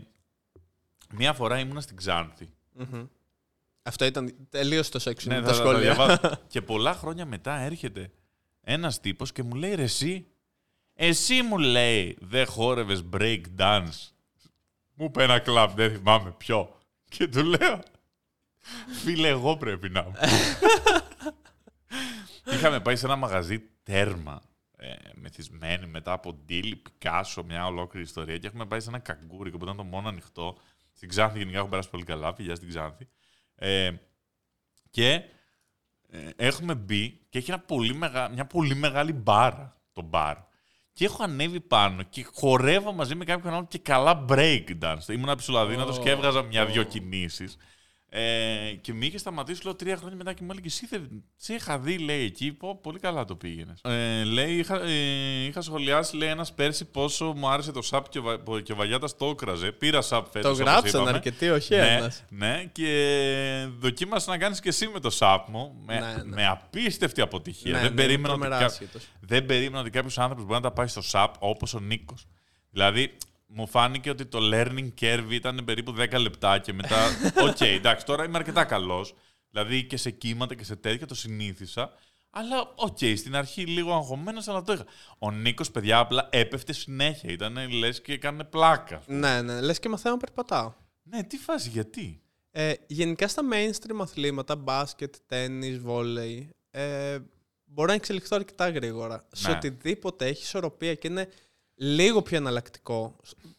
μία 1.17 1.33
φορά 1.33 1.59
ήμουνα 1.59 1.81
στην 1.81 1.97
Ξάνθη. 1.97 2.49
Μμμ. 2.73 3.07
Αυτό 3.83 4.05
ήταν 4.05 4.35
τελείως 4.49 4.89
το 4.89 5.01
section 5.05 5.25
Ναι, 5.25 5.41
με 5.41 5.47
θα, 5.47 5.47
τα 5.47 5.55
θα 5.55 5.63
το 5.63 5.69
σχόλια. 5.69 5.95
διαβάσω. 5.95 6.41
και 6.53 6.63
πολλά 6.63 6.95
χρόνια 6.95 7.27
μετά 7.27 7.57
έρχεται 7.59 8.11
ένας 8.61 9.01
τύπος 9.01 9.33
και 9.33 9.43
μου 9.43 9.55
λέει 9.55 9.75
ρε 9.75 9.83
εσύ, 9.83 10.27
εσύ 10.95 11.43
μου 11.43 11.59
λέει 11.59 12.17
δεν 12.21 12.47
χόρευες 12.47 13.05
break 13.13 13.43
dance. 13.59 14.09
Μου 14.95 15.05
είπε 15.05 15.23
ένα 15.23 15.39
κλαμπ, 15.39 15.77
δεν 15.77 15.91
θυμάμαι 15.97 16.31
ποιο. 16.31 16.75
Και 17.09 17.29
του 17.29 17.43
λέω, 17.45 17.83
φίλε 19.03 19.29
εγώ 19.29 19.57
πρέπει 19.57 19.89
να 19.89 20.01
είμαι. 20.01 20.19
Είχαμε 22.55 22.81
πάει 22.81 22.97
σε 22.97 23.07
ένα 23.07 23.17
μαγαζί 23.17 23.63
τέρμα, 23.83 24.43
ε, 24.77 24.93
μεθυσμένοι 25.15 25.87
μετά 25.87 26.13
από 26.13 26.33
ντύλι, 26.33 26.77
Πικάσο, 26.77 27.43
μια 27.45 27.67
ολόκληρη 27.67 28.05
ιστορία 28.05 28.39
και 28.39 28.47
έχουμε 28.47 28.67
πάει 28.67 28.81
σε 28.81 28.89
ένα 28.89 28.99
καγκούρικο 28.99 29.57
που 29.59 29.65
ήταν 29.65 29.77
το 29.77 29.85
μόνο 29.85 30.09
ανοιχτό. 30.09 30.59
Στην 30.97 31.09
Ξάνθη 31.09 31.39
γενικά 31.39 31.59
έχω 31.59 31.69
περάσει 31.69 31.91
πολύ 31.91 32.05
καλά, 32.05 32.35
φιλιά 32.35 32.55
στην 32.55 32.69
Ξάνθη. 32.69 33.09
Ε, 33.55 33.91
και 34.91 35.23
ε, 36.09 36.31
έχουμε 36.37 36.75
μπει 36.75 37.27
και 37.29 37.39
έχει 37.39 37.51
ένα 37.51 37.61
πολύ 37.61 37.95
μεγα... 37.95 38.29
μια 38.29 38.47
πολύ 38.47 38.75
μεγάλη 38.75 39.13
μπάρα 39.13 39.81
το 39.93 40.03
μπαρ. 40.03 40.37
Και 40.93 41.05
έχω 41.05 41.23
ανέβει 41.23 41.61
πάνω 41.61 42.03
και 42.03 42.27
χορεύω 42.33 42.93
μαζί 42.93 43.15
με 43.15 43.25
κάποιον 43.25 43.53
άλλον 43.53 43.69
και 43.69 43.79
καλά 43.79 44.25
break 44.29 44.65
dance. 44.83 45.09
Ήμουν 45.09 45.37
ψηλαδύνατος 45.37 45.99
και 45.99 46.11
έβγαζα 46.11 46.43
μια-δυο 46.43 46.83
κινήσεις. 46.83 47.57
Ε, 48.19 48.73
και 48.81 48.95
με 48.95 49.07
είχε 49.07 49.19
σταματήσει 49.19 49.65
λέω, 49.65 49.75
τρία 49.75 49.97
χρόνια 49.97 50.17
μετά 50.17 50.33
και 50.33 50.43
μου 50.43 50.49
έλεγε 50.51 50.67
Εσύ 50.67 50.87
δεν 50.87 51.25
σε 51.37 51.55
είχα 51.55 51.79
δει, 51.79 51.99
λέει 51.99 52.25
εκεί. 52.25 52.53
Πω, 52.53 52.79
πολύ 52.83 52.99
καλά 52.99 53.25
το 53.25 53.37
πήγαινες. 53.37 53.81
Ε, 53.85 54.25
λέει, 54.25 54.57
είχα, 54.57 54.81
ε, 54.83 55.45
είχα 55.47 55.61
σχολιάσει, 55.61 56.17
λέει, 56.17 56.29
ένας 56.29 56.53
πέρσι 56.55 56.85
πόσο 56.85 57.33
μου 57.37 57.49
άρεσε 57.49 57.73
το 57.73 57.83
σαπ 57.83 58.09
και, 58.09 58.19
ο 58.19 58.23
Βα- 58.23 58.61
και 58.61 58.73
ο 58.73 58.77
Βαγιάτας 58.77 59.17
το 59.17 59.27
έκραζε. 59.27 59.73
Πήρα 59.73 60.01
σαπ 60.03 60.27
φέτος. 60.33 60.57
Το 60.59 60.65
γράψαν 60.65 61.09
αρκετοί, 61.09 61.49
όχι 61.49 61.75
ναι, 61.77 61.87
ένας. 61.97 62.25
ναι, 62.29 62.65
και 62.73 63.69
δοκίμασες 63.79 64.29
να 64.29 64.39
κάνεις 64.39 64.61
και 64.61 64.69
εσύ 64.69 64.89
με 64.89 65.01
το 65.01 65.11
σαπ 65.11 65.49
μου. 65.49 65.75
Με, 65.87 65.99
Ναι, 65.99 66.07
ναι. 66.17 66.23
με 66.25 66.47
απίστευτη 66.47 67.21
αποτυχία. 67.21 67.73
Ναι, 67.73 67.79
δεν, 67.81 67.89
ναι, 67.91 67.95
περίμενα 67.97 68.33
ότι 68.33 68.41
τρομερά 68.41 68.59
κα- 68.61 68.67
άσχετος. 68.67 69.03
δεν 69.21 69.47
περίμενα 69.47 69.81
ότι 69.81 69.91
κάποιος 69.91 70.19
άνθρωπος 70.19 70.45
μπορεί 70.45 70.61
να 70.63 70.69
τα 70.69 70.73
πάει 70.75 70.87
στο 70.87 71.03
σαπ 71.03 71.35
όπως 71.39 71.75
ο 71.75 71.79
Νίκος. 71.81 72.27
Δηλαδή, 72.71 73.17
μου 73.47 73.67
φάνηκε 73.67 74.11
ότι 74.11 74.27
το 74.27 74.39
learning 74.53 74.89
curve 75.01 75.31
ήταν 75.31 75.63
περίπου 75.65 75.95
10 75.99 76.21
λεπτά 76.21 76.59
και 76.59 76.73
μετά. 76.73 76.97
Οκ, 77.49 77.61
εντάξει, 77.61 78.05
τώρα 78.07 78.25
είμαι 78.25 78.39
αρκετά 78.39 78.65
καλός. 78.65 79.15
Δηλαδή 79.51 79.85
και 79.85 79.97
σε 79.97 80.11
κύματα 80.11 80.55
και 80.55 80.65
σε 80.65 80.77
τέτοια 80.77 81.07
το 81.07 81.15
συνήθισα. 81.15 81.93
Αλλά 82.31 82.73
οκ, 82.75 82.99
στην 83.17 83.37
αρχή 83.37 83.67
λίγο 83.67 83.95
αγχωμένος, 83.95 84.49
αλλά 84.49 84.63
το 84.63 84.73
είχα. 84.73 84.85
Ο 85.19 85.31
Νίκος, 85.31 85.71
παιδιά, 85.71 85.99
απλά 85.99 86.29
έπεφτε 86.33 86.73
συνέχεια. 86.73 87.31
Ήταν 87.33 87.73
λες 87.73 88.01
και 88.03 88.13
έκανε 88.13 88.45
πλάκα. 88.45 89.03
Ναι, 89.07 89.43
ναι, 89.43 89.61
λες 89.61 89.79
και 89.79 89.89
μαθαίνω 89.89 90.15
να 90.15 90.21
περπατάω. 90.21 90.73
Ναι, 91.03 91.23
τι 91.25 91.37
φάση, 91.37 91.69
γιατί; 91.69 92.21
Ε, 92.51 92.73
γενικά 92.87 93.29
στα 93.29 93.43
mainstream 93.53 94.01
αθλήματα, 94.01 94.57
μπάσκετ, 94.57 95.15
τέννις, 95.27 95.79
βόλεϊ, 95.79 96.51
ε, 96.71 97.19
μπορώ 97.65 97.89
να 97.89 97.95
εξελιχθώ 97.95 98.37
αρκετά 98.37 98.69
γρήγορα. 98.69 99.27
Σε 99.33 99.49
Ναι. 99.49 99.55
οτιδήποτε 99.55 100.27
έχει 100.27 100.43
ισορροπία 100.43 100.95
και 100.95 101.09
είναι 101.09 101.29
λίγο 101.79 102.23
πιο 102.23 102.37
εναλλακτικό. 102.37 103.17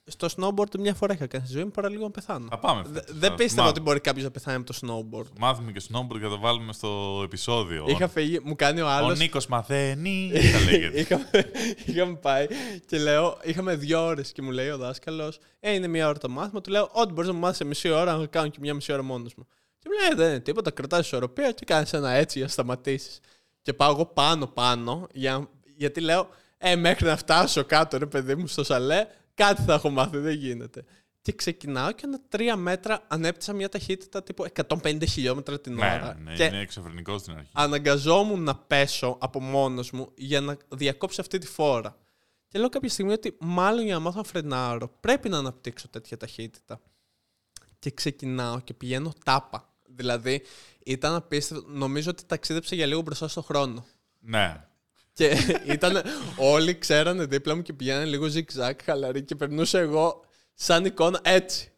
Στο 0.10 0.28
snowboard 0.38 0.78
μια 0.80 0.94
φορά 0.94 1.14
είχα 1.14 1.28
κάνει 1.28 1.46
στη 1.46 1.54
ζωή 1.54 1.64
μου 1.64 1.72
παρά 1.72 1.90
λίγο 1.90 2.04
να 2.04 2.12
πεθάνω. 2.12 2.48
Θα 2.50 2.58
πάμε. 2.60 2.82
Δε- 2.86 2.94
φέτος. 3.00 3.16
Δεν 3.18 3.30
Θα 3.30 3.36
πίστευα 3.36 3.62
μάθουμε. 3.62 3.70
ότι 3.70 3.80
μπορεί 3.80 4.00
κάποιος 4.00 4.24
να 4.24 4.32
πεθάνει 4.32 4.58
από 4.58 4.74
το 4.74 4.78
snowboard. 4.82 5.26
Μάθουμε 5.40 5.72
και 5.72 5.82
snowboard 5.92 6.14
και 6.18 6.24
θα 6.24 6.30
το 6.30 6.40
βάλουμε 6.40 6.74
στο 6.74 7.22
επεισόδιο. 7.24 7.86
Είχα 7.88 8.08
φύγει, 8.08 8.40
μου 8.44 8.56
κάνει 8.56 8.82
ο 8.82 8.86
Ο 8.86 8.90
άλλος. 8.90 9.20
Νίκος 9.20 9.48
μαθαίνει. 9.48 10.32
θα 10.54 10.60
λέγεται. 10.72 11.00
είχαμε, 11.00 11.30
είχαμε 11.86 12.16
πάει 12.16 12.48
και 12.86 12.98
λέω, 13.00 13.38
είχαμε 13.44 13.76
δύο 13.76 14.06
ώρες 14.06 14.32
και 14.32 14.42
μου 14.42 14.52
λέει 14.52 14.70
ο 14.70 14.78
δάσκαλος, 14.78 15.40
Ε, 15.60 15.74
είναι 15.74 15.88
μία 15.88 16.08
ώρα 16.08 16.18
το 16.18 16.30
μάθημα. 16.30 16.62
Του 16.62 16.70
λέω, 16.72 16.90
Ό,τι 16.94 17.14
μπορείς 17.14 17.30
να 17.30 17.36
μου 17.36 17.42
μάθεις 17.42 17.58
σε 17.58 17.64
μισή 17.66 17.90
ώρα, 17.90 18.16
να 18.16 18.26
κάνω 18.26 18.48
και 18.48 18.58
μία 18.62 18.74
μισή 18.74 18.94
ώρα 18.94 19.04
μόνος 19.04 19.36
μου. 19.36 19.48
Και 19.80 19.90
μου 19.92 20.00
λέει, 20.00 20.10
«Ε, 20.12 20.16
Δεν 20.16 20.30
είναι 20.30 20.40
τίποτα, 20.40 20.72
κρατάς 20.72 21.06
ισορροπία 21.06 21.52
και 21.52 21.66
κάνεις 21.66 21.94
ένα 21.94 22.10
έτσι 22.12 22.38
για 22.38 22.48
να 22.48 22.54
σταματήσεις. 22.54 23.20
Και 23.62 23.74
πάω 23.74 23.92
εγώ 23.92 24.06
πάνω-πάνω, 24.06 25.08
για, 25.14 25.50
γιατί 25.78 26.00
λέω, 26.02 26.28
Ε, 26.58 26.76
μέχρι 26.76 27.06
να 27.06 27.18
φτάσω 27.18 27.64
κάτω, 27.64 27.98
ρε 27.98 28.06
παιδί 28.06 28.36
μου, 28.36 28.48
στο 28.48 28.64
σαλέ, 28.64 29.08
κάτι 29.34 29.62
θα 29.62 29.74
έχω 29.74 29.90
μάθει, 29.90 30.18
δεν 30.18 30.34
γίνεται. 30.34 30.84
Και 31.22 31.32
ξεκινάω 31.34 31.92
και 31.92 32.02
ένα 32.06 32.20
τρία 32.30 32.56
μέτρα 32.56 33.04
ανέπτυσα 33.08 33.54
μια 33.54 33.70
ταχύτητα 33.70 34.24
τύπου 34.24 34.46
150 34.68 35.04
χιλιόμετρα 35.08 35.60
την 35.60 35.74
ναι, 35.74 35.86
ώρα. 35.86 36.18
ναι, 36.24 36.34
και 36.34 36.44
είναι 36.44 36.60
εξωφρενικός 36.60 37.22
στην 37.22 37.34
αρχή. 37.34 37.50
αναγκαζόμουν 37.54 38.44
να 38.44 38.56
πέσω 38.56 39.18
από 39.20 39.42
μόνος 39.42 39.92
μου 39.92 40.12
για 40.16 40.42
να 40.42 40.58
διακόψω 40.68 41.22
αυτή 41.22 41.38
τη 41.38 41.48
φόρα. 41.48 41.98
Και 42.48 42.60
λέω 42.60 42.70
κάποια 42.70 42.90
στιγμή 42.90 43.12
ότι 43.12 43.38
μάλλον 43.40 43.84
για 43.86 43.94
να 43.94 44.00
μάθω 44.00 44.18
να 44.18 44.24
φρενάρω 44.24 44.88
πρέπει 45.00 45.30
να 45.30 45.38
αναπτύξω 45.38 45.88
τέτοια 45.90 46.18
ταχύτητα. 46.18 46.82
Και 47.80 47.92
ξεκινάω 47.92 48.60
και 48.60 48.74
πηγαίνω 48.74 49.14
τάπα. 49.26 49.74
Δηλαδή 49.90 50.42
ήταν 50.86 51.16
απίστευτο. 51.16 51.68
Νομίζω 51.68 52.10
ότι 52.10 52.24
ταξίδεψα 52.26 52.76
για 52.76 52.86
λίγο 52.86 53.02
μπροστά 53.02 53.28
στον 53.28 53.44
χρόνο. 53.44 53.86
Ναι. 54.20 54.68
Και 55.18 55.38
ήταν, 55.76 56.02
όλοι 56.38 56.78
ξέρανε 56.78 57.26
δίπλα 57.26 57.56
μου 57.56 57.62
και 57.62 57.74
πηγαίνανε 57.74 58.06
λίγο 58.06 58.26
ζιγκ 58.34 58.54
ζαγκ 58.54 58.74
χαλαρή 58.84 59.24
και 59.24 59.36
περνούσα 59.36 59.80
εγώ 59.80 60.26
σαν 60.54 60.86
εικόνα 60.86 61.20
έτσι. 61.24 61.72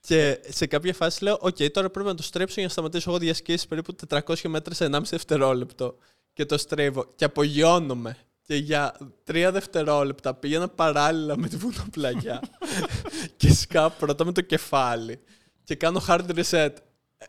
Και 0.00 0.40
σε 0.48 0.66
κάποια 0.66 0.94
φάση 0.94 1.24
λέω: 1.24 1.38
Οκ, 1.40 1.56
τώρα 1.72 1.90
πρέπει 1.90 2.08
να 2.08 2.14
το 2.14 2.22
στρίψω 2.22 2.54
για 2.54 2.64
να 2.64 2.68
σταματήσω 2.68 3.10
έχω 3.10 3.18
διασχίσει 3.18 3.66
περίπου 3.66 3.94
400 4.08 4.34
μέτρα 4.48 4.74
σε 4.74 4.88
1,5 4.92 5.00
δευτερόλεπτο. 5.02 5.96
Και 6.32 6.44
το 6.44 6.58
στρίβω. 6.58 7.12
Και 7.14 7.24
απογειώνομαι. 7.24 8.16
Και 8.42 8.54
για 8.54 8.96
τρία 9.24 9.52
δευτερόλεπτα 9.52 10.34
πήγαινα 10.34 10.68
παράλληλα 10.68 11.38
με 11.38 11.48
τη 11.48 11.56
βουνοπλαγιά. 11.56 12.42
και 13.36 13.52
σκάω 13.52 13.90
πρώτα 13.90 14.24
με 14.24 14.32
το 14.32 14.40
κεφάλι. 14.40 15.20
Και 15.64 15.74
κάνω 15.74 16.02
hard 16.08 16.26
reset. 16.34 16.72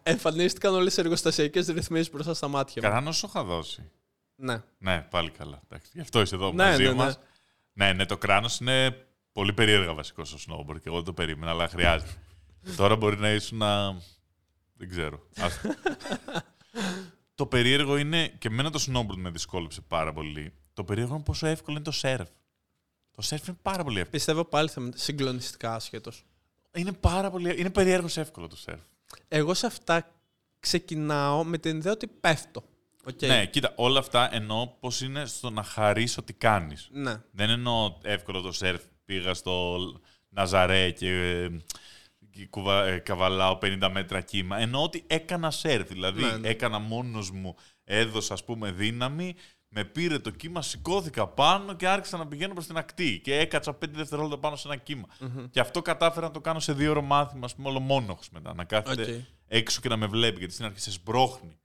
Εμφανίστηκαν 0.04 0.74
όλες 0.74 0.98
οι 0.98 1.00
εργοστασιακές 1.00 1.68
ρυθμίσεις 1.68 2.12
μπροστά 2.12 2.34
στα 2.34 2.48
μάτια 2.48 2.82
μου. 2.82 2.90
Καράνο 2.90 3.12
σου 3.12 3.26
είχα 3.30 3.44
δώσει. 3.44 3.92
Ναι. 4.36 4.62
Ναι, 4.78 5.02
πάλι 5.10 5.30
καλά. 5.30 5.62
Εντάξει, 5.64 5.92
γι' 5.94 6.02
αυτό 6.02 6.22
είσαι 6.22 6.36
εδώ 6.36 6.52
Ναι, 6.52 6.64
μαζί 6.64 6.84
ναι, 6.84 6.90
ναι. 6.90 6.96
μας. 6.96 7.20
Ναι, 7.74 7.94
ναι, 7.94 8.06
το 8.06 8.18
κράνος 8.18 8.60
είναι 8.60 9.06
πολύ 9.32 9.54
περίεργα 9.54 9.94
βασικό 9.94 10.26
στο 10.26 10.38
snowboard 10.48 10.76
και 10.76 10.84
εγώ 10.86 10.96
δεν 10.96 11.06
το 11.06 11.14
περίμενα, 11.14 11.52
αλλά 11.52 11.68
χρειάζεται. 11.68 12.12
Τώρα 12.78 12.96
μπορεί 12.96 13.18
να 13.18 13.30
ήσουν 13.32 13.58
να. 13.58 13.92
Δεν 14.74 14.90
ξέρω. 14.90 15.28
Ας- 15.38 15.60
το 17.36 17.46
περίεργο 17.46 17.98
είναι 17.98 18.28
και 18.28 18.48
εμένα 18.48 18.70
το 18.70 18.86
snowboard 18.88 19.16
με 19.16 19.30
δυσκόλεψε 19.30 19.82
πάρα 19.82 20.14
πολύ. 20.14 20.54
Το 20.74 20.84
περίεργο 20.84 21.14
είναι 21.16 21.24
πόσο 21.24 21.48
εύκολο 21.48 21.76
είναι 21.78 21.86
το 21.86 21.98
surf. 22.02 22.26
Το 23.12 23.24
surf 23.30 23.48
είναι 23.48 23.58
πάρα 23.62 23.84
πολύ 23.84 23.96
εύκολο. 23.98 24.12
Πιστεύω 24.12 24.46
πάλι 24.46 24.70
θα 24.70 24.82
είμαι 24.82 24.92
συγκλονιστικά 24.96 25.76
άσχετος. 25.76 26.12
Είναι 26.76 26.92
πάρα 26.92 27.30
πολύ. 27.32 27.60
Είναι 27.60 27.70
περίεργος 27.70 28.18
εύκολο 28.18 28.48
το 28.48 28.58
surf. 28.66 28.78
Εγώ 29.28 29.54
σε 29.54 29.66
αυτά 29.66 30.12
ξεκινάω 30.60 31.44
με 31.44 31.58
την 31.58 31.78
ιδέα 31.78 31.92
ότι 31.92 32.08
πέφτω. 32.08 32.64
Οκ. 33.08 33.22
Ναι, 33.22 33.46
κοίτα, 33.46 33.74
όλα 33.76 34.00
αυτά 34.00 34.36
εννοώ 34.36 34.68
πώς 34.68 35.02
είναι 35.02 35.26
στο 35.26 35.50
να 35.50 35.64
χαρείς 35.64 36.18
ότι 36.18 36.34
κάνεις. 36.34 36.88
Ναι. 36.92 37.14
Δεν 37.32 37.50
εννοώ 37.50 37.98
εύκολο 38.04 38.42
το 38.42 38.52
σερφ. 38.52 38.82
Πήγα 39.06 39.34
στο 39.34 39.80
Ναζαρέ 40.30 40.92
και, 40.92 41.10
ε, 41.10 41.50
και 42.32 42.46
κουβα- 42.50 42.86
ε, 42.86 42.98
καβαλάω 42.98 43.58
50 43.58 43.90
μέτρα 43.90 44.22
κύμα. 44.22 44.58
Εννοώ 44.58 44.84
ότι 44.84 45.04
έκανα 45.08 45.52
σερφ. 45.52 45.88
Δηλαδή 45.88 46.22
Ναι, 46.24 46.38
ναι. 46.38 46.48
έκανα 46.48 46.80
μόνος 46.80 47.32
μου, 47.32 47.56
έδωσα 47.84 48.34
ας 48.34 48.44
πούμε 48.44 48.72
δύναμη, 48.72 49.36
με 49.68 49.84
πήρε 49.84 50.20
το 50.20 50.30
κύμα, 50.30 50.62
σηκώθηκα 50.62 51.28
πάνω 51.28 51.74
και 51.76 51.88
άρχισα 51.88 52.18
να 52.18 52.28
πηγαίνω 52.28 52.54
προς 52.54 52.66
την 52.68 52.78
ακτή. 52.78 53.20
Και 53.24 53.38
έκατσα 53.40 53.74
5 53.74 53.98
δευτερόλεπτα 53.98 54.38
πάνω 54.40 54.56
σε 54.56 54.68
ένα 54.68 54.78
κύμα. 54.78 55.08
Και 55.52 55.60
αυτό 55.60 55.82
κατάφερα 55.82 56.26
να 56.28 56.32
το 56.34 56.42
κάνω 56.42 56.60
σε 56.60 56.74
δίωρο 56.74 57.02
μάθημα, 57.02 57.46
ας 57.46 57.56
πούμε, 57.56 57.70
όλο 57.70 57.80
μόνος 57.80 58.30
μετά. 58.32 58.54
Να 58.54 58.64
κάθεται 58.64 59.02
Οκ. 59.02 59.24
έξω 59.48 59.82
και 59.82 59.90
να 59.90 59.98
με 59.98 60.06
βλέπει, 60.08 60.38
γιατί 60.40 60.54
στην 60.54 60.66
αρχή 60.66 60.80
σε 60.80 60.92
σπρώχνει. 60.92 61.58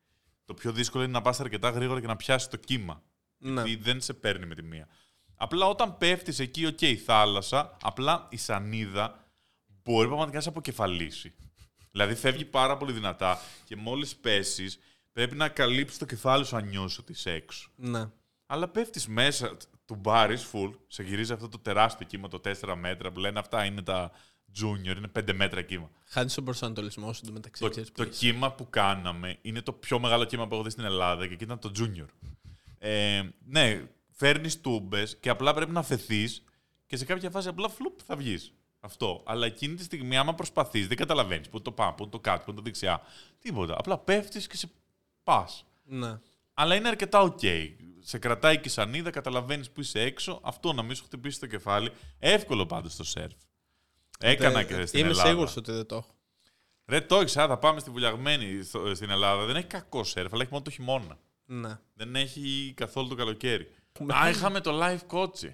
Το 0.48 0.54
πιο 0.54 0.72
δύσκολο 0.72 1.02
είναι 1.02 1.12
να 1.12 1.20
πας 1.20 1.40
αρκετά 1.40 1.70
γρήγορα 1.70 2.00
και 2.00 2.06
να 2.06 2.16
πιάσει 2.16 2.50
το 2.50 2.56
κύμα. 2.56 3.02
Ναι. 3.38 3.62
Γιατί 3.62 3.82
δεν 3.82 4.00
σε 4.00 4.14
παίρνει 4.14 4.46
με 4.46 4.54
τη 4.54 4.62
μία. 4.62 4.88
Απλά 5.34 5.66
όταν 5.66 5.98
πέφτεις 5.98 6.38
εκεί, 6.38 6.66
οκ, 6.66 6.78
θάλασσα, 7.04 7.76
απλά 7.82 8.26
η 8.30 8.36
σανίδα 8.36 9.24
μπορεί 9.82 10.06
πραγματικά 10.06 10.36
να 10.36 10.42
σε 10.42 10.48
αποκεφαλίσει. 10.48 11.34
δηλαδή 11.90 12.14
φεύγει 12.14 12.44
πάρα 12.44 12.76
πολύ 12.76 12.92
δυνατά 12.92 13.40
και 13.64 13.76
μόλις 13.76 14.16
πέσεις, 14.16 14.78
πρέπει 15.12 15.36
να 15.36 15.48
καλύψεις 15.48 15.98
το 15.98 16.04
κεφάλι 16.04 16.44
σου 16.44 16.56
αν 16.56 16.68
νιώσεις 16.68 16.98
ότι 16.98 17.12
είσαι 17.12 17.30
έξω. 17.30 17.70
ναι. 17.76 18.10
Αλλά 18.46 18.68
πέφτεις 18.68 19.06
μέσα, 19.06 19.56
του 19.84 19.94
μπάρει 19.94 20.36
full, 20.52 20.70
σε 20.86 21.02
γυρίζει 21.02 21.32
αυτό 21.32 21.48
το 21.48 21.58
τεράστιο 21.58 22.06
κύμα, 22.06 22.28
το 22.28 22.40
4 22.60 22.74
μέτρα 22.76 23.10
που 23.10 23.18
λένε 23.18 23.38
αυτά 23.38 23.64
είναι 23.64 23.82
τα 23.82 24.10
junior, 24.60 24.96
είναι 24.96 25.10
5 25.18 25.32
μέτρα 25.34 25.62
κύμα. 25.62 25.90
Χάνεις 26.04 26.34
τον 26.34 26.44
προσανατολισμό 26.44 27.12
σου 27.12 27.20
εντωμεταξύ. 27.24 27.62
Το, 27.62 27.68
ξέρεις 27.70 27.92
το 27.92 28.02
ποιος. 28.02 28.16
κύμα 28.16 28.52
που 28.52 28.70
κάναμε 28.70 29.38
είναι 29.42 29.62
το 29.62 29.72
πιο 29.72 29.98
μεγάλο 29.98 30.24
κύμα 30.24 30.48
που 30.48 30.54
έχω 30.54 30.62
δει 30.62 30.70
στην 30.70 30.84
Ελλάδα 30.84 31.26
και 31.26 31.32
εκεί 31.34 31.44
ήταν 31.44 31.58
το 31.58 31.72
Junior. 31.78 32.06
Ε, 32.78 33.22
ναι, 33.46 33.88
φέρνεις 34.10 34.60
τούμπες 34.60 35.16
και 35.20 35.28
απλά 35.28 35.54
πρέπει 35.54 35.70
να 35.70 35.82
φεθείς 35.82 36.44
και 36.86 36.96
σε 36.96 37.04
κάποια 37.04 37.30
φάση 37.30 37.48
απλά 37.48 37.68
φλουπ 37.68 37.98
θα 38.06 38.16
βγεις. 38.16 38.52
Αυτό. 38.80 39.22
Αλλά 39.26 39.46
εκείνη 39.46 39.74
τη 39.74 39.82
στιγμή, 39.82 40.16
άμα 40.16 40.34
προσπαθείς, 40.34 40.86
δεν 40.86 40.96
καταλαβαίνεις 40.96 41.48
πού 41.48 41.54
είναι 41.56 41.64
το 41.64 41.72
πάνω, 41.72 41.92
πού 41.92 42.02
είναι 42.02 42.10
το 42.10 42.20
κάτω, 42.20 42.38
πού 42.38 42.50
είναι 42.50 42.58
το 42.58 42.64
δεξιά. 42.64 43.00
Τίποτα. 43.38 43.74
Απλά 43.78 43.98
πέφτεις 43.98 44.46
και 44.46 44.56
σε 44.56 44.70
πας. 45.22 45.64
Ναι. 45.84 46.18
Αλλά 46.54 46.74
είναι 46.74 46.88
αρκετά 46.88 47.20
οκ. 47.20 47.40
Σε 48.00 48.18
κρατάει 48.18 48.58
και 48.58 48.68
η 48.68 48.70
σανίδα, 48.70 49.10
καταλαβαίνεις 49.10 49.70
που 49.70 49.80
είσαι 49.80 50.00
έξω. 50.00 50.40
Αυτό 50.42 50.72
να 50.72 50.82
μην 50.82 50.94
σου 50.94 51.04
χτυπήσει 51.04 51.40
το 51.40 51.46
κεφάλι. 51.46 51.90
Εύκολο 52.18 52.66
πάντως 52.66 52.96
το 52.96 53.04
σερφ. 53.04 53.36
Έκανα 54.18 54.62
Δεν- 54.62 54.66
και 54.78 54.86
στην 54.86 55.00
Είμαι 55.00 55.08
Ελλάδα. 55.08 55.28
σίγουρος 55.28 55.56
ότι 55.56 55.72
δεν 55.72 55.86
το 55.86 55.94
έχω. 55.96 56.14
Ρε, 56.86 57.00
το 57.00 57.16
έχεις, 57.16 57.36
α, 57.36 57.46
θα 57.46 57.58
πάμε 57.58 57.80
στη 57.80 57.90
Βουλιαγμένη 57.90 58.62
στο- 58.62 58.94
στην 58.94 59.10
Ελλάδα. 59.10 59.44
Δεν 59.44 59.56
έχει 59.56 59.66
κακό 59.66 60.04
σερφ, 60.04 60.32
αλλά 60.32 60.42
έχει 60.42 60.52
μόνο 60.52 60.64
το 60.64 60.70
χειμώνα. 60.70 61.18
Ναι. 61.44 61.78
Δεν 61.94 62.16
έχει 62.16 62.72
καθόλου 62.76 63.08
το 63.08 63.14
καλοκαίρι. 63.14 63.68
Α, 64.14 64.28
είχαμε 64.28 64.60
το 64.60 64.80
life 64.82 65.16
coach. 65.16 65.50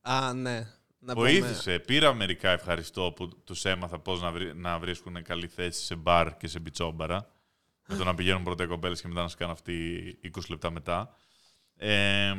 Α, 0.00 0.32
ναι. 0.34 0.66
Να 0.98 1.14
πούμε- 1.14 1.30
Βοήθησε. 1.30 1.78
Πήρα 1.78 2.14
μερικά 2.14 2.50
ευχαριστώ 2.50 3.12
που 3.16 3.28
τους 3.44 3.64
έμαθα 3.64 3.98
πώς 3.98 4.20
να, 4.20 4.30
βρει- 4.30 4.54
να 4.54 4.78
βρίσκουν 4.78 5.22
καλή 5.22 5.48
θέση 5.48 5.84
σε 5.84 5.94
μπαρ 5.94 6.36
και 6.36 6.48
σε 6.48 6.58
μπιτσόμπαρα. 6.58 7.30
με 7.92 7.96
το 7.96 8.04
να 8.04 8.14
πηγαίνουν 8.14 8.42
πρώτα 8.42 8.64
οι 8.64 8.66
κοπέλες 8.66 9.00
και 9.00 9.08
μετά 9.08 9.22
να 9.22 9.28
σου 9.28 9.36
κάνουν 9.36 9.52
αυτοί 9.54 9.74
20 10.22 10.50
λεπτά 10.50 10.70
μετά. 10.70 11.14
Ε, 11.76 12.34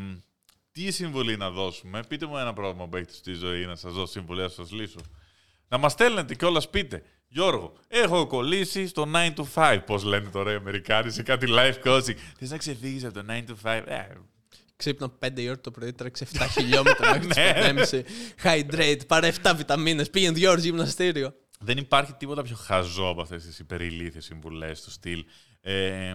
τι 0.71 0.91
συμβουλή 0.91 1.37
να 1.37 1.49
δώσουμε; 1.49 2.03
Πείτε 2.07 2.25
μου 2.25 2.37
ένα 2.37 2.53
πρόβλημα 2.53 2.87
που 2.87 2.95
έχετε 2.95 3.13
στη 3.13 3.33
ζωή 3.33 3.65
να 3.65 3.75
σας 3.75 3.93
δώσω 3.93 4.11
συμβουλή, 4.11 4.41
να 4.41 4.47
σας 4.47 4.71
λύσω. 4.71 4.99
Να 5.71 5.77
μας 5.77 5.91
στέλνετε 5.91 6.35
κιόλας 6.35 6.69
πείτε. 6.69 7.03
Γιώργο, 7.27 7.73
έχω 7.87 8.27
κολλήσει 8.27 8.87
στο 8.87 9.11
9 9.13 9.33
to 9.35 9.43
5. 9.55 9.79
Πώς 9.85 10.03
λένε 10.03 10.29
τώρα 10.29 10.51
οι 10.51 10.55
Αμερικάνοι 10.55 11.11
σε 11.11 11.23
κάτι 11.23 11.45
live 11.49 11.87
coaching. 11.87 12.15
Θες 12.37 12.49
να 12.49 12.57
ξεφύγεις 12.57 13.03
από 13.05 13.13
το 13.13 13.23
9 13.27 13.31
to 13.31 13.55
5. 13.63 13.83
Ε, 13.85 14.07
Ξύπνα 14.75 15.11
5 15.19 15.39
η 15.41 15.47
ώρα 15.47 15.59
το 15.59 15.71
πρωί, 15.71 15.93
τρέξε 15.93 16.27
7 16.33 16.45
χιλιόμετρα 16.51 17.11
μέχρι 17.11 17.27
τις 17.27 17.37
Ναι. 17.37 17.73
5.30. 17.91 18.01
Hydrate, 18.43 19.07
πάρε 19.07 19.31
7 19.43 19.53
βιταμίνες, 19.55 20.09
πήγαινε 20.09 20.37
2 20.39 20.49
ώρες 20.49 20.63
γυμναστήριο. 20.63 21.33
Δεν 21.59 21.77
υπάρχει 21.77 22.13
τίποτα 22.13 22.41
πιο 22.41 22.55
χαζό 22.55 23.07
από 23.07 23.21
αυτές 23.21 23.45
τις 23.45 23.59
υπερηλίθιες 23.59 24.25
συμβουλές 24.25 24.81
του 24.81 24.91
στυλ. 24.91 25.25
Ε, 25.61 26.13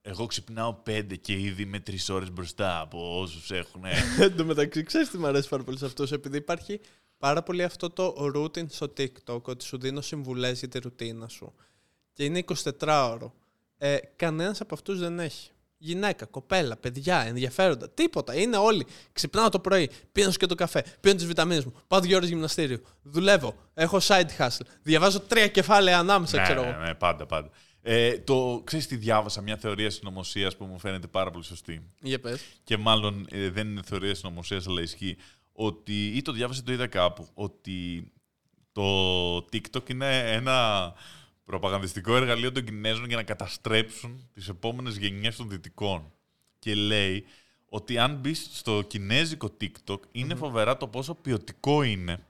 εγώ 0.00 0.26
ξυπνάω 0.26 0.74
πέντε 0.74 1.16
και 1.16 1.32
ήδη 1.32 1.62
είμαι 1.62 1.80
τρεις 1.80 2.08
ώρες 2.08 2.30
μπροστά 2.32 2.80
από 2.80 3.20
όσους 3.20 3.50
έχουν. 3.50 3.82
Εν 4.20 4.36
τω 4.36 4.44
μεταξύ, 4.44 4.82
ξέρεις 4.82 5.10
τι 5.10 5.18
μου 5.18 5.26
αρέσει 5.26 5.48
πάρα 5.48 5.62
πολύ 5.62 5.78
σε 5.78 5.84
αυτό, 5.84 6.06
επειδή 6.10 6.36
υπάρχει 6.36 6.80
πάρα 7.18 7.42
πολύ 7.42 7.62
αυτό 7.62 7.90
το 7.90 8.14
routine 8.34 8.70
στο 8.70 8.92
TikTok, 8.96 9.42
ότι 9.42 9.64
σου 9.64 9.78
δίνω 9.78 10.00
συμβουλές 10.00 10.58
για 10.58 10.68
τη 10.68 10.78
ρουτίνα 10.78 11.28
σου. 11.28 11.54
Και 12.12 12.24
είναι 12.24 12.44
24ωρο. 12.80 13.30
Ε, 13.78 13.96
Κανένας 14.16 14.60
από 14.60 14.74
αυτούς 14.74 14.98
δεν 14.98 15.18
έχει. 15.18 15.50
Γυναίκα, 15.80 16.26
κοπέλα, 16.26 16.76
παιδιά, 16.76 17.20
ενδιαφέροντα. 17.26 17.90
Τίποτα. 17.90 18.34
Είναι 18.34 18.56
όλοι. 18.56 18.86
Ξυπνάω 19.12 19.48
το 19.48 19.60
πρωί, 19.60 19.90
πίνω 20.12 20.30
και 20.30 20.46
το 20.46 20.54
καφέ, 20.54 20.84
πίνω 21.00 21.14
τις 21.14 21.26
βιταμίνες 21.26 21.64
μου, 21.64 21.74
πάω 21.86 22.00
δύο 22.00 22.16
ώρες 22.16 22.28
γυμναστήριο. 22.28 22.80
Δουλεύω, 23.02 23.54
έχω 23.74 23.98
side 24.02 24.28
hustle. 24.38 24.66
Διαβάζω 24.82 25.20
τρία 25.20 25.48
κεφάλαια 25.48 25.98
ανάμεσα, 25.98 26.36
ναι, 26.36 26.42
ξέρω 26.42 26.62
ναι, 26.62 26.68
εγώ. 26.68 26.80
ναι, 26.80 26.94
πάντα, 26.94 27.26
πάντα. 27.26 27.50
Ε, 27.82 28.18
το, 28.18 28.62
ξέρεις 28.64 28.86
τι 28.86 28.96
διάβασα, 28.96 29.40
μια 29.40 29.56
θεωρία 29.56 29.90
συνωμοσίας 29.90 30.56
που 30.56 30.64
μου 30.64 30.78
φαίνεται 30.78 31.06
πάρα 31.06 31.30
πολύ 31.30 31.44
σωστή. 31.44 31.82
Για 32.00 32.20
πες. 32.20 32.40
Και 32.64 32.76
μάλλον 32.76 33.26
ε, 33.30 33.50
δεν 33.50 33.68
είναι 33.68 33.80
θεωρία 33.84 34.14
συνωμοσίας, 34.14 34.66
αλλά 34.66 34.80
ισχύει. 34.80 35.16
Ότι, 35.60 36.06
ή 36.06 36.22
το 36.22 36.32
διάβασα 36.32 36.60
ή 36.60 36.64
το 36.64 36.72
είδα 36.72 36.86
κάπου. 36.86 37.28
Ότι 37.34 38.10
το 38.72 39.36
TikTok 39.36 39.90
είναι 39.90 40.32
ένα 40.32 40.92
προπαγανδιστικό 41.44 42.16
εργαλείο 42.16 42.52
των 42.52 42.64
Κινέζων 42.64 43.06
για 43.06 43.16
να 43.16 43.22
καταστρέψουν 43.22 44.28
τις 44.34 44.48
επόμενες 44.48 44.96
γενιές 44.96 45.36
των 45.36 45.48
Δυτικών. 45.48 46.12
Και 46.58 46.74
λέει 46.74 47.24
ότι 47.68 47.98
αν 47.98 48.14
μπει 48.14 48.34
στο 48.34 48.82
κινέζικο 48.82 49.56
TikTok, 49.60 49.98
ειναι 50.12 50.34
φοβερά 50.34 50.76
το 50.76 50.88
πόσο 50.88 51.14
ποιοτικό 51.14 51.82
είναι 51.82 52.26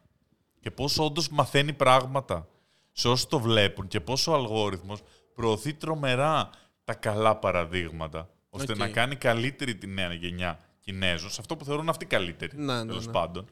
και 0.61 0.71
πόσο 0.71 1.05
όντως 1.05 1.29
μαθαίνει 1.29 1.73
πράγματα 1.73 2.49
σε 2.93 3.09
όσοι 3.09 3.29
το 3.29 3.41
βλέπουν 3.41 3.89
και 3.89 4.01
πόσο 4.01 4.33
ο 4.33 4.35
αλγόριθμος 4.35 5.01
προωθεί 5.35 5.75
τρομερά 5.75 6.51
τα 6.85 6.95
καλά 6.95 7.37
παραδείγματα, 7.37 8.31
ώστε 8.51 8.73
Οκ. 8.73 8.79
να 8.79 8.89
κάνει 8.89 9.17
καλύτερη 9.17 9.75
τη 9.75 9.87
νέα 9.87 10.13
γενιά 10.13 10.68
Κινέζων, 10.89 11.31
σε 11.31 11.37
αυτό 11.41 11.57
που 11.57 11.65
θεωρούν 11.65 11.89
αυτοί 11.89 12.07
καλύτεροι, 12.07 12.57
Ναι, 12.57 12.75
ναι, 12.75 12.87
τέλος 12.87 13.07
ναι. 13.07 13.13
πάντων. 13.13 13.47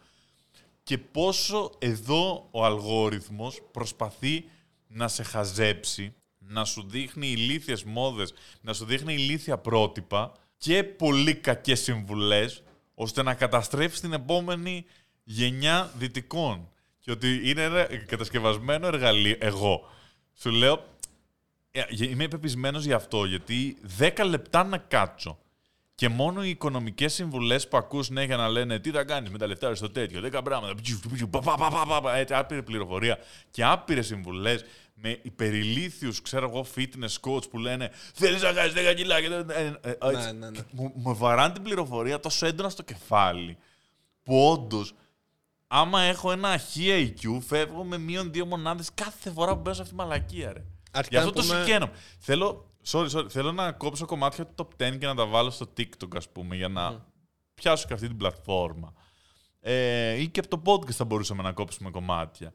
Και 0.82 0.98
πόσο 0.98 1.70
εδώ 1.78 2.48
ο 2.50 2.64
αλγόριθμος 2.64 3.62
προσπαθεί 3.70 4.44
να 4.86 5.08
σε 5.08 5.22
χαζέψει, 5.22 6.14
να 6.38 6.64
σου 6.64 6.86
δείχνει 6.88 7.28
ηλίθιες 7.28 7.84
μόδες, 7.84 8.34
να 8.60 8.72
σου 8.72 8.84
δείχνει 8.84 9.14
ηλίθια 9.14 9.58
πρότυπα 9.58 10.32
και 10.56 10.84
πολύ 10.84 11.34
κακές 11.34 11.80
συμβουλές, 11.80 12.62
ώστε 12.94 13.22
να 13.22 13.34
καταστρέψει 13.34 14.00
την 14.00 14.12
επόμενη 14.12 14.84
γενιά 15.24 15.92
δυτικών. 15.96 16.68
Και 16.98 17.10
ότι 17.10 17.50
είναι 17.50 17.62
ένα 17.62 17.86
κατασκευασμένο 18.06 18.86
εργαλείο. 18.86 19.36
Εγώ 19.40 19.88
σου 20.34 20.50
λέω, 20.50 20.84
ε, 21.70 21.82
είμαι 21.90 22.28
πεπισμένος 22.28 22.84
γι' 22.84 22.92
αυτό, 22.92 23.24
γιατί 23.24 23.76
10 23.98 24.24
λεπτά 24.24 24.64
να 24.64 24.78
κάτσω 24.78 25.38
και 25.96 26.08
μόνο 26.08 26.44
οι 26.44 26.48
οικονομικές 26.48 27.12
συμβουλές 27.14 27.68
που 27.68 27.76
ακούς 27.76 28.08
ναι, 28.10 28.24
για 28.24 28.36
να 28.36 28.48
λένε 28.48 28.78
τι 28.78 28.90
θα 28.90 29.04
κάνεις 29.04 29.30
με 29.30 29.38
τα 29.38 29.46
λεφτά 29.46 29.68
σου 29.68 29.76
στο 29.76 29.90
τέτοιο, 29.90 30.20
10 30.32 30.40
πράγματα, 30.44 30.74
πτσου, 30.74 31.00
πτσου, 31.00 31.28
πα, 31.28 31.40
πα, 31.40 31.54
πα, 31.56 31.68
πα, 31.70 31.86
πα, 31.86 32.00
πα, 32.00 32.16
έτσι, 32.16 32.34
άπειρη 32.34 32.62
πληροφορία 32.62 33.18
και 33.50 33.64
άπειρες 33.64 34.06
συμβουλές 34.06 34.64
με 34.94 35.18
υπερηλίθιους, 35.22 36.22
ξέρω 36.22 36.48
εγώ, 36.48 36.66
fitness 36.76 37.30
coach 37.30 37.50
που 37.50 37.58
λένε 37.58 37.90
θέλεις 38.14 38.42
να 38.42 38.52
κάνεις 38.52 38.72
10 38.72 38.94
κιλάκια. 38.96 39.44
ε, 39.48 39.64
ε, 39.82 39.90
ε, 39.90 39.96
ε, 40.08 40.10
Ναι, 40.10 40.32
ναι, 40.32 40.50
ναι. 40.50 40.58
Μου, 40.70 40.92
μου 40.94 41.16
βαράνε 41.16 41.52
την 41.52 41.62
πληροφορία 41.62 42.20
τόσο 42.20 42.46
έντονα 42.46 42.68
στο 42.68 42.82
κεφάλι 42.82 43.56
που 44.22 44.48
όντως, 44.50 44.94
άμα 45.66 46.00
έχω 46.00 46.32
ένα 46.32 46.58
χ 46.58 46.76
IQ, 46.76 47.38
φεύγω 47.46 47.84
με 47.84 47.98
μείον 47.98 48.32
δύο 48.32 48.46
μονάδες 48.46 48.90
κάθε 48.94 49.30
φορά 49.30 49.54
που 49.54 49.60
μπαίνω 49.60 49.74
σε 49.74 49.82
αυτή 49.82 49.94
τη 49.94 50.00
μαλακία, 50.00 50.52
ρε. 50.52 50.64
Αρχικά 50.90 51.20
Γι' 51.20 51.26
αυτό 51.26 51.38
να 51.40 51.46
το 51.46 51.48
πούμε- 51.52 51.64
συγχαίρω. 51.64 51.90
Θέλω, 52.18 52.70
sorry, 52.86 53.08
sorry, 53.08 53.26
θέλω 53.28 53.52
να 53.52 53.72
κόψω 53.72 54.06
κομμάτια 54.06 54.46
του 54.46 54.54
top 54.78 54.82
10 54.84 54.98
και 54.98 55.06
να 55.06 55.14
τα 55.14 55.26
βάλω 55.26 55.50
στο 55.50 55.66
TikTok, 55.76 56.16
ας 56.16 56.28
πούμε, 56.28 56.56
για 56.56 56.68
να 56.68 57.04
πιάσω 57.54 57.86
και 57.86 57.92
αυτή 57.94 58.06
την 58.06 58.16
πλατφόρμα. 58.16 58.92
Ε, 59.60 60.12
ή 60.20 60.28
και 60.28 60.40
από 60.40 60.48
το 60.48 60.62
podcast 60.72 60.90
θα 60.92 61.04
μπορούσαμε 61.04 61.42
να 61.42 61.52
κόψουμε 61.52 61.90
κομμάτια. 61.90 62.52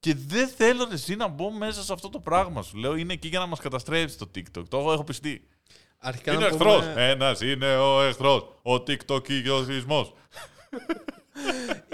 Και 0.00 0.14
δεν 0.14 0.48
θέλω 0.48 0.84
ρε, 0.88 0.94
εσύ 0.94 1.14
να 1.16 1.28
μπω 1.28 1.50
μέσα 1.50 1.82
σε 1.82 1.92
αυτό 1.92 2.08
το 2.08 2.20
πράγμα 2.20 2.62
σου. 2.62 2.76
Λέω 2.76 2.94
είναι 2.96 3.12
εκεί 3.12 3.28
για 3.28 3.38
να 3.38 3.46
μας 3.46 3.60
καταστρέψει 3.60 4.18
το 4.18 4.30
TikTok. 4.34 4.62
Το 4.68 4.78
έχω, 4.78 4.92
έχω 4.92 5.04
πιστεί. 5.04 5.48
Αρχικά 5.98 6.32
Είναι 6.32 6.40
να 6.40 6.46
εχθρός. 6.46 6.78
πούμε, 6.86 7.08
Ένας 7.08 7.40
είναι 7.40 7.76
ο 7.76 8.02
εχθρός. 8.02 8.42
Ο 8.62 8.74
TikTok 8.74 9.22
και 9.42 9.50
ο 9.50 9.64
σεισμό. 9.64 10.12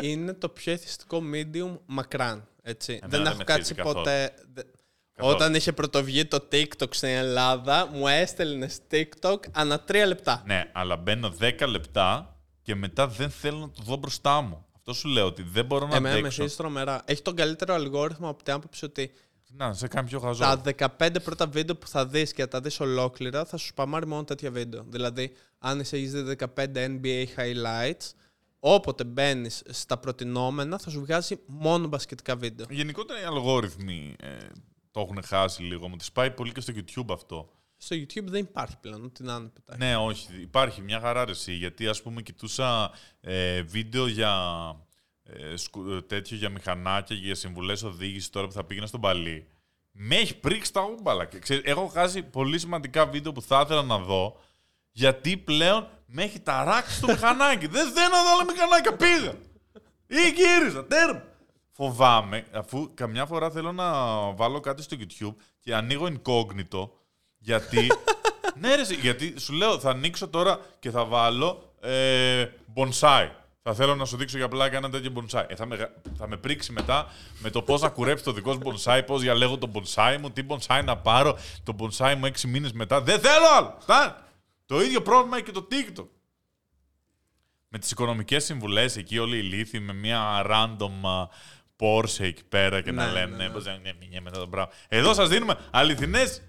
είναι 0.01 0.33
το 0.33 0.49
πιο 0.49 0.73
εθιστικό 0.73 1.23
medium 1.35 1.79
μακράν. 1.87 2.49
Έτσι. 2.63 2.93
Εμένα 2.93 3.09
δεν 3.09 3.19
δεν 3.23 3.27
έχω 3.27 3.37
με 3.37 3.45
κάτσει 3.45 3.63
θίζει 3.63 3.75
καθόλου. 3.75 3.95
ποτέ. 3.95 4.35
δε- 4.53 4.63
Καθόλου. 4.63 4.76
Όταν 5.21 5.55
είχε 5.55 5.73
πρωτοβγεί 5.73 6.25
το 6.25 6.49
TikTok 6.53 6.89
στην 6.95 7.09
Ελλάδα, 7.09 7.87
μου 7.93 8.09
έστελνες 8.09 8.79
TikTok 8.91 9.37
ανά 9.53 9.81
τρία 9.81 10.07
λεπτά. 10.07 10.43
Ναι, 10.47 10.71
αλλά 10.73 10.97
μπαίνω 10.97 11.35
10 11.41 11.67
λεπτά 11.69 12.37
και 12.63 12.75
μετά 12.75 13.07
δεν 13.09 13.31
θέλω 13.31 13.59
να 13.59 13.71
το 13.71 13.83
δω 13.83 13.97
μπροστά 13.97 14.41
μου. 14.41 14.65
Αυτό 14.77 14.93
σου 14.93 15.09
λέω 15.09 15.27
ότι 15.27 15.43
δεν 15.43 15.65
μπορώ 15.65 15.87
να 15.87 15.97
Εμένα 15.97 16.15
με 16.15 16.19
αντέξω. 16.21 16.43
θύσει 16.43 16.57
τρομερά. 16.57 17.03
Έχει 17.05 17.23
τον 17.23 17.35
καλύτερο 17.35 17.75
αλγόριθμο 17.75 18.29
από 18.29 18.43
την 18.43 18.53
άποψη 18.53 18.85
ότι 18.85 19.11
Να, 19.49 19.73
σε 19.73 19.89
κάνει 19.89 20.09
πιο 20.09 20.21
χαζό. 20.21 20.41
τα 20.45 20.61
15 20.99 21.17
πρώτα 21.25 21.47
βίντεο 21.47 21.77
που 21.77 21.89
θα 21.89 22.07
δεις 22.07 22.33
και 22.33 22.43
θα 22.43 22.49
τα 22.49 22.61
δεις 22.61 22.81
ολόκληρα 22.81 23.45
θα 23.45 23.57
σου 23.57 23.67
σπαμάρει 23.67 24.07
μόνο 24.07 24.25
τέτοια 24.25 24.51
βίντεο. 24.51 24.85
Δηλαδή, 24.89 25.33
αν 25.59 25.81
είσαι 25.81 25.97
έχεις 25.97 26.13
δει 26.13 26.37
15 26.39 26.47
NBA 26.75 27.25
highlights, 27.37 28.11
όποτε 28.59 29.05
μπαίνεις 29.05 29.63
στα 29.71 29.99
προτινόμενα 29.99 30.79
θα 30.79 30.91
σου 30.91 31.01
βγάζει 31.01 31.39
μόνο 31.47 31.87
μπασκετικά 31.87 32.37
βίντεο. 32.37 32.67
Γενικότερα 32.71 33.21
οι 33.21 33.25
αλγόριθμοι 33.25 34.15
ε, 34.21 34.29
το 34.97 35.03
έχουν 35.03 35.23
χάσει 35.25 35.63
λίγο. 35.63 35.89
Μου 35.89 35.97
τις 35.97 36.13
πάει 36.13 36.31
πολύ 36.31 36.53
και 36.53 36.61
στο 36.61 36.73
YouTube 36.77 37.13
αυτό. 37.13 37.51
Στο 37.77 37.97
YouTube 37.97 38.25
δεν 38.25 38.41
υπάρχει 38.41 38.77
πλέον, 38.81 39.05
ό,τι 39.05 39.23
να 39.23 39.35
είναι 39.35 39.49
πετάει. 39.49 39.79
Ναι, 39.79 39.97
όχι. 39.97 40.29
Υπάρχει 40.41 40.83
μια 40.83 41.01
χαρά 41.01 41.25
ρε, 41.25 41.31
εσύ, 41.31 41.53
Γιατί 41.53 41.89
ας 41.89 42.03
πούμε 42.03 42.23
κοιτούσα 42.23 42.91
ε, 43.21 43.63
βίντεο 43.63 44.07
για 44.07 44.33
ε, 45.23 45.57
σκου- 45.57 45.91
ε, 45.91 46.03
τέτοιο 46.03 46.37
για 46.37 46.49
μηχανάκια 46.49 47.17
και 47.17 47.23
για 47.23 47.35
συμβουλές 47.35 47.83
οδήγησης 47.83 48.31
τώρα 48.31 48.47
που 48.47 48.53
θα 48.53 48.65
πήγαινα 48.65 48.87
στον 48.87 49.01
Παλί. 49.01 49.47
Με 49.91 50.17
έχει 50.17 50.37
πρίξει 50.37 50.73
τα 50.73 50.83
ούμπαλα. 50.83 51.25
Και, 51.25 51.39
ξέρεις, 51.39 51.63
έχω 51.65 51.87
χάσει 51.87 52.23
πολύ 52.23 52.59
σημαντικά 52.59 53.07
βίντεο 53.07 53.33
που 53.33 53.43
θα 53.43 53.61
ήθελα 53.65 53.83
να 53.83 53.99
δω 53.99 54.41
γιατί 54.91 55.37
πλέον 55.37 55.89
με 56.07 56.23
έχει 56.23 56.41
ταράξει 56.41 57.01
το 57.01 57.07
μηχανάκι. 57.07 57.67
Δεν 57.67 57.93
θέλω 57.93 58.09
να 58.09 58.23
δω 58.23 58.31
άλλα 58.33 58.45
μηχανάκια. 58.45 58.97
Πήγα. 58.97 59.33
Ή 60.07 60.29
γύριζα. 60.35 60.87
Τέρμα. 60.87 61.23
Φοβάμαι, 61.77 62.47
αφού 62.53 62.91
καμιά 62.95 63.27
φορά 63.27 63.51
θέλω 63.51 63.73
να 63.73 63.93
βάλω 64.33 64.61
κάτι 64.61 64.83
στο 64.83 64.97
YouTube 65.01 65.35
και 65.61 65.75
ανοίγω 65.75 66.07
incognito, 66.07 66.89
γιατί... 67.39 67.87
ναι, 68.61 68.75
ρε, 68.75 68.81
εσύ, 68.81 68.95
γιατί 68.95 69.35
σου 69.39 69.53
λέω, 69.53 69.79
θα 69.79 69.91
ανοίξω 69.91 70.29
τώρα 70.29 70.61
και 70.79 70.91
θα 70.91 71.05
βάλω 71.05 71.73
ε, 71.81 72.47
bonsai. 72.75 73.29
Θα 73.63 73.75
θέλω 73.75 73.95
να 73.95 74.05
σου 74.05 74.17
δείξω 74.17 74.37
για 74.37 74.49
πλάκα 74.49 74.77
ένα 74.77 74.91
τέτοιο 74.91 75.13
bonsai. 75.15 75.45
Ε, 75.49 75.55
θα, 75.55 75.67
με, 75.67 75.77
γα- 75.77 75.93
θα 76.17 76.29
με 76.29 76.37
πρίξει 76.37 76.73
μετά 76.73 77.13
με 77.39 77.51
το 77.51 77.63
πώς 77.63 77.81
να 77.81 77.89
κουρέψει 77.89 78.25
το 78.25 78.33
δικό 78.33 78.53
σου 78.53 78.61
bonsai, 78.65 79.03
πώς 79.07 79.21
διαλέγω 79.21 79.59
το 79.59 79.71
bonsai 79.75 80.17
μου, 80.21 80.31
τι 80.31 80.43
bonsai 80.49 80.83
να 80.85 80.97
πάρω, 80.97 81.39
το 81.63 81.77
bonsai 81.79 82.15
μου 82.19 82.27
έξι 82.27 82.47
μήνες 82.47 82.73
μετά. 82.73 83.01
Δεν 83.01 83.21
θέλω 83.21 83.47
άλλο! 83.57 83.77
Φτάνει! 83.81 84.13
Το 84.67 84.83
ίδιο 84.83 85.03
πρόβλημα 85.03 85.37
έχει 85.37 85.45
και 85.45 85.53
το 85.53 85.69
TikTok 85.71 86.07
με 87.69 87.79
τις 87.79 87.91
οικονομικές 87.91 88.45
συμβουλές 88.45 88.97
εκεί 88.97 89.19
όλοι 89.19 89.37
οι 89.37 89.43
λύθοι 89.43 89.81
με 89.81 89.93
μια 89.93 90.47
random 90.47 90.91
α, 91.03 91.29
Porsche 91.81 92.21
εκεί 92.21 92.45
πέρα 92.45 92.81
και 92.81 92.93
να 92.93 93.07
Ναι, 93.07 93.13
λένε 93.13 93.37
ναι, 93.37 93.47
ναι. 93.47 93.51
πώς 93.53 93.65
να 93.65 93.77
ναι, 93.79 93.93
μηνιέ 94.01 94.21
μετά 94.21 94.39
το 94.39 94.47
πράγμα. 94.49 94.73
Εδώ 94.89 95.15
σας 95.15 95.29
δίνουμε 95.29 95.55
αληθινές 95.71 96.43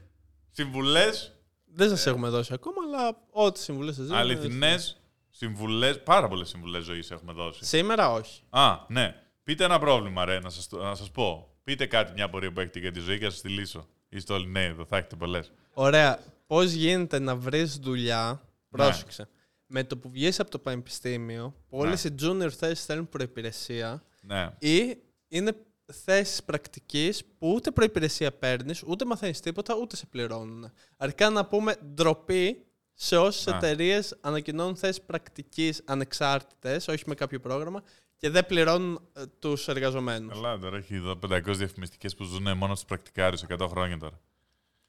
συμβουλές, 0.52 1.32
Δεν 1.66 1.90
σας 1.90 2.06
έχουμε 2.06 2.30
δώσει 2.30 2.54
ακόμα, 2.54 2.76
αλλά 2.88 3.18
ό,τι 3.32 3.60
συμβουλές 3.60 3.96
σας 3.96 4.04
δίνουμε. 4.04 4.22
αληθινές 4.22 5.02
συμβουλές, 5.30 6.04
πάρα 6.04 6.28
πολλές 6.28 6.50
συμβουλές 6.50 6.84
ζωής 6.84 7.12
έχουμε 7.12 7.34
δώσει. 7.34 7.66
Σήμερα 7.66 8.12
όχι. 8.12 8.42
Α, 8.50 8.76
ναι. 8.88 9.16
Πείτε 9.44 9.64
ένα 9.64 9.80
πρόβλημα 9.80 10.26
ρε, 10.26 10.40
να 10.40 10.50
σας, 10.50 10.68
το- 10.68 10.84
να 10.84 10.96
σας 10.96 11.12
πω. 11.12 11.56
Πείτε 11.64 11.86
κάτι, 11.86 12.12
μια 12.14 12.30
πορεία 12.30 12.52
που 12.52 12.60
έχετε 12.60 12.80
για 12.80 12.92
τη 12.92 13.00
ζωή 13.00 13.18
και 13.20 13.26
να 13.26 13.32
σας 13.32 13.42
τη 13.42 13.50
λύσω. 13.50 13.88
Είστε 14.10 14.34
όλοι 14.34 14.48
νέοι 14.48 14.66
εδώ, 14.66 14.86
θα 14.86 14.98
έχετε 14.98 15.16
πολλές. 15.16 15.52
Ωραία. 15.74 16.20
Πώς 16.48 16.72
γίνεται 16.72 17.20
να 17.20 17.36
βρεις 17.36 17.76
δουλειά. 17.78 18.28
Ναι. 18.70 18.84
Πρόσεξε. 18.84 19.28
Με 19.68 19.84
το 19.84 19.98
που 19.98 20.10
βγεις 20.10 20.40
από 20.40 20.52
το 20.52 20.60
πανεπιστήμιο, 20.60 21.56
πολλέ 21.70 21.90
Ναι. 21.90 22.00
οι 22.04 22.14
junior 22.22 22.50
θέσεις 22.50 22.86
θέλουν 22.86 23.10
προπηρεσία 23.10 24.04
Ναι. 24.22 24.50
ή 24.60 24.98
είναι 25.28 25.52
θέσεις 25.94 26.44
πρακτικής 26.44 27.26
που 27.38 27.52
ούτε 27.54 27.72
προπηρεσία 27.72 28.32
παίρνεις, 28.34 28.84
ούτε 28.86 29.06
μαθαίνεις 29.06 29.40
τίποτα, 29.40 29.76
ούτε 29.76 29.96
σε 29.96 30.06
πληρώνουν. 30.06 30.72
Αρχικά 30.98 31.30
να 31.30 31.46
πούμε 31.46 31.76
ντροπή 31.94 32.66
σε 32.94 33.18
όσες 33.18 33.46
Ναι. 33.46 33.56
εταιρείες 33.58 34.18
ανακοινώνουν 34.22 34.76
θέσεις 34.76 35.02
πρακτικής 35.02 35.82
ανεξάρτητες, 35.86 36.88
όχι 36.88 37.04
με 37.08 37.16
κάποιο 37.16 37.40
πρόγραμμα, 37.40 37.84
και 38.18 38.30
δεν 38.30 38.46
πληρώνουν 38.46 39.00
τους 39.40 39.68
εργαζομένους. 39.68 40.34
Καλά, 40.34 40.58
τώρα 40.58 40.78
έχει 40.78 40.96
εδώ 40.96 41.16
500 41.16 41.58
διαφημιστικές 41.58 42.16
που 42.16 42.24
ζουν 42.24 42.58
μόνο 42.58 42.76
στους 42.76 42.88
πρακτικάριους 42.88 43.44
100 43.44 43.68
χρόνια 43.68 43.98
τώρα. 43.98 44.20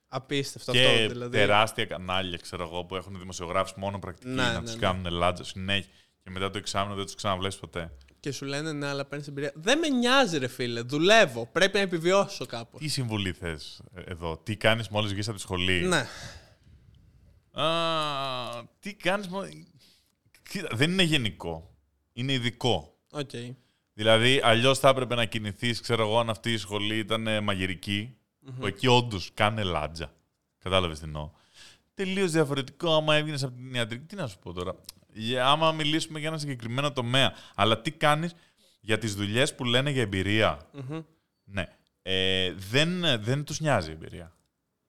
Απίστευτο 0.09 0.73
και 0.73 0.87
αυτό. 0.87 1.09
Δηλαδή. 1.09 1.37
τεράστια 1.37 1.85
κανάλια, 1.85 2.39
ξέρω 2.43 2.63
εγώ, 2.65 2.85
που 2.85 2.97
έχουν 2.97 3.19
δημοσιογράφους 3.19 3.75
μόνο 3.77 3.99
πρακτική 3.99 4.29
Ναι, 4.29 4.43
να 4.43 4.53
ναι, 4.53 4.61
τους 4.61 4.75
ναι. 4.75 4.81
κάνουν 4.81 5.13
λάτζα 5.13 5.45
συνέχεια. 5.45 5.93
Και 6.23 6.31
μετά 6.31 6.51
το 6.51 6.59
εξάμεινο 6.59 6.95
δεν 6.95 7.05
τους 7.05 7.15
ξαναβλέπεις 7.15 7.57
ποτέ. 7.59 7.93
Και 8.21 8.33
σου 8.33 8.45
λένε 8.45 8.73
ναι, 8.73 8.87
αλλά 8.87 9.05
παίρνεις 9.05 9.29
εμπειρία. 9.29 9.53
Δεν 9.55 9.79
με 9.79 9.89
νοιάζει, 9.89 10.39
ρε 10.39 10.49
φίλε. 10.49 10.81
Δουλεύω. 10.81 11.47
Πρέπει 11.53 11.77
να 11.77 11.83
επιβιώσω 11.83 12.47
κάπου. 12.47 12.79
Τι 12.79 12.89
συμβουλή 12.89 13.33
θες 13.33 13.83
εδώ, 13.95 14.39
τι 14.39 14.57
κάνεις 14.57 14.89
μόλις 14.89 15.13
βγεις 15.13 15.29
από 15.29 15.37
τη 15.37 15.43
σχολή; 15.43 15.81
Ναι. 15.87 16.07
Α, 17.63 18.65
τι 18.81 18.95
κάνεις 18.95 19.29
μόλις. 19.29 19.67
Κοίτα, 20.49 20.69
δεν 20.73 20.91
είναι 20.91 21.03
γενικό. 21.03 21.77
Είναι 22.13 22.33
ειδικό. 22.33 22.97
Οκ. 23.11 23.31
Δηλαδή, 23.93 24.41
αλλιώς 24.45 24.79
θα 24.79 24.89
έπρεπε 24.89 25.15
να 25.15 25.25
κινηθείς, 25.25 25.81
ξέρω 25.81 26.03
εγώ, 26.03 26.19
αν 26.19 26.31
αυτή 26.31 26.53
η 26.53 26.57
σχολή 26.57 26.99
ήταν 26.99 27.27
ε, 27.27 27.41
μαγειρική, 27.41 28.17
που 28.59 28.67
εκεί 28.67 28.87
όντως 28.87 29.31
κάνεις 29.35 29.63
λάντζα. 29.63 30.13
Κατάλαβες 30.59 30.99
τι 30.99 31.05
εννοώ. 31.05 31.31
Τελείως 31.95 32.31
διαφορετικό 32.31 32.95
άμα 32.95 33.15
έβγαινες 33.15 33.43
από 33.43 33.55
την 33.55 33.75
ιατρική. 33.75 34.05
Τι 34.05 34.17
να 34.17 34.27
σου 34.27 34.39
πω 34.39 34.53
τώρα; 34.53 34.75
Για, 35.13 35.47
άμα 35.47 35.73
μιλήσουμε 35.73 36.19
για 36.19 36.29
ένα 36.29 36.39
συγκεκριμένο 36.39 36.93
τομέα. 36.93 37.35
Αλλά 37.55 37.81
τι 37.81 37.91
κάνεις 37.91 38.35
για 38.81 38.99
τις 38.99 39.15
δουλειές 39.15 39.55
που 39.55 39.65
λένε 39.65 39.91
για 39.91 40.03
εμπειρία; 40.03 40.69
Μμμ. 40.73 41.03
Ναι. 41.45 41.65
Ε, 42.03 42.53
δεν 42.53 43.21
δεν 43.23 43.45
τους 43.45 43.61
νοιάζει 43.61 43.91
η 43.91 43.93
εμπειρία. 43.93 44.37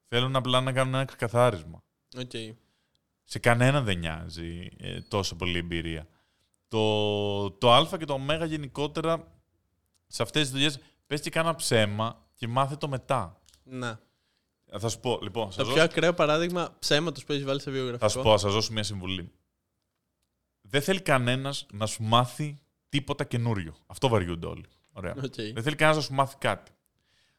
Θέλουν 0.08 0.36
απλά 0.36 0.62
να 0.62 0.72
κάνουν 0.72 0.94
ένα 0.94 1.06
ξεκαθάρισμα. 1.06 1.84
Οκ. 2.18 2.32
Σε 3.24 3.40
κανέναν 3.40 3.84
δεν 3.84 3.98
νοιάζει 3.98 4.70
ε, 4.78 5.02
τόσο 5.02 5.36
πολύ 5.36 5.56
η 5.56 5.58
εμπειρία. 5.58 6.08
Το, 6.68 7.52
το 7.52 7.74
Α 7.74 7.98
και 7.98 8.06
το 8.06 8.14
Ω 8.14 8.46
γενικότερα 8.46 9.28
σε 10.08 10.22
αυτές 10.24 10.42
τις 10.42 10.52
δουλειές 10.52 10.80
πες 11.08 11.22
και 11.22 11.30
κάνα 11.30 11.56
ψέμα 11.56 12.28
και 12.34 12.48
μάθε 12.48 12.76
το 12.76 12.88
μετά. 12.88 13.42
Ναι. 13.64 13.98
Θα 14.80 14.90
σου 14.90 15.00
πω, 15.00 15.20
λοιπόν, 15.22 15.52
θα 15.52 15.58
Το 15.58 15.64
σας 15.64 15.74
πιο 15.74 15.74
δώσω, 15.74 15.86
ακραίο 15.86 16.14
παράδειγμα 16.14 16.76
ψέματος 16.80 17.22
που 17.26 17.32
έχεις 17.32 17.46
βάλει 17.46 17.62
σε 17.62 17.72
βιογραφικό. 17.72 18.10
θα 18.10 18.18
σου 18.18 18.22
πω, 18.22 18.32
θα 18.32 18.38
σας 18.38 18.54
δώσω 18.54 18.74
μια 18.74 18.84
συμβουλή. 18.84 19.32
Δεν 20.70 20.82
θέλει 20.82 21.02
κανένας 21.02 21.66
να 21.72 21.86
σου 21.86 22.04
μάθει 22.04 22.58
τίποτα 22.90 23.24
καινούριο. 23.24 23.76
Αυτό 23.88 24.08
βαριούνται 24.08 24.48
όλοι. 24.48 24.66
Ωραία. 24.92 25.14
Οκ. 25.18 25.34
Δεν 25.36 25.64
θέλει 25.64 25.76
κανένας 25.76 25.96
να 25.96 26.02
σου 26.02 26.14
μάθει 26.14 26.36
κάτι. 26.38 26.72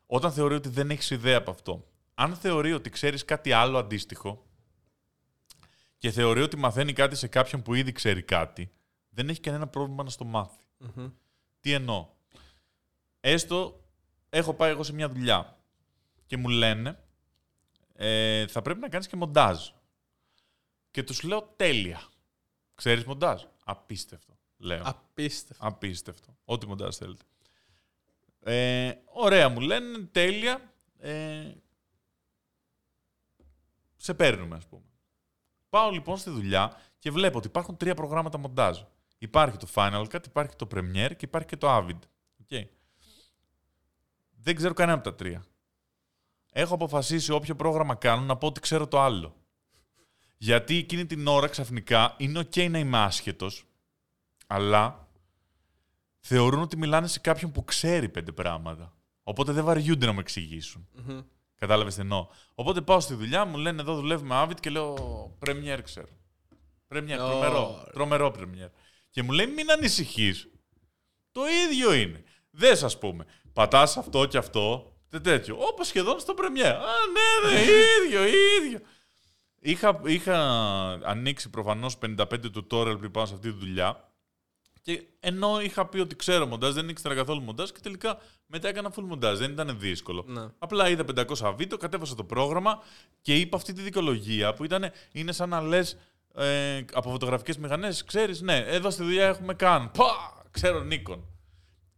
Όταν 0.07 0.32
θεωρεί 0.32 0.55
ότι 0.55 0.69
δεν 0.69 0.90
έχεις 0.90 1.11
ιδέα 1.11 1.39
από 1.39 1.51
αυτό, 1.51 1.86
αν 2.15 2.36
θεωρεί 2.36 2.73
ότι 2.73 2.90
ξέρεις 2.90 3.24
κάτι 3.24 3.52
άλλο 3.52 3.78
αντίστοιχο 3.78 4.47
και 5.98 6.11
θεωρεί 6.11 6.43
ότι 6.43 6.57
μαθαίνει 6.57 6.93
κάτι 6.93 7.16
σε 7.16 7.27
κάποιον 7.27 7.62
που 7.62 7.74
ήδη 7.74 7.93
ξέρει 7.93 8.23
κάτι, 8.23 8.73
δεν 9.11 9.28
έχει 9.28 9.40
κανένα 9.40 9.66
πρόβλημα 9.66 10.02
να 10.02 10.11
στο 10.11 10.24
μάθει. 10.24 10.65
Μμμ. 10.78 11.11
Τι 11.61 11.73
εννοώ; 11.73 12.09
Έστω, 13.20 13.85
έχω 14.31 14.55
πάει 14.55 14.70
εγώ 14.70 14.82
σε 14.82 14.93
μια 14.93 15.09
δουλειά 15.09 15.59
και 16.27 16.36
μου 16.36 16.48
λένε 16.48 16.98
ε, 17.94 18.47
θα 18.47 18.62
πρέπει 18.62 18.81
να 18.81 18.89
κάνεις 18.89 19.07
και 19.07 19.16
μοντάζ. 19.16 19.69
Και 20.90 21.02
τους 21.02 21.23
λέω 21.23 21.52
τέλεια. 21.57 22.10
Ξέρεις 22.81 23.05
μοντάζ; 23.05 23.43
Απίστευτο. 23.65 24.39
Λέω. 24.57 24.82
Απίστευτο. 24.85 25.66
Απίστευτο. 25.66 26.36
Ό,τι 26.44 26.66
μοντάζ 26.66 26.97
θέλετε. 26.97 27.24
Ε, 28.40 28.93
ωραία 29.05 29.48
μου 29.48 29.61
λένε, 29.61 29.98
τέλεια. 29.98 30.73
Ε, 30.98 31.52
σε 33.97 34.15
παίρνουμε, 34.15 34.57
ας 34.57 34.66
πούμε. 34.66 34.82
Πάω 35.69 35.90
λοιπόν 35.90 36.16
στη 36.16 36.31
δουλειά 36.31 36.81
και 36.98 37.11
βλέπω 37.11 37.39
ότι 37.39 37.47
υπάρχουν 37.47 37.77
τρία 37.77 37.94
προγράμματα 37.94 38.39
μοντάζ. 38.39 38.81
Υπάρχει 39.19 39.57
το 39.57 39.69
Final 39.74 40.07
Cut, 40.12 40.27
υπάρχει 40.27 40.57
το 40.57 40.69
Premiere 40.74 41.12
και 41.16 41.24
υπάρχει 41.24 41.48
και 41.48 41.57
το 41.57 41.77
Avid. 41.77 41.98
OK. 42.41 42.67
Δεν 44.31 44.57
ξέρω 44.57 44.74
κανένα 44.74 44.98
από 44.98 45.11
τα 45.11 45.15
τρία. 45.15 45.44
Έχω 46.52 46.74
αποφασίσει 46.74 47.32
όποιο 47.32 47.55
πρόγραμμα 47.55 47.94
κάνω 47.94 48.23
να 48.23 48.36
πω 48.36 48.47
ότι 48.47 48.61
ξέρω 48.61 48.89
το 48.89 49.01
άλλο. 49.01 49.35
Γιατί 50.43 50.77
εκείνη 50.77 51.07
την 51.07 51.27
ώρα 51.27 51.47
ξαφνικά 51.49 52.15
είναι 52.19 52.41
ok 52.41 52.71
να 52.71 52.79
είμαι 52.79 52.99
άσχετος, 52.99 53.65
αλλά 54.47 55.09
θεωρούν 56.21 56.61
ότι 56.61 56.77
μιλάνε 56.77 57.07
σε 57.07 57.19
κάποιον 57.19 57.53
που 57.53 57.65
ξέρει 57.65 58.09
πέντε 58.09 58.33
πράγματα. 58.33 58.95
Οπότε 59.23 59.53
δεν 59.53 59.65
βαριούνται 59.65 60.07
να 60.07 60.12
μου 60.12 60.21
εξηγήσουν. 60.21 60.89
Μμμ. 60.93 61.21
Κατάλαβες 61.55 61.95
τι 61.95 62.01
εννοώ. 62.01 62.27
Οπότε 62.55 62.81
πάω 62.81 63.01
στη 63.01 63.15
δουλειά, 63.15 63.45
μου 63.45 63.57
λένε 63.57 63.81
εδώ 63.81 63.95
δουλεύουμε 63.95 64.43
Avid 64.47 64.61
και 64.61 64.71
λέω 64.71 64.95
Premiere 65.47 65.79
ξέρω. 65.85 66.09
Premiere, 66.89 67.19
Ω, 67.21 67.27
τρομερό. 67.29 67.83
ρε. 67.85 67.91
Τρομερό 67.93 68.33
Premiere. 68.39 68.71
Και 69.11 69.23
μου 69.23 69.33
λέει 69.33 69.47
μην 69.47 69.71
ανησυχείς. 69.71 70.49
Το 71.33 71.41
ίδιο 71.67 71.93
είναι. 71.95 72.23
Δες 72.51 72.83
ας 72.83 72.99
πούμε. 72.99 73.25
Πατάς 73.53 73.97
αυτό 73.97 74.27
και 74.27 74.39
αυτό. 74.39 74.93
τε- 75.09 75.23
τέτοιο. 75.23 75.57
Όπως 75.61 75.87
σχεδόν 75.87 76.21
στο 76.21 76.35
Premiere. 76.37 76.75
Α, 76.75 76.87
ναι, 77.12 77.51
ναι, 77.53 77.61
ίδιο, 78.05 78.25
ίδιο. 78.27 78.81
Είχα, 79.61 80.01
είχα 80.05 80.39
ανοίξει 81.05 81.51
προφανώς 81.51 81.99
55 82.07 82.24
tutorial 82.27 82.97
πριν 82.99 83.11
πάω 83.11 83.27
σε 83.27 83.35
αυτή 83.35 83.53
τη 83.53 83.59
δουλειά. 83.59 84.05
Και 84.82 85.03
ενώ 85.20 85.61
είχα 85.61 85.87
πει 85.87 85.99
ότι 85.99 86.16
ξέρω 86.16 86.47
μοντάζ, 86.47 86.74
δεν 86.74 86.89
ήξερα 86.89 87.15
καθόλου 87.15 87.41
μοντάζ 87.43 87.70
και 87.70 87.81
τελικά 87.82 88.19
μετά 88.47 88.69
έκανα 88.69 88.93
full 88.97 89.03
μοντάζ. 89.03 89.39
Δεν 89.39 89.51
ήταν 89.51 89.78
δύσκολο. 89.78 90.24
Ναι. 90.27 90.47
Απλά 90.59 90.89
είδα 90.89 91.05
500 91.41 91.55
βίντεο, 91.57 91.78
κατέβασα 91.78 92.15
το 92.15 92.24
πρόγραμμα 92.24 92.82
και 93.20 93.37
είπα 93.37 93.57
αυτή 93.57 93.73
τη 93.73 93.82
δικαιολογία 93.82 94.55
που 94.55 94.65
ήταν, 94.65 94.91
είναι 95.12 95.32
σαν 95.32 95.49
να 95.49 95.61
λες 95.61 95.97
ε, 96.35 96.85
από 96.93 97.11
φωτογραφικές 97.11 97.59
μηχανές, 97.59 98.05
ξέρεις, 98.05 98.41
ναι, 98.41 98.57
εδώ 98.57 98.91
στη 98.91 99.03
δουλειά 99.03 99.27
έχουμε 99.27 99.55
καν. 99.55 99.91
Πα! 99.91 100.45
Ξέρω 100.51 100.87
Nikon. 100.91 101.19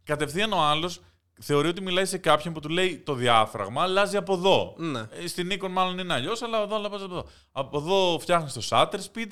Κατευθείαν 0.03 0.53
ο 0.53 0.61
άλλος 0.61 1.01
θεωρεί 1.43 1.67
ότι 1.67 1.81
μιλάει 1.81 2.05
σε 2.05 2.17
κάποιον 2.17 2.53
που 2.53 2.59
του 2.59 2.69
λέει 2.69 2.97
το 2.97 3.13
διάφραγμα, 3.13 3.81
αλλάζει 3.81 4.17
από 4.17 4.33
εδώ. 4.33 4.75
Ναι. 4.77 4.99
Ε, 4.99 5.27
Στην 5.27 5.49
Nikon 5.51 5.69
μάλλον 5.69 5.97
είναι 5.97 6.13
αλλιώς, 6.13 6.41
αλλά 6.41 6.61
εδώ 6.61 6.75
αλλάζει 6.75 6.95
από 6.95 7.03
εδώ. 7.03 7.27
Από 7.51 7.77
εδώ 7.77 8.19
φτιάχνεις 8.19 8.53
το 8.53 8.61
shutter 8.69 8.99
speed, 9.13 9.27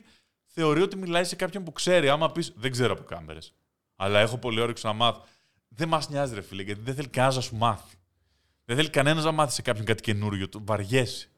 θεωρεί 0.46 0.82
ότι 0.82 0.98
μιλάει 0.98 1.24
σε 1.24 1.36
κάποιον 1.36 1.64
που 1.64 1.72
ξέρει. 1.72 2.10
Άμα 2.10 2.32
πεις 2.32 2.54
δεν 2.56 2.72
ξέρω 2.72 2.94
από 2.94 3.04
κάμερες. 3.04 3.54
Αλλά 3.96 4.20
έχω 4.20 4.38
πολύ 4.38 4.62
όρεξη 4.62 4.86
να 4.86 4.94
μάθω. 4.94 5.24
Δεν 5.68 5.88
μας 5.88 6.10
νοιάζει, 6.10 6.34
ρε 6.36 6.42
φίλε, 6.42 6.62
γιατί 6.62 6.82
δεν 6.82 6.96
θέλει 6.96 7.08
κανένας 7.08 7.36
να 7.36 7.42
σου 7.42 7.56
μάθει. 7.56 7.96
Δεν 8.66 8.76
θέλει 8.76 8.90
κανένας 8.90 9.24
να 9.24 9.32
μάθει 9.32 9.54
σε 9.54 9.62
κάποιον 9.62 9.86
κάτι 9.86 10.02
καινούριο. 10.02 10.50
Το 10.50 10.62
βαριέσαι. 10.66 11.30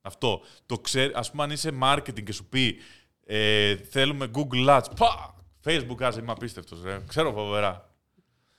Αυτό. 0.00 0.40
Το 0.66 0.78
ξέρει, 0.78 1.12
ας 1.14 1.30
πούμε, 1.30 1.42
αν 1.42 1.50
είσαι 1.50 1.78
marketing 1.82 2.22
και 2.22 2.32
σου 2.32 2.44
πει 2.44 2.78
ε, 3.26 3.76
θέλουμε 3.76 4.30
Google 4.34 4.68
Ads. 4.68 4.96
Πα! 4.96 5.34
Facebook 5.64 6.08
Ads 6.08 6.18
είμαι 6.18 6.32
απίστευτος. 6.32 6.78
Ξέρω 7.06 7.32
φοβερά. 7.32 7.95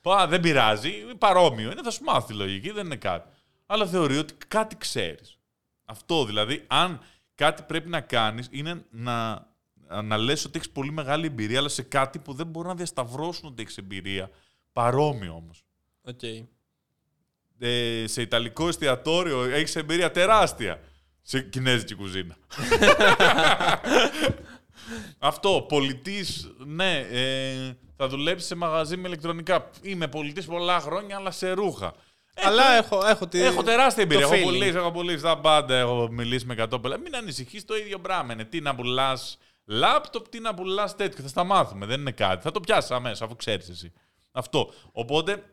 Πα, 0.00 0.26
δεν 0.26 0.40
πειράζει. 0.40 1.00
Είναι 1.00 1.14
παρόμοιο. 1.14 1.70
Είναι, 1.70 1.82
θα 1.82 1.90
σου 1.90 2.04
μάθει 2.04 2.26
τη 2.26 2.34
λογική, 2.34 2.70
δεν 2.70 2.84
είναι 2.84 2.96
κάτι. 2.96 3.28
Αλλά 3.66 3.86
θεωρεί 3.86 4.18
ότι 4.18 4.34
κάτι 4.48 4.76
ξέρεις. 4.76 5.38
Αυτό 5.84 6.24
δηλαδή, 6.24 6.64
αν 6.66 7.00
κάτι 7.34 7.62
πρέπει 7.62 7.88
να 7.88 8.00
κάνεις, 8.00 8.48
είναι 8.50 8.84
να, 8.90 9.46
να 10.02 10.16
λες 10.16 10.44
ότι 10.44 10.58
έχεις 10.58 10.70
πολύ 10.70 10.92
μεγάλη 10.92 11.26
εμπειρία, 11.26 11.58
αλλά 11.58 11.68
σε 11.68 11.82
κάτι 11.82 12.18
που 12.18 12.32
δεν 12.32 12.46
μπορούν 12.46 12.68
να 12.68 12.76
διασταυρώσουν 12.76 13.48
ότι 13.48 13.62
έχεις 13.62 13.78
εμπειρία. 13.78 14.30
Παρόμοιο 14.72 15.34
όμως. 15.34 15.64
Οκ. 16.02 16.22
Ε, 17.58 18.06
σε 18.06 18.22
ιταλικό 18.22 18.68
εστιατόριο 18.68 19.42
έχεις 19.42 19.76
εμπειρία 19.76 20.10
τεράστια. 20.10 20.80
Σε 21.22 21.40
κινέζικη 21.40 21.94
κουζίνα. 21.94 22.36
Αυτό. 25.18 25.66
Πωλητής, 25.68 26.54
ναι, 26.58 26.98
ε, 26.98 27.76
θα 28.00 28.08
δουλέψει 28.08 28.46
σε 28.46 28.54
μαγαζί 28.54 28.96
με 28.96 29.08
ηλεκτρονικά. 29.08 29.70
Είμαι 29.82 30.08
πωλητής 30.08 30.46
πολλά 30.46 30.80
χρόνια, 30.80 31.16
αλλά 31.16 31.30
σε 31.30 31.50
ρούχα. 31.50 31.94
Αλλά 32.34 32.72
έχω, 32.72 33.06
έχω, 33.06 33.26
τη... 33.28 33.42
Έχω 33.42 33.62
τεράστια 33.62 34.02
εμπειρία. 34.02 34.26
το 34.26 34.34
Έχω 34.34 34.42
feeling. 34.42 34.52
πουλήσει, 34.52 34.76
έχω 34.76 34.90
πουλήσει 34.90 35.22
τα 35.22 35.38
πάντα. 35.40 35.74
Έχω 35.74 36.08
μιλήσει 36.10 36.46
με 36.46 36.54
100 36.58 36.82
πελάτε. 36.82 37.00
Μην 37.02 37.16
ανησυχείς, 37.16 37.64
το 37.64 37.76
ίδιο 37.76 37.98
πράγμα 37.98 38.32
είναι. 38.32 38.44
Τι 38.44 38.60
να 38.60 38.74
πουλάς 38.74 39.38
λάπτοπ, 39.64 40.28
τι 40.28 40.40
να 40.40 40.54
πουλάς 40.54 40.96
τέτοιο. 40.96 41.22
Θα 41.22 41.28
στα 41.28 41.44
μάθουμε. 41.44 41.86
Δεν 41.86 42.00
είναι 42.00 42.10
κάτι. 42.10 42.42
Θα 42.42 42.50
το 42.50 42.60
πιάσεις 42.60 42.90
αμέσως, 42.90 43.22
αφού 43.22 43.36
ξέρεις 43.36 43.68
εσύ. 43.68 43.92
Αυτό. 44.32 44.72
Οπότε, 44.92 45.44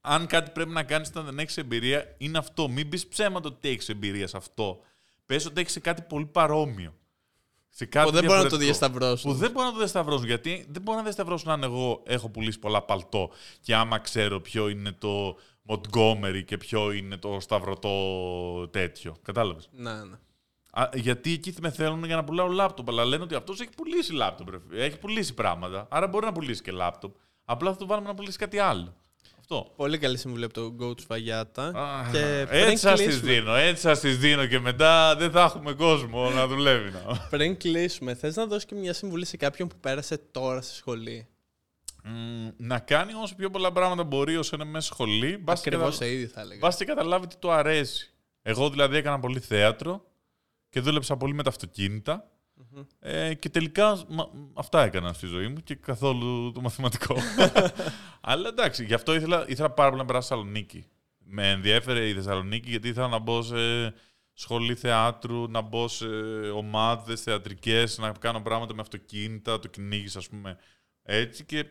αν 0.00 0.26
κάτι 0.26 0.50
πρέπει 0.50 0.70
να 0.70 0.82
κάνεις 0.82 1.08
όταν 1.08 1.24
δεν 1.24 1.38
έχεις 1.38 1.56
εμπειρία, 1.56 2.14
είναι 2.18 2.38
αυτό. 2.38 2.68
Μην 2.68 2.88
πεις 2.88 3.06
ψέματα 3.06 3.48
ότι 3.48 3.68
έχεις 3.68 3.88
εμπειρία 3.88 4.26
σε 4.26 4.36
αυτό. 4.36 4.80
Πες 5.26 5.46
ότι 5.46 5.60
έχεις 5.60 5.78
κάτι 5.80 6.02
πολύ 6.02 6.26
παρόμοιο. 6.26 6.94
Σε 7.72 7.84
κάτι 7.84 8.06
Που 8.06 8.12
δεν 8.12 8.24
μπορούν 8.24 8.42
να 8.42 8.48
το 8.48 8.56
διαφορετικό. 8.56 8.88
διασταυρώσουν. 8.88 9.32
Που 9.32 9.38
δεν 9.38 9.50
μπορούν 9.50 9.66
να 9.66 9.72
το 9.72 9.78
διασταυρώσουν. 9.78 10.26
Γιατί 10.26 10.66
δεν 10.68 10.82
μπορούν 10.82 10.96
να 11.00 11.04
διασταυρώσουν 11.04 11.50
αν 11.50 11.62
εγώ 11.62 12.02
έχω 12.06 12.28
πουλήσει 12.28 12.58
πολλά 12.58 12.82
παλτό 12.82 13.30
και 13.60 13.74
άμα 13.74 13.98
ξέρω 13.98 14.40
ποιο 14.40 14.68
είναι 14.68 14.92
το 14.92 15.36
Montgomery 15.68 16.42
και 16.44 16.56
ποιο 16.56 16.92
είναι 16.92 17.16
το 17.16 17.36
σταυρωτό 17.40 18.68
τέτοιο. 18.70 19.16
Κατάλαβες; 19.22 19.68
Ναι, 19.72 19.92
ναι. 20.04 20.16
Γιατί 20.94 21.32
εκεί 21.32 21.54
με 21.60 21.70
θέλουν 21.70 22.04
για 22.04 22.16
να 22.16 22.24
πουλάω 22.24 22.48
λάπτοπ. 22.48 22.88
Αλλά 22.88 23.04
λένε 23.04 23.22
ότι 23.22 23.34
αυτός 23.34 23.60
έχει 23.60 23.70
πουλήσει 23.76 24.12
λάπτοπ. 24.12 24.48
ρε 24.50 24.58
φίλε. 24.68 24.84
Έχει 24.84 24.98
πουλήσει 24.98 25.34
πράγματα. 25.34 25.86
Άρα 25.90 26.06
μπορεί 26.06 26.24
να 26.24 26.32
πουλήσει 26.32 26.62
και 26.62 26.70
λάπτοπ. 26.70 27.14
Απλά 27.44 27.70
θα 27.70 27.76
του 27.76 27.86
βάλουμε 27.86 28.08
να 28.08 28.14
πουλήσει 28.14 28.38
κάτι 28.38 28.58
άλλο. 28.58 28.94
Αυτό. 29.52 29.72
Πολύ 29.76 29.98
καλή 29.98 30.16
συμβουλή 30.16 30.44
από 30.44 30.54
τον 30.54 30.76
coach 30.80 31.06
Βαγιάτα. 31.08 31.62
Α, 31.66 32.10
και 32.12 32.44
πριν 32.48 32.62
έτσι 32.62 32.76
σας 32.76 32.98
τις 33.00 33.06
κλείσουμε, 33.06 33.32
δίνω. 33.32 33.54
Έτσι 33.54 33.82
σας 33.82 34.00
τις 34.00 34.18
δίνω 34.18 34.46
και 34.46 34.58
μετά 34.58 35.16
δεν 35.16 35.30
θα 35.30 35.42
έχουμε 35.42 35.72
κόσμο 35.72 36.30
να 36.30 36.46
δουλεύει. 36.46 36.90
Να. 36.90 37.26
πριν 37.30 37.56
κλείσουμε, 37.56 38.14
θες 38.14 38.36
να 38.36 38.46
δώσεις 38.46 38.64
και 38.64 38.74
μια 38.74 38.92
συμβουλή 38.92 39.24
σε 39.24 39.36
κάποιον 39.36 39.68
που 39.68 39.76
πέρασε 39.80 40.18
τώρα 40.30 40.60
στη 40.62 40.74
σχολή; 40.74 41.26
Μ, 42.04 42.48
να 42.56 42.78
κάνει 42.78 43.12
όσο 43.22 43.34
πιο 43.34 43.50
πολλά 43.50 43.72
πράγματα 43.72 44.04
μπορεί 44.04 44.36
όσο 44.36 44.54
είναι 44.56 44.64
μέσα 44.64 44.86
σχολή. 44.86 45.36
μπας 45.38 45.60
και 45.60 45.68
Ακριβώς 45.68 45.92
κατα- 45.98 46.04
το 46.10 46.16
ίδιο 46.16 46.28
θα 46.28 46.40
έλεγα. 46.40 46.58
Μπας 46.60 46.76
και 46.76 46.84
καταλάβει 46.84 47.26
τι 47.26 47.36
του 47.36 47.50
αρέσει. 47.50 48.10
Εγώ 48.42 48.70
δηλαδή 48.70 48.96
έκανα 48.96 49.18
πολύ 49.20 49.40
θέατρο 49.40 50.04
και 50.68 50.80
δούλεψα 50.80 51.16
πολύ 51.16 51.34
με 51.34 51.42
τα 51.42 51.48
αυτοκίνητα. 51.48 52.30
Ε, 52.98 53.34
και 53.34 53.48
τελικά 53.48 54.02
μα- 54.08 54.30
αυτά 54.54 54.82
έκανα 54.82 55.12
στη 55.12 55.26
ζωή 55.26 55.48
μου 55.48 55.60
και 55.64 55.74
καθόλου 55.74 56.52
το 56.52 56.60
μαθηματικό. 56.60 57.16
Αλλά 58.20 58.48
εντάξει, 58.48 58.84
γι' 58.84 58.94
αυτό 58.94 59.14
ήθελα, 59.14 59.44
ήθελα 59.48 59.70
πάρα 59.70 59.88
πολύ 59.88 60.00
να 60.00 60.06
περάσω 60.06 60.26
στη 60.26 60.34
Θεσσαλονίκη. 60.34 60.84
Με 61.18 61.50
ενδιέφερε 61.50 62.08
η 62.08 62.14
Θεσσαλονίκη 62.14 62.70
γιατί 62.70 62.88
ήθελα 62.88 63.08
να 63.08 63.18
μπω 63.18 63.42
σε 63.42 63.56
σχολή 64.32 64.74
θεάτρου, 64.74 65.48
να 65.50 65.60
μπω 65.60 65.88
σε 65.88 66.06
ομάδες 66.54 67.22
θεατρικές, 67.22 67.98
να 67.98 68.12
κάνω 68.12 68.40
πράγματα 68.40 68.74
με 68.74 68.80
αυτοκίνητα, 68.80 69.58
το 69.58 69.68
κυνήγι, 69.68 70.18
ας 70.18 70.28
πούμε. 70.28 70.56
Έτσι 71.02 71.44
και 71.44 71.66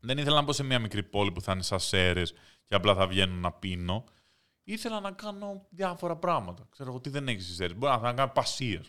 δεν 0.00 0.18
ήθελα 0.18 0.34
να 0.34 0.42
μπω 0.42 0.52
σε 0.52 0.62
μια 0.62 0.78
μικρή 0.78 1.02
πόλη 1.02 1.32
που 1.32 1.40
θα 1.40 1.52
είναι 1.52 1.62
σαν 1.62 1.80
σέρες 1.80 2.34
και 2.64 2.74
απλά 2.74 2.94
θα 2.94 3.06
βγαίνω 3.06 3.34
να 3.34 3.52
πίνω. 3.52 4.04
Ήθελα 4.64 5.00
να 5.00 5.10
κάνω 5.10 5.66
διάφορα 5.70 6.16
πράγματα. 6.16 6.66
Ξέρω 6.70 6.90
εγώ 6.90 7.00
τι 7.00 7.10
δεν 7.10 7.28
έχεις 7.28 7.44
στι 7.44 7.54
σέρες. 7.54 7.76
Μπορεί 7.76 7.92
να, 7.92 8.00
να 8.00 8.12
κάνω 8.12 8.30
πασία. 8.34 8.82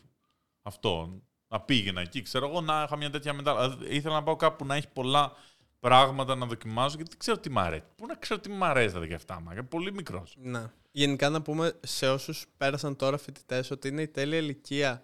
Αυτό. 0.68 1.22
Να 1.48 1.62
πήγαινα 1.62 2.02
εκεί. 2.02 2.22
Ξέρω 2.22 2.48
εγώ 2.48 2.62
να 2.62 2.84
είχα 2.84 2.98
μια 2.98 3.10
τέτοια 3.10 3.34
μετά. 3.34 3.78
Ήθελα 3.90 4.14
να 4.14 4.24
πάω 4.24 4.36
κάπου 4.36 4.56
που 4.56 4.66
να 4.66 4.76
έχει 4.76 4.88
πολλά 4.94 5.34
πράγματα 5.80 6.36
να 6.36 6.46
δοκιμάσω 6.46 6.96
γιατί 6.96 7.10
δεν 7.10 7.20
ξέρω 7.20 7.38
τι 7.38 7.50
μ' 7.50 7.60
αρέσει. 7.60 7.84
Πού 7.96 8.06
να 8.06 8.16
ξέρω 8.16 8.40
τι 8.40 8.50
μ' 8.50 8.64
αρέσει 8.64 8.94
τα 8.94 9.00
17 9.28 9.38
μα. 9.44 9.54
Είμαι 9.54 9.64
πολύ 9.64 9.94
μικρός. 9.94 10.36
Ναι. 10.38 10.72
Γενικά 10.92 11.30
να 11.30 11.42
πούμε 11.42 11.74
σε 11.82 12.10
όσους 12.10 12.46
πέρασαν 12.58 12.96
τώρα 12.96 13.18
φοιτητές 13.18 13.72
ότι 13.72 13.88
είναι 13.88 14.02
η 14.02 14.08
τέλεια 14.08 14.38
ηλικία 14.38 15.02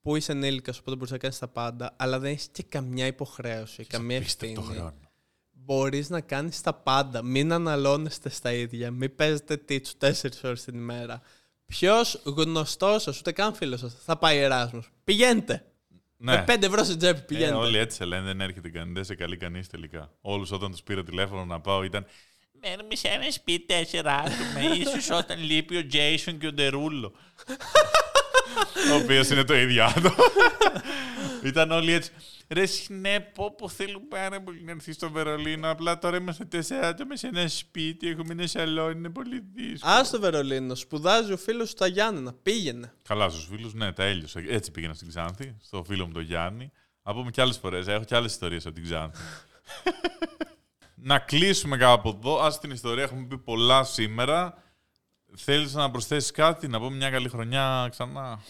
που 0.00 0.16
είσαι 0.16 0.32
ενήλικας 0.32 0.78
οπότε 0.78 0.96
μπορείς 0.96 1.10
να 1.10 1.18
κάνεις 1.18 1.38
τα 1.38 1.48
πάντα 1.48 1.94
αλλά 1.96 2.18
δεν 2.18 2.30
έχεις 2.30 2.48
και 2.48 2.62
καμιά 2.62 3.06
υποχρέωση, 3.06 3.84
καμία 3.84 4.16
ευθύνη. 4.16 4.92
Μπορείς 5.50 6.10
να 6.10 6.20
κάνεις 6.20 6.60
τα 6.60 6.74
πάντα. 6.74 7.22
Μην 7.22 7.52
αναλώνεστε 7.52 8.28
στα 8.28 8.52
ίδια. 8.52 8.90
Μην 8.90 9.14
παίζετε 9.14 9.56
τίτσου 9.56 9.96
τέσσερις 9.96 10.44
ώρες 10.44 10.64
την 10.64 10.74
ημέρα. 10.74 11.20
Ποιος 11.66 12.20
γνωστός 12.24 13.02
σας, 13.02 13.18
ούτε 13.18 13.32
καν 13.32 13.54
φίλος 13.54 13.80
σας, 13.80 13.96
θα 14.04 14.16
πάει 14.16 14.38
Εράσμος. 14.38 14.90
Πηγαίνετε. 15.04 15.64
Ναι. 16.16 16.32
Με 16.32 16.44
5 16.46 16.62
ευρώ 16.66 16.84
σε 16.84 16.96
τσέπη 16.96 17.18
Ε, 17.18 17.22
πηγαίνετε. 17.22 17.54
όλοι 17.56 17.78
έτσι 17.78 17.96
σε 17.96 18.04
λένε, 18.04 18.22
δεν 18.22 18.40
έρχεται 18.40 18.68
κανεί, 18.68 18.92
δεν 18.92 19.04
σε 19.04 19.14
καλεί 19.14 19.36
κανείς 19.36 19.68
τελικά. 19.68 20.10
Όλους 20.20 20.50
όταν 20.52 20.70
τους 20.70 20.82
πήρα 20.82 21.02
τηλέφωνο 21.02 21.44
να 21.44 21.60
πάω 21.60 21.82
ήταν. 21.82 22.06
Μένουμε 22.62 22.94
σε 22.94 23.08
ένα 23.08 23.30
σπίτι 23.30 23.66
τέσσερα 23.66 24.14
άτομα. 24.14 24.74
ίσως 24.74 25.10
όταν 25.10 25.42
λείπει 25.42 25.76
ο 25.76 25.86
Τζέισον 25.86 26.38
και 26.38 26.46
ο 26.46 26.52
Ντερούλο. 26.52 27.12
ο 28.92 28.94
οποίος 29.02 29.28
είναι 29.28 29.44
το 29.44 29.54
ίδιο 29.54 29.84
άτομο. 29.84 30.14
Ήταν 31.48 31.70
όλοι 31.70 31.92
έτσι. 31.92 32.12
Ρε 32.48 32.66
συνέπω 32.66 33.54
που 33.54 33.70
θέλουν 33.70 34.08
πάρα 34.08 34.42
πολύ 34.42 34.62
να 34.62 34.70
έρθει 34.70 34.92
στο 34.92 35.10
Βερολίνο. 35.10 35.70
Απλά 35.70 35.98
τώρα 35.98 36.16
είμαστε 36.16 36.44
τέσσερα 36.44 36.88
άτομα 36.88 37.16
σε 37.16 37.26
ένα 37.26 37.48
σπίτι. 37.48 38.08
Έχουμε 38.08 38.32
ένα 38.32 38.46
σαλόνι, 38.46 38.98
είναι 38.98 39.10
πολύ 39.10 39.42
δύσκολο. 39.54 39.92
Α 39.92 40.04
στο 40.04 40.20
Βερολίνο. 40.20 40.74
Σπουδάζει 40.74 41.32
ο 41.32 41.36
φίλος 41.36 41.68
σου 41.68 41.74
στα 41.74 41.86
Γιάννενα. 41.86 42.32
Πήγαινε. 42.42 42.92
Καλά 43.02 43.28
στους 43.28 43.46
φίλους, 43.50 43.74
ναι, 43.74 43.92
τα 43.92 44.04
έλειωσα. 44.04 44.42
Έτσι 44.48 44.70
πήγαινα 44.70 44.94
στην 44.94 45.08
Ξάνθη, 45.08 45.56
στο 45.62 45.84
φίλο 45.84 46.06
μου 46.06 46.12
τον 46.12 46.22
Γιάννη. 46.22 46.72
Να 47.02 47.14
πούμε 47.14 47.30
κι 47.30 47.40
άλλες 47.40 47.58
φορές. 47.58 47.86
Έχω 47.86 48.04
κι 48.04 48.14
άλλες 48.14 48.32
ιστορίες 48.32 48.66
από 48.66 48.74
την 48.74 48.84
Ξάνθη. 48.84 49.20
να 50.94 51.18
κλείσουμε 51.18 51.76
κάπου 51.76 52.08
από 52.08 52.18
εδώ. 52.18 52.42
Α 52.42 52.58
την 52.58 52.70
ιστορία 52.70 53.02
έχουμε 53.02 53.26
πει 53.26 53.38
πολλά 53.38 53.84
σήμερα. 53.84 54.62
Θέλεις 55.36 55.74
να 55.74 55.90
προσθέσεις 55.90 56.30
κάτι, 56.30 56.68
να 56.68 56.78
πούμε 56.78 56.96
μια 56.96 57.10
καλή 57.10 57.28
χρονιά 57.28 57.86
ξανά. 57.90 58.40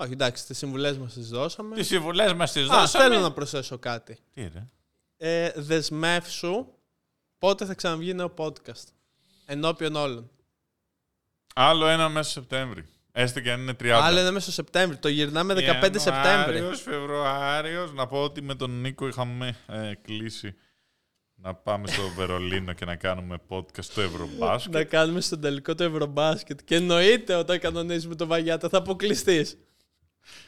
Όχι, 0.00 0.12
εντάξει, 0.12 0.46
τις 0.46 0.58
συμβουλές 0.58 0.98
μας 0.98 1.12
τις 1.12 1.28
δώσαμε. 1.28 1.74
Τις 1.74 1.86
συμβουλές 1.86 2.32
μας 2.32 2.52
τις 2.52 2.70
Α, 2.70 2.80
δώσαμε. 2.80 3.04
θέλω 3.04 3.20
να 3.20 3.32
προσθέσω 3.32 3.78
κάτι. 3.78 4.18
Τι 4.34 4.40
είναι. 4.40 4.70
Ε, 5.16 5.50
δεσμεύσου 5.56 6.66
πότε 7.38 7.64
θα 7.64 7.74
ξαναβγεί 7.74 8.14
νέο 8.14 8.34
podcast. 8.36 8.84
Ενώπιον 9.46 9.96
όλων. 9.96 10.30
Άλλο 11.54 11.86
ένα 11.86 12.08
μέσα 12.08 12.30
Σεπτέμβρη. 12.30 12.84
Έστω 13.12 13.40
και 13.40 13.52
αν 13.52 13.60
είναι 13.60 13.72
30. 13.80 13.88
Άλλο 13.88 14.20
είναι 14.20 14.30
μέσα 14.30 14.40
στο 14.40 14.52
Σεπτέμβρη. 14.52 14.96
Το 14.96 15.08
γυρνάμε 15.08 15.54
15 15.54 15.58
Σεπτέμβρη. 15.96 16.54
Ιανουάριος, 16.54 16.80
Φεβρουάριος. 16.82 17.92
Να 17.92 18.06
πω 18.06 18.22
ότι 18.22 18.42
με 18.42 18.54
τον 18.54 18.80
Νίκο 18.80 19.06
είχαμε 19.06 19.56
ε, 19.66 19.92
κλείσει 20.02 20.54
να 21.34 21.54
πάμε 21.54 21.86
στο 21.88 22.02
Βερολίνο 22.16 22.72
και 22.72 22.84
να 22.84 22.96
κάνουμε 22.96 23.38
podcast 23.48 23.82
στο 23.82 24.00
Ευρωμπάσκετ. 24.00 24.72
Να 24.74 24.84
κάνουμε 24.84 25.20
στον 25.20 25.40
τελικό 25.40 25.74
το 25.74 25.84
Ευρωμπάσκετ. 25.84 26.60
Και 26.64 26.74
εννοείται 26.74 27.34
όταν 27.34 27.58
κανονίζουμε 27.58 28.14
το 28.14 28.26
Βαγιάτα 28.26 28.68
θα 28.68 28.78
αποκλειστείς. 28.78 29.56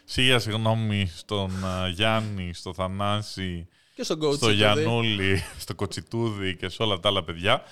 Σίγια 0.04 0.38
συγγνώμη 0.38 1.06
στον 1.16 1.64
α, 1.64 1.88
Γιάννη, 1.88 2.54
στο 2.54 2.74
Θανάση, 2.74 3.68
Και 3.94 4.02
στον 4.02 4.18
coach. 4.22 4.34
στο 4.36 4.46
δηλαδή. 4.48 4.80
Γιαννούλη, 4.80 5.42
στο 5.58 5.74
Κοτσιτούδη 5.74 6.56
και 6.56 6.68
σε 6.68 6.82
όλα 6.82 7.00
τα 7.00 7.08
άλλα 7.08 7.24
παιδιά. 7.24 7.62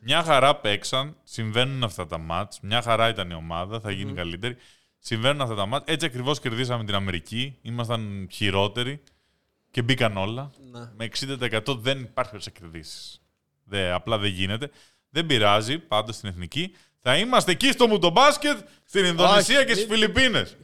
Μια 0.00 0.22
χαρά 0.22 0.56
παίξαν, 0.56 1.16
συμβαίνουν 1.24 1.82
αυτά 1.84 2.06
τα 2.06 2.18
μάτς. 2.18 2.58
Μια 2.62 2.82
χαρά 2.82 3.08
ήταν 3.08 3.30
η 3.30 3.34
ομάδα, 3.34 3.80
θα 3.80 3.90
γίνει 3.90 4.12
καλύτερη. 4.12 4.56
Συμβαίνουν 4.98 5.40
αυτά 5.40 5.54
τα 5.54 5.66
μάτς. 5.66 5.84
Έτσι 5.92 6.06
ακριβώς 6.06 6.40
κερδίσαμε 6.40 6.84
την 6.84 6.94
Αμερική. 6.94 7.58
Ήμασταν 7.62 8.28
χειρότεροι 8.30 9.00
και 9.70 9.82
μπήκαν 9.82 10.16
όλα. 10.16 10.50
Να. 10.72 10.92
Με 10.96 11.04
60% 11.04 11.76
δεν 11.78 12.00
υπάρχει 12.00 12.32
να 12.34 12.50
κερδίσεις. 12.60 13.20
Δε, 13.64 13.92
απλά 13.92 14.18
δεν 14.18 14.30
γίνεται. 14.30 14.70
Δεν 15.10 15.26
πειράζει, 15.26 15.78
πάντως 15.78 16.14
στην 16.16 16.28
εθνική. 16.28 16.74
Θα 17.00 17.16
είμαστε 17.16 17.50
εκεί 17.52 17.70
στο 17.72 17.86
μουτομπάσκετ, 17.86 18.58
στην 18.84 19.04
Ινδονησία 19.04 19.56
Όχι, 19.58 19.66
και 19.66 19.74
στις 19.74 19.86
μη- 19.86 19.94
Φιλιππίνες. 19.94 20.56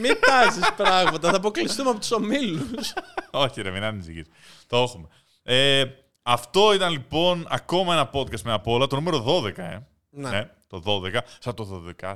Μην 0.00 0.20
τάζεις 0.20 0.72
πράγματα. 0.76 1.30
θα 1.30 1.36
αποκλειστούμε 1.36 1.90
από 1.90 1.98
τους 1.98 2.10
ομίλους. 2.10 2.92
Όχι, 3.30 3.60
ρε, 3.62 3.70
μην 3.70 3.82
ανησυχείς. 3.82 4.26
Το 4.66 4.76
έχουμε. 4.76 5.08
Ε, 5.42 5.84
αυτό 6.22 6.74
ήταν 6.74 6.90
λοιπόν 6.92 7.46
ακόμα 7.50 7.92
ένα 7.92 8.10
podcast 8.12 8.40
με 8.42 8.52
απ' 8.52 8.66
όλα, 8.66 8.86
το 8.86 8.96
νούμερο 8.96 9.24
12, 9.26 9.58
ε. 9.58 9.78
Ναι. 10.10 10.30
Ναι, 10.30 10.50
το 10.66 10.82
12, 10.86 11.18
σαν 11.38 11.54
το 11.54 11.84
12 12.00 12.14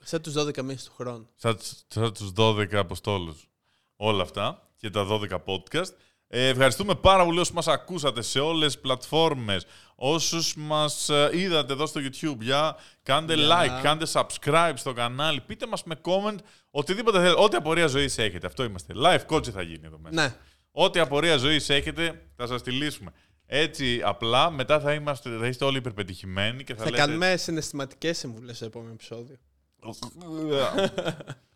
Σαν 0.00 0.22
τους 0.22 0.32
12 0.36 0.56
μήνες 0.62 0.84
του 0.84 0.92
χρόνου. 0.96 1.28
σαν, 1.36 1.56
τους- 1.56 1.82
σαν 1.88 2.12
τους 2.12 2.32
12 2.36 2.74
αποστόλους. 2.76 3.48
Όλα 3.96 4.22
αυτά 4.22 4.68
και 4.76 4.90
τα 4.90 5.04
12 5.04 5.38
podcast. 5.46 5.92
Ε, 6.36 6.48
ευχαριστούμε 6.48 6.94
πάρα 6.94 7.24
πολύ 7.24 7.38
όσους 7.38 7.54
μας 7.54 7.68
ακούσατε 7.68 8.22
σε 8.22 8.40
όλες 8.40 8.72
τις 8.72 8.82
πλατφόρμες. 8.82 9.66
Όσους 9.94 10.54
μας 10.56 11.08
ε, 11.08 11.30
είδατε 11.32 11.72
εδώ 11.72 11.86
στο 11.86 12.00
YouTube. 12.00 12.38
Για 12.40 12.76
κάντε 13.02 13.34
Για. 13.34 13.46
like, 13.48 13.82
κάντε 13.82 14.06
subscribe 14.12 14.72
στο 14.74 14.92
κανάλι. 14.92 15.40
Πείτε 15.40 15.66
μας 15.66 15.84
με 15.84 16.00
comment 16.02 16.36
οτιδήποτε 16.70 17.18
θέλετε. 17.18 17.42
Ό,τι 17.42 17.56
απορία 17.56 17.86
ζωής 17.86 18.18
έχετε. 18.18 18.46
Αυτό 18.46 18.64
είμαστε. 18.64 18.94
Live 18.96 19.26
coach 19.26 19.50
θα 19.50 19.62
γίνει 19.62 19.80
εδώ 19.84 19.98
μέσα. 19.98 20.22
Ναι. 20.22 20.34
Ό,τι 20.72 20.98
απορία 20.98 21.36
ζωής 21.36 21.68
έχετε 21.68 22.22
θα 22.36 22.46
σας 22.46 22.62
τη 22.62 22.70
λύσουμε. 22.70 23.10
Έτσι 23.46 24.00
απλά 24.04 24.50
μετά 24.50 24.80
θα, 24.80 24.92
είμαστε, 24.92 25.36
θα 25.38 25.46
είστε 25.46 25.64
όλοι 25.64 25.76
υπερπετυχημένοι 25.76 26.64
και 26.64 26.74
θα, 26.74 26.84
Θα 26.84 26.90
λέτε... 26.90 27.02
κάνουμε 27.02 27.36
συναισθηματικές 27.36 28.18
συμβουλές 28.18 28.56
στο 28.56 28.64
επόμενο 28.64 28.92
επεισόδιο. 28.92 29.36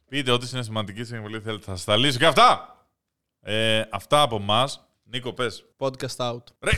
Πείτε 0.08 0.30
ό,τι 0.30 0.46
συναισθηματική 0.46 1.04
συμβουλή 1.04 1.40
θέλετε. 1.40 1.64
Θα 1.64 1.76
σας 1.76 1.84
τα 1.84 1.96
λύσω 1.96 2.18
και 2.18 2.26
αυτά. 2.26 2.77
Ε, 3.40 3.82
αυτά 3.90 4.22
από 4.22 4.36
εμά. 4.36 4.68
Νίκο, 5.04 5.32
πες. 5.32 5.64
Podcast 5.78 6.16
out. 6.16 6.42
Ρε, 6.60 6.70